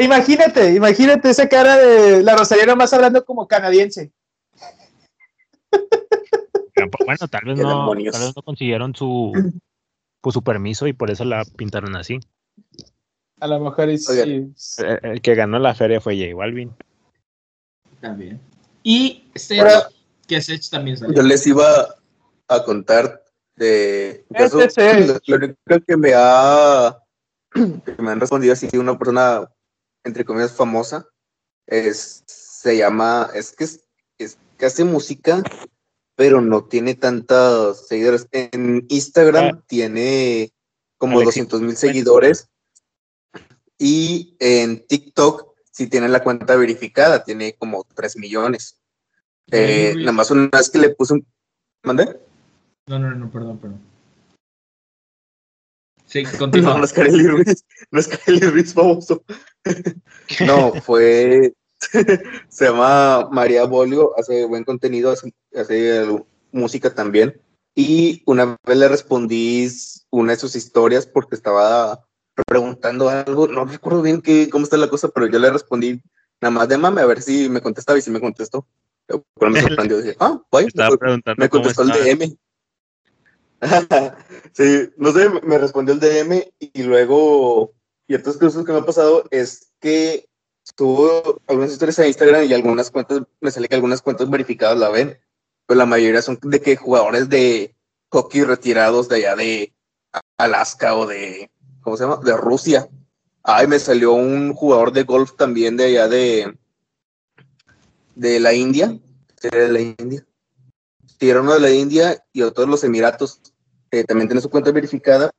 Imagínate, 0.01 0.75
imagínate 0.75 1.31
esa 1.31 1.49
cara 1.49 1.77
de 1.77 2.23
la 2.23 2.37
Rosalía 2.37 2.67
nomás 2.67 2.93
hablando 2.93 3.25
como 3.25 3.47
canadiense. 3.47 4.13
Bueno, 7.05 7.29
tal 7.29 7.45
vez 7.45 7.59
no, 7.59 7.89
tal 7.91 7.97
vez 8.23 8.37
no 8.37 8.43
consiguieron 8.43 8.95
su, 8.95 9.33
pues, 10.21 10.33
su 10.35 10.43
permiso 10.43 10.87
y 10.87 10.93
por 10.93 11.11
eso 11.11 11.25
la 11.25 11.45
pintaron 11.45 11.95
así. 11.97 12.19
A 13.41 13.47
lo 13.47 13.61
mejor 13.61 13.91
es, 13.91 14.09
Oigan. 14.09 14.55
sí. 14.57 14.83
El, 14.83 15.11
el 15.13 15.21
que 15.23 15.35
ganó 15.35 15.59
la 15.59 15.75
feria 15.75 16.01
fue 16.01 16.17
J 16.19 16.35
Balvin. 16.35 16.75
También. 18.01 18.41
Y 18.83 19.25
Sech, 19.35 19.63
Pero- 19.63 19.81
que 20.27 20.41
Sech 20.41 20.69
también 20.71 20.97
salió. 20.97 21.15
Yo 21.17 21.23
les 21.23 21.47
iba 21.47 21.65
a 22.49 22.65
contar 22.65 23.23
de 23.57 24.25
eso, 24.31 24.61
Este 24.61 25.01
es. 25.01 25.07
lo, 25.09 25.21
lo 25.27 25.37
único 25.37 25.57
que 25.87 25.97
me 25.97 26.13
ha 26.15 26.99
que 27.53 28.03
me 28.03 28.11
han 28.13 28.21
respondido 28.21 28.53
así 28.55 28.69
una 28.79 28.97
persona 28.99 29.51
entre 30.05 30.25
comillas 30.25 30.53
famosa 30.53 31.07
es 31.67 32.25
se 32.27 32.77
llama 32.77 33.31
es 33.35 33.53
que 33.53 33.65
es, 33.65 33.89
es 34.19 34.39
que 34.59 34.67
hace 34.67 34.85
música 34.85 35.43
pero 36.17 36.41
no 36.41 36.65
tiene 36.65 36.95
tantos 36.95 37.87
seguidores 37.89 38.29
en 38.33 38.87
Instagram 38.89 39.57
Ah. 39.57 39.63
tiene 39.67 40.53
como 40.99 41.19
Alexis. 41.21 41.49
200 41.49 41.61
mil 41.63 41.77
seguidores 41.77 42.49
y 43.79 44.37
en 44.39 44.87
TikTok 44.87 45.55
sí 45.73 45.87
tiene 45.87 46.09
la 46.09 46.23
cuenta 46.23 46.57
verificada 46.57 47.25
tiene 47.25 47.55
como 47.55 47.85
3 47.95 48.17
millones 48.17 48.81
eh, 49.51 49.95
nada 49.97 50.13
más 50.13 50.31
una 50.31 50.49
vez 50.53 50.71
que 50.71 50.79
le 50.79 50.91
puse 50.91 51.15
un 51.15 51.27
¿Mandé? 51.83 52.21
No, 52.87 52.99
no, 52.99 53.15
no, 53.15 53.31
perdón, 53.31 53.59
perdón. 53.59 53.81
Sí, 56.11 56.25
No, 56.25 56.39
continúa. 56.39 56.79
no 56.79 56.85
es 56.85 56.93
Kareli 56.93 57.27
Ruiz, 57.27 57.65
no 57.93 58.01
es 58.01 58.09
Kareli 58.09 58.47
Ruiz 58.47 58.75
famoso. 58.75 59.23
No, 60.47 60.73
fue, 60.83 61.53
se 62.49 62.65
llama 62.65 63.29
María 63.33 63.65
Bolio, 63.65 64.17
hace 64.17 64.45
buen 64.45 64.63
contenido, 64.65 65.11
hace, 65.11 65.33
hace 65.55 66.07
música 66.53 66.95
también. 66.95 67.41
Y 67.75 68.23
una 68.27 68.57
vez 68.67 68.79
le 68.79 68.89
respondí 68.89 69.69
una 70.11 70.33
de 70.33 70.39
sus 70.39 70.55
historias 70.57 71.07
porque 71.07 71.35
estaba 71.35 72.05
preguntando 72.47 73.09
algo, 73.09 73.49
no 73.49 73.65
recuerdo 73.65 74.03
bien 74.03 74.23
qué, 74.23 74.49
cómo 74.51 74.65
está 74.65 74.77
la 74.77 74.89
cosa, 74.89 75.09
pero 75.09 75.27
yo 75.27 75.39
le 75.39 75.51
respondí 75.51 76.01
nada 76.41 76.51
más 76.51 76.69
de 76.69 76.79
mame 76.79 77.01
a 77.03 77.07
ver 77.07 77.23
si 77.23 77.49
me 77.49 77.61
contestaba 77.61 77.99
y 77.99 78.03
si 78.03 78.11
me 78.11 78.21
contestó. 78.21 78.67
Pero 79.07 79.51
me 79.51 79.61
sorprendió, 79.63 79.99
decía, 79.99 80.15
ah, 80.21 80.41
vaya, 80.51 80.69
me, 80.75 80.97
preguntando 80.97 81.41
me 81.41 81.49
contestó 81.49 81.83
el 81.83 81.91
estaba. 81.91 82.05
DM. 82.05 82.39
sí, 84.53 84.91
no 84.97 85.13
sé, 85.13 85.29
me 85.43 85.59
respondió 85.59 85.95
el 85.95 86.01
DM 86.01 86.43
y 86.59 86.83
luego, 86.83 87.73
y 88.07 88.15
otras 88.15 88.37
cosas 88.37 88.65
que 88.65 88.73
me 88.73 88.79
ha 88.79 88.85
pasado 88.87 89.25
es 89.31 89.73
que 89.81 90.29
tuvo 90.77 91.41
algunas 91.47 91.73
historias 91.73 91.99
en 91.99 92.07
Instagram 92.07 92.45
y 92.45 92.55
algunas 92.55 92.91
cuentas, 92.91 93.23
me 93.41 93.51
sale 93.51 93.69
que 93.69 93.75
algunas 93.75 94.03
cuentas 94.03 94.31
verificadas 94.31 94.79
la 94.79 94.89
ven, 94.89 95.19
pero 95.67 95.79
la 95.79 95.87
mayoría 95.87 96.23
son 96.23 96.39
de 96.43 96.61
que 96.61 96.77
jugadores 96.77 97.29
de 97.29 97.75
hockey 98.11 98.43
retirados 98.45 99.09
de 99.09 99.17
allá 99.17 99.37
de 99.37 99.75
Alaska 100.39 100.97
o 100.97 101.07
de, 101.07 101.51
¿cómo 101.83 101.97
se 101.97 102.05
llama? 102.05 102.21
De 102.25 102.37
Rusia. 102.37 102.89
Ay, 103.43 103.67
me 103.67 103.79
salió 103.79 104.13
un 104.13 104.53
jugador 104.53 104.93
de 104.93 105.05
golf 105.05 105.37
también 105.37 105.77
de 105.77 105.85
allá 105.85 106.09
de, 106.09 106.59
de 108.15 108.41
la 108.41 108.53
India, 108.53 108.99
de 109.43 109.69
la 109.69 109.81
India. 109.81 110.27
Sí, 111.19 111.29
era 111.29 111.41
uno 111.41 111.55
de 111.55 111.61
la 111.61 111.71
India 111.71 112.25
y 112.33 112.43
otro 112.43 112.65
de 112.65 112.71
los 112.71 112.85
Emiratos. 112.85 113.41
Que 113.91 114.05
también 114.05 114.29
tiene 114.29 114.41
su 114.41 114.51
cuenta 114.51 114.71
verificada, 114.73 115.31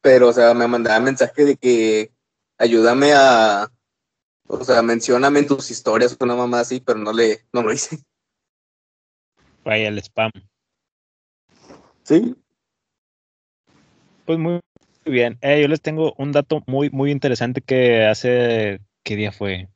pero, 0.00 0.28
o 0.28 0.32
sea, 0.32 0.54
me 0.54 0.68
mandaba 0.68 1.00
mensaje 1.00 1.44
de 1.44 1.56
que 1.56 2.12
ayúdame 2.58 3.12
a, 3.12 3.68
o 4.46 4.64
sea, 4.64 4.82
mencióname 4.82 5.40
en 5.40 5.46
tus 5.46 5.70
historias, 5.70 6.16
una 6.20 6.36
mamá 6.36 6.60
así, 6.60 6.80
pero 6.80 6.98
no 6.98 7.12
le, 7.12 7.44
no 7.52 7.62
lo 7.62 7.72
hice. 7.72 7.98
Vaya 9.64 9.88
el 9.88 9.98
spam. 9.98 10.30
Sí, 12.04 12.36
Pues 14.24 14.38
muy 14.38 14.60
bien. 15.04 15.38
Eh, 15.40 15.60
yo 15.60 15.66
les 15.66 15.80
tengo 15.80 16.14
un 16.18 16.30
dato 16.30 16.62
muy, 16.66 16.88
muy 16.90 17.10
interesante 17.10 17.60
que 17.60 18.04
hace, 18.04 18.80
¿qué 19.02 19.16
día 19.16 19.32
fue? 19.32 19.68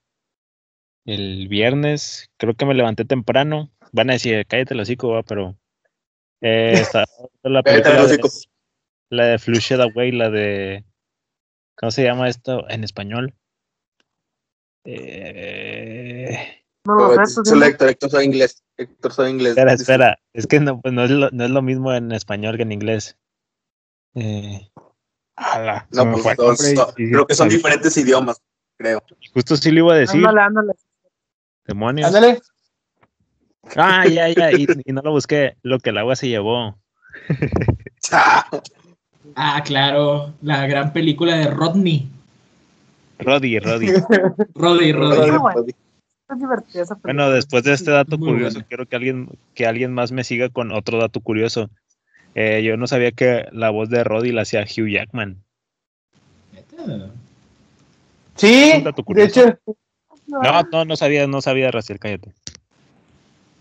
El 1.04 1.48
viernes, 1.48 2.30
creo 2.36 2.54
que 2.54 2.66
me 2.66 2.74
levanté 2.74 3.04
temprano. 3.04 3.72
Van 3.90 4.10
a 4.10 4.12
decir, 4.12 4.46
cállate 4.46 4.74
el 4.74 4.80
hocico, 4.80 5.08
va, 5.08 5.24
pero 5.24 5.58
eh, 6.40 6.72
viendo 7.42 7.50
la 7.58 7.62
película 7.62 8.06
de, 8.06 8.20
la 9.10 9.24
de 9.26 9.38
Flushed 9.38 9.80
Away, 9.80 10.12
la 10.12 10.30
de, 10.30 10.84
¿cómo 11.76 11.90
se 11.90 12.04
llama 12.04 12.28
esto 12.28 12.68
en 12.68 12.84
español? 12.84 13.34
Eh, 14.84 16.36
No 16.86 16.94
lo 16.94 17.26
Solo 17.26 17.42
dime. 17.54 17.66
Héctor, 17.66 17.88
Héctor 17.90 18.10
sabe 18.10 18.24
inglés. 18.24 18.64
Héctor 18.76 19.12
sabe 19.12 19.30
inglés. 19.30 19.50
espera, 19.50 19.72
espera, 19.74 20.18
es 20.32 20.46
que 20.46 20.60
no, 20.60 20.80
pues 20.80 20.94
no, 20.94 21.04
es 21.04 21.10
lo, 21.10 21.30
no 21.30 21.44
es 21.44 21.50
lo 21.50 21.62
mismo 21.62 21.92
en 21.92 22.12
español 22.12 22.56
que 22.56 22.62
en 22.62 22.72
inglés. 22.72 23.18
Eh, 24.14 24.70
ala, 25.36 25.86
No, 25.92 26.10
pues 26.12 26.24
son- 26.36 26.56
son- 26.56 26.94
creo 26.94 27.26
que 27.26 27.34
son 27.34 27.48
y- 27.48 27.50
diferentes 27.52 27.96
idiomas, 27.96 28.40
creo. 28.78 29.02
Justo 29.34 29.56
sí 29.56 29.70
le 29.70 29.80
iba 29.80 29.92
a 29.94 29.98
decir, 29.98 30.16
Ándale, 30.26 30.40
ándale. 30.40 30.72
demonios. 31.66 32.06
Ándale. 32.08 32.40
Ah, 33.76 34.06
ya, 34.06 34.28
ya, 34.28 34.52
y, 34.52 34.66
y 34.84 34.92
no 34.92 35.02
lo 35.02 35.12
busqué. 35.12 35.56
Lo 35.62 35.78
que 35.78 35.90
el 35.90 35.98
agua 35.98 36.16
se 36.16 36.28
llevó. 36.28 36.76
Ah, 39.36 39.62
claro, 39.64 40.32
la 40.42 40.66
gran 40.66 40.92
película 40.92 41.36
de 41.36 41.46
Rodney. 41.46 42.08
Roddy, 43.20 43.58
Roddy. 43.60 43.88
Roddy, 44.54 44.92
Roddy. 44.92 45.30
Ah, 45.30 45.38
bueno. 45.38 45.64
Es 46.30 46.38
divertida 46.38 46.82
esa 46.82 46.94
película. 46.96 47.12
Bueno, 47.14 47.30
después 47.30 47.62
de 47.64 47.74
este 47.74 47.90
dato 47.90 48.18
Muy 48.18 48.30
curioso, 48.30 48.54
buena. 48.54 48.66
quiero 48.68 48.86
que 48.86 48.96
alguien, 48.96 49.28
que 49.54 49.66
alguien 49.66 49.92
más 49.92 50.10
me 50.10 50.24
siga 50.24 50.48
con 50.48 50.72
otro 50.72 50.98
dato 50.98 51.20
curioso. 51.20 51.70
Eh, 52.34 52.62
yo 52.64 52.76
no 52.76 52.86
sabía 52.86 53.12
que 53.12 53.46
la 53.52 53.70
voz 53.70 53.88
de 53.90 54.02
Roddy 54.04 54.32
la 54.32 54.42
hacía 54.42 54.62
Hugh 54.62 54.88
Jackman. 54.88 55.36
Sí, 58.36 58.82
de 58.82 58.92
curioso. 59.04 59.40
hecho, 59.40 59.58
No, 60.26 60.62
no, 60.72 60.84
no 60.86 60.96
sabía, 60.96 61.26
no 61.26 61.40
sabía, 61.40 61.70
Raciel, 61.70 61.98
cállate. 61.98 62.32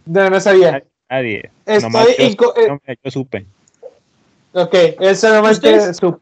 No, 0.09 0.29
no 0.29 0.39
sabía. 0.39 0.83
Nadie. 1.09 1.49
Estoy 1.65 2.35
yo, 2.39 2.53
eh, 2.57 2.67
no, 2.67 2.79
yo 3.03 3.11
supe. 3.11 3.45
Ok, 4.53 4.73
eso 4.99 5.33
nomás 5.33 5.59
que 5.59 5.75
¿Ustedes? 5.75 5.97
su- 5.97 6.19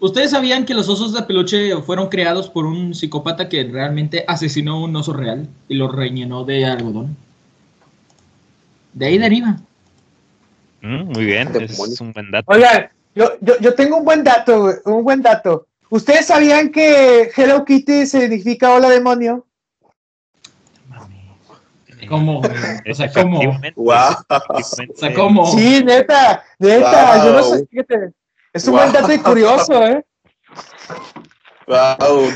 ¿Ustedes 0.00 0.30
sabían 0.32 0.64
que 0.64 0.74
los 0.74 0.88
osos 0.88 1.12
de 1.12 1.22
peluche 1.22 1.76
fueron 1.82 2.08
creados 2.08 2.48
por 2.48 2.66
un 2.66 2.94
psicópata 2.94 3.48
que 3.48 3.62
realmente 3.64 4.24
asesinó 4.26 4.82
un 4.82 4.94
oso 4.96 5.12
real 5.12 5.46
y 5.68 5.74
lo 5.76 5.88
rellenó 5.90 6.44
de 6.44 6.64
algodón? 6.64 7.16
De 8.92 9.06
ahí 9.06 9.18
deriva. 9.18 9.56
Mm, 10.80 11.04
muy 11.12 11.24
bien, 11.24 11.48
es 11.60 12.00
un 12.00 12.12
buen 12.12 12.30
dato. 12.32 12.50
Oigan, 12.50 12.88
yo, 13.14 13.32
yo, 13.40 13.58
yo 13.60 13.74
tengo 13.74 13.98
un 13.98 14.04
buen 14.04 14.24
dato, 14.24 14.68
un 14.84 15.04
buen 15.04 15.22
dato. 15.22 15.66
¿Ustedes 15.90 16.26
sabían 16.26 16.72
que 16.72 17.30
Hello 17.36 17.64
Kitty 17.64 18.06
significa 18.06 18.72
hola 18.74 18.88
demonio? 18.90 19.46
¿Cómo? 22.08 22.40
O 22.40 22.94
sea, 22.94 23.10
¿cómo? 23.12 23.40
Wow. 23.76 24.14
O 24.28 24.62
sea, 24.96 25.14
¿cómo? 25.14 25.46
Sí, 25.52 25.82
neta, 25.84 26.44
neta, 26.58 27.24
yo 27.24 27.32
no 27.32 27.42
sé, 27.42 27.66
fíjate. 27.70 28.12
Es 28.52 28.66
un 28.66 28.72
buen 28.74 28.92
Wow. 28.92 29.00
dato 29.00 29.12
y 29.12 29.18
curioso, 29.18 29.86
¿eh? 29.86 30.04
Wow, 31.66 32.32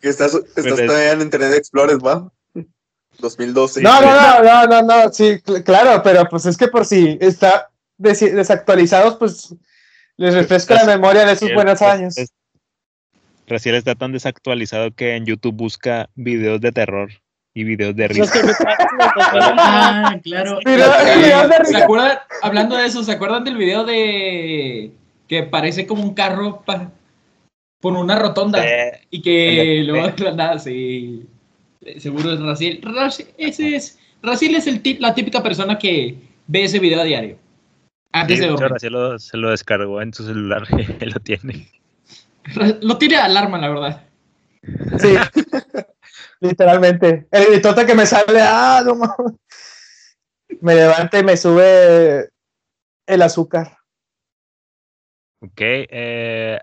que 0.00 0.08
estás, 0.08 0.34
estás 0.34 0.52
Pues 0.54 0.66
es- 0.78 0.86
todavía 0.86 1.12
en 1.12 1.22
Internet 1.22 1.54
Explorer, 1.54 1.98
¿va? 2.04 2.30
2012. 3.18 3.82
No, 3.82 4.00
no, 4.00 4.12
no, 4.14 4.42
no, 4.42 4.66
no, 4.66 4.82
no, 4.82 5.12
sí, 5.12 5.40
cl- 5.44 5.64
claro, 5.64 6.00
pero 6.04 6.24
pues 6.28 6.46
es 6.46 6.56
que 6.56 6.68
por 6.68 6.84
si 6.84 7.18
está 7.20 7.68
des- 7.96 8.20
desactualizados, 8.34 9.16
pues 9.16 9.54
les 10.16 10.34
refresca 10.34 10.74
la 10.74 10.84
memoria 10.84 11.24
de 11.24 11.32
esos 11.32 11.48
Es- 11.48 11.54
buenos 11.54 11.82
años. 11.82 12.16
es- 12.16 12.32
Raciel 13.48 13.74
está 13.76 13.94
tan 13.96 14.12
desactualizado 14.12 14.92
que 14.94 15.16
en 15.16 15.24
YouTube 15.24 15.56
busca 15.56 16.10
videos 16.14 16.60
de 16.60 16.70
terror 16.70 17.08
y 17.58 17.64
videos 17.64 17.96
de 17.96 18.08
risa. 18.08 18.32
Ah, 19.60 20.16
claro. 20.22 20.58
Hablando 22.42 22.76
de 22.76 22.86
eso, 22.86 23.02
¿se 23.02 23.12
acuerdan 23.12 23.44
del 23.44 23.56
video 23.56 23.84
de 23.84 24.92
que 25.26 25.42
parece 25.42 25.86
como 25.86 26.02
un 26.02 26.14
carro 26.14 26.62
pa- 26.64 26.90
por 27.80 27.92
una 27.94 28.18
rotonda 28.18 28.62
y 29.10 29.20
que 29.22 29.82
luego 29.84 30.08
de 30.08 30.24
la 30.24 30.32
nada, 30.32 30.58
sí. 30.58 31.26
Seguro 31.98 32.32
es 32.32 32.40
Raciel. 32.40 32.80
Raci- 32.82 33.26
Ese 33.36 33.76
es, 33.76 33.98
Raciel 34.22 34.54
es 34.56 34.66
el 34.66 34.82
tip- 34.82 35.00
la 35.00 35.14
típica 35.14 35.42
persona 35.42 35.78
que 35.78 36.16
ve 36.46 36.64
ese 36.64 36.78
video 36.78 37.00
a 37.00 37.04
diario. 37.04 37.36
sí, 37.36 38.08
Antes 38.12 38.38
de 38.38 38.46
de 38.46 38.50
hecho, 38.52 38.54
dormir. 38.60 38.72
Raciel 38.72 38.92
lo- 38.92 39.18
se 39.18 39.36
lo 39.36 39.50
descargó 39.50 40.00
en 40.02 40.12
su 40.14 40.24
celular 40.24 40.62
y 41.00 41.04
lo 41.06 41.20
tiene. 41.20 41.68
Lo 42.80 42.96
tiene 42.98 43.16
de 43.16 43.20
alarma, 43.22 43.58
la 43.58 43.68
verdad. 43.68 44.02
Sí, 44.98 45.14
literalmente. 46.40 47.26
El 47.30 47.46
gritote 47.46 47.86
que 47.86 47.94
me 47.94 48.06
sale, 48.06 48.40
ah, 48.40 48.82
no 48.84 48.94
mames. 48.94 49.34
Me 50.60 50.74
levanta 50.74 51.18
y 51.18 51.24
me 51.24 51.36
sube 51.36 52.30
el 53.06 53.22
azúcar. 53.22 53.76
Ok, 55.40 55.60
eh, 55.60 56.58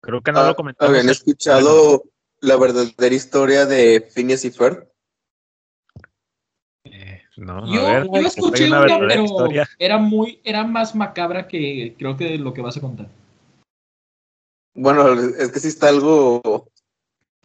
creo 0.00 0.22
que 0.22 0.32
no 0.32 0.40
Ah, 0.40 0.48
lo 0.48 0.56
comentamos. 0.56 0.90
¿Habían 0.90 1.10
escuchado 1.10 2.04
la 2.40 2.56
verdadera 2.56 3.14
historia 3.14 3.66
de 3.66 4.00
Phineas 4.00 4.44
y 4.44 4.50
Ferb? 4.50 4.88
Eh, 6.84 7.22
no, 7.36 7.66
Yo, 7.66 7.86
a 7.86 7.92
ver, 7.92 8.06
yo 8.10 8.20
escuché 8.20 8.68
una 8.68 8.86
pero 8.86 9.24
historia. 9.24 9.68
era 9.78 9.98
muy, 9.98 10.40
era 10.44 10.64
más 10.64 10.94
macabra 10.94 11.48
que 11.48 11.94
creo 11.98 12.16
que 12.16 12.38
lo 12.38 12.54
que 12.54 12.62
vas 12.62 12.76
a 12.76 12.80
contar. 12.80 13.08
Bueno, 14.74 15.12
es 15.12 15.50
que 15.50 15.58
sí 15.60 15.68
está 15.68 15.88
algo 15.88 16.70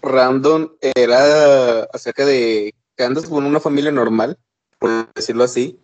random. 0.02 0.72
Era 0.82 1.84
acerca 1.94 2.26
de 2.26 2.73
Candace, 2.95 3.28
bueno, 3.28 3.48
una 3.48 3.60
familia 3.60 3.91
normal, 3.91 4.38
por 4.80 5.11
decirlo 5.14 5.44
así, 5.44 5.80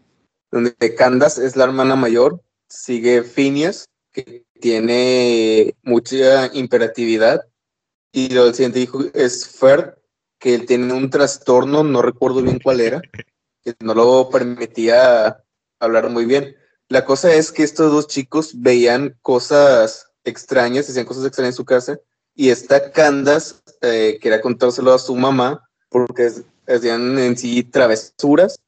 donde 0.51 0.95
Candace 0.95 1.45
es 1.45 1.55
la 1.55 1.65
hermana 1.65 1.95
mayor, 1.95 2.41
sigue 2.69 3.23
Phineas, 3.23 3.89
que 4.11 4.45
tiene 4.59 5.75
mucha 5.83 6.53
imperatividad, 6.53 7.41
y 8.11 8.29
lo 8.29 8.51
siguiente 8.53 8.79
hijo 8.79 9.03
es 9.13 9.47
Ferb, 9.47 9.97
que 10.39 10.55
él 10.55 10.65
tiene 10.65 10.93
un 10.93 11.09
trastorno, 11.09 11.83
no 11.83 12.01
recuerdo 12.01 12.41
bien 12.41 12.59
cuál 12.63 12.79
era, 12.81 13.01
que 13.63 13.75
no 13.79 13.93
lo 13.93 14.29
permitía 14.29 15.43
hablar 15.79 16.09
muy 16.09 16.25
bien. 16.25 16.55
La 16.89 17.05
cosa 17.05 17.33
es 17.33 17.51
que 17.51 17.63
estos 17.63 17.91
dos 17.91 18.07
chicos 18.07 18.61
veían 18.61 19.17
cosas 19.21 20.11
extrañas, 20.23 20.89
hacían 20.89 21.05
cosas 21.05 21.25
extrañas 21.25 21.53
en 21.53 21.57
su 21.57 21.65
casa, 21.65 21.99
y 22.37 22.51
esta 22.51 22.91
Candace 22.91 23.55
eh, 23.81 24.19
quería 24.21 24.39
contárselo 24.41 24.93
a 24.93 24.99
su 24.99 25.15
mamá 25.15 25.67
porque 25.89 26.31
hacían 26.67 27.17
en 27.17 27.35
sí 27.35 27.63
travesuras 27.63 28.59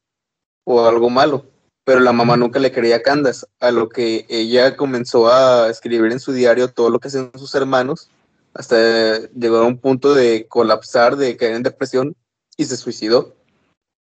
o 0.64 0.84
algo 0.86 1.08
malo, 1.08 1.46
pero 1.84 2.00
la 2.00 2.12
mamá 2.12 2.36
nunca 2.36 2.58
le 2.58 2.72
quería 2.72 2.96
a 2.96 3.02
Candace, 3.02 3.46
a 3.60 3.70
lo 3.70 3.88
que 3.88 4.26
ella 4.28 4.76
comenzó 4.76 5.28
a 5.32 5.70
escribir 5.70 6.10
en 6.10 6.18
su 6.18 6.32
diario 6.32 6.72
todo 6.72 6.90
lo 6.90 6.98
que 6.98 7.08
hacían 7.08 7.30
sus 7.36 7.54
hermanos, 7.54 8.10
hasta 8.54 9.20
llegó 9.30 9.58
a 9.58 9.66
un 9.66 9.78
punto 9.78 10.14
de 10.14 10.48
colapsar, 10.48 11.16
de 11.16 11.36
caer 11.36 11.54
en 11.54 11.62
depresión 11.62 12.16
y 12.56 12.64
se 12.64 12.76
suicidó. 12.76 13.36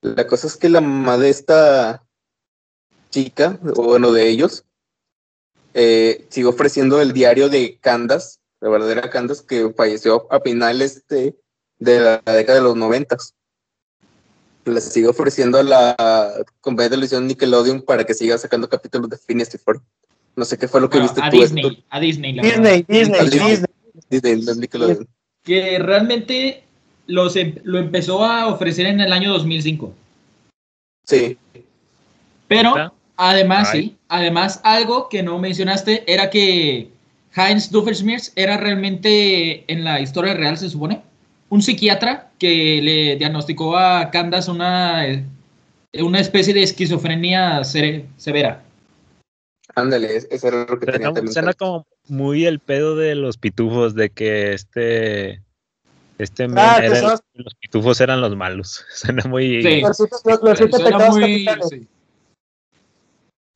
La 0.00 0.26
cosa 0.26 0.46
es 0.46 0.56
que 0.56 0.70
la 0.70 0.80
mamá 0.80 1.18
de 1.18 1.28
esta 1.28 2.02
chica, 3.10 3.60
o 3.76 3.82
bueno, 3.82 4.10
de 4.12 4.26
ellos, 4.26 4.64
eh, 5.74 6.26
siguió 6.30 6.48
ofreciendo 6.48 7.02
el 7.02 7.12
diario 7.12 7.50
de 7.50 7.78
Candace 7.78 8.39
la 8.60 8.68
verdadera 8.68 9.10
Candace, 9.10 9.44
que 9.46 9.72
falleció 9.76 10.26
a 10.30 10.40
finales 10.40 11.06
de, 11.08 11.34
de 11.78 12.00
la 12.00 12.22
década 12.32 12.58
de 12.58 12.64
los 12.64 12.76
noventas. 12.76 13.34
Le 14.64 14.80
sigue 14.80 15.08
ofreciendo 15.08 15.58
a 15.58 15.62
la 15.62 16.44
compañía 16.60 16.90
de 16.90 16.96
televisión 16.96 17.26
Nickelodeon 17.26 17.82
para 17.82 18.04
que 18.04 18.14
siga 18.14 18.36
sacando 18.36 18.68
capítulos 18.68 19.08
de 19.08 19.16
Phineas 19.16 19.54
y 19.54 19.58
Ferb. 19.58 19.80
No 20.36 20.44
sé 20.44 20.58
qué 20.58 20.68
fue 20.68 20.80
lo 20.80 20.88
que 20.90 20.98
Bueno, 20.98 21.12
viste 21.12 21.26
a 21.26 21.30
tú. 21.30 21.40
Disney, 21.40 21.84
a 21.88 22.00
Disney, 22.00 22.32
la 22.34 22.42
Disney. 22.42 22.84
Disney, 22.86 23.20
¿A 23.20 23.24
Disney? 23.24 23.50
Disney. 24.10 24.34
Disney, 24.36 24.56
Nickelodeon. 24.58 25.08
Que 25.42 25.78
realmente 25.78 26.62
los 27.06 27.34
em- 27.36 27.56
lo 27.64 27.78
empezó 27.78 28.24
a 28.24 28.46
ofrecer 28.48 28.86
en 28.86 29.00
el 29.00 29.12
año 29.12 29.32
2005. 29.32 29.92
Sí, 31.06 31.36
Pero 32.46 32.92
además, 33.16 33.70
Ay. 33.72 33.80
sí, 33.82 33.96
además 34.08 34.60
algo 34.62 35.08
que 35.08 35.22
no 35.22 35.38
mencionaste 35.38 36.04
era 36.12 36.30
que 36.30 36.90
Heinz 37.34 37.70
Doofenshmirtz 37.70 38.32
era 38.36 38.56
realmente 38.56 39.64
en 39.72 39.84
la 39.84 40.00
historia 40.00 40.34
real, 40.34 40.56
se 40.58 40.68
supone, 40.68 41.02
un 41.48 41.62
psiquiatra 41.62 42.30
que 42.38 42.80
le 42.82 43.16
diagnosticó 43.16 43.76
a 43.76 44.10
Candace 44.10 44.50
una, 44.50 45.06
eh, 45.06 45.24
una 46.02 46.20
especie 46.20 46.52
de 46.54 46.62
esquizofrenia 46.62 47.62
severa. 47.64 48.62
ándale, 49.76 50.16
es- 50.16 50.26
eso 50.30 50.48
era 50.48 50.66
lo 50.68 50.78
que 50.78 50.86
tenía 50.86 50.98
Suena, 50.98 51.14
también. 51.14 51.32
suena 51.32 51.52
como 51.54 51.86
muy 52.08 52.44
el 52.46 52.58
pedo 52.58 52.96
de 52.96 53.14
los 53.14 53.36
pitufos, 53.38 53.94
de 53.94 54.10
que 54.10 54.52
este. 54.52 55.42
Este 56.18 56.46
Ah, 56.56 56.80
era 56.82 57.00
los 57.34 57.54
pitufos 57.54 57.98
eran 58.00 58.20
los 58.20 58.36
malos. 58.36 58.84
Suena 58.94 59.24
muy. 59.24 59.62
Sí. 59.62 59.80
Los 59.80 59.98
los- 60.00 60.42
los 60.42 60.58
Suena 60.58 61.08
muy- 61.10 61.46
sí. 61.70 61.86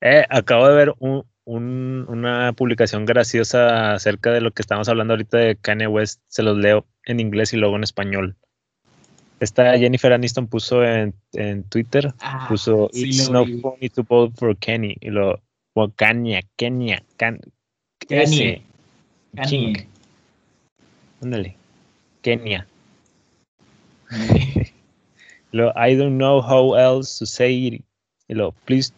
Eh, 0.01 0.25
acabo 0.31 0.69
de 0.69 0.75
ver 0.75 0.95
un- 0.99 1.25
un- 1.47 2.07
una 2.09 2.53
publicación 2.55 3.05
graciosa 3.05 3.93
acerca 3.95 4.31
de 4.33 4.41
lo 4.41 4.51
que 4.53 4.63
estamos 4.63 4.89
hablando 4.89 5.13
ahorita 5.15 5.39
de 5.39 5.57
Kanye 5.57 5.87
West. 5.87 6.21
Se 6.29 6.43
los 6.43 6.57
leo 6.57 6.87
en 7.05 7.21
inglés 7.21 7.53
y 7.53 7.57
luego 7.57 7.77
en 7.77 7.83
español. 7.85 8.37
Esta 9.41 9.77
Jennifer 9.79 10.13
Aniston 10.13 10.47
puso 10.47 10.85
en, 10.85 11.13
en 11.33 11.65
Twitter, 11.65 12.15
Ah, 12.21 12.47
puso 12.49 12.89
sí 12.93 13.09
It's 13.09 13.29
no 13.31 13.45
vi. 13.45 13.61
funny 13.61 13.89
to 13.91 14.03
vote 14.03 14.35
for 14.39 14.57
Kenny. 14.57 14.97
Y 15.01 15.11
lo, 15.11 15.41
well, 15.75 15.93
Kanye, 15.95 16.45
Kenya, 16.57 17.03
Kanye. 17.19 17.41
Kanye. 18.09 18.63
Ching. 19.47 19.77
ándale, 21.21 21.57
Kenia. 22.23 22.67
Lo, 25.53 25.73
I 25.77 25.95
don't 25.97 26.17
know 26.19 26.41
how 26.41 26.75
else 26.75 27.19
to 27.19 27.27
say 27.27 27.53
it. 27.67 27.85
Y 28.29 28.35
lo, 28.35 28.53
please 28.65 28.93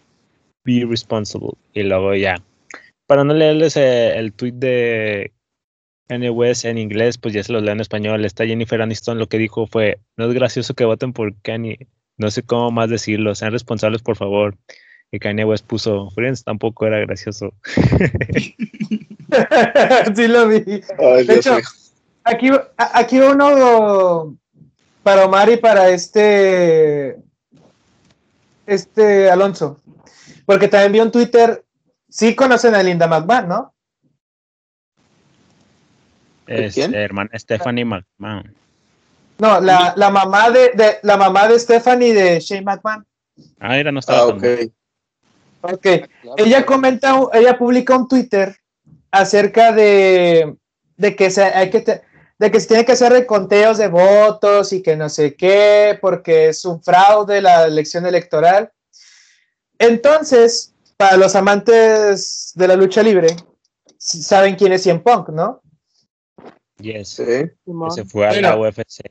be 0.66 0.84
responsible. 0.84 1.52
Y 1.72 1.84
luego 1.84 2.14
ya. 2.14 2.43
Para 3.06 3.24
no 3.24 3.32
leerles 3.32 3.76
eh, 3.76 4.18
el 4.18 4.32
tweet 4.32 4.52
de 4.52 5.32
Kanye 6.09 6.30
West 6.30 6.64
en 6.64 6.76
inglés, 6.76 7.18
pues 7.18 7.32
ya 7.32 7.43
se 7.43 7.52
los 7.52 7.62
leo 7.62 7.72
en 7.72 7.80
español. 7.80 8.24
Esta 8.24 8.44
Jennifer 8.44 8.82
Aniston 8.82 9.18
lo 9.18 9.28
que 9.28 9.38
dijo 9.38 9.66
fue, 9.66 10.01
no 10.16 10.26
es 10.26 10.34
gracioso 10.34 10.74
que 10.74 10.84
voten 10.84 11.12
por 11.12 11.34
Kanye. 11.43 11.86
No 12.18 12.30
sé 12.30 12.43
cómo 12.43 12.70
más 12.70 12.90
decirlo. 12.90 13.34
Sean 13.34 13.52
responsables, 13.52 14.02
por 14.02 14.16
favor. 14.16 14.56
Y 15.12 15.20
Kanye 15.20 15.44
West 15.44 15.66
puso, 15.66 16.10
Friends 16.10 16.44
tampoco 16.44 16.86
era 16.86 16.98
gracioso. 16.98 17.55
sí 20.14 20.26
lo 20.26 20.48
vi. 20.48 20.82
Ay, 20.98 21.26
De 21.26 21.36
hecho, 21.36 21.56
aquí, 22.24 22.51
aquí 22.76 23.20
uno 23.20 24.36
para 25.05 25.26
Omar 25.26 25.48
y 25.48 25.56
para 25.56 25.90
este 25.90 27.16
este 28.66 29.30
Alonso. 29.30 29.80
Porque 30.47 30.68
también 30.68 30.93
vi 30.93 31.01
un 31.01 31.10
Twitter. 31.10 31.64
Sí 32.09 32.35
conocen 32.35 32.74
a 32.74 32.82
Linda 32.82 33.06
McMahon, 33.06 33.48
¿no? 33.48 33.74
Hermana 36.94 37.31
Stephanie 37.35 37.85
McMahon. 37.85 38.55
No, 39.39 39.60
la, 39.60 39.93
la 39.97 40.10
mamá 40.10 40.51
de, 40.51 40.70
de- 40.74 40.98
la 41.02 41.16
mamá 41.16 41.48
de 41.48 41.59
Stephanie 41.59 42.14
de 42.14 42.40
Shane 42.40 42.62
McMahon. 42.62 43.05
Ah, 43.60 43.74
mira, 43.77 43.93
no 43.93 43.98
estaba 44.01 44.23
Ah, 44.23 44.27
tan 44.28 44.36
ok. 44.39 44.44
Ok. 45.62 45.86
Ella 46.36 46.64
comenta, 46.64 47.18
ella 47.32 47.59
publica 47.59 47.97
un 47.97 48.06
Twitter 48.06 48.56
acerca 49.10 49.73
de, 49.73 50.56
de 50.97 51.16
que 51.16 51.31
se 51.31 51.43
hay 51.43 51.70
que 51.70 51.81
te- 51.81 52.02
de 52.39 52.51
que 52.51 52.60
se 52.60 52.68
tiene 52.68 52.85
que 52.85 52.93
hacer 52.93 53.12
reconteos 53.12 53.78
de 53.78 53.89
votos 53.89 54.73
y 54.73 54.82
que 54.82 54.94
no 54.94 55.09
sé 55.09 55.35
qué, 55.35 55.98
porque 56.01 56.48
es 56.51 56.64
un 56.64 56.82
fraude 56.82 57.40
la 57.40 57.64
elección 57.64 58.06
electoral. 58.06 58.70
Entonces, 59.78 60.74
para 60.97 61.16
los 61.16 61.35
amantes 61.35 62.53
de 62.55 62.69
la 62.69 62.77
lucha 62.77 63.03
libre, 63.03 63.36
saben 63.98 64.57
quién 64.57 64.73
es 64.73 64.82
CM 64.82 65.01
Punk, 65.01 65.28
¿no? 65.31 65.61
Yes. 66.78 67.09
Sí. 67.09 67.24
que 67.24 67.51
se 67.90 68.05
fue 68.05 68.27
a 68.27 68.40
la 68.40 68.55
Bueno. 68.55 68.70
UFC. 68.70 69.03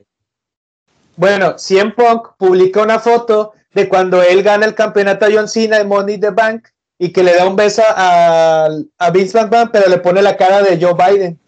Bueno, 1.16 1.58
CM 1.58 1.92
Punk 1.92 2.28
publica 2.38 2.82
una 2.82 2.98
foto 2.98 3.52
de 3.72 3.88
cuando 3.88 4.22
él 4.22 4.42
gana 4.42 4.66
el 4.66 4.74
campeonato 4.74 5.26
a 5.26 5.28
John 5.32 5.48
Cena 5.48 5.78
de 5.78 5.84
Money 5.84 6.16
in 6.16 6.20
the 6.20 6.30
Bank 6.30 6.68
y 6.98 7.12
que 7.12 7.22
le 7.22 7.34
da 7.34 7.46
un 7.46 7.56
beso 7.56 7.82
a, 7.86 8.68
a 8.98 9.10
Vince 9.10 9.38
McMahon, 9.38 9.70
pero 9.70 9.88
le 9.88 9.98
pone 9.98 10.22
la 10.22 10.36
cara 10.36 10.62
de 10.62 10.78
Joe 10.80 10.94
Biden. 10.94 11.38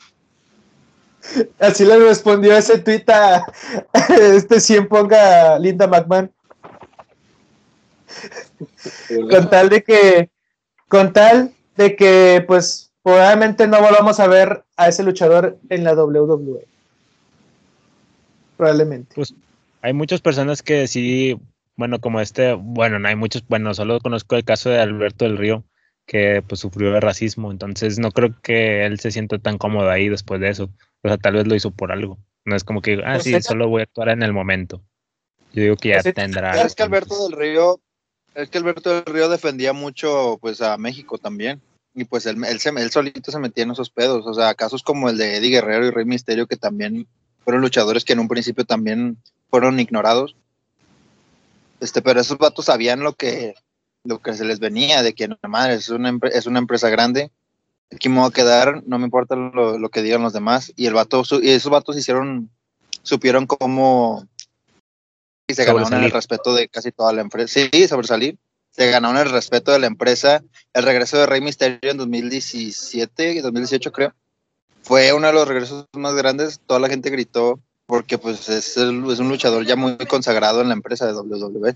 Así 1.59 1.85
le 1.85 1.99
respondió 1.99 2.57
ese 2.57 2.79
tweet 2.79 3.05
a 3.09 3.45
este 4.21 4.61
CM 4.61 4.87
Punk 4.89 5.13
a 5.13 5.59
Linda 5.59 5.87
McMahon, 5.87 6.33
con 9.31 9.51
tal 9.51 9.69
de 9.69 9.83
que, 9.83 10.31
con 10.89 11.13
tal 11.13 11.53
de 11.77 11.97
que, 11.97 12.45
pues, 12.47 12.93
probablemente 13.03 13.67
no 13.67 13.81
volvamos 13.81 14.21
a 14.21 14.27
ver 14.27 14.65
a 14.77 14.89
ese 14.89 15.03
luchador 15.03 15.59
en 15.69 15.85
la 15.85 15.95
WWE. 15.95 16.67
Probablemente. 18.57 19.21
Hay 19.83 19.93
muchas 19.93 20.21
personas 20.21 20.63
que 20.63 20.89
sí, 20.89 21.39
bueno, 21.77 22.01
como 22.01 22.21
este, 22.21 22.55
bueno, 22.55 22.99
no 22.99 23.09
hay 23.09 23.15
muchos, 23.17 23.45
bueno, 23.49 23.73
solo 23.75 24.01
conozco 24.01 24.37
el 24.37 24.45
caso 24.45 24.71
de 24.71 24.81
Alberto 24.81 25.25
del 25.25 25.39
Río, 25.39 25.65
que 26.07 26.43
pues 26.47 26.61
sufrió 26.61 26.93
de 26.93 27.01
racismo, 27.01 27.53
entonces 27.53 27.99
no 27.99 28.11
creo 28.11 28.35
que 28.43 28.85
él 28.87 28.99
se 28.99 29.11
sienta 29.13 29.39
tan 29.39 29.59
cómodo 29.59 29.91
ahí 29.91 30.09
después 30.09 30.41
de 30.41 30.49
eso. 30.49 30.71
O 31.03 31.09
sea, 31.09 31.17
tal 31.19 31.35
vez 31.35 31.47
lo 31.47 31.55
hizo 31.55 31.71
por 31.71 31.93
algo. 31.93 32.19
No 32.45 32.57
es 32.57 32.65
como 32.65 32.81
que, 32.83 32.95
ah, 33.05 33.15
Pues 33.15 33.25
sí, 33.25 33.41
solo 33.43 33.69
voy 33.69 33.81
a 33.81 33.85
actuar 33.85 34.09
en 34.09 34.23
el 34.23 34.33
momento. 34.33 34.83
Yo 35.53 35.63
digo 35.63 35.77
que 35.77 35.91
ya 35.91 35.95
Pues 35.97 36.07
esa- 36.07 36.15
tendrá. 36.15 36.61
Es 36.63 36.75
que 36.75 36.83
Alberto 36.83 37.29
del 37.29 37.39
Río, 37.39 37.81
es 38.39 38.51
que 38.51 38.59
Alberto 38.59 38.91
del 38.91 39.05
Río 39.05 39.29
defendía 39.29 39.73
mucho 39.73 40.39
pues 40.41 40.63
a 40.63 40.77
México 40.79 41.19
también. 41.19 41.61
Y 41.95 42.05
pues 42.05 42.27
él, 42.27 42.43
él, 42.45 42.61
se- 42.61 42.69
él 42.71 42.91
solito 42.91 43.33
se 43.33 43.39
metía 43.41 43.65
en 43.65 43.73
esos 43.73 43.91
pedos. 43.91 44.25
O 44.27 44.35
sea, 44.35 44.55
casos 44.55 44.83
como 44.83 45.09
el 45.09 45.19
de 45.19 45.37
Eddie 45.37 45.51
Guerrero 45.51 45.87
y 45.87 45.91
Rey 45.91 46.05
Misterio, 46.05 46.47
que 46.47 46.57
también 46.57 47.09
fueron 47.45 47.63
luchadores 47.63 48.05
que 48.05 48.13
en 48.13 48.21
un 48.21 48.29
principio 48.29 48.65
también 48.65 49.17
fueron 49.51 49.81
ignorados. 49.81 50.37
Este, 51.81 52.01
pero 52.01 52.21
esos 52.21 52.39
vatos 52.39 52.67
sabían 52.67 53.01
lo 53.01 53.15
que, 53.15 53.55
lo 54.05 54.21
que 54.21 54.35
se 54.35 54.45
les 54.45 54.61
venía, 54.61 55.03
de 55.03 55.15
que, 55.15 55.29
"No, 55.29 55.37
madre, 55.49 55.75
es 55.75 55.89
una, 55.89 56.17
es 56.33 56.47
una 56.47 56.59
empresa 56.61 56.89
grande. 56.89 57.31
Aquí 57.93 58.09
me 58.09 58.21
voy 58.21 58.29
a 58.29 58.33
quedar, 58.33 58.83
no 58.87 58.99
me 58.99 59.05
importa 59.05 59.35
lo, 59.35 59.89
que 59.89 60.03
digan 60.03 60.23
los 60.23 60.33
demás. 60.33 60.73
Y 60.77 60.87
el 60.87 60.95
vato, 60.95 61.23
y 61.43 61.51
esos 61.51 61.73
vatos 61.73 61.97
hicieron, 61.97 62.51
supieron 63.03 63.47
cómo 63.47 64.27
y 65.49 65.55
se 65.55 65.65
ganaron 65.65 66.05
el 66.05 66.11
respeto 66.11 66.55
de 66.55 66.69
casi 66.69 66.93
toda 66.93 67.13
la 67.13 67.23
empresa. 67.23 67.61
Sí, 67.73 67.89
sobresalir. 67.89 68.37
Se 68.71 68.91
ganaron 68.91 69.17
el 69.17 69.31
respeto 69.31 69.73
de 69.73 69.79
la 69.81 69.87
empresa. 69.87 70.43
El 70.73 70.85
regreso 70.85 71.17
de 71.19 71.27
Rey 71.27 71.41
Misterio 71.41 71.91
en 71.91 71.97
2017, 71.97 73.43
2018 73.43 73.91
creo, 73.93 74.13
fue 74.83 75.13
uno 75.13 75.27
de 75.27 75.33
los 75.33 75.49
regresos 75.49 75.87
más 75.95 76.15
grandes. 76.15 76.61
Toda 76.67 76.79
la 76.81 76.89
gente 76.89 77.11
gritó 77.11 77.59
porque 77.87 78.19
pues 78.19 78.49
es, 78.49 78.77
el- 78.77 79.11
es 79.11 79.19
un 79.19 79.29
luchador 79.31 79.65
ya 79.67 79.75
muy 79.75 79.97
consagrado 80.07 80.61
en 80.61 80.69
la 80.69 80.75
empresa 80.75 81.07
de 81.07 81.15
WWE. 81.15 81.75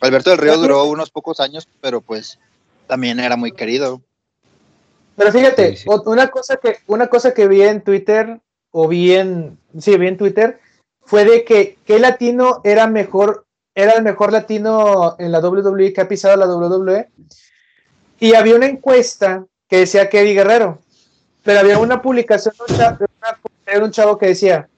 Alberto 0.00 0.30
del 0.30 0.38
Río 0.38 0.56
duró 0.56 0.84
unos 0.84 1.10
pocos 1.10 1.40
años, 1.40 1.68
pero 1.80 2.00
pues 2.00 2.38
también 2.86 3.20
era 3.20 3.36
muy 3.36 3.52
querido. 3.52 4.00
Pero 5.16 5.30
fíjate, 5.32 5.76
Sí, 5.76 5.82
sí. 5.84 5.88
una 6.06 6.28
cosa 6.28 6.56
que 6.56 6.78
una 6.86 7.08
cosa 7.08 7.34
que 7.34 7.46
vi 7.46 7.62
en 7.62 7.82
Twitter 7.82 8.40
o 8.70 8.88
vi 8.88 9.12
en 9.12 9.58
sí, 9.78 9.96
vi 9.96 10.06
en 10.08 10.16
Twitter 10.16 10.58
fue 11.10 11.24
de 11.24 11.44
que 11.44 11.76
qué 11.84 11.98
latino 11.98 12.60
era 12.62 12.86
mejor 12.86 13.44
era 13.74 13.92
el 13.92 14.02
mejor 14.02 14.32
latino 14.32 15.16
en 15.18 15.32
la 15.32 15.40
WWE 15.40 15.92
que 15.92 16.00
ha 16.00 16.08
pisado 16.08 16.36
la 16.36 16.46
WWE. 16.46 17.08
Y 18.20 18.34
había 18.34 18.54
una 18.54 18.66
encuesta 18.66 19.44
que 19.68 19.78
decía 19.78 20.02
Eddie 20.02 20.34
Guerrero, 20.34 20.78
pero 21.42 21.60
había 21.60 21.78
una 21.78 22.00
publicación 22.00 22.54
de 22.68 23.06
una- 23.20 23.84
un 23.84 23.90
chavo 23.90 24.18
que 24.18 24.26
decía, 24.26 24.68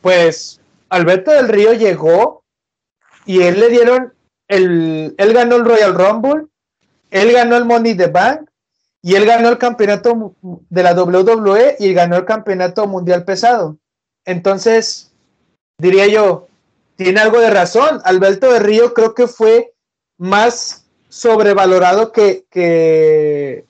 pues 0.00 0.60
Alberto 0.88 1.30
del 1.32 1.48
Río 1.48 1.72
llegó 1.72 2.42
y 3.26 3.42
él 3.42 3.60
le 3.60 3.68
dieron 3.68 4.12
el 4.48 5.14
él 5.18 5.32
ganó 5.32 5.56
el 5.56 5.64
Royal 5.64 5.94
Rumble, 5.94 6.46
él 7.10 7.32
ganó 7.32 7.56
el 7.56 7.64
Money 7.64 7.96
the 7.96 8.06
Bank 8.08 8.48
y 9.02 9.14
él 9.14 9.24
ganó 9.24 9.50
el 9.50 9.58
campeonato 9.58 10.34
de 10.42 10.82
la 10.82 10.94
WWE 10.94 11.76
y 11.78 11.92
ganó 11.92 12.16
el 12.16 12.24
campeonato 12.24 12.86
mundial 12.86 13.24
pesado. 13.24 13.76
Entonces, 14.24 15.13
diría 15.78 16.06
yo, 16.06 16.48
tiene 16.96 17.20
algo 17.20 17.40
de 17.40 17.50
razón. 17.50 18.00
Alberto 18.04 18.52
de 18.52 18.60
Río 18.60 18.94
creo 18.94 19.14
que 19.14 19.26
fue 19.26 19.72
más 20.18 20.86
sobrevalorado 21.08 22.12
que, 22.12 22.44
que, 22.50 23.64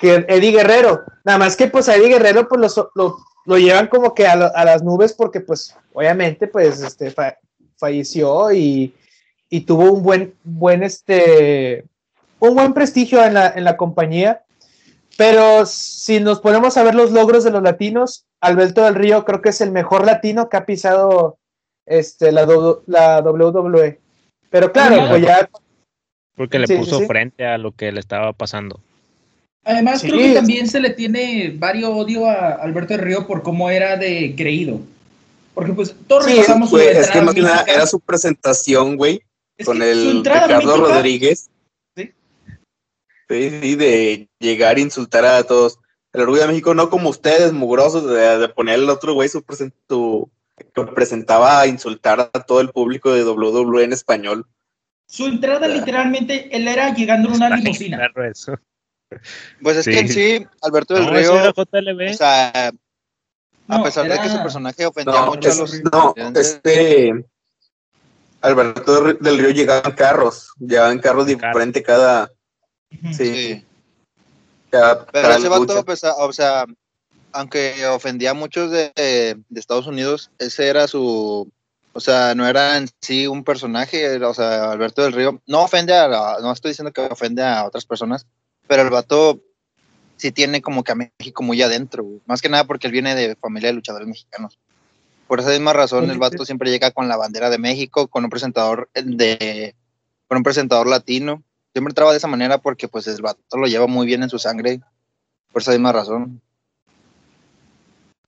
Eddie 0.00 0.52
Guerrero. 0.52 1.02
Nada 1.24 1.38
más 1.38 1.56
que 1.56 1.66
pues 1.68 1.88
a 1.88 1.96
Eddie 1.96 2.08
Guerrero 2.10 2.48
pues 2.48 2.76
lo, 2.94 3.18
lo, 3.46 3.58
llevan 3.58 3.86
como 3.88 4.14
que 4.14 4.26
a, 4.26 4.36
las 4.36 4.82
nubes 4.82 5.14
porque 5.14 5.40
pues 5.40 5.74
obviamente 5.94 6.46
pues 6.46 6.82
este 6.82 7.10
fa- 7.10 7.38
falleció 7.78 8.52
y, 8.52 8.94
y 9.48 9.62
tuvo 9.62 9.92
un 9.92 10.02
buen, 10.02 10.34
buen 10.44 10.82
este, 10.82 11.86
un 12.38 12.54
buen 12.54 12.74
prestigio 12.74 13.24
en 13.24 13.34
la, 13.34 13.48
en 13.48 13.64
la 13.64 13.76
compañía. 13.76 14.43
Pero 15.16 15.64
si 15.66 16.20
nos 16.20 16.40
ponemos 16.40 16.76
a 16.76 16.82
ver 16.82 16.94
los 16.94 17.12
logros 17.12 17.44
de 17.44 17.50
los 17.50 17.62
latinos, 17.62 18.24
Alberto 18.40 18.82
del 18.84 18.94
Río 18.96 19.24
creo 19.24 19.40
que 19.42 19.50
es 19.50 19.60
el 19.60 19.70
mejor 19.70 20.04
latino 20.04 20.48
que 20.48 20.56
ha 20.56 20.66
pisado 20.66 21.38
este, 21.86 22.32
la, 22.32 22.44
do- 22.46 22.82
la 22.86 23.20
WWE. 23.20 24.00
Pero 24.50 24.72
claro, 24.72 25.08
pues 25.08 25.22
ya 25.22 25.48
Porque 26.36 26.58
le 26.58 26.66
Sí, 26.66 26.76
puso 26.76 26.98
sí. 26.98 27.06
frente 27.06 27.46
a 27.46 27.58
lo 27.58 27.72
que 27.72 27.92
le 27.92 28.00
estaba 28.00 28.32
pasando. 28.32 28.80
Además, 29.64 30.00
Sí, 30.00 30.08
creo 30.08 30.20
que 30.20 30.34
también 30.34 30.66
se 30.68 30.80
le 30.80 30.90
tiene 30.90 31.54
varios 31.56 31.90
odio 31.94 32.26
a 32.26 32.50
Alberto 32.54 32.94
del 32.94 33.02
Río 33.04 33.26
por 33.26 33.42
cómo 33.42 33.70
era 33.70 33.96
de 33.96 34.34
creído. 34.36 34.80
Porque 35.54 35.72
pues 35.72 35.94
todos 36.08 36.24
Sí, 36.24 36.36
es 36.38 36.46
que 37.10 37.20
más 37.22 37.34
que 37.34 37.40
nada 37.40 37.64
era 37.68 37.86
su 37.86 38.00
presentación, 38.00 38.96
güey, 38.96 39.22
con 39.64 39.78
que 39.78 39.84
su 39.94 40.00
el 40.00 40.16
entrada 40.16 40.46
Ricardo 40.48 40.76
mítica- 40.78 40.94
Rodríguez. 40.96 41.48
Sí. 43.28 43.58
Sí, 43.60 43.74
de 43.76 44.28
llegar 44.38 44.76
a 44.76 44.80
insultar 44.80 45.24
a 45.24 45.42
todos. 45.44 45.78
El 46.12 46.22
orgullo 46.22 46.42
de 46.42 46.48
México, 46.48 46.74
no 46.74 46.90
como 46.90 47.08
ustedes, 47.10 47.52
mugrosos, 47.52 48.06
de, 48.08 48.38
de 48.38 48.48
poner 48.48 48.76
al 48.76 48.88
otro 48.90 49.14
güey 49.14 49.28
su, 49.28 49.44
su- 49.88 50.30
que 50.72 50.82
presentaba 50.84 51.60
a 51.60 51.66
insultar 51.66 52.20
a 52.20 52.28
todo 52.30 52.60
el 52.60 52.70
público 52.70 53.12
de 53.12 53.24
WWE 53.24 53.82
en 53.84 53.92
español. 53.92 54.46
Su 55.08 55.26
entrada 55.26 55.66
literalmente, 55.66 56.56
él 56.56 56.68
era 56.68 56.94
llegando 56.94 57.28
en 57.30 57.34
una 57.36 57.56
limusina. 57.56 58.08
eso. 58.30 58.56
Pues 59.62 59.76
es 59.78 59.84
que 59.86 59.98
en 59.98 60.08
Sí. 60.08 60.46
Alberto 60.62 60.94
del 60.94 61.06
No, 61.06 61.10
Río, 61.12 61.34
o 61.34 62.14
sea, 62.14 62.68
a 62.68 62.72
No, 63.66 63.82
pesar 63.82 64.08
de 64.08 64.18
que 64.20 64.28
su 64.28 64.38
personaje 64.42 64.86
ofendía 64.86 65.14
No, 65.20 65.26
mucho 65.26 65.48
es- 65.48 65.58
a 65.58 65.60
los 65.60 65.82
no, 65.84 66.14
este 66.34 67.24
Alberto 68.40 69.14
del 69.14 69.38
Río 69.38 69.50
llegaba 69.50 69.82
en 69.88 69.94
carros, 69.94 70.52
llegaba 70.58 70.92
en 70.92 70.98
carros 70.98 71.28
En 71.28 71.38
carros. 71.38 71.52
diferente 71.54 71.82
cada. 71.82 72.30
Sí, 73.12 73.34
sí. 73.34 73.64
cada, 74.70 75.06
Pero 75.06 75.28
cada 75.28 75.36
ese 75.38 75.48
vato, 75.48 75.84
pues, 75.84 76.02
o 76.04 76.32
sea, 76.32 76.66
aunque 77.32 77.86
ofendía 77.86 78.30
a 78.30 78.34
muchos 78.34 78.70
de, 78.70 78.92
de 78.94 79.60
Estados 79.60 79.86
Unidos, 79.86 80.30
ese 80.38 80.68
era 80.68 80.86
su, 80.86 81.50
o 81.92 82.00
sea, 82.00 82.34
no 82.34 82.46
era 82.46 82.76
en 82.76 82.88
sí 83.00 83.26
un 83.26 83.44
personaje, 83.44 84.02
era, 84.04 84.28
o 84.28 84.34
sea, 84.34 84.70
Alberto 84.70 85.02
del 85.02 85.12
Río, 85.12 85.40
no 85.46 85.62
ofende 85.62 85.94
a, 85.94 86.08
la- 86.08 86.38
no 86.40 86.52
estoy 86.52 86.70
diciendo 86.70 86.92
que 86.92 87.02
ofende 87.02 87.42
a 87.42 87.64
otras 87.64 87.86
personas, 87.86 88.26
pero 88.66 88.82
el 88.82 88.90
vato 88.90 89.40
sí 90.16 90.30
tiene 90.32 90.62
como 90.62 90.84
que 90.84 90.92
a 90.92 90.94
México 90.96 91.42
muy 91.42 91.60
adentro, 91.62 92.04
güey. 92.04 92.20
más 92.26 92.40
que 92.40 92.48
nada 92.48 92.64
porque 92.64 92.86
él 92.86 92.92
viene 92.92 93.14
de 93.14 93.36
familia 93.36 93.68
de 93.68 93.74
luchadores 93.74 94.06
mexicanos. 94.08 94.58
Por 95.26 95.40
esa 95.40 95.50
misma 95.50 95.72
razón, 95.72 96.04
el 96.10 96.18
vato 96.18 96.44
siempre 96.44 96.70
llega 96.70 96.90
con 96.90 97.08
la 97.08 97.16
bandera 97.16 97.50
de 97.50 97.58
México, 97.58 98.08
con 98.08 98.24
un 98.24 98.30
presentador 98.30 98.88
de, 98.94 99.74
con 100.28 100.36
un 100.38 100.42
presentador 100.44 100.86
latino. 100.86 101.42
Siempre 101.74 101.90
entraba 101.90 102.12
de 102.12 102.18
esa 102.18 102.28
manera 102.28 102.58
porque 102.58 102.86
pues 102.86 103.06
el 103.08 103.20
vato 103.20 103.40
lo 103.58 103.66
lleva 103.66 103.88
muy 103.88 104.06
bien 104.06 104.22
en 104.22 104.30
su 104.30 104.38
sangre. 104.38 104.80
Por 105.52 105.60
esa 105.62 105.72
misma 105.72 105.92
razón. 105.92 106.40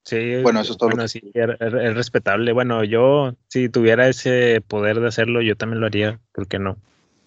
Sí, 0.02 0.42
Bueno, 0.42 0.60
eso 0.60 0.72
es 0.72 0.78
todo 0.78 0.90
lo 0.90 0.96
Bueno, 0.96 1.04
que- 1.04 1.08
sí, 1.08 1.20
es, 1.32 1.48
es- 1.60 1.74
es 1.74 1.94
respetable. 1.94 2.52
Bueno, 2.52 2.82
yo, 2.84 3.34
si 3.48 3.68
tuviera 3.68 4.08
ese 4.08 4.60
poder 4.66 5.00
de 5.00 5.08
hacerlo, 5.08 5.42
yo 5.42 5.56
también 5.56 5.80
lo 5.80 5.86
haría. 5.86 6.20
¿Por 6.32 6.46
qué 6.48 6.58
no? 6.58 6.76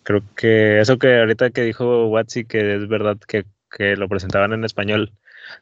Creo 0.03 0.21
que 0.35 0.79
eso 0.81 0.97
que 0.97 1.19
ahorita 1.19 1.51
que 1.51 1.61
dijo 1.63 2.07
Watsi, 2.07 2.45
que 2.45 2.75
es 2.75 2.87
verdad 2.89 3.17
que, 3.27 3.45
que 3.71 3.95
lo 3.95 4.07
presentaban 4.09 4.53
en 4.53 4.63
español, 4.65 5.13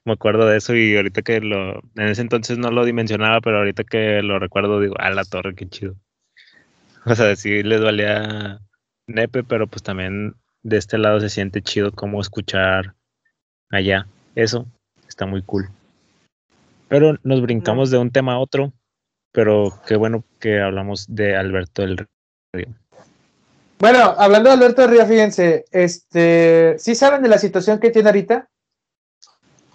me 0.05 0.13
acuerdo 0.13 0.47
de 0.47 0.57
eso 0.57 0.75
y 0.75 0.95
ahorita 0.95 1.21
que 1.21 1.39
lo, 1.41 1.79
en 1.95 2.07
ese 2.07 2.21
entonces 2.21 2.57
no 2.57 2.71
lo 2.71 2.83
dimensionaba, 2.85 3.41
pero 3.41 3.57
ahorita 3.59 3.83
que 3.83 4.21
lo 4.23 4.39
recuerdo 4.39 4.79
digo, 4.79 4.95
a 4.99 5.09
la 5.11 5.23
torre, 5.23 5.55
qué 5.55 5.67
chido. 5.67 5.95
O 7.05 7.15
sea, 7.15 7.35
sí 7.35 7.63
les 7.63 7.81
valía 7.81 8.59
nepe, 9.07 9.43
pero 9.43 9.67
pues 9.67 9.81
también 9.83 10.35
de 10.67 10.77
este 10.77 10.97
lado 10.97 11.19
se 11.21 11.29
siente 11.29 11.61
chido 11.61 11.93
como 11.93 12.19
escuchar 12.19 12.93
allá. 13.71 14.05
Eso 14.35 14.65
está 15.07 15.25
muy 15.25 15.41
cool. 15.41 15.69
Pero 16.89 17.17
nos 17.23 17.41
brincamos 17.41 17.89
de 17.89 17.97
un 17.97 18.11
tema 18.11 18.33
a 18.33 18.39
otro, 18.39 18.73
pero 19.31 19.71
qué 19.87 19.95
bueno 19.95 20.25
que 20.39 20.61
hablamos 20.61 21.05
de 21.07 21.37
Alberto 21.37 21.83
del 21.83 22.05
Río. 22.53 22.67
Bueno, 23.79 23.99
hablando 24.17 24.49
de 24.49 24.55
Alberto 24.55 24.81
de 24.81 24.87
Río, 24.87 25.05
fíjense, 25.05 25.65
este, 25.71 26.75
¿sí 26.79 26.95
saben 26.95 27.21
de 27.21 27.29
la 27.29 27.37
situación 27.37 27.79
que 27.79 27.89
tiene 27.91 28.09
ahorita? 28.09 28.49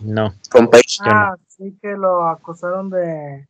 No, 0.01 0.35
Con 0.51 0.69
Page. 0.69 0.99
Ah, 1.01 1.37
sí 1.49 1.79
que 1.81 1.93
lo 1.93 2.29
acusaron 2.29 2.91
de, 2.91 3.49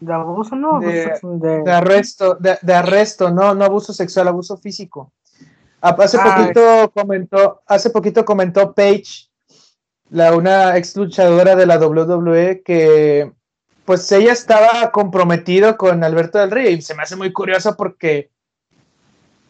de 0.00 0.12
abuso, 0.12 0.56
¿no? 0.56 0.80
De- 0.80 1.20
De- 1.22 1.62
De 1.62 1.72
arresto, 1.72 2.34
de, 2.34 2.58
de 2.62 2.74
arresto, 2.74 3.30
no, 3.30 3.54
no 3.54 3.64
abuso 3.64 3.92
sexual, 3.92 4.26
abuso 4.28 4.56
físico. 4.56 5.12
Ah, 5.80 5.96
Hace 5.98 6.18
Ah, 6.20 6.36
poquito 6.36 6.90
comentó, 6.92 7.62
hace 7.66 7.90
poquito 7.90 8.24
comentó 8.24 8.74
Paige, 8.74 9.28
la 10.10 10.34
una 10.34 10.76
ex 10.76 10.96
luchadora 10.96 11.54
de 11.54 11.66
la 11.66 11.78
WWE, 11.78 12.62
que 12.64 13.30
pues 13.84 14.10
ella 14.12 14.32
estaba 14.32 14.90
comprometido 14.90 15.76
con 15.76 16.02
Alberto 16.04 16.38
del 16.38 16.50
Río 16.50 16.70
y 16.70 16.82
se 16.82 16.94
me 16.94 17.02
hace 17.04 17.16
muy 17.16 17.32
curioso 17.32 17.76
porque 17.76 18.30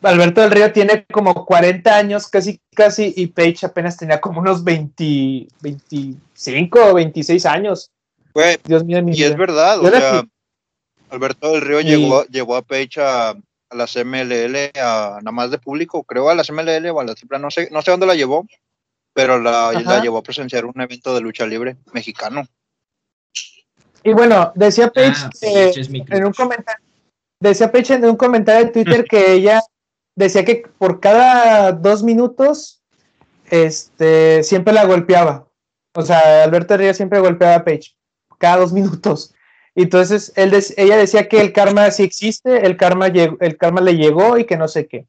Alberto 0.02 0.40
del 0.42 0.50
Río 0.52 0.72
tiene 0.72 1.06
como 1.10 1.44
40 1.44 1.96
años 1.96 2.28
casi 2.28 2.60
casi 2.74 3.12
y 3.16 3.26
Paige 3.28 3.66
apenas 3.66 3.96
tenía 3.96 4.20
como 4.20 4.40
unos 4.40 4.62
20, 4.62 5.48
25 5.60 6.78
o 6.90 6.94
26 6.94 7.46
años. 7.46 7.90
Dios 8.64 8.84
mío, 8.84 9.02
mi 9.02 9.16
y 9.16 9.24
es 9.24 9.36
verdad, 9.36 9.80
o 9.80 9.90
sea, 9.90 10.22
Alberto 11.10 11.50
del 11.52 11.62
Río 11.62 11.80
Y- 11.80 11.84
llevó, 11.84 12.24
llevó 12.26 12.54
a 12.56 12.62
Page 12.62 13.00
a, 13.00 13.34
a 13.70 13.76
las 13.76 13.96
MLL, 13.96 14.70
a 14.80 15.18
nada 15.22 15.32
más 15.32 15.50
de 15.50 15.58
público, 15.58 16.02
creo 16.04 16.28
a 16.28 16.34
las 16.34 16.50
MLL 16.50 16.86
o 16.90 17.00
a 17.00 17.04
la 17.04 17.14
triple, 17.14 17.38
no 17.38 17.50
sé, 17.50 17.68
no 17.70 17.82
sé 17.82 17.90
dónde 17.90 18.06
la 18.06 18.14
llevó, 18.14 18.46
pero 19.12 19.38
la, 19.38 19.72
la 19.72 20.00
llevó 20.00 20.18
a 20.18 20.22
presenciar 20.22 20.64
un 20.64 20.80
evento 20.80 21.14
de 21.14 21.20
lucha 21.20 21.46
libre 21.46 21.76
mexicano. 21.92 22.46
Y 24.02 24.12
bueno, 24.12 24.52
decía 24.54 24.90
Paige 24.90 25.20
Ah, 25.24 25.30
mi 25.90 26.04
en 26.08 26.24
un 26.24 26.32
comentario, 26.32 26.84
decía 27.40 27.70
Paige 27.70 27.94
en 27.94 28.04
un 28.04 28.16
comentario 28.16 28.66
de 28.66 28.72
Twitter 28.72 29.04
que 29.04 29.32
ella 29.32 29.60
decía 30.14 30.44
que 30.44 30.64
por 30.78 31.00
cada 31.00 31.72
dos 31.72 32.02
minutos, 32.02 32.82
este, 33.50 34.42
siempre 34.42 34.72
la 34.72 34.84
golpeaba. 34.84 35.48
O 35.94 36.02
sea, 36.02 36.44
Alberto 36.44 36.76
Ríos 36.76 36.96
siempre 36.96 37.20
golpeaba 37.20 37.56
a 37.56 37.64
Paige, 37.64 37.92
cada 38.38 38.58
dos 38.58 38.72
minutos. 38.72 39.34
Entonces 39.82 40.32
ella 40.34 40.96
decía 40.96 41.28
que 41.28 41.40
el 41.40 41.52
karma 41.52 41.90
sí 41.92 42.02
existe, 42.02 42.66
el 42.66 42.76
karma, 42.76 43.06
el 43.06 43.56
karma 43.56 43.80
le 43.80 43.96
llegó 43.96 44.36
y 44.36 44.44
que 44.44 44.56
no 44.56 44.66
sé 44.66 44.88
qué. 44.88 45.06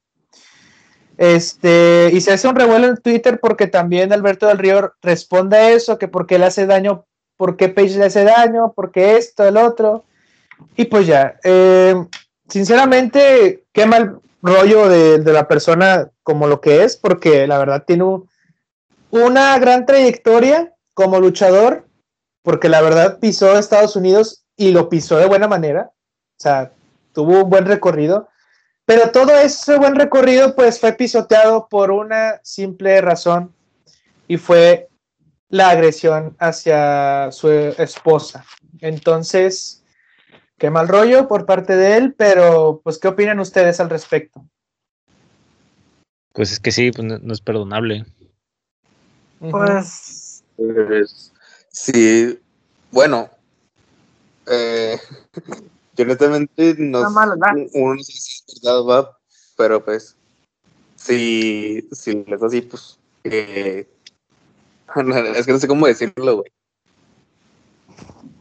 Este, 1.17 2.11
y 2.13 2.21
se 2.21 2.33
hace 2.33 2.47
un 2.47 2.55
revuelo 2.55 2.87
en 2.87 2.97
Twitter 2.97 3.39
porque 3.41 3.65
también 3.65 4.13
Alberto 4.13 4.45
del 4.45 4.59
Río 4.59 4.93
responde 5.01 5.57
a 5.57 5.71
eso, 5.71 5.97
que 5.97 6.07
porque 6.07 6.37
le 6.37 6.45
hace 6.45 6.67
daño, 6.67 7.05
por 7.35 7.57
qué 7.57 7.69
Paige 7.69 7.97
le 7.97 8.05
hace 8.05 8.23
daño, 8.23 8.71
porque 8.75 9.17
esto, 9.17 9.43
el 9.47 9.57
otro. 9.57 10.05
Y 10.75 10.85
pues 10.85 11.07
ya, 11.07 11.39
eh, 11.43 11.95
sinceramente, 12.47 13.63
qué 13.73 13.87
mal 13.87 14.19
rollo 14.43 14.87
de, 14.87 15.17
la 15.33 15.47
persona 15.47 16.11
como 16.21 16.45
lo 16.45 16.61
que 16.61 16.83
es, 16.83 16.95
porque 16.95 17.47
la 17.47 17.57
verdad 17.57 17.85
tiene 17.87 18.03
un- 18.03 18.29
una 19.09 19.57
gran 19.57 19.87
trayectoria 19.87 20.75
como 20.93 21.19
luchador, 21.19 21.87
porque 22.43 22.69
la 22.69 22.81
verdad 22.81 23.17
pisó 23.19 23.57
Estados 23.57 23.95
Unidos 23.95 24.45
y 24.59 24.71
lo 24.71 24.89
pisó 24.89 25.17
de 25.17 25.25
buena 25.25 25.47
manera, 25.47 25.89
o 25.93 26.41
sea, 26.41 26.73
tuvo 27.13 27.43
un 27.45 27.49
buen 27.49 27.65
recorrido, 27.65 28.27
pero 28.85 29.09
todo 29.09 29.31
ese 29.39 29.77
buen 29.77 29.95
recorrido 29.95 30.53
pues 30.53 30.81
fue 30.81 30.91
pisoteado 30.91 31.69
por 31.69 31.91
una 31.91 32.41
simple 32.43 32.99
razón 32.99 33.55
y 34.27 34.35
fue 34.35 34.89
la 35.47 35.69
agresión 35.69 36.35
hacia 36.39 37.31
su 37.31 37.49
esposa. 37.49 38.43
Entonces, 38.81 39.81
qué 40.57 40.69
mal 40.69 40.89
rollo 40.89 41.29
por 41.29 41.45
parte 41.45 41.77
de 41.77 41.95
él, 41.95 42.13
pero 42.17 42.81
pues, 42.83 42.97
¿qué 42.97 43.07
opinan 43.07 43.39
ustedes 43.39 43.79
al 43.79 43.89
respecto? 43.89 44.45
pues 46.33 46.51
es 46.51 46.59
que 46.59 46.71
sí, 46.71 46.91
pues 46.91 47.07
no, 47.07 47.17
no 47.17 47.33
es 47.33 47.41
perdonable. 47.41 48.05
Pues, 49.39 50.43
Pues, 50.57 51.33
sí, 51.69 52.39
bueno, 52.91 53.29
eh, 54.49 54.97
yo 55.95 56.03
honestamente 56.05 56.75
no 56.77 56.99
Está 56.99 57.09
mal, 57.09 57.29
¿verdad? 57.29 57.67
uno 57.73 57.95
no 57.95 58.03
sé 58.03 58.11
si 58.13 58.43
es 58.47 58.61
verdad, 58.63 58.83
va, 58.83 59.17
pero 59.57 59.83
pues, 59.83 60.17
si, 60.95 61.87
si 61.91 62.23
es 62.27 62.43
así, 62.43 62.61
pues, 62.61 62.99
eh, 63.23 63.87
es 65.35 65.45
que 65.45 65.51
no 65.53 65.59
sé 65.59 65.67
cómo 65.67 65.87
decirlo, 65.87 66.37
güey. 66.37 66.51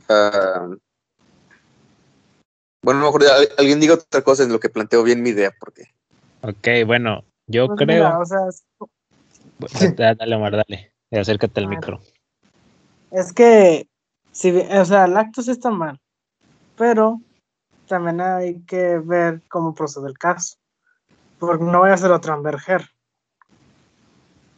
Ah, 0.08 0.68
bueno, 2.82 3.00
mejor 3.00 3.24
al- 3.26 3.48
alguien 3.58 3.80
diga 3.80 3.94
otra 3.94 4.22
cosa 4.22 4.44
en 4.44 4.52
lo 4.52 4.60
que 4.60 4.68
planteo 4.70 5.02
bien 5.02 5.22
mi 5.22 5.30
idea, 5.30 5.52
porque 5.60 5.84
Ok, 6.40 6.86
bueno, 6.86 7.24
yo 7.48 7.66
pues 7.66 7.78
creo. 7.78 8.04
mira, 8.04 8.18
o 8.20 8.24
sea, 8.24 8.38
es- 8.48 8.64
Bueno, 9.58 9.96
da- 9.96 10.14
Dale, 10.14 10.36
Omar, 10.36 10.52
dale. 10.52 10.92
Acércate 11.10 11.60
al 11.60 11.68
micro. 11.68 12.00
Es 13.10 13.32
que, 13.32 13.88
si, 14.32 14.50
o 14.50 14.84
sea, 14.84 15.04
el 15.06 15.16
acto 15.16 15.42
sí 15.42 15.50
está 15.50 15.70
mal, 15.70 16.00
pero 16.76 17.20
también 17.86 18.20
hay 18.20 18.60
que 18.62 18.98
ver 18.98 19.42
cómo 19.48 19.74
procede 19.74 20.08
el 20.08 20.18
caso, 20.18 20.56
porque 21.38 21.64
no 21.64 21.78
voy 21.78 21.90
a 21.90 21.94
hacer 21.94 22.10
otra 22.10 22.34
Amber 22.34 22.56
Heard. 22.66 22.86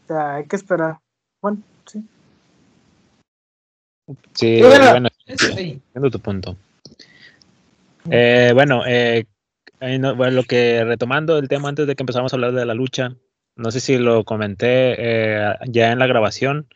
O 0.04 0.06
sea, 0.08 0.34
hay 0.36 0.46
que 0.46 0.56
esperar. 0.56 0.98
Bueno, 1.40 1.62
sí. 1.86 2.04
Sí, 4.34 4.60
bueno, 4.60 5.08
entiendo 5.26 6.10
tu 6.10 6.18
punto. 6.18 6.56
Eh, 8.10 8.50
bueno, 8.54 8.82
eh, 8.86 9.24
bueno, 9.80 10.30
lo 10.30 10.42
que 10.44 10.84
retomando 10.84 11.38
el 11.38 11.48
tema 11.48 11.68
antes 11.68 11.86
de 11.86 11.94
que 11.94 12.02
empezáramos 12.02 12.32
a 12.32 12.36
hablar 12.36 12.52
de 12.52 12.66
la 12.66 12.74
lucha, 12.74 13.14
no 13.56 13.70
sé 13.70 13.80
si 13.80 13.98
lo 13.98 14.24
comenté 14.24 14.94
eh, 14.98 15.54
ya 15.68 15.92
en 15.92 15.98
la 15.98 16.06
grabación 16.06 16.66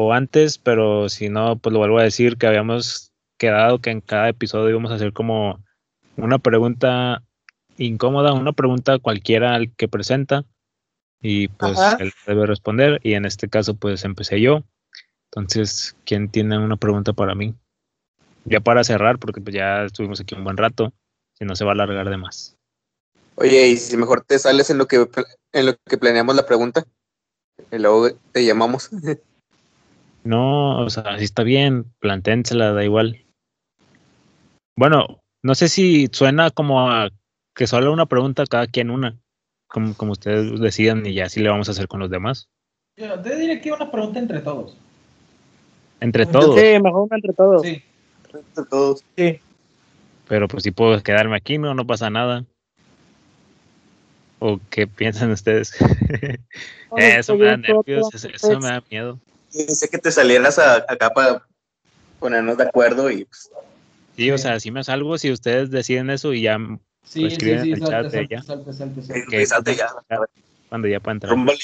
o 0.00 0.12
antes, 0.12 0.58
pero 0.58 1.08
si 1.08 1.28
no, 1.28 1.56
pues 1.56 1.72
lo 1.72 1.80
vuelvo 1.80 1.98
a 1.98 2.04
decir 2.04 2.36
que 2.36 2.46
habíamos 2.46 3.12
quedado 3.36 3.80
que 3.80 3.90
en 3.90 4.00
cada 4.00 4.28
episodio 4.28 4.70
íbamos 4.70 4.92
a 4.92 4.94
hacer 4.94 5.12
como 5.12 5.58
una 6.16 6.38
pregunta 6.38 7.24
incómoda, 7.78 8.32
una 8.32 8.52
pregunta 8.52 9.00
cualquiera 9.00 9.56
al 9.56 9.74
que 9.74 9.88
presenta 9.88 10.44
y 11.20 11.48
pues 11.48 11.76
Ajá. 11.80 11.96
él 11.98 12.12
debe 12.28 12.46
responder 12.46 13.00
y 13.02 13.14
en 13.14 13.24
este 13.24 13.48
caso 13.48 13.74
pues 13.74 14.04
empecé 14.04 14.40
yo. 14.40 14.62
Entonces, 15.32 15.96
¿quién 16.04 16.28
tiene 16.28 16.58
una 16.58 16.76
pregunta 16.76 17.12
para 17.12 17.34
mí? 17.34 17.56
Ya 18.44 18.60
para 18.60 18.84
cerrar, 18.84 19.18
porque 19.18 19.40
pues 19.40 19.54
ya 19.56 19.82
estuvimos 19.82 20.20
aquí 20.20 20.36
un 20.36 20.44
buen 20.44 20.56
rato, 20.56 20.92
si 21.34 21.44
no 21.44 21.56
se 21.56 21.64
va 21.64 21.72
a 21.72 21.74
alargar 21.74 22.08
de 22.08 22.16
más. 22.16 22.56
Oye, 23.34 23.66
y 23.66 23.76
si 23.76 23.96
mejor 23.96 24.24
te 24.24 24.38
sales 24.38 24.70
en 24.70 24.78
lo 24.78 24.86
que 24.86 25.08
en 25.52 25.66
lo 25.66 25.74
que 25.88 25.98
planeamos 25.98 26.36
la 26.36 26.46
pregunta, 26.46 26.86
y 27.72 27.78
luego 27.78 28.10
te 28.30 28.44
llamamos. 28.44 28.90
No, 30.28 30.80
o 30.80 30.90
sea, 30.90 31.16
si 31.16 31.24
está 31.24 31.42
bien, 31.42 31.90
planténsela, 32.00 32.74
da 32.74 32.84
igual. 32.84 33.24
Bueno, 34.76 35.22
no 35.42 35.54
sé 35.54 35.70
si 35.70 36.08
suena 36.12 36.50
como 36.50 36.90
a 36.90 37.08
que 37.54 37.66
solo 37.66 37.94
una 37.94 38.04
pregunta 38.04 38.44
cada 38.44 38.66
quien 38.66 38.90
una, 38.90 39.18
como, 39.68 39.94
como 39.94 40.12
ustedes 40.12 40.60
decidan 40.60 41.06
y 41.06 41.14
ya 41.14 41.24
así 41.24 41.40
le 41.40 41.48
vamos 41.48 41.68
a 41.68 41.70
hacer 41.70 41.88
con 41.88 42.00
los 42.00 42.10
demás. 42.10 42.50
Yo 42.98 43.18
te 43.22 43.38
diré 43.38 43.58
que 43.62 43.72
una 43.72 43.90
pregunta 43.90 44.18
entre 44.18 44.40
todos. 44.40 44.76
Entre 45.98 46.26
todos, 46.26 46.60
Sí, 46.60 46.78
mejor 46.78 47.04
una 47.04 47.16
entre 47.16 47.32
todos. 47.32 47.62
Sí. 47.62 47.82
Todos. 48.68 49.02
Sí. 49.16 49.40
pero 50.28 50.46
pues 50.46 50.62
si 50.62 50.72
puedo 50.72 51.02
quedarme 51.02 51.38
aquí, 51.38 51.56
no, 51.56 51.72
no 51.72 51.86
pasa 51.86 52.10
nada. 52.10 52.44
¿O 54.40 54.60
qué 54.68 54.86
piensan 54.86 55.30
ustedes? 55.30 55.74
eso 56.98 57.34
me 57.34 57.46
da 57.46 57.56
nervios, 57.56 58.12
eso, 58.12 58.28
eso 58.28 58.60
me 58.60 58.68
da 58.68 58.84
miedo. 58.90 59.18
Pensé 59.52 59.88
que 59.88 59.98
te 59.98 60.10
salieras 60.10 60.58
a- 60.58 60.84
acá 60.88 61.10
para 61.10 61.42
ponernos 62.18 62.56
de 62.58 62.64
acuerdo 62.64 63.10
y 63.10 63.24
pues, 63.24 63.50
Sí, 64.16 64.30
o 64.32 64.38
sea, 64.38 64.58
si 64.58 64.70
me 64.72 64.82
salgo, 64.82 65.16
si 65.16 65.30
ustedes 65.30 65.70
deciden 65.70 66.10
eso 66.10 66.32
y 66.32 66.42
ya 66.42 66.58
Sí, 67.04 67.20
Pues 67.20 67.32
sí, 67.32 67.36
escriben 67.38 67.62
sí, 67.62 67.68
en 67.68 67.74
el 67.74 67.80
chat 67.80 67.90
salte, 67.90 68.08
de 68.08 68.10
salte, 68.18 68.34
ya. 68.34 68.42
salte, 68.42 68.72
salte, 68.72 69.02
salte. 69.02 69.26
que- 69.30 69.46
salte 69.46 69.76
ya. 69.76 69.88
cuando 70.68 70.88
ya 70.88 71.00
pueda 71.00 71.12
entrar. 71.14 71.32
Rúmbale. 71.32 71.58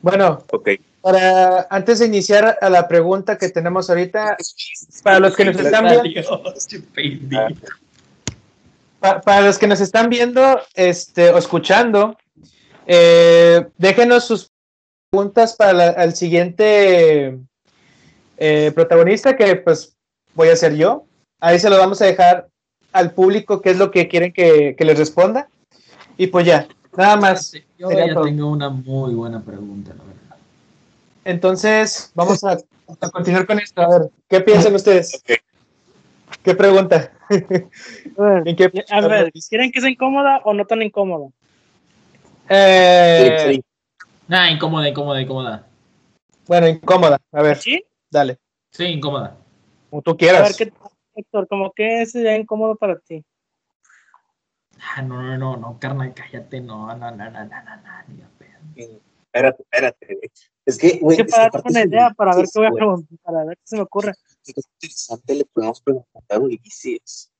Bueno, 0.00 0.44
Ok. 0.52 0.70
para 1.00 1.66
antes 1.70 1.98
de 1.98 2.06
iniciar 2.06 2.58
a 2.60 2.70
la 2.70 2.86
pregunta 2.86 3.38
que 3.38 3.48
tenemos 3.48 3.88
ahorita, 3.90 4.36
para 5.02 5.18
los 5.18 5.34
que 5.36 5.44
nos 5.44 5.56
están 5.58 5.84
viendo, 5.84 6.02
para 9.24 9.40
los 9.40 9.58
que 9.58 9.66
nos 9.66 9.80
están 9.80 10.08
viendo 10.08 10.60
este, 10.74 11.30
o 11.30 11.38
escuchando, 11.38 12.16
eh, 12.86 13.66
déjenos 13.78 14.24
sus 14.24 14.48
preguntas 15.10 15.54
para 15.56 15.72
la- 15.72 15.90
el 16.04 16.14
siguiente 16.14 17.38
eh, 18.38 18.72
protagonista, 18.74 19.36
que 19.36 19.56
pues 19.56 19.94
voy 20.34 20.48
a 20.48 20.56
ser 20.56 20.74
yo. 20.74 21.04
Ahí 21.40 21.58
se 21.58 21.70
lo 21.70 21.78
vamos 21.78 22.00
a 22.02 22.06
dejar 22.06 22.48
al 22.92 23.12
público 23.12 23.60
qué 23.60 23.70
es 23.70 23.78
lo 23.78 23.90
que 23.90 24.08
quieren 24.08 24.32
que, 24.32 24.74
que 24.76 24.84
les 24.84 24.98
responda. 24.98 25.48
Y 26.16 26.26
pues 26.28 26.46
ya, 26.46 26.66
nada 26.96 27.16
más. 27.16 27.52
Yo 27.78 27.90
ya 27.90 28.14
todo. 28.14 28.24
tengo 28.24 28.48
una 28.50 28.68
muy 28.68 29.14
buena 29.14 29.40
pregunta, 29.42 29.92
la 29.96 30.04
verdad. 30.04 30.36
Entonces, 31.24 32.10
vamos 32.14 32.42
a, 32.44 32.58
a 33.00 33.10
continuar 33.10 33.46
con 33.46 33.58
esto. 33.60 33.80
A 33.80 33.88
ver, 33.98 34.10
¿qué 34.28 34.40
piensan 34.40 34.74
ustedes? 34.74 35.22
¿Qué 36.42 36.54
pregunta? 36.54 37.12
¿En 37.30 38.56
qué- 38.56 38.84
A 38.90 39.00
ver, 39.06 39.32
¿quieren 39.48 39.70
que 39.72 39.80
sea 39.80 39.90
incómoda 39.90 40.40
o 40.44 40.52
no 40.54 40.64
tan 40.66 40.82
incómoda? 40.82 41.28
Eh, 42.54 43.38
Sí, 43.38 43.54
sí. 43.54 43.64
Nah, 44.28 44.50
incómoda, 44.50 44.86
incómoda, 44.88 45.22
incómoda. 45.22 45.66
Bueno, 46.46 46.68
incómoda. 46.68 47.18
A 47.32 47.42
ver, 47.42 47.56
¿Sí? 47.56 47.82
dale. 48.10 48.38
Sí, 48.70 48.84
incómoda. 48.84 49.36
Como 49.88 50.02
tú 50.02 50.10
A 50.10 50.14
ver, 50.14 50.18
quieras. 50.18 50.56
¿qué, 50.56 50.72
Héctor, 51.14 51.48
como 51.48 51.72
que 51.72 52.04
sería 52.04 52.36
incómodo 52.36 52.76
para 52.76 52.98
ti? 52.98 53.24
Ah, 54.94 55.00
no, 55.00 55.22
no, 55.22 55.38
no, 55.38 55.56
no, 55.56 55.78
carnal, 55.78 56.12
cállate, 56.12 56.60
no, 56.60 56.86
no, 56.94 57.10
no, 57.10 57.30
no, 57.30 57.30
no, 57.30 57.44
no, 57.44 57.76
no, 58.08 58.28
pedo. 58.38 59.00
Espérate, 59.24 59.62
espérate. 59.62 60.20
Es 60.66 60.78
que, 60.78 60.98
güey, 60.98 61.18
Es 61.18 61.24
que 61.24 61.30
para 61.30 61.46
aparte 61.46 61.70
una 61.70 61.84
idea, 61.84 62.10
para 62.10 62.36
ver 62.36 62.44
qué 62.52 62.58
voy 62.58 62.66
a 62.66 62.72
preguntar, 62.72 63.18
para 63.22 63.44
ver 63.44 63.56
qué 63.56 63.62
se 63.64 63.76
me 63.76 63.82
ocurre. 63.82 64.12
Es 64.44 64.54
interesante, 64.56 65.34
le 65.34 65.44
podemos 65.46 65.80
preguntar 65.80 66.22
a 66.28 66.38
Ulises. 66.38 67.31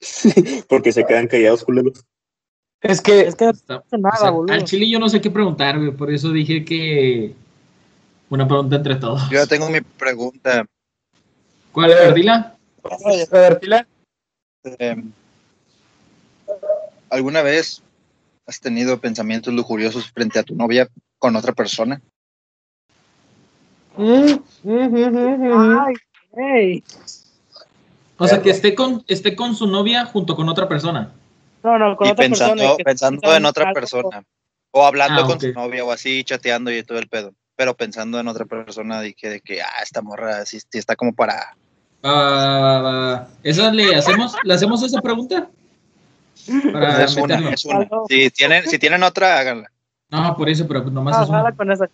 Porque 0.68 0.92
se 0.92 1.04
quedan 1.04 1.26
callados, 1.26 1.64
culeros. 1.64 2.04
Es 2.80 3.00
que 3.00 3.22
Es 3.22 3.34
que 3.34 3.44
no 3.46 3.50
Está- 3.50 3.80
pasa 3.80 3.96
nada, 3.98 4.14
o 4.14 4.20
sea, 4.20 4.30
boludo. 4.30 4.52
al 4.54 4.64
chile 4.64 4.88
yo 4.88 4.98
no 4.98 5.08
sé 5.08 5.20
qué 5.20 5.30
preguntar, 5.30 5.78
güey, 5.78 5.90
por 5.90 6.12
eso 6.12 6.30
dije 6.30 6.64
que 6.64 7.34
una 8.30 8.46
pregunta 8.46 8.76
entre 8.76 8.96
todos. 8.96 9.22
Yo 9.30 9.38
ya 9.38 9.46
tengo 9.46 9.68
mi 9.68 9.80
pregunta. 9.80 10.64
¿Cuál, 11.72 11.92
Ardila? 11.92 12.56
A 12.84 13.32
ver, 13.32 13.58
Tila. 13.58 13.86
Em, 14.78 15.10
¿Alguna 17.10 17.42
vez 17.42 17.82
has 18.46 18.60
tenido 18.60 19.00
pensamientos 19.00 19.52
lujuriosos 19.52 20.10
frente 20.10 20.38
a 20.38 20.42
tu 20.42 20.54
novia 20.54 20.88
con 21.18 21.36
otra 21.36 21.52
persona? 21.52 22.00
Mm, 23.96 24.04
mm, 24.62 24.70
mm, 24.72 25.08
mm, 25.10 25.48
mm. 25.48 25.78
Ay, 25.80 25.94
hey. 26.36 26.84
O 28.18 28.26
sea, 28.28 28.42
que 28.42 28.50
esté 28.50 28.74
con, 28.74 29.04
esté 29.06 29.34
con 29.36 29.54
su 29.54 29.66
novia 29.66 30.04
junto 30.06 30.34
con 30.36 30.48
otra 30.48 30.68
persona. 30.68 31.12
No, 31.62 31.78
no, 31.78 31.96
con 31.96 32.06
y 32.08 32.10
otra 32.10 32.24
pensando, 32.24 32.54
persona. 32.56 32.76
que 32.76 32.84
pensando 32.84 33.34
en 33.34 33.44
otra 33.46 33.64
algo- 33.64 33.74
persona. 33.74 34.24
O 34.70 34.84
hablando 34.84 35.22
Ah, 35.22 35.26
con 35.26 35.40
su 35.40 35.52
novia 35.52 35.84
o 35.84 35.90
así, 35.92 36.22
chateando 36.24 36.70
y 36.70 36.82
todo 36.82 36.98
el 36.98 37.08
pedo. 37.08 37.32
Pero 37.56 37.74
pensando 37.76 38.20
en 38.20 38.28
otra 38.28 38.44
persona, 38.44 39.00
dije 39.00 39.28
de 39.30 39.40
que, 39.40 39.62
ah, 39.62 39.82
esta 39.82 40.02
morra 40.02 40.44
sí, 40.46 40.60
sí 40.60 40.78
está 40.78 40.94
como 40.94 41.14
para... 41.14 41.56
Ah, 42.02 43.26
¿Esa 43.42 43.72
le 43.72 43.94
hacemos, 43.94 44.36
le 44.44 44.54
hacemos 44.54 44.82
esa 44.82 45.00
pregunta? 45.00 45.48
Para 46.72 47.04
es 47.04 47.16
una, 47.16 47.50
es 47.50 47.64
una. 47.64 47.88
Si 48.08 48.30
tienen, 48.30 48.66
si 48.68 48.78
tienen 48.78 49.02
otra, 49.02 49.38
háganla. 49.38 49.70
No, 50.10 50.36
por 50.36 50.48
eso, 50.48 50.66
pero 50.68 50.84
nomás 50.84 51.16
Ah, 51.18 51.22
es 51.24 51.28
una. 51.28 51.52
con 51.52 51.72
esa. 51.72 51.88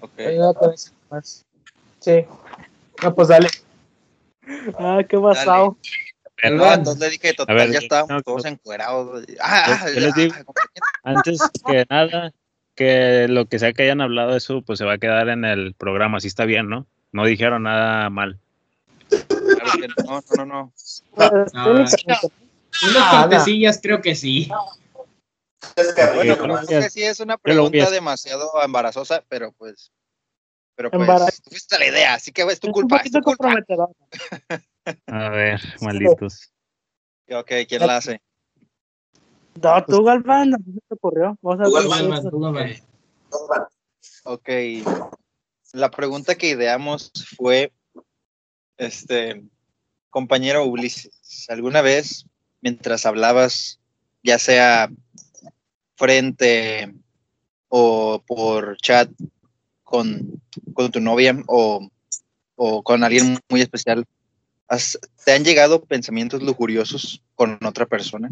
Ok. 0.00 0.18
Ayuda 0.18 0.54
con 0.54 0.72
eso 0.72 0.92
más. 1.10 1.44
Sí. 2.00 2.24
No, 3.02 3.14
pues 3.14 3.28
dale. 3.28 3.48
Ah, 4.78 5.00
qué 5.08 5.16
No, 5.16 6.72
entonces 6.72 6.98
le 6.98 7.10
dije, 7.10 7.34
total, 7.34 7.56
ver, 7.56 7.70
ya 7.70 7.78
estábamos 7.78 8.10
no, 8.10 8.22
todos 8.22 8.44
no. 8.44 8.50
encuerados. 8.50 9.24
Ah, 9.40 9.84
Yo- 9.86 9.94
yo 9.94 10.00
les 10.00 10.14
digo- 10.14 10.34
antes 11.04 11.40
que 11.64 11.86
nada, 11.88 12.32
que 12.74 13.26
lo 13.28 13.46
que 13.46 13.58
sea 13.58 13.72
que 13.72 13.84
hayan 13.84 14.00
hablado 14.00 14.36
eso, 14.36 14.62
pues 14.62 14.78
se 14.78 14.84
va 14.84 14.94
a 14.94 14.98
quedar 14.98 15.28
en 15.28 15.44
el 15.44 15.74
programa, 15.74 16.18
así 16.18 16.28
está 16.28 16.44
bien, 16.44 16.68
¿no? 16.68 16.86
No 17.12 17.24
dijeron 17.26 17.62
nada 17.64 18.08
mal. 18.10 18.38
Claro 19.08 19.72
que 19.80 19.88
no, 19.88 20.20
no, 20.20 20.22
no, 20.36 20.46
no. 20.46 20.72
Ah, 21.18 21.30
Unas 21.68 21.94
Ah, 22.96 23.20
cortecillas 23.20 23.78
creo 23.82 24.00
que 24.00 24.14
sí. 24.14 24.48
Bueno, 26.14 26.32
Eh, 26.32 26.36
creo 26.38 26.54
gracias. 26.54 26.84
que 26.84 26.90
sí 26.90 27.02
es 27.04 27.20
una 27.20 27.36
pregunta 27.38 27.88
demasiado 27.90 28.50
embarazosa, 28.64 29.22
pero 29.28 29.52
pues. 29.52 29.92
Pero 30.82 30.90
pues, 30.90 31.08
Embara- 31.08 31.32
tuviste 31.44 31.78
la 31.78 31.86
idea, 31.86 32.14
así 32.14 32.32
que 32.32 32.42
es 32.42 32.58
tu 32.58 32.66
Es 32.66 32.68
un 32.68 32.72
culpa, 32.72 32.96
es 32.96 33.02
poquito 33.02 33.18
tu 33.20 33.24
culpa. 33.24 33.54
A 35.06 35.28
ver, 35.28 35.60
malditos. 35.80 36.52
Ok, 37.30 37.52
¿quién 37.68 37.86
la 37.86 37.98
hace? 37.98 38.20
No, 39.62 39.84
tú, 39.84 40.02
Galván, 40.02 40.50
mí 40.50 40.74
se 40.74 40.80
te 40.88 40.94
ocurrió. 40.94 41.38
Vamos 41.40 41.60
a 41.60 41.70
Galván, 41.70 42.12
es- 42.14 42.30
tú, 42.30 42.40
Galván. 42.40 42.72
Ok. 44.24 44.48
La 45.72 45.88
pregunta 45.92 46.34
que 46.34 46.48
ideamos 46.48 47.12
fue, 47.36 47.72
este, 48.76 49.44
compañero 50.10 50.64
Ulises, 50.66 51.46
¿alguna 51.48 51.80
vez 51.80 52.26
mientras 52.60 53.06
hablabas, 53.06 53.78
ya 54.24 54.40
sea 54.40 54.90
frente 55.94 56.92
o 57.68 58.20
por 58.26 58.76
chat 58.78 59.08
con, 59.92 60.40
con 60.72 60.90
tu 60.90 61.00
novia 61.00 61.36
o, 61.48 61.86
o 62.56 62.82
con 62.82 63.04
alguien 63.04 63.38
muy 63.50 63.60
especial, 63.60 64.06
¿has- 64.68 64.98
¿te 65.26 65.32
han 65.32 65.44
llegado 65.44 65.84
pensamientos 65.84 66.42
lujuriosos 66.42 67.22
con 67.34 67.58
otra 67.62 67.84
persona? 67.84 68.30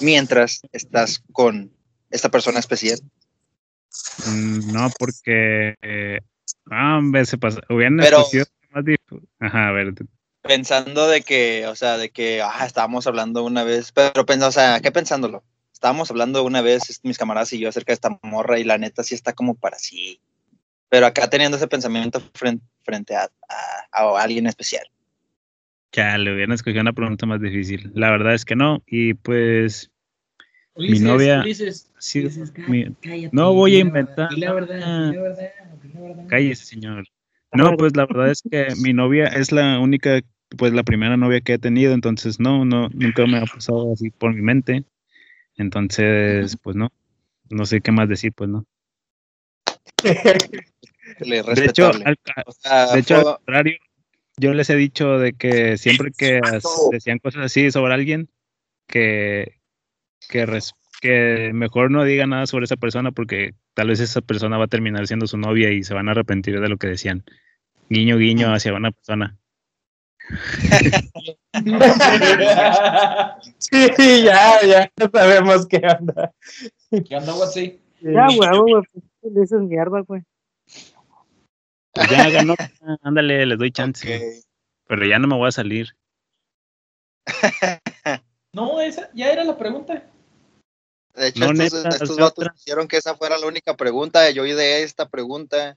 Mientras 0.00 0.60
estás 0.70 1.22
con 1.32 1.72
esta 2.10 2.28
persona 2.28 2.60
especial. 2.60 3.00
Mm, 4.28 4.72
No, 4.72 4.90
porque. 4.96 5.74
eh, 5.82 6.20
ah, 6.70 6.98
hombre, 6.98 7.24
se 7.26 7.36
pasa. 7.36 7.60
Hubieran 7.68 7.96
Pero- 7.96 8.20
más 8.20 8.86
Ajá, 9.40 9.68
a 9.68 9.72
ver. 9.72 9.92
Pensando 10.42 11.08
de 11.08 11.22
que, 11.22 11.66
o 11.66 11.74
sea, 11.74 11.96
de 11.96 12.10
que, 12.10 12.40
ah, 12.42 12.64
estábamos 12.64 13.08
hablando 13.08 13.42
una 13.42 13.64
vez, 13.64 13.90
pero 13.90 14.24
pensando, 14.24 14.48
o 14.48 14.52
sea, 14.52 14.78
¿qué 14.80 14.92
pensándolo? 14.92 15.42
Estábamos 15.76 16.10
hablando 16.10 16.42
una 16.42 16.62
vez, 16.62 17.00
mis 17.02 17.18
camaradas 17.18 17.52
y 17.52 17.58
yo, 17.58 17.68
acerca 17.68 17.92
de 17.92 17.96
esta 17.96 18.18
morra 18.22 18.58
y 18.58 18.64
la 18.64 18.78
neta 18.78 19.02
sí 19.04 19.14
está 19.14 19.34
como 19.34 19.54
para 19.54 19.78
sí. 19.78 20.22
Pero 20.88 21.04
acá 21.04 21.28
teniendo 21.28 21.58
ese 21.58 21.68
pensamiento 21.68 22.18
frente, 22.32 22.64
frente 22.82 23.14
a, 23.14 23.24
a- 23.92 24.00
a 24.00 24.22
alguien 24.22 24.46
especial. 24.46 24.86
Ya, 25.92 26.16
le 26.16 26.32
hubieran 26.32 26.52
escogido 26.54 26.80
una 26.80 26.94
pregunta 26.94 27.26
más 27.26 27.42
difícil. 27.42 27.90
La 27.94 28.10
verdad 28.10 28.32
es 28.32 28.46
que 28.46 28.56
no. 28.56 28.82
Y 28.86 29.12
pues. 29.12 29.90
Ulises, 30.76 31.02
novia- 31.02 31.40
Ulises, 31.40 31.92
sí, 31.98 32.20
Ulises, 32.20 32.52
cá- 32.52 32.64
mi- 32.68 32.86
cállate, 33.02 33.36
no 33.36 33.52
voy 33.52 33.76
a 33.76 33.80
inventar 33.80 34.32
la 34.32 34.52
verdad, 34.54 34.78
la 35.12 35.20
verdad, 35.20 35.50
la 35.92 36.00
verdad. 36.00 36.26
Cállese, 36.26 36.64
señor. 36.64 37.04
No, 37.52 37.76
pues 37.76 37.94
la 37.94 38.06
verdad 38.06 38.30
es 38.30 38.40
que 38.50 38.68
mi 38.82 38.94
novia 38.94 39.26
es 39.26 39.52
la 39.52 39.78
única, 39.78 40.20
pues 40.56 40.72
la 40.72 40.84
primera 40.84 41.18
novia 41.18 41.42
que 41.42 41.52
he 41.52 41.58
tenido, 41.58 41.92
entonces 41.92 42.40
no, 42.40 42.64
no, 42.64 42.88
nunca 42.94 43.26
me 43.26 43.36
ha 43.36 43.44
pasado 43.44 43.92
así 43.92 44.08
por 44.08 44.32
mi 44.34 44.40
mente. 44.40 44.84
Entonces, 45.56 46.56
pues 46.62 46.76
no, 46.76 46.90
no 47.50 47.64
sé 47.66 47.80
qué 47.80 47.92
más 47.92 48.08
decir, 48.08 48.32
pues 48.32 48.50
no. 48.50 48.64
De 51.54 51.64
hecho, 51.70 51.86
al, 52.04 52.16
O 52.46 52.52
sea, 52.52 52.92
de 52.94 53.00
hecho, 53.00 53.14
al 53.16 53.36
contrario, 53.36 53.76
yo 54.36 54.54
les 54.54 54.68
he 54.70 54.76
dicho 54.76 55.18
de 55.18 55.32
que 55.32 55.76
siempre 55.78 56.10
que 56.16 56.40
decían 56.90 57.18
cosas 57.18 57.44
así 57.46 57.70
sobre 57.70 57.94
alguien, 57.94 58.28
que, 58.86 59.58
que, 60.28 60.44
res- 60.46 60.74
que 61.00 61.52
mejor 61.54 61.90
no 61.90 62.04
diga 62.04 62.26
nada 62.26 62.46
sobre 62.46 62.64
esa 62.64 62.76
persona 62.76 63.12
porque 63.12 63.54
tal 63.74 63.88
vez 63.88 64.00
esa 64.00 64.20
persona 64.20 64.58
va 64.58 64.64
a 64.64 64.68
terminar 64.68 65.06
siendo 65.06 65.26
su 65.26 65.38
novia 65.38 65.70
y 65.72 65.82
se 65.84 65.94
van 65.94 66.08
a 66.08 66.12
arrepentir 66.12 66.60
de 66.60 66.68
lo 66.68 66.76
que 66.76 66.88
decían. 66.88 67.24
Guiño, 67.88 68.18
guiño 68.18 68.52
hacia 68.52 68.74
una 68.74 68.90
persona. 68.90 69.38
Sí, 73.58 74.22
ya, 74.24 74.60
ya 74.66 74.90
sabemos 75.12 75.66
qué 75.66 75.80
onda. 75.98 76.32
¿Qué 76.90 77.16
onda, 77.16 77.32
Guatsi? 77.32 77.80
Ya, 78.00 78.28
huevo, 78.38 78.62
güey. 78.62 78.82
pues, 78.92 79.34
Dices 79.34 79.60
mierda, 79.60 80.00
güey. 80.00 80.22
Pues 81.92 82.10
ya 82.10 82.28
ganó, 82.30 82.54
ándale, 83.02 83.46
les 83.46 83.58
doy 83.58 83.72
chance. 83.72 84.42
Pero 84.86 85.06
ya 85.06 85.18
no 85.18 85.26
me 85.26 85.36
voy 85.36 85.48
a 85.48 85.52
salir. 85.52 85.96
No, 88.52 88.80
esa 88.80 89.10
ya 89.14 89.32
era 89.32 89.44
la 89.44 89.56
pregunta. 89.56 90.08
De 91.14 91.28
hecho, 91.28 91.40
No, 91.40 91.62
estos, 91.62 91.84
neta, 91.84 91.96
estos 91.96 92.16
vatos 92.16 92.48
hicieron 92.54 92.86
que 92.88 92.98
esa 92.98 93.14
fuera 93.14 93.38
la 93.38 93.46
única 93.46 93.76
pregunta. 93.76 94.30
Yo 94.30 94.44
de 94.44 94.82
esta 94.82 95.08
pregunta. 95.08 95.76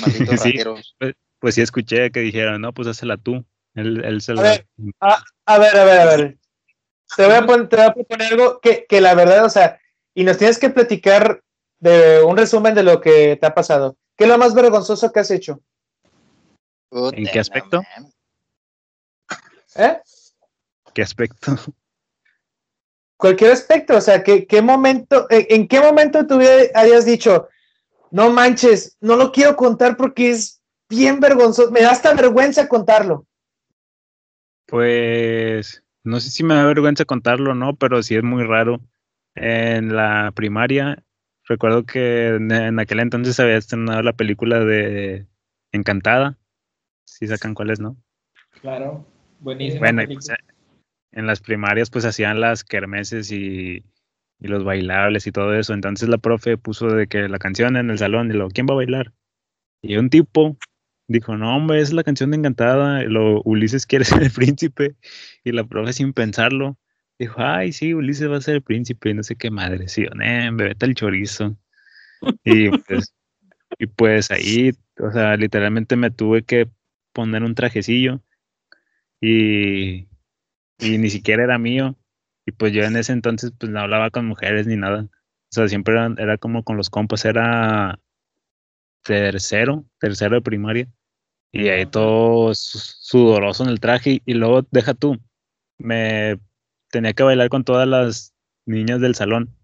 Malditos 0.00 0.40
Sí. 0.42 0.54
Pues 0.98 1.14
sí 1.50 1.60
escuché 1.60 2.10
que 2.12 2.20
dijeron, 2.20 2.60
no, 2.60 2.72
pues 2.72 2.88
hazla 2.88 3.16
tú. 3.16 3.44
Él, 3.74 4.04
él 4.04 4.20
se 4.20 4.32
A 4.32 4.34
la... 4.36 4.42
ver. 4.42 4.66
A 5.46 5.58
ver, 5.58 5.76
a 5.76 5.84
ver, 5.84 6.00
a 6.00 6.04
ver. 6.16 6.38
Te 7.16 7.26
voy 7.26 7.34
a, 7.34 7.44
pon- 7.46 7.68
te 7.68 7.76
voy 7.76 7.84
a 7.86 7.92
proponer 7.94 8.32
algo 8.32 8.60
que, 8.60 8.86
que 8.88 9.00
la 9.00 9.14
verdad, 9.14 9.44
o 9.44 9.50
sea, 9.50 9.78
y 10.14 10.24
nos 10.24 10.38
tienes 10.38 10.58
que 10.58 10.70
platicar 10.70 11.42
de 11.80 12.22
un 12.22 12.36
resumen 12.36 12.74
de 12.74 12.82
lo 12.84 13.00
que 13.00 13.36
te 13.36 13.46
ha 13.46 13.54
pasado. 13.54 13.96
¿Qué 14.16 14.24
es 14.24 14.30
lo 14.30 14.38
más 14.38 14.54
vergonzoso 14.54 15.10
que 15.10 15.20
has 15.20 15.30
hecho? 15.30 15.60
Puta, 16.88 17.16
¿En 17.16 17.26
qué 17.26 17.40
aspecto? 17.40 17.82
¿Eh? 19.74 19.98
¿Qué 20.94 21.02
aspecto? 21.02 21.56
Cualquier 23.16 23.52
aspecto, 23.52 23.96
o 23.96 24.00
sea, 24.00 24.22
¿qué, 24.22 24.46
qué 24.46 24.62
momento, 24.62 25.26
en, 25.30 25.46
en 25.48 25.68
qué 25.68 25.80
momento 25.80 26.26
tú 26.26 26.40
hayas 26.74 27.04
dicho, 27.04 27.48
no 28.10 28.30
manches, 28.30 28.96
no 29.00 29.16
lo 29.16 29.32
quiero 29.32 29.54
contar 29.56 29.96
porque 29.96 30.30
es 30.30 30.61
bien 30.92 31.20
vergonzoso, 31.20 31.70
me 31.70 31.80
da 31.80 31.90
hasta 31.90 32.14
vergüenza 32.14 32.68
contarlo? 32.68 33.26
Pues 34.66 35.82
no 36.04 36.20
sé 36.20 36.30
si 36.30 36.44
me 36.44 36.54
da 36.54 36.64
vergüenza 36.66 37.06
contarlo 37.06 37.52
o 37.52 37.54
no, 37.54 37.76
pero 37.76 38.02
sí 38.02 38.14
es 38.14 38.22
muy 38.22 38.44
raro. 38.44 38.80
En 39.34 39.96
la 39.96 40.32
primaria, 40.34 41.02
recuerdo 41.44 41.84
que 41.84 42.28
en, 42.28 42.78
aquel 42.78 43.00
entonces 43.00 43.40
había 43.40 43.56
estrenado 43.56 44.02
la 44.02 44.12
película 44.12 44.60
de 44.60 45.26
Encantada. 45.72 46.38
Si 47.04 47.26
sacan 47.26 47.54
cuál 47.54 47.70
es, 47.70 47.80
¿no? 47.80 47.96
Claro, 48.60 49.06
buenísimo. 49.40 49.80
Bueno, 49.80 50.02
pues, 50.06 50.28
en 51.12 51.26
las 51.26 51.40
primarias 51.40 51.88
pues 51.88 52.04
hacían 52.04 52.40
las 52.40 52.64
kermeses 52.64 53.32
y, 53.32 53.84
y 54.38 54.48
los 54.48 54.64
bailables 54.64 55.26
y 55.26 55.32
todo 55.32 55.54
eso. 55.54 55.72
Entonces 55.72 56.10
la 56.10 56.18
profe 56.18 56.58
puso 56.58 56.88
de 56.88 57.06
que 57.06 57.28
la 57.28 57.38
canción 57.38 57.76
en 57.76 57.88
el 57.88 57.98
salón 57.98 58.30
y 58.30 58.34
luego, 58.34 58.50
¿quién 58.50 58.66
va 58.66 58.74
a 58.74 58.76
bailar? 58.76 59.12
Y 59.82 59.96
un 59.96 60.10
tipo 60.10 60.56
dijo, 61.08 61.36
no, 61.36 61.56
hombre, 61.56 61.80
es 61.80 61.92
la 61.92 62.04
canción 62.04 62.30
de 62.30 62.38
Encantada. 62.38 63.02
Lo, 63.04 63.42
Ulises 63.42 63.86
quiere 63.86 64.04
ser 64.04 64.22
el 64.22 64.30
príncipe. 64.30 64.96
Y 65.44 65.52
la 65.52 65.64
profe 65.64 65.92
sin 65.92 66.12
pensarlo 66.12 66.78
dijo, 67.18 67.36
ay, 67.38 67.72
sí, 67.72 67.94
Ulises 67.94 68.30
va 68.30 68.38
a 68.38 68.40
ser 68.40 68.56
el 68.56 68.62
príncipe 68.62 69.10
y 69.10 69.14
no 69.14 69.22
sé 69.22 69.36
qué 69.36 69.50
madre. 69.50 69.88
Sí, 69.88 70.04
eh, 70.22 70.50
bebete 70.52 70.86
el 70.86 70.94
chorizo. 70.94 71.56
Y 72.44 72.70
pues, 72.70 73.14
y 73.78 73.86
pues 73.86 74.30
ahí, 74.30 74.72
o 74.98 75.10
sea, 75.10 75.36
literalmente 75.36 75.96
me 75.96 76.10
tuve 76.10 76.44
que 76.44 76.68
poner 77.12 77.42
un 77.42 77.54
trajecillo 77.54 78.22
y, 79.20 80.08
y 80.78 80.98
ni 80.98 81.10
siquiera 81.10 81.44
era 81.44 81.58
mío. 81.58 81.96
Y 82.46 82.52
pues 82.52 82.72
yo 82.72 82.82
en 82.84 82.96
ese 82.96 83.12
entonces 83.12 83.52
pues 83.58 83.70
no 83.70 83.80
hablaba 83.80 84.10
con 84.10 84.26
mujeres 84.26 84.66
ni 84.66 84.76
nada. 84.76 85.02
O 85.04 85.54
sea, 85.54 85.68
siempre 85.68 85.94
era 86.18 86.38
como 86.38 86.64
con 86.64 86.76
los 86.76 86.90
compas, 86.90 87.24
era 87.24 88.00
tercero, 89.02 89.84
tercero 89.98 90.36
de 90.36 90.42
primaria. 90.42 90.88
Y 91.52 91.68
ahí 91.68 91.86
todo 91.86 92.54
su- 92.54 92.78
sudoroso 92.78 93.64
en 93.64 93.70
el 93.70 93.80
traje. 93.80 94.22
Y 94.24 94.34
luego, 94.34 94.62
deja 94.70 94.94
tú, 94.94 95.18
me 95.78 96.38
tenía 96.90 97.12
que 97.12 97.22
bailar 97.22 97.48
con 97.48 97.64
todas 97.64 97.86
las 97.88 98.34
niñas 98.66 99.00
del 99.00 99.14
salón. 99.14 99.54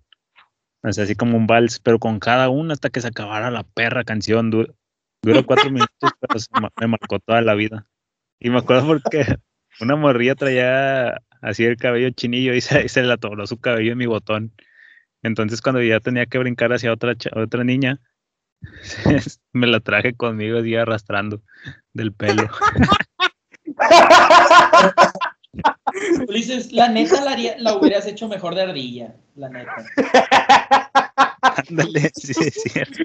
O 0.82 0.88
así 0.88 1.14
como 1.16 1.36
un 1.36 1.46
vals, 1.46 1.80
pero 1.80 1.98
con 1.98 2.20
cada 2.20 2.48
una 2.50 2.72
hasta 2.74 2.90
que 2.90 3.00
se 3.00 3.08
acabara 3.08 3.50
la 3.50 3.64
perra 3.64 4.04
canción. 4.04 4.50
Du- 4.50 4.74
Duró 5.22 5.44
cuatro 5.44 5.70
minutos, 5.70 6.12
pero 6.20 6.38
se 6.38 6.48
me 6.78 6.86
marcó 6.86 7.18
toda 7.18 7.40
la 7.40 7.54
vida. 7.54 7.88
Y 8.38 8.50
me 8.50 8.58
acuerdo 8.58 8.86
porque 8.86 9.24
una 9.80 9.96
morrilla 9.96 10.34
traía 10.36 11.20
así 11.42 11.64
el 11.64 11.76
cabello 11.76 12.10
chinillo 12.10 12.54
y 12.54 12.60
se, 12.60 12.84
y 12.84 12.88
se 12.88 13.02
le 13.02 13.12
atoró 13.12 13.46
su 13.46 13.58
cabello 13.58 13.92
en 13.92 13.98
mi 13.98 14.06
botón. 14.06 14.52
Entonces 15.22 15.60
cuando 15.60 15.82
ya 15.82 16.00
tenía 16.00 16.26
que 16.26 16.38
brincar 16.38 16.72
hacia 16.72 16.92
otra, 16.92 17.14
otra 17.34 17.64
niña, 17.64 18.00
me 19.52 19.66
la 19.66 19.80
traje 19.80 20.14
conmigo 20.14 20.58
así 20.58 20.74
arrastrando 20.74 21.42
del 21.92 22.12
pelo. 22.12 22.48
Ulises, 26.28 26.72
la 26.72 26.88
neta 26.88 27.20
la, 27.24 27.32
haría- 27.32 27.56
la 27.58 27.74
hubieras 27.76 28.06
hecho 28.06 28.28
mejor 28.28 28.54
de 28.54 28.62
ardilla, 28.62 29.14
la 29.34 29.48
neta. 29.48 29.74
Ándale, 31.68 32.10
sí, 32.14 32.34
sí, 32.34 32.44
es 32.48 32.62
cierto. 32.62 33.02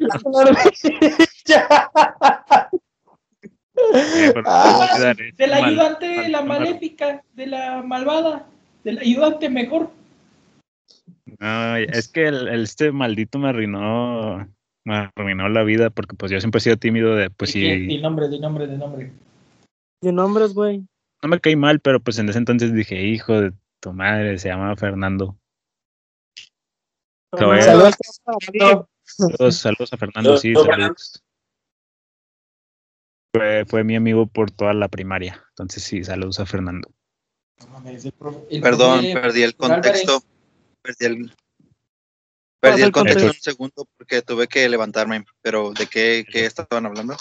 Eh, 3.93 4.33
Ah, 4.45 4.69
no 4.71 4.77
voy 4.77 4.87
a 4.87 4.93
olvidar 4.93 5.21
ese 5.21 5.31
De 5.35 5.47
la 5.47 5.57
ayudante, 5.57 6.29
maléfica, 6.43 7.23
de 7.33 7.47
la 7.47 7.81
malvada, 7.81 8.45
del 8.83 8.99
ayudante 8.99 9.49
mejor. 9.49 9.91
No, 11.39 11.75
es 11.77 12.07
que 12.07 12.27
el, 12.27 12.47
el- 12.47 12.63
este 12.63 12.91
maldito 12.91 13.39
me 13.39 13.49
arruinó, 13.49 14.47
me 14.85 14.95
arruinó 14.95 15.49
la 15.49 15.63
vida 15.63 15.89
porque 15.89 16.15
pues 16.15 16.31
yo 16.31 16.39
siempre 16.39 16.59
he 16.59 16.61
sido 16.61 16.77
tímido 16.77 17.15
de, 17.15 17.29
pues 17.29 17.51
sí, 17.51 17.61
Di 17.61 18.01
nombre, 18.01 18.29
di 18.29 18.39
nombre, 18.39 18.67
di 18.67 18.77
nombre. 18.77 19.11
De 20.01 20.11
nombres, 20.11 20.53
güey. 20.53 20.85
no 21.21 21.29
me 21.29 21.39
caí 21.39 21.55
mal, 21.55 21.79
pero 21.79 22.01
pues 22.01 22.19
en 22.19 22.29
ese 22.29 22.37
entonces 22.37 22.73
dije, 22.73 23.01
hijo 23.01 23.39
de 23.39 23.53
tu 23.79 23.93
madre, 23.93 24.37
se 24.37 24.49
llama 24.49 24.75
Fernando. 24.75 25.37
Caballero. 27.31 27.65
Saludos. 27.65 27.95
Saludos, 29.05 29.57
saludos 29.57 29.93
a 29.93 29.97
Fernando, 29.97 30.37
sí, 30.37 30.53
saludos. 30.53 31.23
Fue, 33.35 33.65
fue 33.65 33.83
mi 33.83 33.95
amigo 33.95 34.27
por 34.27 34.51
toda 34.51 34.73
la 34.73 34.87
primaria, 34.87 35.43
entonces 35.49 35.83
sí, 35.83 36.03
saludos 36.03 36.39
a 36.39 36.45
Fernando. 36.45 36.89
Perdón, 38.61 39.05
perdí 39.13 39.43
el 39.43 39.55
contexto. 39.55 40.21
Perdí 40.81 41.05
el, 41.05 41.35
perdí 42.63 42.81
el 42.81 42.91
contexto 42.93 43.25
un 43.25 43.33
segundo 43.33 43.87
porque 43.97 44.21
tuve 44.21 44.47
que 44.47 44.69
levantarme. 44.69 45.25
Pero 45.41 45.71
¿de 45.73 45.85
qué, 45.87 46.25
qué 46.31 46.45
estaban 46.45 46.85
hablando? 46.85 47.17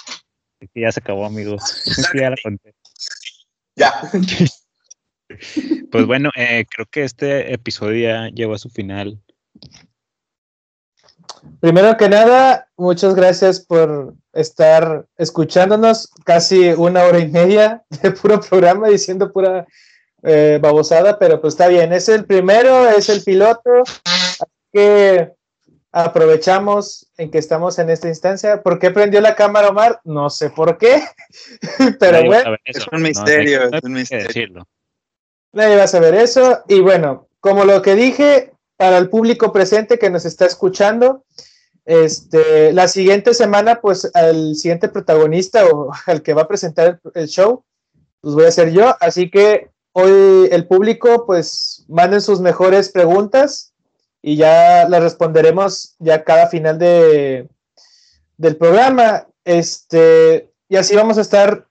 Que 0.61 0.81
ya 0.81 0.93
se 0.93 1.01
acabó, 1.01 1.27
amigos. 1.27 1.63
Ya 2.15 2.31
la 2.31 2.37
conté. 2.43 2.75
Ya. 3.75 3.93
Pues 5.91 6.07
bueno, 6.07 6.31
eh, 6.37 6.67
creo 6.71 6.87
que 6.91 7.05
este 7.05 7.53
episodio 7.53 8.09
ya 8.09 8.29
llegó 8.29 8.55
a 8.55 8.59
su 8.59 8.69
final. 8.69 9.19
Primero 11.61 11.97
que 11.97 12.09
nada, 12.09 12.69
muchas 12.77 13.15
gracias 13.15 13.61
por 13.61 14.15
estar 14.33 15.07
escuchándonos 15.17 16.11
casi 16.25 16.69
una 16.69 17.05
hora 17.05 17.19
y 17.19 17.29
media 17.29 17.83
de 18.03 18.11
puro 18.13 18.41
programa 18.41 18.89
diciendo 18.89 19.33
pura 19.33 19.67
eh, 20.23 20.59
babosada, 20.63 21.19
pero 21.19 21.41
pues 21.41 21.55
está 21.55 21.67
bien, 21.69 21.93
es 21.93 22.09
el 22.09 22.27
primero, 22.27 22.89
es 22.91 23.09
el 23.09 23.23
piloto, 23.25 23.83
que 24.73 25.33
aprovechamos 25.93 27.07
en 27.19 27.31
que 27.31 27.39
estamos 27.39 27.79
en 27.79 27.91
esta 27.91 28.09
instancia. 28.09 28.63
¿Por 28.63 28.79
qué 28.79 28.91
prendió 28.91 29.21
la 29.21 29.35
cámara 29.35 29.69
Omar? 29.69 30.01
No 30.05 30.31
sé 30.31 30.51
por 30.51 30.79
qué, 30.79 31.03
pero 32.01 32.13
Nadie 32.13 32.27
bueno, 32.27 32.57
Es 32.65 32.87
un 32.91 33.03
misterio, 33.03 33.71
no 33.71 33.77
es 33.77 33.85
un 33.85 33.93
misterio. 33.93 34.27
decirlo. 34.27 34.69
nadie 35.53 35.77
va 35.77 35.85
a 35.85 35.89
saber 35.89 36.15
eso. 36.15 36.63
Y 36.69 36.81
bueno, 36.81 37.29
como 37.41 37.65
lo 37.65 37.83
que 37.83 37.95
dije, 37.95 38.53
para 38.77 38.97
el 38.99 39.11
público 39.11 39.53
presente 39.53 39.99
que 39.99 40.11
nos 40.11 40.25
está 40.25 40.47
escuchando, 40.47 41.25
este, 41.85 42.73
la 42.73 42.89
siguiente 42.89 43.35
semana, 43.35 43.81
pues 43.81 44.11
al 44.15 44.55
siguiente 44.55 44.89
protagonista 44.89 45.67
o 45.67 45.93
al 46.07 46.23
que 46.23 46.33
va 46.33 46.43
a 46.43 46.49
presentar 46.49 47.01
el, 47.05 47.23
el 47.23 47.29
show, 47.29 47.65
pues 48.23 48.35
voy 48.35 48.47
a 48.47 48.51
ser 48.53 48.73
yo. 48.73 48.97
Así 49.01 49.31
que 49.31 49.69
hoy 49.93 50.49
el 50.51 50.67
público, 50.67 51.27
pues 51.27 51.85
manden 51.89 52.23
sus 52.23 52.41
mejores 52.41 52.89
preguntas 52.89 53.72
y 54.23 54.37
ya 54.37 54.89
las 54.89 55.03
responderemos 55.03 55.97
ya 55.99 56.23
cada 56.23 56.47
final 56.47 56.79
de, 56.79 57.49
del 58.37 58.57
programa. 58.57 59.27
Este, 59.45 60.53
y 60.69 60.77
así 60.77 60.95
vamos 60.95 61.19
a 61.19 61.23
estar 61.23 61.67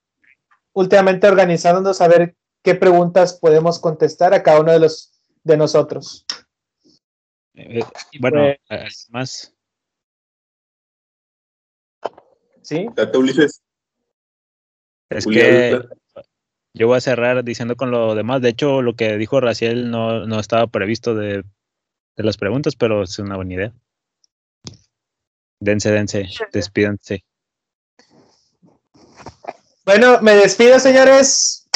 últimamente 0.73 1.27
organizándonos 1.27 2.01
a 2.01 2.09
ver 2.09 2.35
qué 2.61 2.75
preguntas 2.75 3.33
podemos 3.33 3.79
contestar 3.79 4.33
a 4.33 4.43
cada 4.43 4.59
uno 4.59 4.73
de 4.73 4.79
los 4.79 5.13
de 5.43 5.57
nosotros. 5.57 6.25
Eh, 7.55 7.83
bueno, 8.19 8.53
pues- 8.67 9.07
además, 9.09 9.55
¿Sí? 12.61 12.87
Date, 12.95 13.17
Ulises. 13.17 13.63
es 15.09 15.25
que 15.25 15.81
yo 16.73 16.87
voy 16.87 16.97
a 16.97 17.01
cerrar 17.01 17.43
diciendo 17.43 17.75
con 17.75 17.91
lo 17.91 18.13
demás. 18.13 18.41
De 18.41 18.49
hecho, 18.49 18.81
lo 18.81 18.95
que 18.95 19.17
dijo 19.17 19.41
Raciel 19.41 19.89
no, 19.89 20.27
no 20.27 20.39
estaba 20.39 20.67
previsto 20.67 21.15
de, 21.15 21.43
de 22.15 22.23
las 22.23 22.37
preguntas, 22.37 22.75
pero 22.75 23.03
es 23.03 23.17
una 23.19 23.35
buena 23.35 23.53
idea. 23.53 23.73
Dense, 25.59 25.91
dense, 25.91 26.29
despídanse. 26.51 27.23
Bueno, 29.85 30.21
me 30.21 30.35
despido, 30.35 30.79
señores. 30.79 31.67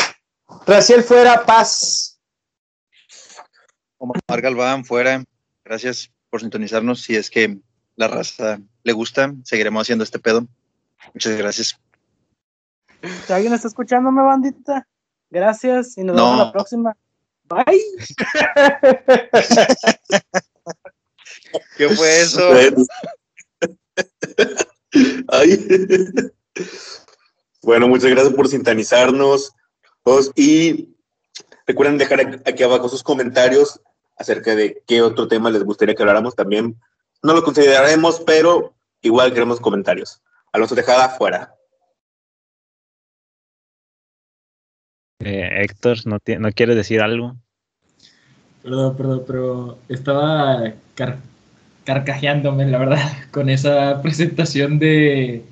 Raciel 0.65 1.03
fuera, 1.03 1.45
paz. 1.45 2.19
Omar 3.97 4.41
Galván, 4.41 4.85
fuera. 4.85 5.23
Gracias 5.63 6.11
por 6.29 6.41
sintonizarnos. 6.41 7.01
Si 7.01 7.15
es 7.15 7.29
que 7.29 7.59
la 7.95 8.07
raza 8.07 8.59
le 8.83 8.93
gusta, 8.93 9.33
seguiremos 9.43 9.81
haciendo 9.83 10.03
este 10.03 10.19
pedo. 10.19 10.47
Muchas 11.13 11.37
gracias. 11.37 11.79
Si 13.25 13.33
alguien 13.33 13.53
está 13.53 13.67
escuchándome, 13.67 14.21
bandita, 14.23 14.87
gracias 15.29 15.97
y 15.97 16.03
nos 16.03 16.15
vemos 16.15 16.37
No. 16.37 16.45
la 16.45 16.51
próxima. 16.51 16.97
Bye. 17.47 17.65
¿Qué 21.77 21.89
fue 21.89 22.21
eso? 22.21 22.49
Ay. 25.29 25.67
Bueno, 27.61 27.87
muchas 27.87 28.09
gracias 28.11 28.33
por 28.33 28.47
sintonizarnos. 28.47 29.53
Y 30.35 30.95
recuerden 31.65 31.97
dejar 31.97 32.41
aquí 32.45 32.61
abajo 32.63 32.89
sus 32.89 33.03
comentarios 33.03 33.81
acerca 34.17 34.55
de 34.55 34.83
qué 34.85 35.01
otro 35.01 35.27
tema 35.27 35.49
les 35.49 35.63
gustaría 35.63 35.95
que 35.95 36.03
habláramos 36.03 36.35
también. 36.35 36.79
No 37.23 37.33
lo 37.33 37.43
consideraremos, 37.43 38.21
pero 38.21 38.75
igual 39.01 39.33
queremos 39.33 39.59
comentarios. 39.59 40.21
Alonso 40.51 40.75
Tejada, 40.75 41.09
fuera. 41.09 41.55
Eh, 45.19 45.49
Héctor, 45.63 45.97
¿no, 46.05 46.19
ti- 46.19 46.37
¿no 46.37 46.51
quieres 46.51 46.75
decir 46.75 47.01
algo? 47.01 47.35
Perdón, 48.63 48.97
perdón, 48.97 49.23
pero 49.27 49.77
estaba 49.89 50.73
car- 50.95 51.19
carcajeándome, 51.83 52.65
la 52.65 52.79
verdad, 52.79 53.11
con 53.31 53.49
esa 53.49 54.01
presentación 54.01 54.79
de. 54.79 55.43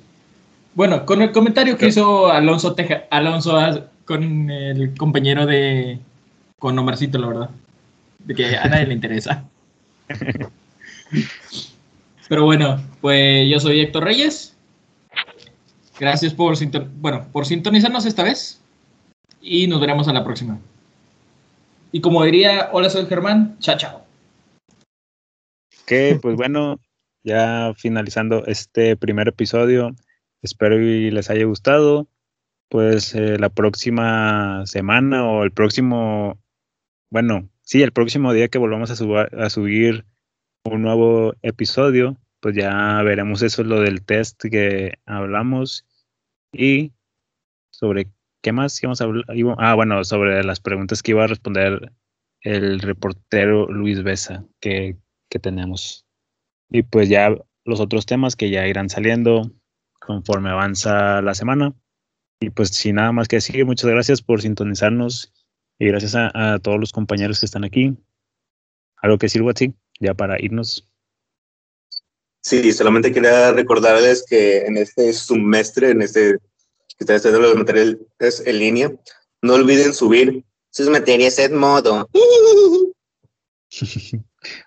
Bueno, 0.74 1.06
con 1.06 1.22
el 1.22 1.30
comentario 1.32 1.76
que 1.78 1.86
hizo 1.86 2.26
Alonso 2.30 2.74
Teja, 2.74 3.04
Alonso 3.10 3.56
con 4.04 4.50
el 4.50 4.96
compañero 4.96 5.46
de. 5.46 5.98
con 6.58 6.78
Omarcito, 6.78 7.18
la 7.18 7.28
verdad. 7.28 7.50
De 8.18 8.34
que 8.34 8.56
a 8.56 8.66
nadie 8.66 8.86
le 8.86 8.94
interesa. 8.94 9.44
Pero 12.28 12.44
bueno, 12.44 12.82
pues 13.00 13.48
yo 13.50 13.60
soy 13.60 13.80
Héctor 13.80 14.04
Reyes. 14.04 14.56
Gracias 16.00 16.32
por, 16.34 16.56
bueno, 16.96 17.26
por 17.32 17.46
sintonizarnos 17.46 18.06
esta 18.06 18.22
vez. 18.24 18.60
Y 19.46 19.66
nos 19.66 19.78
veremos 19.78 20.08
a 20.08 20.12
la 20.14 20.24
próxima. 20.24 20.58
Y 21.92 22.00
como 22.00 22.24
diría, 22.24 22.70
hola, 22.72 22.88
soy 22.88 23.04
Germán, 23.04 23.58
chao, 23.58 23.76
chao. 23.76 24.06
Que 25.86 26.18
pues 26.20 26.34
bueno, 26.34 26.80
ya 27.22 27.74
finalizando 27.76 28.46
este 28.46 28.96
primer 28.96 29.28
episodio, 29.28 29.94
espero 30.40 30.80
y 30.80 31.10
les 31.10 31.28
haya 31.28 31.44
gustado. 31.44 32.08
Pues 32.70 33.14
eh, 33.14 33.38
la 33.38 33.50
próxima 33.50 34.64
semana 34.64 35.28
o 35.28 35.44
el 35.44 35.52
próximo, 35.52 36.38
bueno, 37.10 37.50
sí, 37.60 37.82
el 37.82 37.92
próximo 37.92 38.32
día 38.32 38.48
que 38.48 38.56
volvamos 38.58 38.90
a, 38.90 38.96
suba- 38.96 39.28
a 39.38 39.50
subir 39.50 40.06
un 40.64 40.80
nuevo 40.80 41.34
episodio, 41.42 42.16
pues 42.40 42.56
ya 42.56 43.02
veremos 43.02 43.42
eso, 43.42 43.62
lo 43.62 43.80
del 43.80 44.02
test 44.02 44.42
que 44.42 44.94
hablamos 45.04 45.86
y 46.52 46.92
sobre 47.70 48.08
qué 48.44 48.52
más 48.52 48.80
íbamos 48.80 49.00
a 49.00 49.04
hablar. 49.04 49.24
Ah, 49.58 49.74
bueno, 49.74 50.04
sobre 50.04 50.44
las 50.44 50.60
preguntas 50.60 51.02
que 51.02 51.10
iba 51.10 51.24
a 51.24 51.26
responder 51.26 51.90
el 52.42 52.78
reportero 52.78 53.66
Luis 53.66 54.04
Besa, 54.04 54.44
que 54.60 54.98
que 55.34 55.40
tenemos. 55.40 56.06
Y 56.70 56.84
pues 56.84 57.08
ya 57.08 57.36
los 57.64 57.80
otros 57.80 58.06
temas 58.06 58.36
que 58.36 58.50
ya 58.50 58.68
irán 58.68 58.88
saliendo 58.88 59.50
conforme 59.98 60.50
avanza 60.50 61.20
la 61.22 61.34
semana. 61.34 61.74
Y 62.40 62.50
pues 62.50 62.68
sin 62.68 62.96
nada 62.96 63.10
más 63.10 63.26
que 63.26 63.36
decir, 63.36 63.66
muchas 63.66 63.90
gracias 63.90 64.22
por 64.22 64.42
sintonizarnos 64.42 65.32
y 65.78 65.86
gracias 65.86 66.14
a, 66.14 66.30
a 66.34 66.58
todos 66.60 66.78
los 66.78 66.92
compañeros 66.92 67.40
que 67.40 67.46
están 67.46 67.64
aquí. 67.64 67.96
¿Algo 68.98 69.18
que 69.18 69.26
decir, 69.26 69.42
Watsi? 69.42 69.74
Ya 69.98 70.14
para 70.14 70.40
irnos. 70.40 70.88
Sí, 72.40 72.72
solamente 72.72 73.12
quería 73.12 73.50
recordarles 73.50 74.24
que 74.24 74.66
en 74.66 74.76
este 74.76 75.12
semestre, 75.12 75.90
en 75.90 76.02
este 76.02 76.38
que 77.06 77.12
está 77.12 77.28
estudiando 77.28 77.48
los 77.48 77.56
materiales 77.56 78.42
en 78.46 78.58
línea, 78.58 78.92
no 79.42 79.54
olviden 79.54 79.92
subir 79.92 80.44
sus 80.70 80.88
materias 80.88 81.38
en 81.38 81.54
modo. 81.56 82.08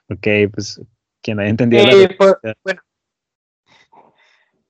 ok, 0.09 0.27
pues 0.53 0.81
quien 1.21 1.39
haya 1.39 1.49
entendido. 1.49 1.83
la 1.85 1.91
Eh, 1.93 2.15
por- 2.17 2.39
referencia. 2.41 2.61
bueno, 2.63 2.81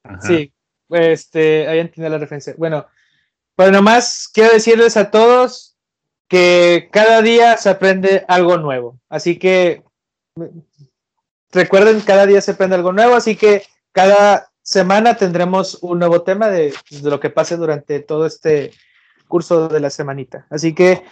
Ajá. 0.04 0.22
sí, 0.22 0.54
este, 0.90 1.68
ahí 1.68 1.80
entiendo 1.80 2.10
la 2.10 2.18
referencia. 2.18 2.54
Bueno, 2.58 2.88
pues 3.56 3.72
nomás 3.72 4.30
quiero 4.34 4.54
decirles 4.54 4.98
a 4.98 5.12
todos 5.12 5.76
que 6.28 6.90
cada 6.92 7.22
día 7.22 7.58
se 7.58 7.70
aprende 7.70 8.24
algo 8.28 8.58
nuevo. 8.58 9.00
Así 9.10 9.38
que 9.40 9.84
mm, 10.36 10.46
recuerden, 11.52 12.02
cada 12.02 12.26
día 12.26 12.42
se 12.42 12.52
aprende 12.52 12.76
algo 12.76 12.92
nuevo, 12.94 13.16
así 13.16 13.36
que 13.36 13.64
cada 13.92 14.52
semana 14.68 15.16
tendremos 15.16 15.80
un 15.82 16.00
nuevo 16.00 16.24
tema 16.24 16.50
de, 16.50 16.74
de 16.92 17.10
lo 17.10 17.22
que 17.22 17.30
pase 17.30 17.56
durante 17.56 18.02
todo 18.02 18.26
este 18.26 18.72
curso 19.26 19.70
de 19.70 19.80
la 19.80 19.90
semanita. 19.90 20.46
Así 20.50 20.76
que 20.76 21.04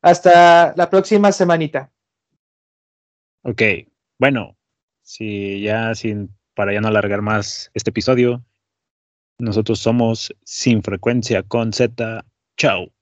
hasta 0.00 0.72
la 0.76 0.88
próxima 0.88 1.32
semanita. 1.32 1.90
Ok, 3.42 3.60
bueno, 4.18 4.56
si 5.02 5.62
ya 5.62 5.96
sin, 5.96 6.32
para 6.54 6.72
ya 6.72 6.80
no 6.80 6.88
alargar 6.88 7.22
más 7.22 7.72
este 7.74 7.90
episodio, 7.90 8.44
nosotros 9.36 9.80
somos 9.80 10.32
Sin 10.44 10.80
Frecuencia 10.80 11.42
con 11.42 11.72
Z. 11.72 12.24
Chao. 12.56 12.92